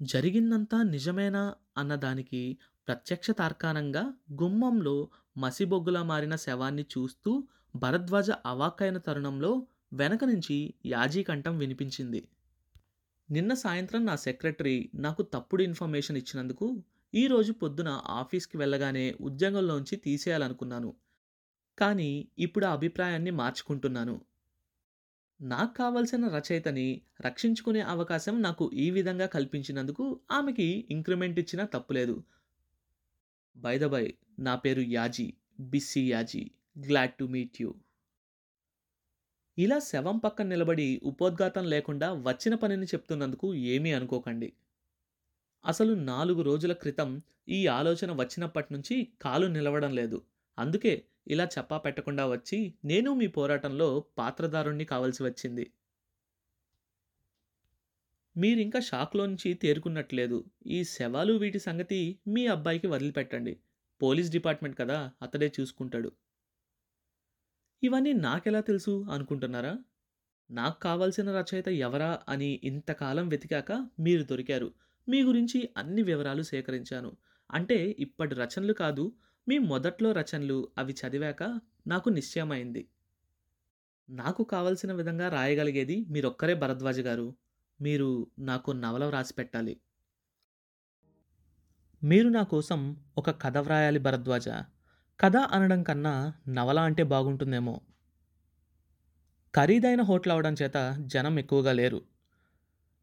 జరిగిందంతా 0.00 0.82
నిజమేనా 0.82 1.54
అన్నదానికి 1.76 2.58
ప్రత్యక్ష 2.88 3.30
తార్కాణంగా 3.30 4.14
గుమ్మంలో 4.42 5.08
మసిబొగ్గులా 5.38 6.02
మారిన 6.02 6.36
శవాన్ని 6.36 6.82
చూస్తూ 6.82 7.48
భరద్వాజ 7.76 8.30
అవాక్కైన 8.46 8.98
తరుణంలో 8.98 9.66
వెనక 9.92 10.24
నుంచి 10.24 10.74
యాజీ 10.86 11.22
కంఠం 11.22 11.58
వినిపించింది. 11.58 12.28
నిన్న 13.30 13.54
సాయంత్రం 13.54 14.06
నా 14.06 14.16
సెక్రటరీ 14.16 14.90
నాకు 14.94 15.22
తప్పుడు 15.22 15.62
ఇన్ఫర్మేషన్ 15.62 16.16
ఇచ్చినందుకు 16.16 16.82
ఈరోజు 17.14 17.52
పొద్దున 17.52 18.00
ఆఫీస్కి 18.08 18.56
వెళ్ళగానే 18.56 19.16
ఉద్యోగంలోంచి 19.20 19.96
తీసేయాలనుకున్నాను. 19.96 20.94
కానీ 21.78 22.28
ఇప్పుడు 22.38 22.66
ఆ 22.66 22.72
అభిప్రాయాన్ని 22.72 23.30
మార్చుకుంటున్నాను. 23.30 24.16
నాకు 25.40 25.74
కావలసిన 25.74 26.28
రచయితని 26.28 27.02
రక్షించుకునే 27.20 27.80
అవకాశం 27.80 28.42
నాకు 28.42 28.70
ఈ 28.74 28.90
విధంగా 28.90 29.26
కల్పించినందుకు 29.26 30.20
ఆమెకి 30.30 30.88
ఇంక్రిమెంట్ 30.90 31.38
ఇచ్చినా 31.38 31.64
తప్పులేదు. 31.64 32.22
బై 33.56 33.78
ద 33.78 33.84
బై 33.84 34.14
నా 34.38 34.54
పేరు 34.56 34.80
Yaji. 34.80 35.34
బిస్సీ 35.60 36.12
Yaji. 36.12 36.50
Glad 36.78 37.14
to 37.14 37.24
meet 37.24 37.62
you. 37.62 37.74
ఇలా 39.58 39.78
శవం 39.78 40.18
పక్కన 40.18 40.46
నిలబడి 40.46 41.00
ఉపోద్ఘాతం 41.04 41.64
లేకుండా 41.64 42.12
వచ్చిన 42.12 42.54
పనిని 42.54 42.86
చెప్తున్నందుకు 42.86 43.54
ఏమీ 43.54 43.92
అనుకోకండి. 43.92 44.52
అసలు 45.66 45.94
నాలుగు 45.94 46.42
రోజుల 46.42 46.72
క్రితం 46.72 47.20
ఈ 47.48 47.66
ఆలోచన 47.66 48.12
వచ్చినప్పటి 48.12 48.66
నుంచి 48.72 49.08
కాలు 49.22 49.46
నిలవడం 49.46 49.94
లేదు. 49.94 50.22
అందుకే 50.58 51.04
ఇలా 51.26 51.44
చెప్పా 51.44 51.78
పెట్టకుండా 51.78 52.26
వచ్చి 52.26 52.74
నేను 52.84 53.14
మీ 53.14 53.26
పోరాటంలో 53.26 54.04
పాత్రధారుణ్ణి 54.18 54.84
కావలసి 54.84 55.22
వచ్చింది. 55.22 55.64
మీరింకా 58.36 58.80
షాక్‌లోంచి 58.80 59.54
తేరుకున్నట్లేదు. 59.54 60.44
ఈ 60.66 60.84
శవాలు 60.84 61.32
వీటి 61.32 61.58
సంగతి 61.58 62.00
మీ 62.26 62.46
అబ్బాయికి 62.46 62.86
వదిలిపెట్టండి. 62.86 63.54
పోలీస్ 64.02 64.30
డిపార్ట్మెంట్ 64.30 64.78
కదా 64.78 65.12
అతడే 65.22 65.52
చూసుకుంటాడు. 65.60 66.10
ఇవన్నీ 67.82 68.12
నాకెలా 68.12 68.60
తెలుసు 68.60 69.06
అనుకుంటున్నారా? 69.10 69.78
నాకు 70.50 70.80
కావాల్సిన 70.80 71.32
రచయిత 71.38 71.68
ఎవరా 71.68 72.20
అని 72.28 72.60
ఇంతకాలం 72.64 73.28
వెతికాక 73.28 73.72
మీరు 74.00 74.22
దొరికారు. 74.22 74.68
మీ 75.08 75.22
గురించి 75.22 75.68
అన్ని 75.76 76.02
వివరాలు 76.02 76.42
సేకరించాను. 76.42 77.16
అంటే 77.50 77.96
ఇప్పటి 77.98 78.34
రచనలు 78.34 78.72
కాదు 78.72 79.04
మీ 79.48 79.58
మొదట్లో 79.58 80.12
రచనలు 80.12 80.68
అవి 80.78 80.94
చదివాక 80.94 81.60
నాకు 81.86 82.08
నిశ్చయమైంది. 82.08 82.88
నాకు 84.10 84.44
కావలసిన 84.44 84.92
విధంగా 84.92 85.28
రాయగలిగేది 85.28 86.04
మీరొక్కరే 86.08 86.54
భరద్వాజ 86.54 87.00
గారు. 87.00 87.34
మీరు 87.80 88.26
నాకు 88.38 88.70
నవల 88.70 89.04
వ్రాసి 89.04 89.34
పెట్టాలి 89.34 89.80
మీరు 92.02 92.28
నా 92.28 92.42
కోసం 92.42 92.96
ఒక 93.18 93.42
కథ 93.42 93.58
వ్రాయాలి 93.58 93.98
భరద్వాజ. 93.98 94.48
కథ 95.20 95.36
అనడం 95.36 95.82
కన్నా 95.82 96.32
నవల 96.48 96.78
అంటే 96.78 97.02
బాగుంటుందేమో. 97.02 97.80
ఖరీదైన 99.54 100.02
హోటల్ 100.02 100.32
అవడం 100.32 100.54
చేత 100.62 100.96
జనం 101.00 101.38
ఎక్కువగా 101.38 101.72
లేరు. 101.72 102.02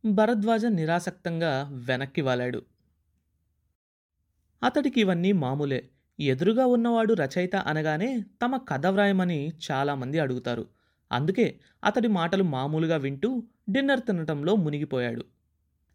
భరద్వాజ 0.05 0.65
నిరాసక్తంగా 0.65 1.69
వెనక్కి 1.73 2.21
వాలాడు. 2.21 2.65
అతడికి 4.63 5.01
ఇవన్నీ 5.01 5.31
మామూలే. 5.31 5.89
ఎదురుగా 6.21 6.65
ఉన్నవాడు 6.65 7.13
రచయిత 7.13 7.55
అనగానే 7.55 8.23
తమ 8.41 8.57
కథ 8.57 8.85
వ్రాయమని 8.87 9.51
చాలామంది 9.71 10.19
అడుగుతారు. 10.19 10.67
అందుకే 11.11 11.59
అతడి 11.83 12.07
మాటలు 12.07 12.43
మామూలుగా 12.43 12.97
వింటూ 12.97 13.43
డిన్నర్ 13.69 14.01
తినటంలో 14.01 14.55
మునిగిపోయాడు. 14.55 15.23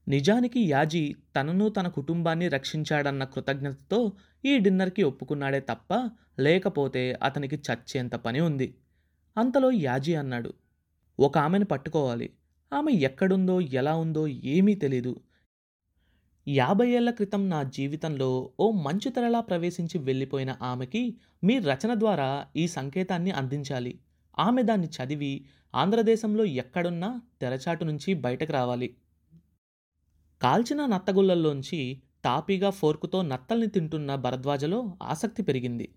నిజానికి 0.09 0.61
యాజీ 0.71 1.17
తనను 1.37 1.69
తన 1.69 1.89
కుటుంబాన్ని 1.89 2.49
రక్షించాడన్న 2.49 3.25
కృతజ్ఞతతో 3.25 4.13
ఈ 4.45 4.59
డిన్నర్‌కి 4.59 5.03
ఒప్పుకున్నాడే 5.03 5.61
తప్ప 5.61 5.93
లేకపోతే 6.39 7.19
అతనికి 7.23 7.57
చచ్చేంత 7.69 8.15
పని 8.17 8.41
ఉంది. 8.41 8.69
అంతలో 9.37 9.71
యాజీ 9.73 10.15
అన్నాడు. 10.15 10.53
ఒక 11.19 11.39
ఆమెను 11.39 11.65
పట్టుకోవాలి. 11.65 12.29
ఆమె 12.73 12.93
ఎక్కడుందో, 12.93 13.61
ఎలా 13.61 13.97
ఉందో 13.97 14.27
ఏమీ 14.27 14.75
తెలీదు. 14.75 15.13
యాభై 16.47 16.89
ఏళ్ళ 16.89 17.11
క్రితం 17.11 17.49
నా 17.49 17.63
జీవితంలో 17.63 18.51
ఓ 18.61 18.71
మంచు 18.71 19.09
తెరలా 19.09 19.41
ప్రవేశించి 19.41 19.99
వెళ్ళిపోయిన 19.99 20.57
ఆమెకి 20.63 21.19
మీ 21.45 21.59
రచన 21.59 21.95
ద్వారా 21.95 22.47
ఈ 22.57 22.67
సంకేతాన్ని 22.69 23.31
అందించాలి. 23.31 24.01
ఆమె 24.39 24.63
దాన్ని 24.63 24.87
చదివి 24.87 25.47
ఆంధ్రదేశంలో 25.75 26.45
ఎక్కడున్నా 26.45 27.21
తెరచాటు 27.41 27.85
నుంచి 27.85 28.15
బయటకు 28.15 28.53
రావాలి. 28.53 28.97
కాల్చిన 30.43 30.87
నత్తగుళ్ళల్లోంచి 30.87 32.03
తాపీగా 32.25 32.71
ఫోర్కుతో 32.71 33.23
నత్తల్ని 33.23 33.67
తింటున్న 33.67 34.15
భరద్వాజలో 34.15 34.99
ఆసక్తి 35.03 35.43
పెరిగింది. 35.43 35.89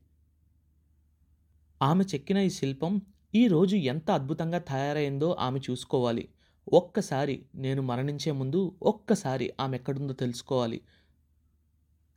ఆమె 1.81 2.03
చెక్కిన 2.15 2.37
ఈ 2.37 2.49
శిల్పం 2.49 3.01
ఈ 3.35 3.47
రోజు 3.47 3.75
ఎంత 3.75 4.11
అద్భుతంగా 4.11 4.59
తయారైందో 4.59 5.31
ఆమె 5.39 5.59
చూసుకోవాలి. 5.69 6.29
ఒక్కసారి 6.73 7.45
నేను 7.55 7.81
మరణించే 7.81 8.31
ముందు 8.31 8.75
ఒక్కసారి 8.83 9.53
ఆమె 9.59 9.77
ఎక్కడుందో 9.77 10.13
తెలుసుకోవాలి. 10.13 10.81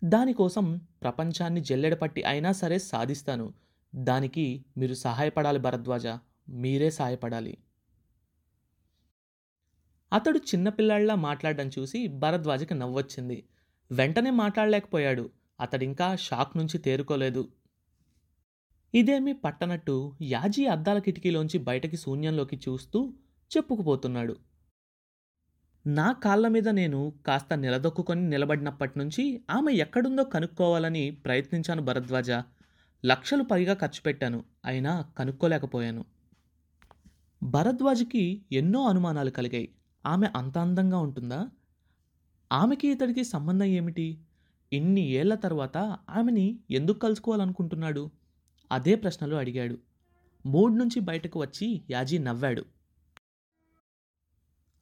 దానికోసం 0.05 0.81
ప్రపంచాన్ని 1.03 1.61
జల్లెడపట్టి 1.61 2.23
అయినా 2.23 2.53
సరే 2.53 2.79
సాధిస్తాను. 2.79 3.55
దానికి 3.95 4.65
మీరు 4.77 4.95
సహాయపడాలి 4.95 5.59
భరద్వాజ. 5.59 6.07
మీరే 6.49 6.91
సహాయపడాలి. 6.91 7.59
అతడు 10.13 10.39
చిన్నపిల్లాడిలా 10.39 11.15
మాట్లాడడం 11.15 11.71
చూసి 11.79 12.07
భరద్వాజకి 12.07 12.75
నవ్వొచ్చింది. 12.75 13.47
వెంటనే 13.93 14.31
మాట్లాడలేకపోయాడు. 14.31 15.31
అతడింకా 15.61 16.17
షాక్ 16.17 16.57
నుంచి 16.57 16.79
తేరుకోలేదు. 16.79 17.49
ఇదేమీ 18.95 19.33
పట్టనట్టు 19.33 20.13
యాజీ 20.23 20.67
అద్దాల 20.67 20.99
కిటికీలోంచి 20.99 21.59
బయటకి 21.59 21.97
శూన్యంలోకి 21.97 22.57
చూస్తూ 22.57 23.13
చెప్పుకుపోతున్నాడు. 23.57 24.37
నా 25.87 26.13
కాళ్ళ 26.13 26.49
మీద 26.49 26.69
నేను 26.69 27.13
కాస్త 27.27 27.55
నిలదొక్కుకొని 27.55 28.31
నిలబడినప్పటి 28.31 28.99
నుంచి 28.99 29.45
ఆమె 29.51 29.73
ఎక్కడుందో 29.73 30.25
కనుక్కోవాలని 30.25 31.11
ప్రయత్నించాను 31.11 31.83
భరద్వాజ. 31.83 32.31
లక్షలు 33.07 33.43
పైగా 33.43 33.75
ఖర్చు 33.75 34.01
పెట్టాను 34.03 34.45
అయినా 34.65 35.05
కనుక్కోలేకపోయాను. 35.19 36.05
భరద్వాజ్కి 37.43 38.43
ఎన్నో 38.53 38.89
అనుమానాలు 38.89 39.31
కలిగాయి. 39.31 39.75
ఆమె 40.07 40.29
అంత 40.37 40.59
అందంగా 40.59 40.99
ఉంటుందా? 40.99 41.49
ఆమెకి 42.53 42.89
ఇతడికి 42.89 43.25
సంబంధం 43.25 43.67
ఏమిటి? 43.67 44.19
ఇన్ని 44.73 45.01
ఏళ్ళ 45.01 45.35
తర్వాత 45.35 45.79
ఆమెని 46.11 46.59
ఎందుకు 46.71 46.99
కలుసుకోవాలనుకుంటున్నాడు? 46.99 48.11
అదే 48.73 48.95
ప్రశ్నలు 48.95 49.37
అడిగాడు. 49.37 49.79
మూడ్ 50.47 50.79
నుంచి 50.79 51.01
బయటకు 51.01 51.41
వచ్చి 51.41 51.83
యాజీ 51.91 52.19
నవ్వాడు. 52.19 52.65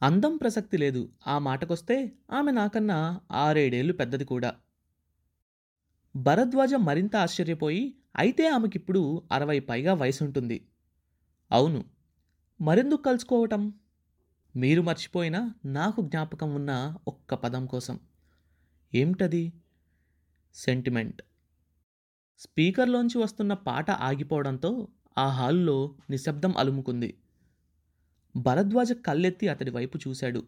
అందం 0.03 0.37
ప్రసక్తి 0.37 0.77
లేదు. 0.77 1.13
ఆ 1.27 1.39
మాటకొస్తే 1.39 2.13
ఆమె 2.33 2.53
నాకన్నా 2.53 3.21
ఆరేడేళ్ళు 3.33 3.93
పెద్దది 3.93 4.25
కూడా. 4.25 4.55
భరద్వాజ 6.17 6.75
మరింత 6.75 7.17
ఆశ్చర్యపోయి 7.17 7.95
అయితే 8.17 8.49
ఆమెకిప్పుడు 8.49 9.23
అరవై 9.33 9.61
పైగా 9.61 9.95
వయసుంటుంది. 9.95 10.69
అవును. 11.53 11.85
మరెందుకు 12.61 13.03
కలుసుకోవటం? 13.03 13.75
మీరు 14.57 14.83
మర్చిపోయినా 14.83 15.55
నాకు 15.65 16.03
జ్ఞాపకం 16.03 16.55
ఉన్న 16.55 16.97
ఒక్క 17.09 17.35
పదం 17.35 17.67
కోసం. 17.67 18.01
ఏమిటది? 18.95 19.53
సెంటిమెంట్. 20.55 21.23
స్పీకర్లోంచి 22.39 23.19
వస్తున్న 23.19 23.55
పాట 23.55 23.91
ఆగిపోవడంతో 23.91 24.89
ఆ 25.19 25.29
హాల్లో 25.29 25.97
నిశ్శబ్దం 26.11 26.57
అలుముకుంది. 26.57 27.20
భరద్వాజ 28.37 28.93
కళ్ళెత్తి 28.93 29.49
అతడి 29.49 29.71
వైపు 29.71 29.99
చూశాడు. 30.09 30.43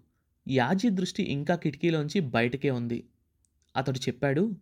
యాజీ 0.48 0.88
దృష్టి 0.88 1.22
ఇంకా 1.22 1.54
కిటికీలోంచి 1.54 2.20
బయటకే 2.20 2.70
ఉంది. 2.70 3.08
అతడు 3.76 3.98
చెప్పాడు 3.98 4.52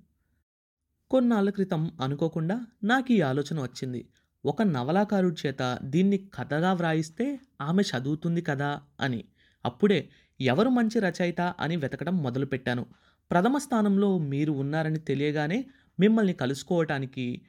కొన్నాళ్ళ 1.11 1.51
క్రితం 1.51 1.93
అనుకోకుండా 2.01 2.67
నాకు 2.85 3.13
ఈ 3.13 3.21
ఆలోచన 3.21 3.63
వచ్చింది. 3.63 4.09
ఒక 4.45 4.63
నవలాకారుడి 4.63 5.49
చేత 5.49 5.79
దీన్ని 5.83 6.19
కథగా 6.35 6.73
వ్రాయిస్తే 6.73 7.41
ఆమె 7.61 7.83
చదువుతుంది 7.83 8.43
కదా 8.43 8.81
అని. 9.01 9.25
అప్పుడే 9.65 10.09
ఎవరు 10.41 10.69
మంచి 10.69 11.01
రచయిత 11.01 11.41
అని 11.41 11.77
వెతకడం 11.77 12.17
మొదలుపెట్టాను. 12.23 12.87
ప్రథమ 13.31 13.59
స్థానంలో 13.59 14.19
మీరు 14.19 14.53
ఉన్నారని 14.53 14.99
తెలియగానే 14.99 15.67
మిమ్మల్ని 16.01 16.33
కలుసుకోవటానికి 16.33 17.43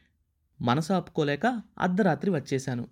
మనసు 0.62 0.94
ఆపుకోలేక 0.94 1.62
అర్ధరాత్రి 1.80 2.32
వచ్చేశాను. 2.32 2.88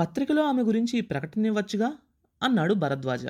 పత్రికలో 0.00 0.44
ఆమె 0.44 0.62
గురించి 0.62 1.00
ప్రకటన 1.00 1.46
ఇవ్వచ్చుగా 1.46 1.92
అన్నాడు 2.42 2.74
భరద్వాజ. 2.74 3.26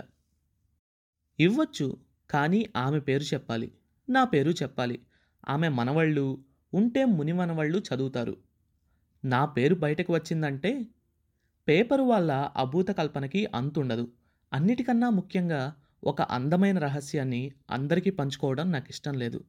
ఇవ్వచ్చు 1.40 1.96
కానీ 2.30 2.68
ఆమె 2.76 3.00
పేరు 3.00 3.22
చెప్పాలి. 3.22 3.72
నా 4.08 4.24
పేరు 4.24 4.50
చెప్పాలి. 4.50 5.00
ఆమె 5.48 5.68
మనవళ్ళు 5.68 6.44
ఉంటే 6.74 7.04
ముని 7.04 7.32
మనవళ్ళు 7.32 7.78
చదువుతారు. 7.78 8.36
నా 9.24 9.44
పేరు 9.44 9.74
బయటకు 9.74 10.12
వచ్చిందంటే 10.12 10.86
పేపరు 11.68 12.02
వాళ్ళ 12.02 12.32
అభూత 12.56 12.88
కల్పనకి 12.88 13.46
అంతుండదు. 13.54 14.12
అన్నిటికన్నా 14.52 15.10
ముఖ్యంగా 15.10 15.74
ఒక 16.04 16.22
అందమైన 16.22 16.78
రహస్యాన్ని 16.78 17.52
అందరికీ 17.70 18.10
పంచుకోవడం 18.10 18.72
నాకు 18.72 18.86
ఇష్టం 18.90 19.14
లేదు. 19.14 19.44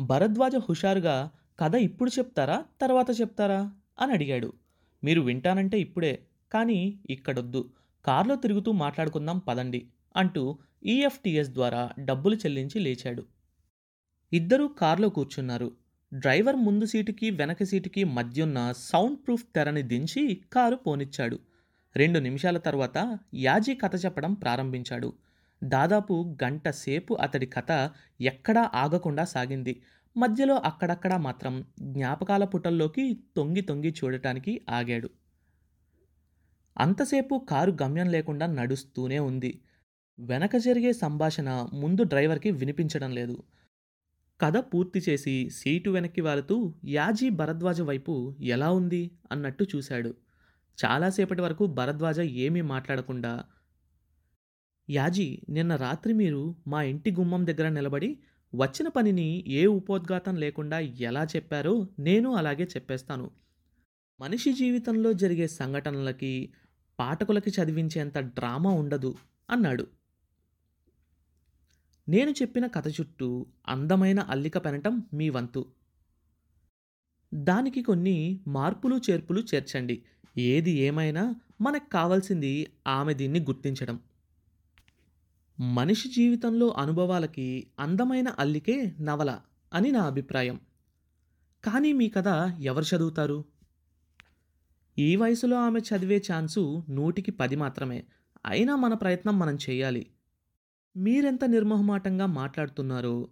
భరద్వాజ 0.00 0.56
హుషారుగా 0.56 1.30
కథ 1.60 1.74
ఇప్పుడు 1.74 2.10
చెప్తారా? 2.18 2.64
తర్వాత 2.80 3.20
చెప్తారా? 3.20 3.72
అని 4.00 4.12
అడిగాడు. 4.12 4.61
మీరు 5.04 5.20
వింటానంటే 5.20 5.80
ఇప్పుడే 5.80 6.22
కానీ 6.52 6.98
ఇక్కడొద్దు. 7.10 7.70
కారులో 8.04 8.34
తిరుగుతూ 8.36 8.72
మాట్లాడుకుందాం 8.72 9.38
పదండి 9.38 9.86
అంటూ 10.16 10.58
ఈఎఫ్టిఎస్ 10.84 11.50
ద్వారా 11.50 11.90
డబ్బులు 11.98 12.36
చెల్లించి 12.36 12.80
లేచాడు. 12.80 13.26
ఇద్దరూ 14.32 14.68
కారులో 14.68 15.08
కూర్చున్నారు. 15.08 15.68
డ్రైవర్ 16.14 16.56
ముందు 16.56 16.84
సీటుకి 16.84 17.30
వెనక 17.30 17.62
సీటుకి 17.62 18.04
మధ్యున్న 18.04 18.72
సౌండ్ 18.76 19.18
ప్రూఫ్ 19.18 19.44
తెరని 19.54 19.82
దించి 19.82 20.42
కారు 20.52 20.76
పోనిచ్చాడు. 20.76 21.38
రెండు 21.96 22.18
నిమిషాల 22.18 22.58
తర్వాత 22.58 23.18
యాజీ 23.34 23.74
కథ 23.74 24.04
చెప్పడం 24.04 24.34
ప్రారంభించాడు. 24.34 25.12
దాదాపు 25.64 26.36
గంట 26.44 26.68
సేపు 26.68 27.14
అతడి 27.14 27.46
కథ 27.46 27.90
ఎక్కడా 28.20 28.70
ఆగకుండా 28.74 29.24
సాగింది. 29.24 29.82
మధ్యలో 30.16 30.62
అక్కడక్కడా 30.64 31.16
మాత్రం 31.16 31.64
జ్ఞాపకాల 31.80 32.44
పుటల్లోకి 32.44 33.18
తొంగి 33.36 33.60
తొంగి 33.60 33.90
చూడటానికి 33.90 34.60
ఆగాడు. 34.70 35.10
అంతసేపు 36.78 37.46
కారు 37.50 37.76
గమ్యం 37.82 38.08
లేకుండా 38.10 38.46
నడుస్తూనే 38.46 39.18
ఉంది. 39.18 39.60
వెనక 40.18 40.56
జరిగే 40.56 40.92
సంభాషణ 40.92 41.68
ముందు 41.74 42.02
డ్రైవర్కి 42.02 42.50
వినిపించడం 42.50 43.10
లేదు. 43.10 43.42
కథ 44.40 44.56
పూర్తి 44.56 45.02
చేసి 45.08 45.50
సీటు 45.50 45.90
వెనక్కి 45.90 46.20
వాలుతూ 46.20 46.74
యాజీ 46.84 47.28
భరద్వాజ 47.28 47.80
వైపు 47.80 48.36
ఎలా 48.40 48.70
ఉంది 48.70 49.10
అన్నట్టు 49.32 49.66
చూశాడు. 49.76 50.14
చాలాసేపటి 50.78 51.42
వరకు 51.42 51.66
భరద్వాజ 51.66 52.20
ఏమీ 52.20 52.60
మాట్లాడకుండా 52.60 53.44
యాజీ 54.90 55.42
నిన్న 55.48 55.76
రాత్రి 55.76 56.12
మీరు 56.12 56.54
మా 56.66 56.82
ఇంటి 56.82 57.10
గుమ్మం 57.10 57.46
దగ్గర 57.46 57.68
నిలబడి 57.68 58.18
వచ్చిన 58.54 58.88
పనిని 58.88 59.44
ఏ 59.48 59.66
ఉపోద్ఘాతం 59.66 60.36
లేకుండా 60.36 60.78
ఎలా 60.78 61.24
చెప్పారో 61.24 61.86
నేను 61.98 62.34
అలాగే 62.34 62.64
చెప్పేస్తాను. 62.64 63.30
మనిషి 64.20 64.52
జీవితంలో 64.52 65.12
జరిగే 65.12 65.48
సంఘటనలకి 65.48 66.52
పాఠకులకి 66.98 67.50
చదివించేంత 67.50 68.18
డ్రామా 68.18 68.70
ఉండదు 68.70 69.14
అన్నాడు. 69.50 69.86
నేను 72.08 72.30
చెప్పిన 72.30 72.66
కథ 72.66 72.88
చుట్టూ 72.88 73.46
అందమైన 73.68 74.20
అల్లిక 74.20 74.58
పెనటం 74.58 75.02
మీ 75.14 75.28
వంతు. 75.28 75.66
దానికి 77.34 77.82
కొన్ని 77.82 78.40
మార్పులు 78.46 79.00
చేర్పులు 79.10 79.42
చేర్చండి. 79.54 80.04
ఏది 80.38 80.70
ఏమైనా 80.70 81.34
మనకు 81.60 81.88
కావాల్సింది 81.88 82.66
ఆమె 82.86 83.14
దీన్ని 83.14 83.40
గుర్తించడం. 83.40 84.00
మనిషి 85.62 86.08
జీవితంలో 86.08 86.68
అనుభవాలకి 86.68 87.66
అందమైన 87.80 88.28
అల్లికే 88.28 88.94
నవల 89.00 89.40
అని 89.74 89.90
నా 89.90 90.00
అభిప్రాయం. 90.00 90.60
కానీ 91.64 91.92
మీ 91.92 92.08
కథ 92.08 92.24
ఎవరు 92.60 92.96
చదువుతారు? 92.96 93.44
ఈ 94.98 95.16
వయసులో 95.16 95.56
ఆమె 95.56 95.80
చదివే 95.80 96.22
ఛాన్సు 96.32 96.82
నూటికి 96.90 97.30
పది 97.30 97.56
మాత్రమే. 97.56 98.04
అయినా 98.46 98.76
మన 98.76 98.94
ప్రయత్నం 98.94 99.38
మనం 99.38 99.58
చేయాలి. 99.70 100.06
మీరెంత 100.96 101.44
నిర్మోహమాటంగా 101.44 102.26
మాట్లాడుతున్నారో 102.26 103.28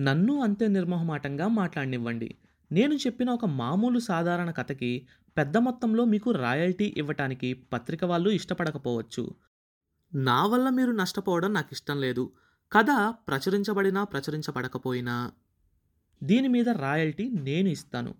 నన్ను 0.00 0.42
అంతే 0.42 0.68
నిర్మోహమాటంగా 0.68 1.48
మాట్లాడనివ్వండి. 1.48 2.34
నేను 2.72 2.94
చెప్పిన 2.94 3.30
ఒక 3.30 3.44
మామూలు 3.44 3.98
సాధారణ 3.98 4.50
కథకి 4.50 5.06
పెద్ద 5.36 5.56
మొత్తంలో 5.56 6.04
మీకు 6.04 6.30
రాయల్టీ 6.30 6.94
ఇవ్వటానికి 6.96 7.54
పత్రిక 7.54 8.04
వాళ్ళు 8.04 8.30
ఇష్టపడకపోవచ్చు. 8.30 9.51
నా 10.14 10.46
వల్ల 10.46 10.68
మీరు 10.68 10.90
నష్టపోవడం 10.92 11.52
నాకు 11.52 11.68
ఇష్టం 11.72 12.00
లేదు. 12.00 12.32
కథ 12.72 12.86
ప్రచురించబడినా 13.28 14.04
ప్రచురించబడకపోయినా. 14.04 15.32
దీని 16.22 16.48
మీద 16.48 16.68
రాయల్టీ 16.68 17.28
నేను 17.28 17.68
ఇస్తాను. 17.68 18.14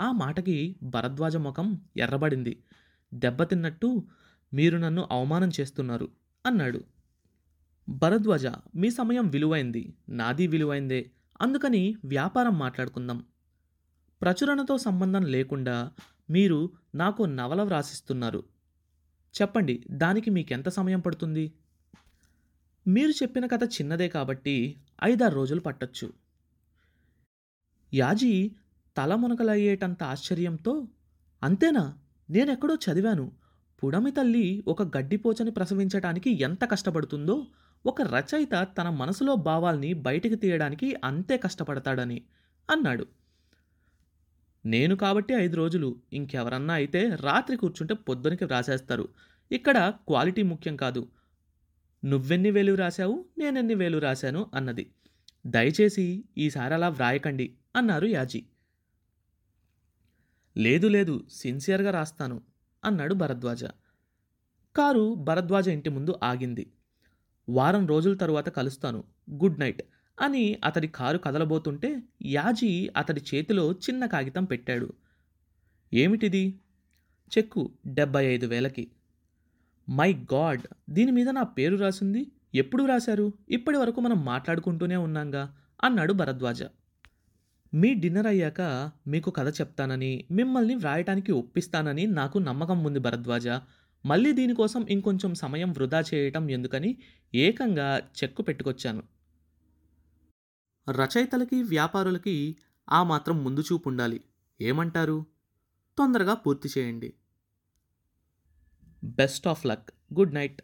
ఆ 0.00 0.12
మాటకి 0.12 0.76
భరద్వాజ 0.82 1.36
ముఖం 1.36 1.80
ఎర్రబడింది. 1.96 2.62
దెబ్బతిన్నట్టు 3.14 4.06
మీరు 4.54 4.78
నన్ను 4.78 5.08
అవమానం 5.10 5.50
చేస్తున్నారు 5.60 6.08
అన్నాడు. 6.46 6.84
భరద్వాజ 7.88 8.46
మీ 8.76 8.90
సమయం 8.90 9.28
విలువైంది. 9.28 9.94
నాది 10.08 10.46
విలువైందే. 10.46 11.10
అందుకని 11.40 11.96
వ్యాపారం 12.04 12.58
మాట్లాడుకుందాం. 12.58 13.24
ప్రచురణతో 14.22 14.78
సంబంధం 14.78 15.22
లేకుండా 15.22 15.92
మీరు 16.30 16.70
నాకు 16.94 17.22
నవల 17.22 17.62
వ్రాసిస్తున్నారు. 17.62 18.44
చెప్పండి 19.42 19.84
దానికి 19.90 20.30
మీకు 20.30 20.52
ఎంత 20.52 20.68
సమయం 20.68 21.00
పడుతుంది? 21.00 21.52
మీరు 22.88 23.10
చెప్పిన 23.10 23.46
కథ 23.46 23.64
చిన్నదే 23.64 24.08
కాబట్టి 24.08 24.80
ఐదారు 25.04 25.34
రోజులు 25.34 25.60
పట్టొచ్చు. 25.60 26.12
యాజీ 27.94 28.50
తల 28.96 29.14
మునకలయ్యేటంత 29.14 30.02
ఆశ్చర్యంతో 30.02 30.88
అంతేనా? 31.42 31.98
నేనెక్కడో 32.30 32.74
చదివాను. 32.74 33.32
పుడమి 33.84 34.10
తల్లి 34.10 34.64
ఒక 34.68 34.96
గడ్డిపోచని 34.96 35.50
ప్రసవించటానికి 35.50 36.42
ఎంత 36.42 36.70
కష్టపడుతుందో 36.70 37.46
ఒక 37.86 38.02
రచయిత 38.02 38.68
తన 38.78 38.88
మనసులో 38.88 39.34
భావాల్ని 39.36 39.94
బయటికి 39.94 40.34
తీయడానికి 40.34 40.96
అంతే 41.04 41.36
కష్టపడతాడని 41.36 42.22
అన్నాడు. 42.70 43.06
నేను 44.64 44.96
కాబట్టి 44.96 45.34
ఐదు 45.34 45.56
రోజులు. 45.56 46.00
ఇంకెవరన్నా 46.12 46.74
అయితే 46.74 47.16
రాత్రి 47.20 47.56
కూర్చుంటే 47.56 47.94
పొద్దునకి 47.94 48.44
వ్రాసేస్తారు. 48.44 49.08
ఇక్కడ 49.50 49.78
క్వాలిటీ 50.08 50.42
ముఖ్యం 50.42 50.76
కాదు. 50.76 51.08
నువ్వెన్ని 52.04 52.50
వేలు 52.50 52.74
రాశావు 52.74 53.24
నేనెన్ని 53.38 53.74
వేలు 53.74 53.98
రాశాను 53.98 54.50
అన్నది. 54.54 54.90
దయచేసి 55.46 56.24
ఈసారి 56.38 56.74
అలా 56.74 56.88
వ్రాయకండి 56.88 57.56
అన్నారు 57.76 58.06
యాజీ. 58.06 58.44
లేదు 60.56 60.86
లేదు 60.86 61.26
సిన్సియర్గా 61.30 61.90
రాస్తాను 61.90 62.42
అన్నాడు 62.84 63.14
భరద్వాజ. 63.14 63.64
కారు 64.76 65.14
భరద్వాజ 65.14 65.68
ఇంటి 65.68 65.90
ముందు 65.90 66.14
ఆగింది. 66.22 66.72
వారం 67.48 67.86
రోజుల 67.86 68.14
తరువాత 68.14 68.48
కలుస్తాను. 68.48 69.04
Good 69.30 69.60
night. 69.60 69.82
అని 70.18 70.58
అతడి 70.64 70.88
కారు 70.88 71.18
కదలబోతుంటే 71.18 71.88
యాజీ 72.26 72.90
అతడి 72.96 73.20
చేతిలో 73.20 73.72
చిన్న 73.72 74.06
కాగితం 74.06 74.44
పెట్టాడు. 74.44 74.88
ఏమిటిది? 75.92 76.44
చెక్కు 77.32 77.62
డెబ్బై 77.86 78.24
ఐదు 78.26 78.46
వేలకి. 78.46 78.84
My 79.88 80.12
God! 80.32 80.64
దీని 80.90 81.12
మీద 81.12 81.28
నా 81.28 81.42
పేరు 81.56 81.76
రాసింది? 81.76 82.22
ఎప్పుడు 82.54 82.84
రాశారు? 82.84 83.26
ఇప్పటి 83.50 83.78
వరకు 83.78 84.00
మనం 84.00 84.24
మాట్లాడుకుంటూనే 84.24 84.96
ఉన్నాంగా 84.96 85.42
అన్నాడు 85.82 86.12
భరద్వాజ. 86.12 86.60
మీ 87.72 87.94
డిన్నర్ 87.94 88.26
అయ్యాక 88.26 88.60
మీకు 89.06 89.30
కథ 89.30 89.48
చెప్తానని 89.60 90.24
మిమ్మల్ని 90.30 90.74
వ్రాయటానికి 90.74 91.32
ఒప్పిస్తానని 91.32 92.06
నాకు 92.12 92.38
నమ్మకం 92.38 92.84
ఉంది 92.84 92.98
భరద్వాజ. 92.98 93.46
మళ్ళీ 94.04 94.32
దీనికోసం 94.32 94.86
ఇంకొంచెం 94.88 95.34
సమయం 95.34 95.70
వృధా 95.72 96.00
చేయటం 96.00 96.50
ఎందుకని 96.50 96.90
ఏకంగా 97.34 97.88
చెక్కు 98.18 98.42
పెట్టుకొచ్చాను. 98.42 99.02
రచయితలకి 100.90 101.62
వ్యాపారులకి 101.62 102.56
ఆ 102.90 103.02
మాత్రం 103.02 103.44
ముందు 103.44 103.60
చూపు 103.60 103.88
ఉండాలి. 103.88 104.24
ఏమంటారు? 104.60 105.26
తొందరగా 105.98 106.34
పూర్తి 106.34 106.68
చేయండి. 106.78 107.14
Best 109.04 109.46
of 109.46 109.66
luck. 109.66 109.90
Good 110.14 110.34
night. 110.34 110.62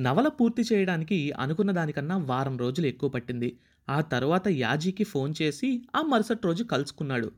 నవల 0.00 0.28
పూర్తి 0.28 0.62
చేయడానికి 0.72 1.32
అనుకున్న 1.32 1.70
దానికన్నా 1.70 2.16
వారం 2.16 2.56
రోజులు 2.58 2.86
ఎక్కువ 2.86 3.10
పట్టింది. 3.10 3.60
ఆ 3.88 4.00
తర్వాత 4.00 4.48
యాజీకి 4.48 5.04
ఫోన్ 5.04 5.34
చేసి 5.42 5.88
ఆ 5.96 6.02
మరుసటి 6.02 6.40
రోజు 6.44 6.64
కలుసుకున్నాడు. 6.64 7.32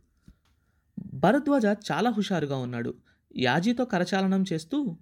భరద్వాజ 1.15 1.65
చాలా 1.65 2.11
హుషారుగా 2.11 2.57
ఉన్నాడు. 2.57 2.95
యాజీతో 3.37 3.85
కరచాలనం 3.85 4.45
చేస్తూ 4.53 4.99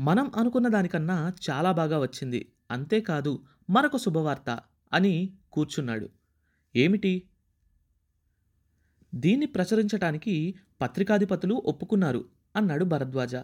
మనం 0.00 0.32
అనుకున్న 0.36 0.68
దానికన్నా 0.68 1.32
చాలా 1.50 1.72
బాగా 1.72 1.98
వచ్చింది. 1.98 2.52
అంతేకాదు 2.70 3.44
మరొక 3.70 3.96
శుభవార్త. 3.96 4.60
అని 4.94 5.34
కూర్చున్నాడు. 5.52 6.08
ఏమిటి? 6.76 7.28
దీన్ని 9.14 9.46
ప్రచురించటానికి 9.46 10.54
పత్రికాధిపతులు 10.80 11.54
ఒప్పుకున్నారు 11.54 12.28
అన్నాడు 12.56 12.84
భరద్వాజ. 12.84 13.34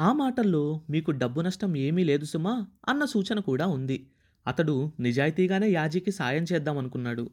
ఆ 0.00 0.12
మాటల్లో 0.12 0.82
మీకు 0.90 1.10
డబ్బు 1.10 1.40
నష్టం 1.40 1.76
ఏమీ 1.76 2.04
లేదు 2.04 2.24
సుమా 2.24 2.66
అన్న 2.88 3.04
సూచన 3.04 3.40
కూడా 3.40 3.66
ఉంది. 3.66 4.10
అతడు 4.46 4.92
నిజాయితీగానే 5.00 5.68
యాజీకి 5.70 6.12
సాయం 6.12 6.44
చేద్దామనుకున్నాడు 6.52 7.30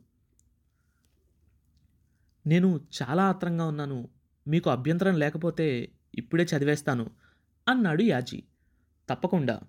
నేను 2.47 2.79
చాలా 3.01 3.23
ఆత్రంగా 3.25 3.65
ఉన్నాను. 3.65 4.09
మీకు 4.47 4.69
అభ్యంతరం 4.69 5.17
లేకపోతే 5.19 5.91
ఇప్పుడే 6.15 6.43
చదివేస్తాను 6.43 7.11
అన్నాడు 7.67 8.01
యాజీ. 8.03 8.43
తప్పకుండా. 9.09 9.61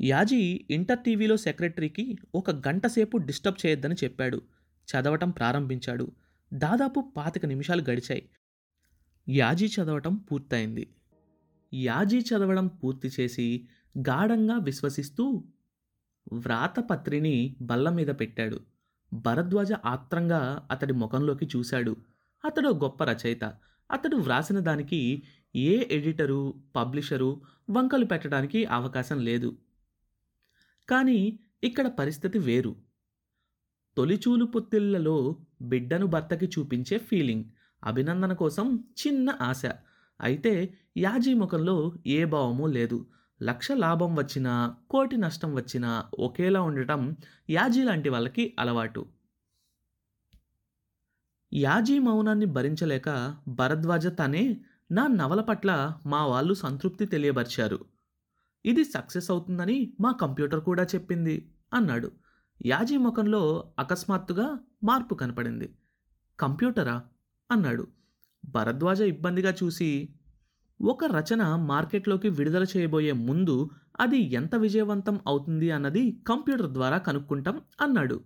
యాజీ 0.00 0.66
ఇంటర్ 0.70 0.98
టీవీలో 0.98 1.36
సెక్రటరీకి 1.36 2.16
ఒక 2.34 2.50
గంట 2.50 2.86
సేపు 2.86 3.16
డిస్టర్బ్ 3.16 3.66
చేయొద్దని 3.66 3.94
చెప్పాడు. 4.04 4.42
చదవటం 4.86 5.30
ప్రారంభించాడు. 5.30 6.12
దాదాపు 6.54 7.12
పాతిక 7.16 7.46
నిమిషాలు 7.46 7.90
గడిచాయి. 7.90 8.28
యాజీ 9.28 9.66
చదవటం 9.66 10.16
పూర్తయింది. 10.16 10.94
యాజీ 11.74 12.18
చదవడం 12.18 12.66
పూర్తి 12.66 13.10
చేసి 13.20 13.68
గాఢంగా 13.98 14.56
విశ్వసిస్తూ 14.56 15.44
వ్రాతపత్రిని 16.32 17.56
బల్ల 17.60 17.88
మీద 17.88 18.06
పెట్టాడు. 18.06 18.60
భరద్వాజ 19.12 19.72
ఆత్రంగా 19.72 20.68
అతడి 20.70 20.92
ముఖంలోకి 20.92 21.48
చూశాడు. 21.56 21.96
అతడు 22.44 22.68
గొప్ప 22.68 23.04
రచయిత. 23.04 23.44
అతడు 23.90 24.16
వ్రాసిన 24.16 24.58
దానికి 24.58 25.22
ఏ 25.56 25.84
ఎడిటరు 25.90 26.54
పబ్లిషరు 26.76 27.42
వంకలు 27.70 28.04
పెట్టడానికి 28.04 28.64
అవకాశం 28.64 29.20
లేదు. 29.20 29.56
కానీ 30.90 31.38
ఇక్కడ 31.64 31.86
పరిస్థితి 31.88 32.38
వేరు. 32.38 32.76
తొలిచూలు 33.96 34.44
పొత్తిళ్ళలో 34.44 35.36
బిడ్డను 35.62 36.06
భర్తకి 36.06 36.46
చూపించే 36.46 36.98
ఫీలింగ్ 36.98 37.44
అభినందన 37.84 38.32
కోసం 38.32 38.84
చిన్న 39.06 39.38
ఆశ. 39.40 39.62
అయితే 40.20 40.78
యాజీ 40.96 41.34
ముఖంలో 41.34 41.92
ఏ 42.06 42.24
భావమూ 42.24 42.66
లేదు. 42.66 43.06
లక్ష 43.42 43.72
లాభం 43.72 44.14
వచ్చినా 44.14 44.76
కోటి 44.90 45.16
నష్టం 45.16 45.54
వచ్చినా 45.54 46.04
ఒకేలా 46.18 46.60
ఉండటం 46.60 47.16
యాజీ 47.50 47.82
లాంటి 47.82 48.08
వాళ్ళకి 48.08 48.56
అలవాటు. 48.58 49.06
యాజీ 51.54 51.98
మౌనాన్ని 51.98 52.46
భరించలేక 52.46 53.36
భరద్వాజ 53.48 54.06
తనే 54.06 54.60
నా 54.92 55.06
నవల 55.06 55.40
పట్ల 55.40 55.98
మా 56.06 56.26
వాళ్ళు 56.26 56.54
సంతృప్తి 56.54 57.06
తెలియబరిచారు. 57.06 57.95
ఇది 58.66 58.84
సక్సెస్ 58.84 59.30
అవుతుందని 59.30 59.92
మా 60.00 60.12
కంప్యూటర్ 60.12 60.60
కూడా 60.60 60.82
చెప్పింది 60.82 61.50
అన్నాడు. 61.74 62.12
యాజీ 62.66 62.96
ముఖంలో 62.96 63.72
అకస్మాత్తుగా 63.78 64.58
మార్పు 64.84 65.14
కనపడింది. 65.14 65.74
కంప్యూటరా? 66.40 67.02
అన్నాడు. 67.52 67.86
భరద్వాజ 68.44 69.00
ఇబ్బందిగా 69.00 69.54
చూసి 69.64 70.08
ఒక 70.82 71.04
రచన 71.04 71.56
మార్కెట్లోకి 71.56 72.28
విడుదల 72.28 72.66
చేయబోయే 72.76 73.12
ముందు 73.12 73.70
అది 74.00 74.18
ఎంత 74.34 74.54
విజయవంతం 74.54 75.20
అవుతుంది 75.26 75.70
అన్నది 75.70 76.22
కంప్యూటర్ 76.28 76.70
ద్వారా 76.70 76.98
కనుక్కుంటాం 76.98 77.60
అన్నాడు. 77.80 78.20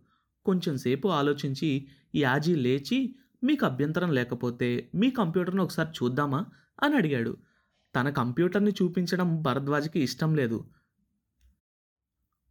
కొంచెం 0.44 0.76
సేపు 0.76 1.08
ఆలోచించి 1.08 1.86
యాజీ 2.14 2.54
లేచి 2.54 3.14
మీకు 3.44 3.66
అభ్యంతరం 3.66 4.12
లేకపోతే 4.12 4.90
మీ 4.94 5.10
కంప్యూటర్ను 5.10 5.62
ఒకసారి 5.62 5.88
చూద్దామా? 5.88 6.46
అని 6.82 6.96
అడిగాడు. 6.96 7.36
తన 7.94 8.10
కంప్యూటర్ని 8.10 8.70
చూపించడం 8.70 9.42
భరద్వాజ్కి 9.42 10.00
ఇష్టం 10.00 10.34
లేదు. 10.34 10.64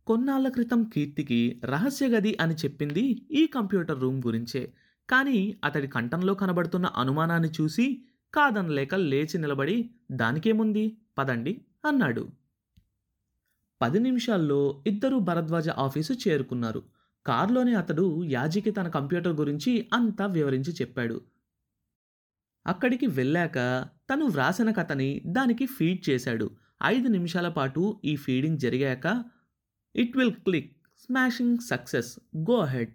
కొన్నాళ్ళ 0.08 0.48
క్రితం 0.48 0.84
కీర్తికి 0.84 1.62
రహస్య 1.66 2.08
గది 2.08 2.38
అని 2.42 2.54
చెప్పింది 2.54 3.28
ఈ 3.32 3.48
కంప్యూటర్ 3.48 4.00
రూమ్ 4.00 4.22
గురించే. 4.26 4.74
కానీ 5.10 5.60
అతడి 5.64 5.88
కంఠంలో 5.88 6.34
కనబడుతున్న 6.34 6.86
అనుమానాన్ని 6.86 7.50
చూసి 7.62 8.06
కాదనలేక 8.34 8.96
లేచి 8.96 9.38
నిలబడి 9.38 9.90
దానికేముంది? 10.12 10.98
పదండి 11.18 11.66
అన్నాడు. 11.86 12.30
పది 13.82 14.00
నిమిషాల్లో 14.00 14.84
ఇద్దరు 14.88 15.18
భరద్వాజ 15.18 15.70
ఆఫీసు 15.70 16.14
చేరుకున్నారు. 16.14 16.84
కారులోనే 17.26 17.74
అతడు 17.74 18.24
యాజీకి 18.24 18.72
తన 18.72 18.88
కంప్యూటర్ 18.88 19.34
గురించి 19.34 19.90
అంతా 19.94 20.26
వివరించి 20.26 20.74
చెప్పాడు. 20.74 21.22
అక్కడికి 22.68 23.06
వెళ్ళాక 23.08 23.88
తను 24.14 24.26
వ్రాసిన 24.26 24.72
కథని 24.72 25.22
దానికి 25.26 25.66
ఫీడ్ 25.66 26.10
చేశాడు. 26.10 26.52
ఐదు 26.84 27.08
నిమిషాల 27.08 27.50
పాటు 27.50 28.02
ఈ 28.06 28.16
ఫీడింగ్ 28.16 28.58
జరిగాక 28.58 29.24
it 29.96 30.18
will 30.18 30.32
click. 30.32 30.78
Smashing 31.00 31.58
success. 31.58 32.20
Go 32.38 32.58
ahead. 32.58 32.94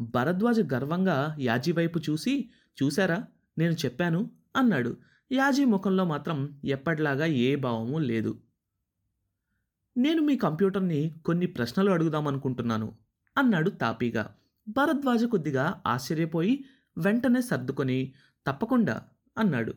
Bharadwaja 0.00 0.60
గర్వంగా 0.74 1.36
యాజీ 1.40 1.72
వైపు 1.72 1.98
చూసి 1.98 2.50
చూశారా? 2.82 3.24
నేను 3.58 3.72
చెప్పాను 3.72 4.30
అన్నాడు. 4.56 4.96
యాజీ 5.32 5.64
ముఖంలో 5.64 6.04
మాత్రం 6.04 6.60
ఎప్పటిలాగా 6.64 7.24
ఏ 7.24 7.56
భావము 7.56 7.98
లేదు. 7.98 8.40
నేను 9.96 10.22
మీ 10.22 10.36
కంప్యూటర్ని 10.36 11.14
కొన్ని 11.24 11.46
ప్రశ్నలు 11.46 11.90
అడుగుదామనుకుంటున్నాను 11.90 12.92
అన్నాడు 13.38 13.70
తాపీగా. 13.70 14.34
భరద్వాజ 14.68 15.24
కొద్దిగా 15.24 15.82
ఆశ్చర్యపోయి 15.86 16.64
వెంటనే 16.98 17.40
సర్దుకొని 17.40 18.12
తప్పకుండా 18.46 19.02
అన్నాడు. 19.38 19.74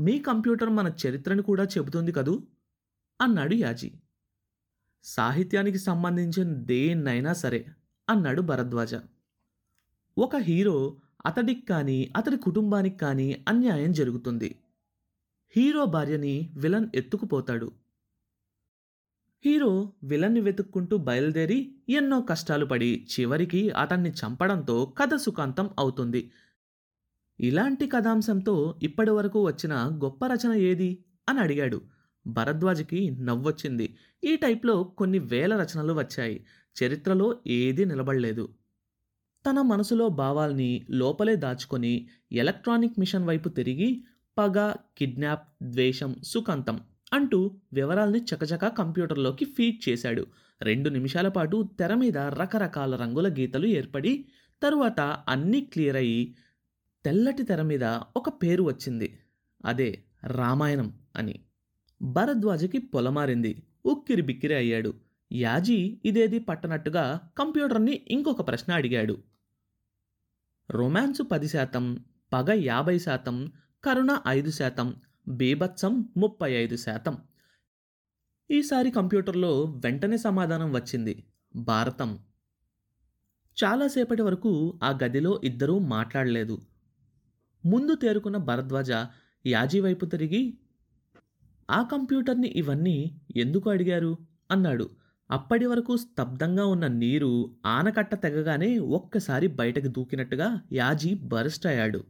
మీ 0.00 0.18
కంప్యూటర్ 0.18 0.70
మన 0.70 0.92
చరిత్రను 1.06 1.42
కూడా 1.42 1.64
చెబుతుంది 1.64 2.12
కదూ? 2.12 2.46
అన్నాడు 3.20 3.54
యాజీ. 3.54 3.92
సాహిత్యానికి 5.04 5.78
సంబంధించిన 5.78 6.54
దేన్నైనా 6.54 7.32
సరే 7.32 7.66
అన్నాడు 8.08 8.42
భరద్వాజ. 8.42 8.94
ఒక 10.18 10.36
హీరో 10.36 10.96
అతడికి 11.26 11.60
కానీ 11.60 12.12
అతడి 12.16 12.36
కుటుంబానికి 12.36 12.96
కానీ 12.96 13.44
అన్యాయం 13.48 13.92
జరుగుతుంది. 13.92 14.58
హీరో 15.56 15.84
భార్యని 15.84 16.50
విలన్ 16.56 16.88
ఎత్తుకుపోతాడు. 16.94 17.72
హీరో 19.44 19.92
విలన్ని 20.02 20.40
వెతుక్కుంటూ 20.40 20.96
బయలుదేరి 20.96 21.74
ఎన్నో 21.88 22.20
కష్టాలు 22.20 22.66
పడి 22.66 23.06
చివరికి 23.10 23.70
అతన్ని 23.70 24.10
చంపడంతో 24.10 24.94
కథ 24.98 25.14
సుఖాంతం 25.14 25.70
అవుతుంది. 25.78 26.30
ఇలాంటి 27.40 27.86
కథాంశంతో 27.86 28.80
ఇప్పటి 28.82 29.10
వరకు 29.10 29.46
వచ్చిన 29.46 29.74
గొప్ప 30.04 30.26
రచన 30.26 30.52
ఏది 30.52 31.04
అని 31.28 31.40
అడిగాడు. 31.40 31.80
భరద్వాజ్కి 32.26 33.10
నవ్వొచ్చింది. 33.10 33.96
ఈ 34.24 34.36
టైప్లో 34.36 34.84
కొన్ని 34.84 35.18
వేల 35.18 35.56
రచనలు 35.56 35.92
వచ్చాయి. 35.92 36.44
చరిత్రలో 36.82 37.36
ఏదీ 37.46 37.84
నిలబడలేదు. 37.84 38.48
తన 39.50 39.62
మనసులో 39.62 40.08
భావాల్ని 40.08 40.86
లోపలే 40.90 41.36
దాచుకొని 41.36 42.08
ఎలక్ట్రానిక్ 42.32 42.98
మిషన్ 42.98 43.24
వైపు 43.24 43.48
తిరిగి 43.48 44.04
పగ 44.38 44.74
కిడ్నాప్ 44.98 45.48
ద్వేషం 45.62 46.14
సుఖాంతం 46.24 46.80
అంటూ 47.12 47.56
వివరాల్ని 47.72 48.20
చకచక 48.20 48.66
కంప్యూటర్లోకి 48.68 49.44
ఫీడ్ 49.44 49.88
చేశాడు. 49.88 50.26
రెండు 50.62 50.88
నిమిషాల 50.88 51.28
పాటు 51.28 51.68
తెర 51.78 51.94
మీద 51.94 52.18
రకరకాల 52.18 52.96
రంగుల 52.96 53.28
గీతలు 53.28 53.66
ఏర్పడి 53.66 54.24
తరువాత 54.62 55.00
అన్నీ 55.28 55.60
క్లియర్ 55.60 55.96
అయ్యి 55.96 56.36
తెల్లటి 57.04 57.42
తెర 57.42 57.62
మీద 57.62 57.84
ఒక 58.16 58.28
పేరు 58.28 58.62
వచ్చింది. 58.62 59.18
అదే 59.64 60.04
రామాయణం 60.24 60.98
అని. 61.16 61.44
భరద్వాజకి 62.02 62.78
పొలమారింది. 62.78 63.66
ఉక్కిరి 63.86 64.22
బిక్కిరి 64.22 64.54
అయ్యాడు. 64.54 64.94
యాజీ 65.32 66.00
ఇదేది 66.04 66.38
పట్టనట్టుగా 66.38 67.30
కంప్యూటర్ని 67.38 68.04
ఇంకొక 68.08 68.48
ప్రశ్న 68.48 68.72
అడిగాడు. 68.72 69.18
రొమాన్సు 70.70 71.22
పది 71.22 71.48
శాతం 71.48 72.04
పగ 72.32 72.52
యాభై 72.52 72.98
శాతం 72.98 73.52
కరుణ 73.84 74.20
ఐదు 74.28 74.50
శాతం 74.50 74.94
బీభత్సం 75.28 76.08
ముప్పై 76.16 76.52
ఐదు 76.52 76.76
శాతం. 76.76 77.18
ఈసారి 78.50 78.90
కంప్యూటర్లో 78.90 79.64
వెంటనే 79.64 80.16
సమాధానం 80.16 80.72
వచ్చింది. 80.72 81.24
భారతం. 81.56 82.18
చాలాసేపటి 83.64 84.22
వరకు 84.22 84.78
ఆ 84.82 84.98
గదిలో 85.04 85.40
ఇద్దరూ 85.44 85.78
మాట్లాడలేదు. 85.78 86.60
ముందు 87.64 87.94
తేరుకున్న 87.94 88.36
భరద్వాజ 88.36 88.90
యాజీ 89.46 89.80
వైపు 89.80 90.06
తిరిగి 90.06 90.42
ఆ 91.68 91.82
కంప్యూటర్ని 91.82 92.48
ఇవన్నీ 92.48 92.96
ఎందుకు 93.36 93.70
అడిగారు? 93.70 94.12
అన్నాడు. 94.50 94.86
అప్పటి 95.30 95.66
వరకు 95.66 95.96
స్తబ్దంగా 95.96 96.64
ఉన్న 96.64 96.86
నీరు 96.86 97.30
ఆనకట్ట 97.66 98.14
తెగగానే 98.14 98.78
ఒక్కసారి 98.78 99.46
బయటకు 99.46 99.88
దూకినట్టుగా 99.88 100.48
యాజీ 100.72 101.14
బరిస్ట్ 101.24 101.66
అయ్యాడు 101.66 102.00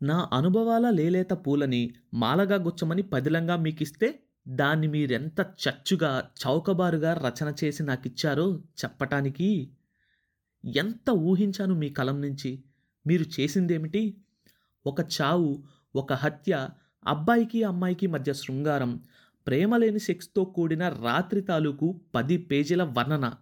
నా 0.00 0.28
అనుభవాల 0.32 0.90
లేలేత 0.90 1.32
పూలని 1.46 1.82
మాలగా 2.14 2.56
గుచ్చమని 2.56 3.02
పదిలంగా 3.02 3.56
మీకిస్తే 3.56 4.08
దాన్ని 4.48 4.86
మీరెంత 4.86 5.40
చచ్చుగా 5.62 6.10
చౌకబారుగా 6.46 7.14
రచన 7.14 7.54
చేసి 7.64 7.82
నాకిచ్చారో 7.82 8.46
చెప్పటానికి 8.84 9.48
ఎంత 10.64 11.10
ఊహించాను 11.24 11.74
మీ 11.74 11.88
కలం 11.90 12.20
నుంచి? 12.20 12.50
మీరు 13.06 13.40
చేసిందేమిటి? 13.40 14.16
ఒక 14.86 15.00
చావు 15.00 15.64
ఒక 15.96 16.12
హత్య 16.12 16.68
అబ్బాయికి 17.06 17.62
అమ్మాయికి 17.62 18.06
మధ్య 18.06 18.32
శృంగారం 18.32 19.00
ప్రేమలేని 19.46 19.98
సెక్స్తో 19.98 20.44
కూడిన 20.44 20.88
రాత్రి 20.88 21.40
తాలూకు 21.40 22.00
పది 22.14 22.38
పేజీల 22.38 22.82
వర్ణన. 22.82 23.32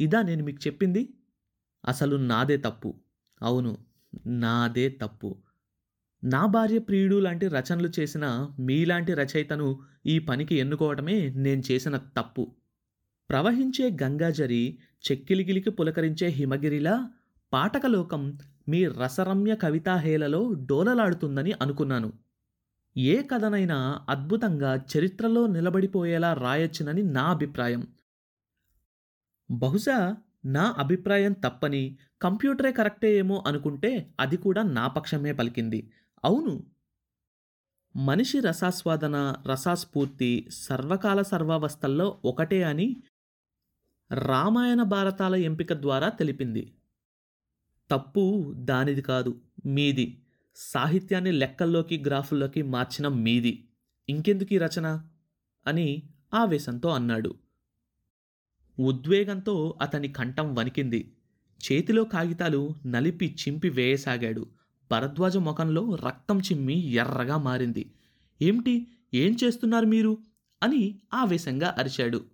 ఇదా 0.00 0.22
నేను 0.22 0.44
మీకు 0.44 0.58
చెప్పింది? 0.66 1.14
అసలు 1.84 2.16
నాదే 2.16 2.56
తప్పు. 2.56 2.94
అవును 3.42 3.78
నాదే 4.26 4.88
తప్పు. 4.88 5.42
నా 6.24 6.46
భార్య 6.46 6.78
ప్రియుడు 6.78 7.16
లాంటి 7.16 7.48
రచనలు 7.48 7.90
చేసిన 8.00 8.48
మీలాంటి 8.58 9.14
రచయితను 9.14 9.80
ఈ 10.06 10.18
పనికి 10.18 10.54
ఎన్నుకోవటమే 10.54 11.32
నేను 11.36 11.62
చేసిన 11.70 11.96
తప్పు. 11.96 12.54
ప్రవహించే 13.30 13.96
గంగాజరి 14.02 14.78
చెక్కిలిగిలికి 15.12 15.70
పులకరించే 15.70 16.28
హిమగిరిలా 16.28 17.10
పాఠకలోకం 17.52 18.38
మీ 18.68 18.86
రసరమ్య 18.86 19.56
కవితాహేలలో 19.56 20.52
డోలలాడుతుందని 20.52 21.52
అనుకున్నాను. 21.52 22.12
ఏ 22.96 23.22
కథనైనా 23.22 24.06
అద్భుతంగా 24.08 24.84
చరిత్రలో 24.96 25.46
నిలబడిపోయేలా 25.46 26.34
రాయొచ్చునని 26.34 27.02
నా 27.02 27.22
అభిప్రాయం. 27.22 27.86
బహుశా 29.50 30.16
నా 30.44 30.74
అభిప్రాయం 30.78 31.32
తప్పని 31.32 31.98
కంప్యూటరే 32.22 32.72
కరెక్టే 32.72 33.16
ఏమో 33.16 33.44
అనుకుంటే 33.46 34.14
అది 34.20 34.36
కూడా 34.36 34.62
నా 34.62 34.86
పక్షమే 34.86 35.32
పలికింది. 35.32 35.92
అవును. 36.24 36.66
మనిషి 37.96 38.40
రసాస్వాదన 38.40 39.34
రసాస్ఫూర్తి 39.46 40.48
సర్వకాల 40.52 41.22
సర్వావస్థల్లో 41.22 42.20
ఒకటే 42.24 42.62
అని 42.62 43.02
రామాయణ 44.14 44.82
భారతాల 44.82 45.34
ఎంపిక 45.34 45.72
ద్వారా 45.72 46.08
తెలిపింది. 46.08 46.74
తప్పు 47.90 48.52
దానిది 48.56 49.02
కాదు 49.02 49.40
మీది. 49.66 50.22
సాహిత్యాన్ని 50.56 51.32
లెక్కల్లోకి 51.32 52.04
గ్రాఫుల్లోకి 52.06 52.62
మార్చిన 52.62 53.08
మీది. 53.08 53.68
ఇంకెందుకు 54.08 54.54
ఈ 54.54 54.58
రచన? 54.58 55.06
అని 55.66 56.02
ఆవేశంతో 56.34 56.88
అన్నాడు. 56.88 57.34
ఉద్వేగంతో 58.80 59.78
అతని 59.82 60.08
కంఠం 60.08 60.54
వణికింది. 60.54 61.16
చేతిలో 61.72 62.04
కాగితాలు 62.04 62.74
నలిపి 62.86 63.36
చింపి 63.40 63.68
వేయసాగాడు. 63.68 64.46
భరద్వాజ 64.90 65.36
ముఖంలో 65.36 65.94
రక్తం 65.94 66.40
చిమ్మి 66.40 66.86
ఎర్రగా 66.86 67.36
మారింది. 67.36 67.94
ఏమిటి? 68.42 68.86
ఏం 69.14 69.36
చేస్తున్నారు 69.44 69.86
మీరు? 69.86 70.18
అని 70.62 71.00
ఆవేశంగా 71.14 71.74
అరిచాడు. 71.78 72.24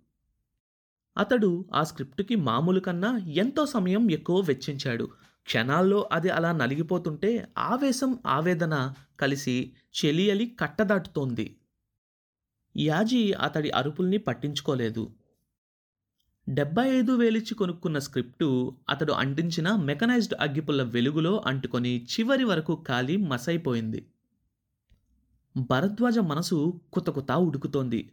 అతడు 1.17 1.65
ఆ 1.73 1.83
స్క్రిప్టుకి 1.83 2.35
మామూలు 2.35 2.79
కన్నా 2.79 3.17
ఎంతో 3.17 3.65
సమయం 3.65 4.11
ఎక్కువ 4.11 4.39
వెచ్చించాడు. 4.39 5.09
క్షణాల్లో 5.47 6.09
అది 6.11 6.29
అలా 6.29 6.51
నలిగిపోతుంటే 6.51 7.47
ఆవేశం 7.57 8.19
ఆవేదన 8.27 8.93
కలిసి 9.19 9.73
చెలియలి 9.97 10.57
కట్టదాటుతోంది. 10.59 11.57
యాజీ 12.77 13.31
అతడి 13.31 13.69
అరుపుల్ని 13.69 14.17
పట్టించుకోలేదు. 14.17 15.13
డెబ్బై 16.49 16.89
ఐదు 16.89 17.11
వేలిచ్చి 17.11 17.55
కొనుక్కున్న 17.55 17.99
స్క్రిప్టు 17.99 18.77
అతడు 18.89 19.13
అంటించిన 19.13 19.75
మెకనైజ్డ్ 19.75 20.33
అగ్గిపుల్ల 20.39 20.83
వెలుగులో 20.83 21.43
అంటుకొని 21.45 22.03
చివరి 22.03 22.43
వరకు 22.43 22.75
కాలి 22.87 23.17
మసైపోయింది. 23.17 24.11
భరద్వాజ 25.57 26.17
మనసు 26.17 26.81
కుతకుతా 26.93 27.35
ఉడుకుతోంది. 27.35 28.11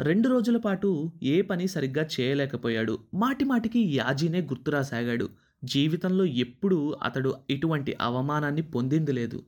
రెండు 0.00 0.28
రోజుల 0.28 0.56
పాటు 0.56 1.12
ఏ 1.22 1.42
పని 1.42 1.68
సరిగ్గా 1.68 2.06
చేయలేకపోయాడు. 2.20 2.98
మాటిమాటికి 3.14 3.96
యాజీనే 3.96 4.40
గుర్తురాసాగాడు. 4.40 5.43
జీవితంలో 5.64 6.24
ఎప్పుడూ 6.24 6.96
అతడు 7.02 7.34
ఇటువంటి 7.50 7.96
అవమానాన్ని 8.00 8.62
పొందింది 8.62 9.12
లేదు. 9.12 9.46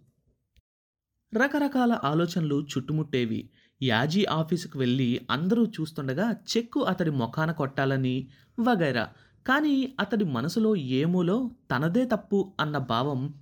రకరకాల 1.35 2.01
ఆలోచనలు 2.05 2.63
చుట్టుముట్టేవి. 2.63 3.51
యాజీ 3.83 4.25
ఆఫీసుకు 4.25 4.79
వెళ్ళి 4.79 5.27
అందరూ 5.31 5.65
చూస్తుండగా 5.67 6.33
చెక్కు 6.33 6.81
అతడి 6.81 7.11
మొఖాన 7.11 7.51
కొట్టాలని 7.53 8.29
వగైరా. 8.61 9.09
కానీ 9.47 9.97
అతడి 10.01 10.25
మనసులో 10.25 10.77
ఏమూలో 10.77 11.51
తనదే 11.71 12.05
తప్పు 12.05 12.57
అన్న 12.61 12.79
భావం 12.79 13.35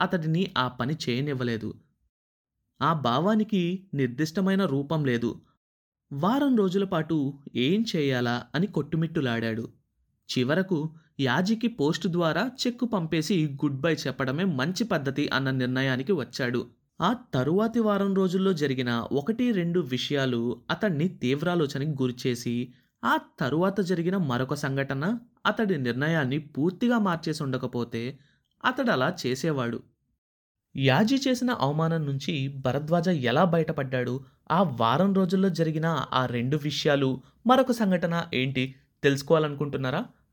అతడిని 0.00 0.54
ఆ 0.58 0.68
పని 0.68 0.96
చేయనివ్వలేదు. 1.08 1.74
ఆ 2.82 2.92
భావానికి 2.92 3.86
నిర్దిష్టమైన 3.94 4.64
రూపం 4.64 5.04
లేదు. 5.04 5.40
వారం 6.12 6.56
రోజుల 6.56 6.84
పాటు 6.84 7.38
ఏం 7.56 7.84
చేయాలా 7.96 8.44
అని 8.54 8.66
కొట్టుమిట్టులాడాడు. 8.66 9.68
చివరకు 10.38 10.94
యాజీకి 11.18 11.68
పోస్టు 11.68 12.08
ద్వారా 12.08 12.50
చెక్కు 12.62 12.86
పంపేసి 12.86 13.56
గుడ్ 13.64 13.80
బై 13.80 13.92
చెప్పడమే 13.94 14.44
మంచి 14.44 14.84
పద్ధతి 14.84 15.28
అన్న 15.28 15.50
నిర్ణయానికి 15.50 16.12
వచ్చాడు. 16.12 16.60
ఆ 17.00 17.12
తరువాతి 17.34 17.80
వారం 17.80 18.14
రోజుల్లో 18.14 18.52
జరిగిన 18.52 18.90
ఒకటి 19.12 19.52
రెండు 19.52 19.80
విషయాలు 19.80 20.40
అతన్ని 20.70 21.08
తీవ్రాలోచనకి 21.08 21.94
గురిచేసి 22.02 22.54
ఆ 23.04 23.16
తరువాత 23.40 23.80
జరిగిన 23.80 24.16
మరొక 24.16 24.54
సంఘటన 24.54 25.04
అతడి 25.46 25.78
నిర్ణయాన్ని 25.78 26.38
పూర్తిగా 26.38 26.98
మార్చేసి 26.98 27.42
ఉండకపోతే 27.42 28.18
అతడు 28.64 28.90
అలా 28.90 29.16
చేసేవాడు. 29.26 29.78
యాజీ 30.74 31.16
చేసిన 31.16 31.50
అవమానం 31.50 32.06
నుంచి 32.06 32.34
భరద్వాజ 32.48 33.08
ఎలా 33.08 33.44
బయటపడ్డాడు 33.44 34.14
ఆ 34.50 34.62
వారం 34.80 35.14
రోజుల్లో 35.14 35.48
జరిగిన 35.48 35.86
ఆ 36.12 36.26
రెండు 36.26 36.56
విషయాలు 36.56 37.10
మరొక 37.46 37.72
సంఘటన 37.72 38.14
ఏంటి 38.34 38.64
తెలుసుకోవాలనుకుంటున్నారా? 39.02 40.02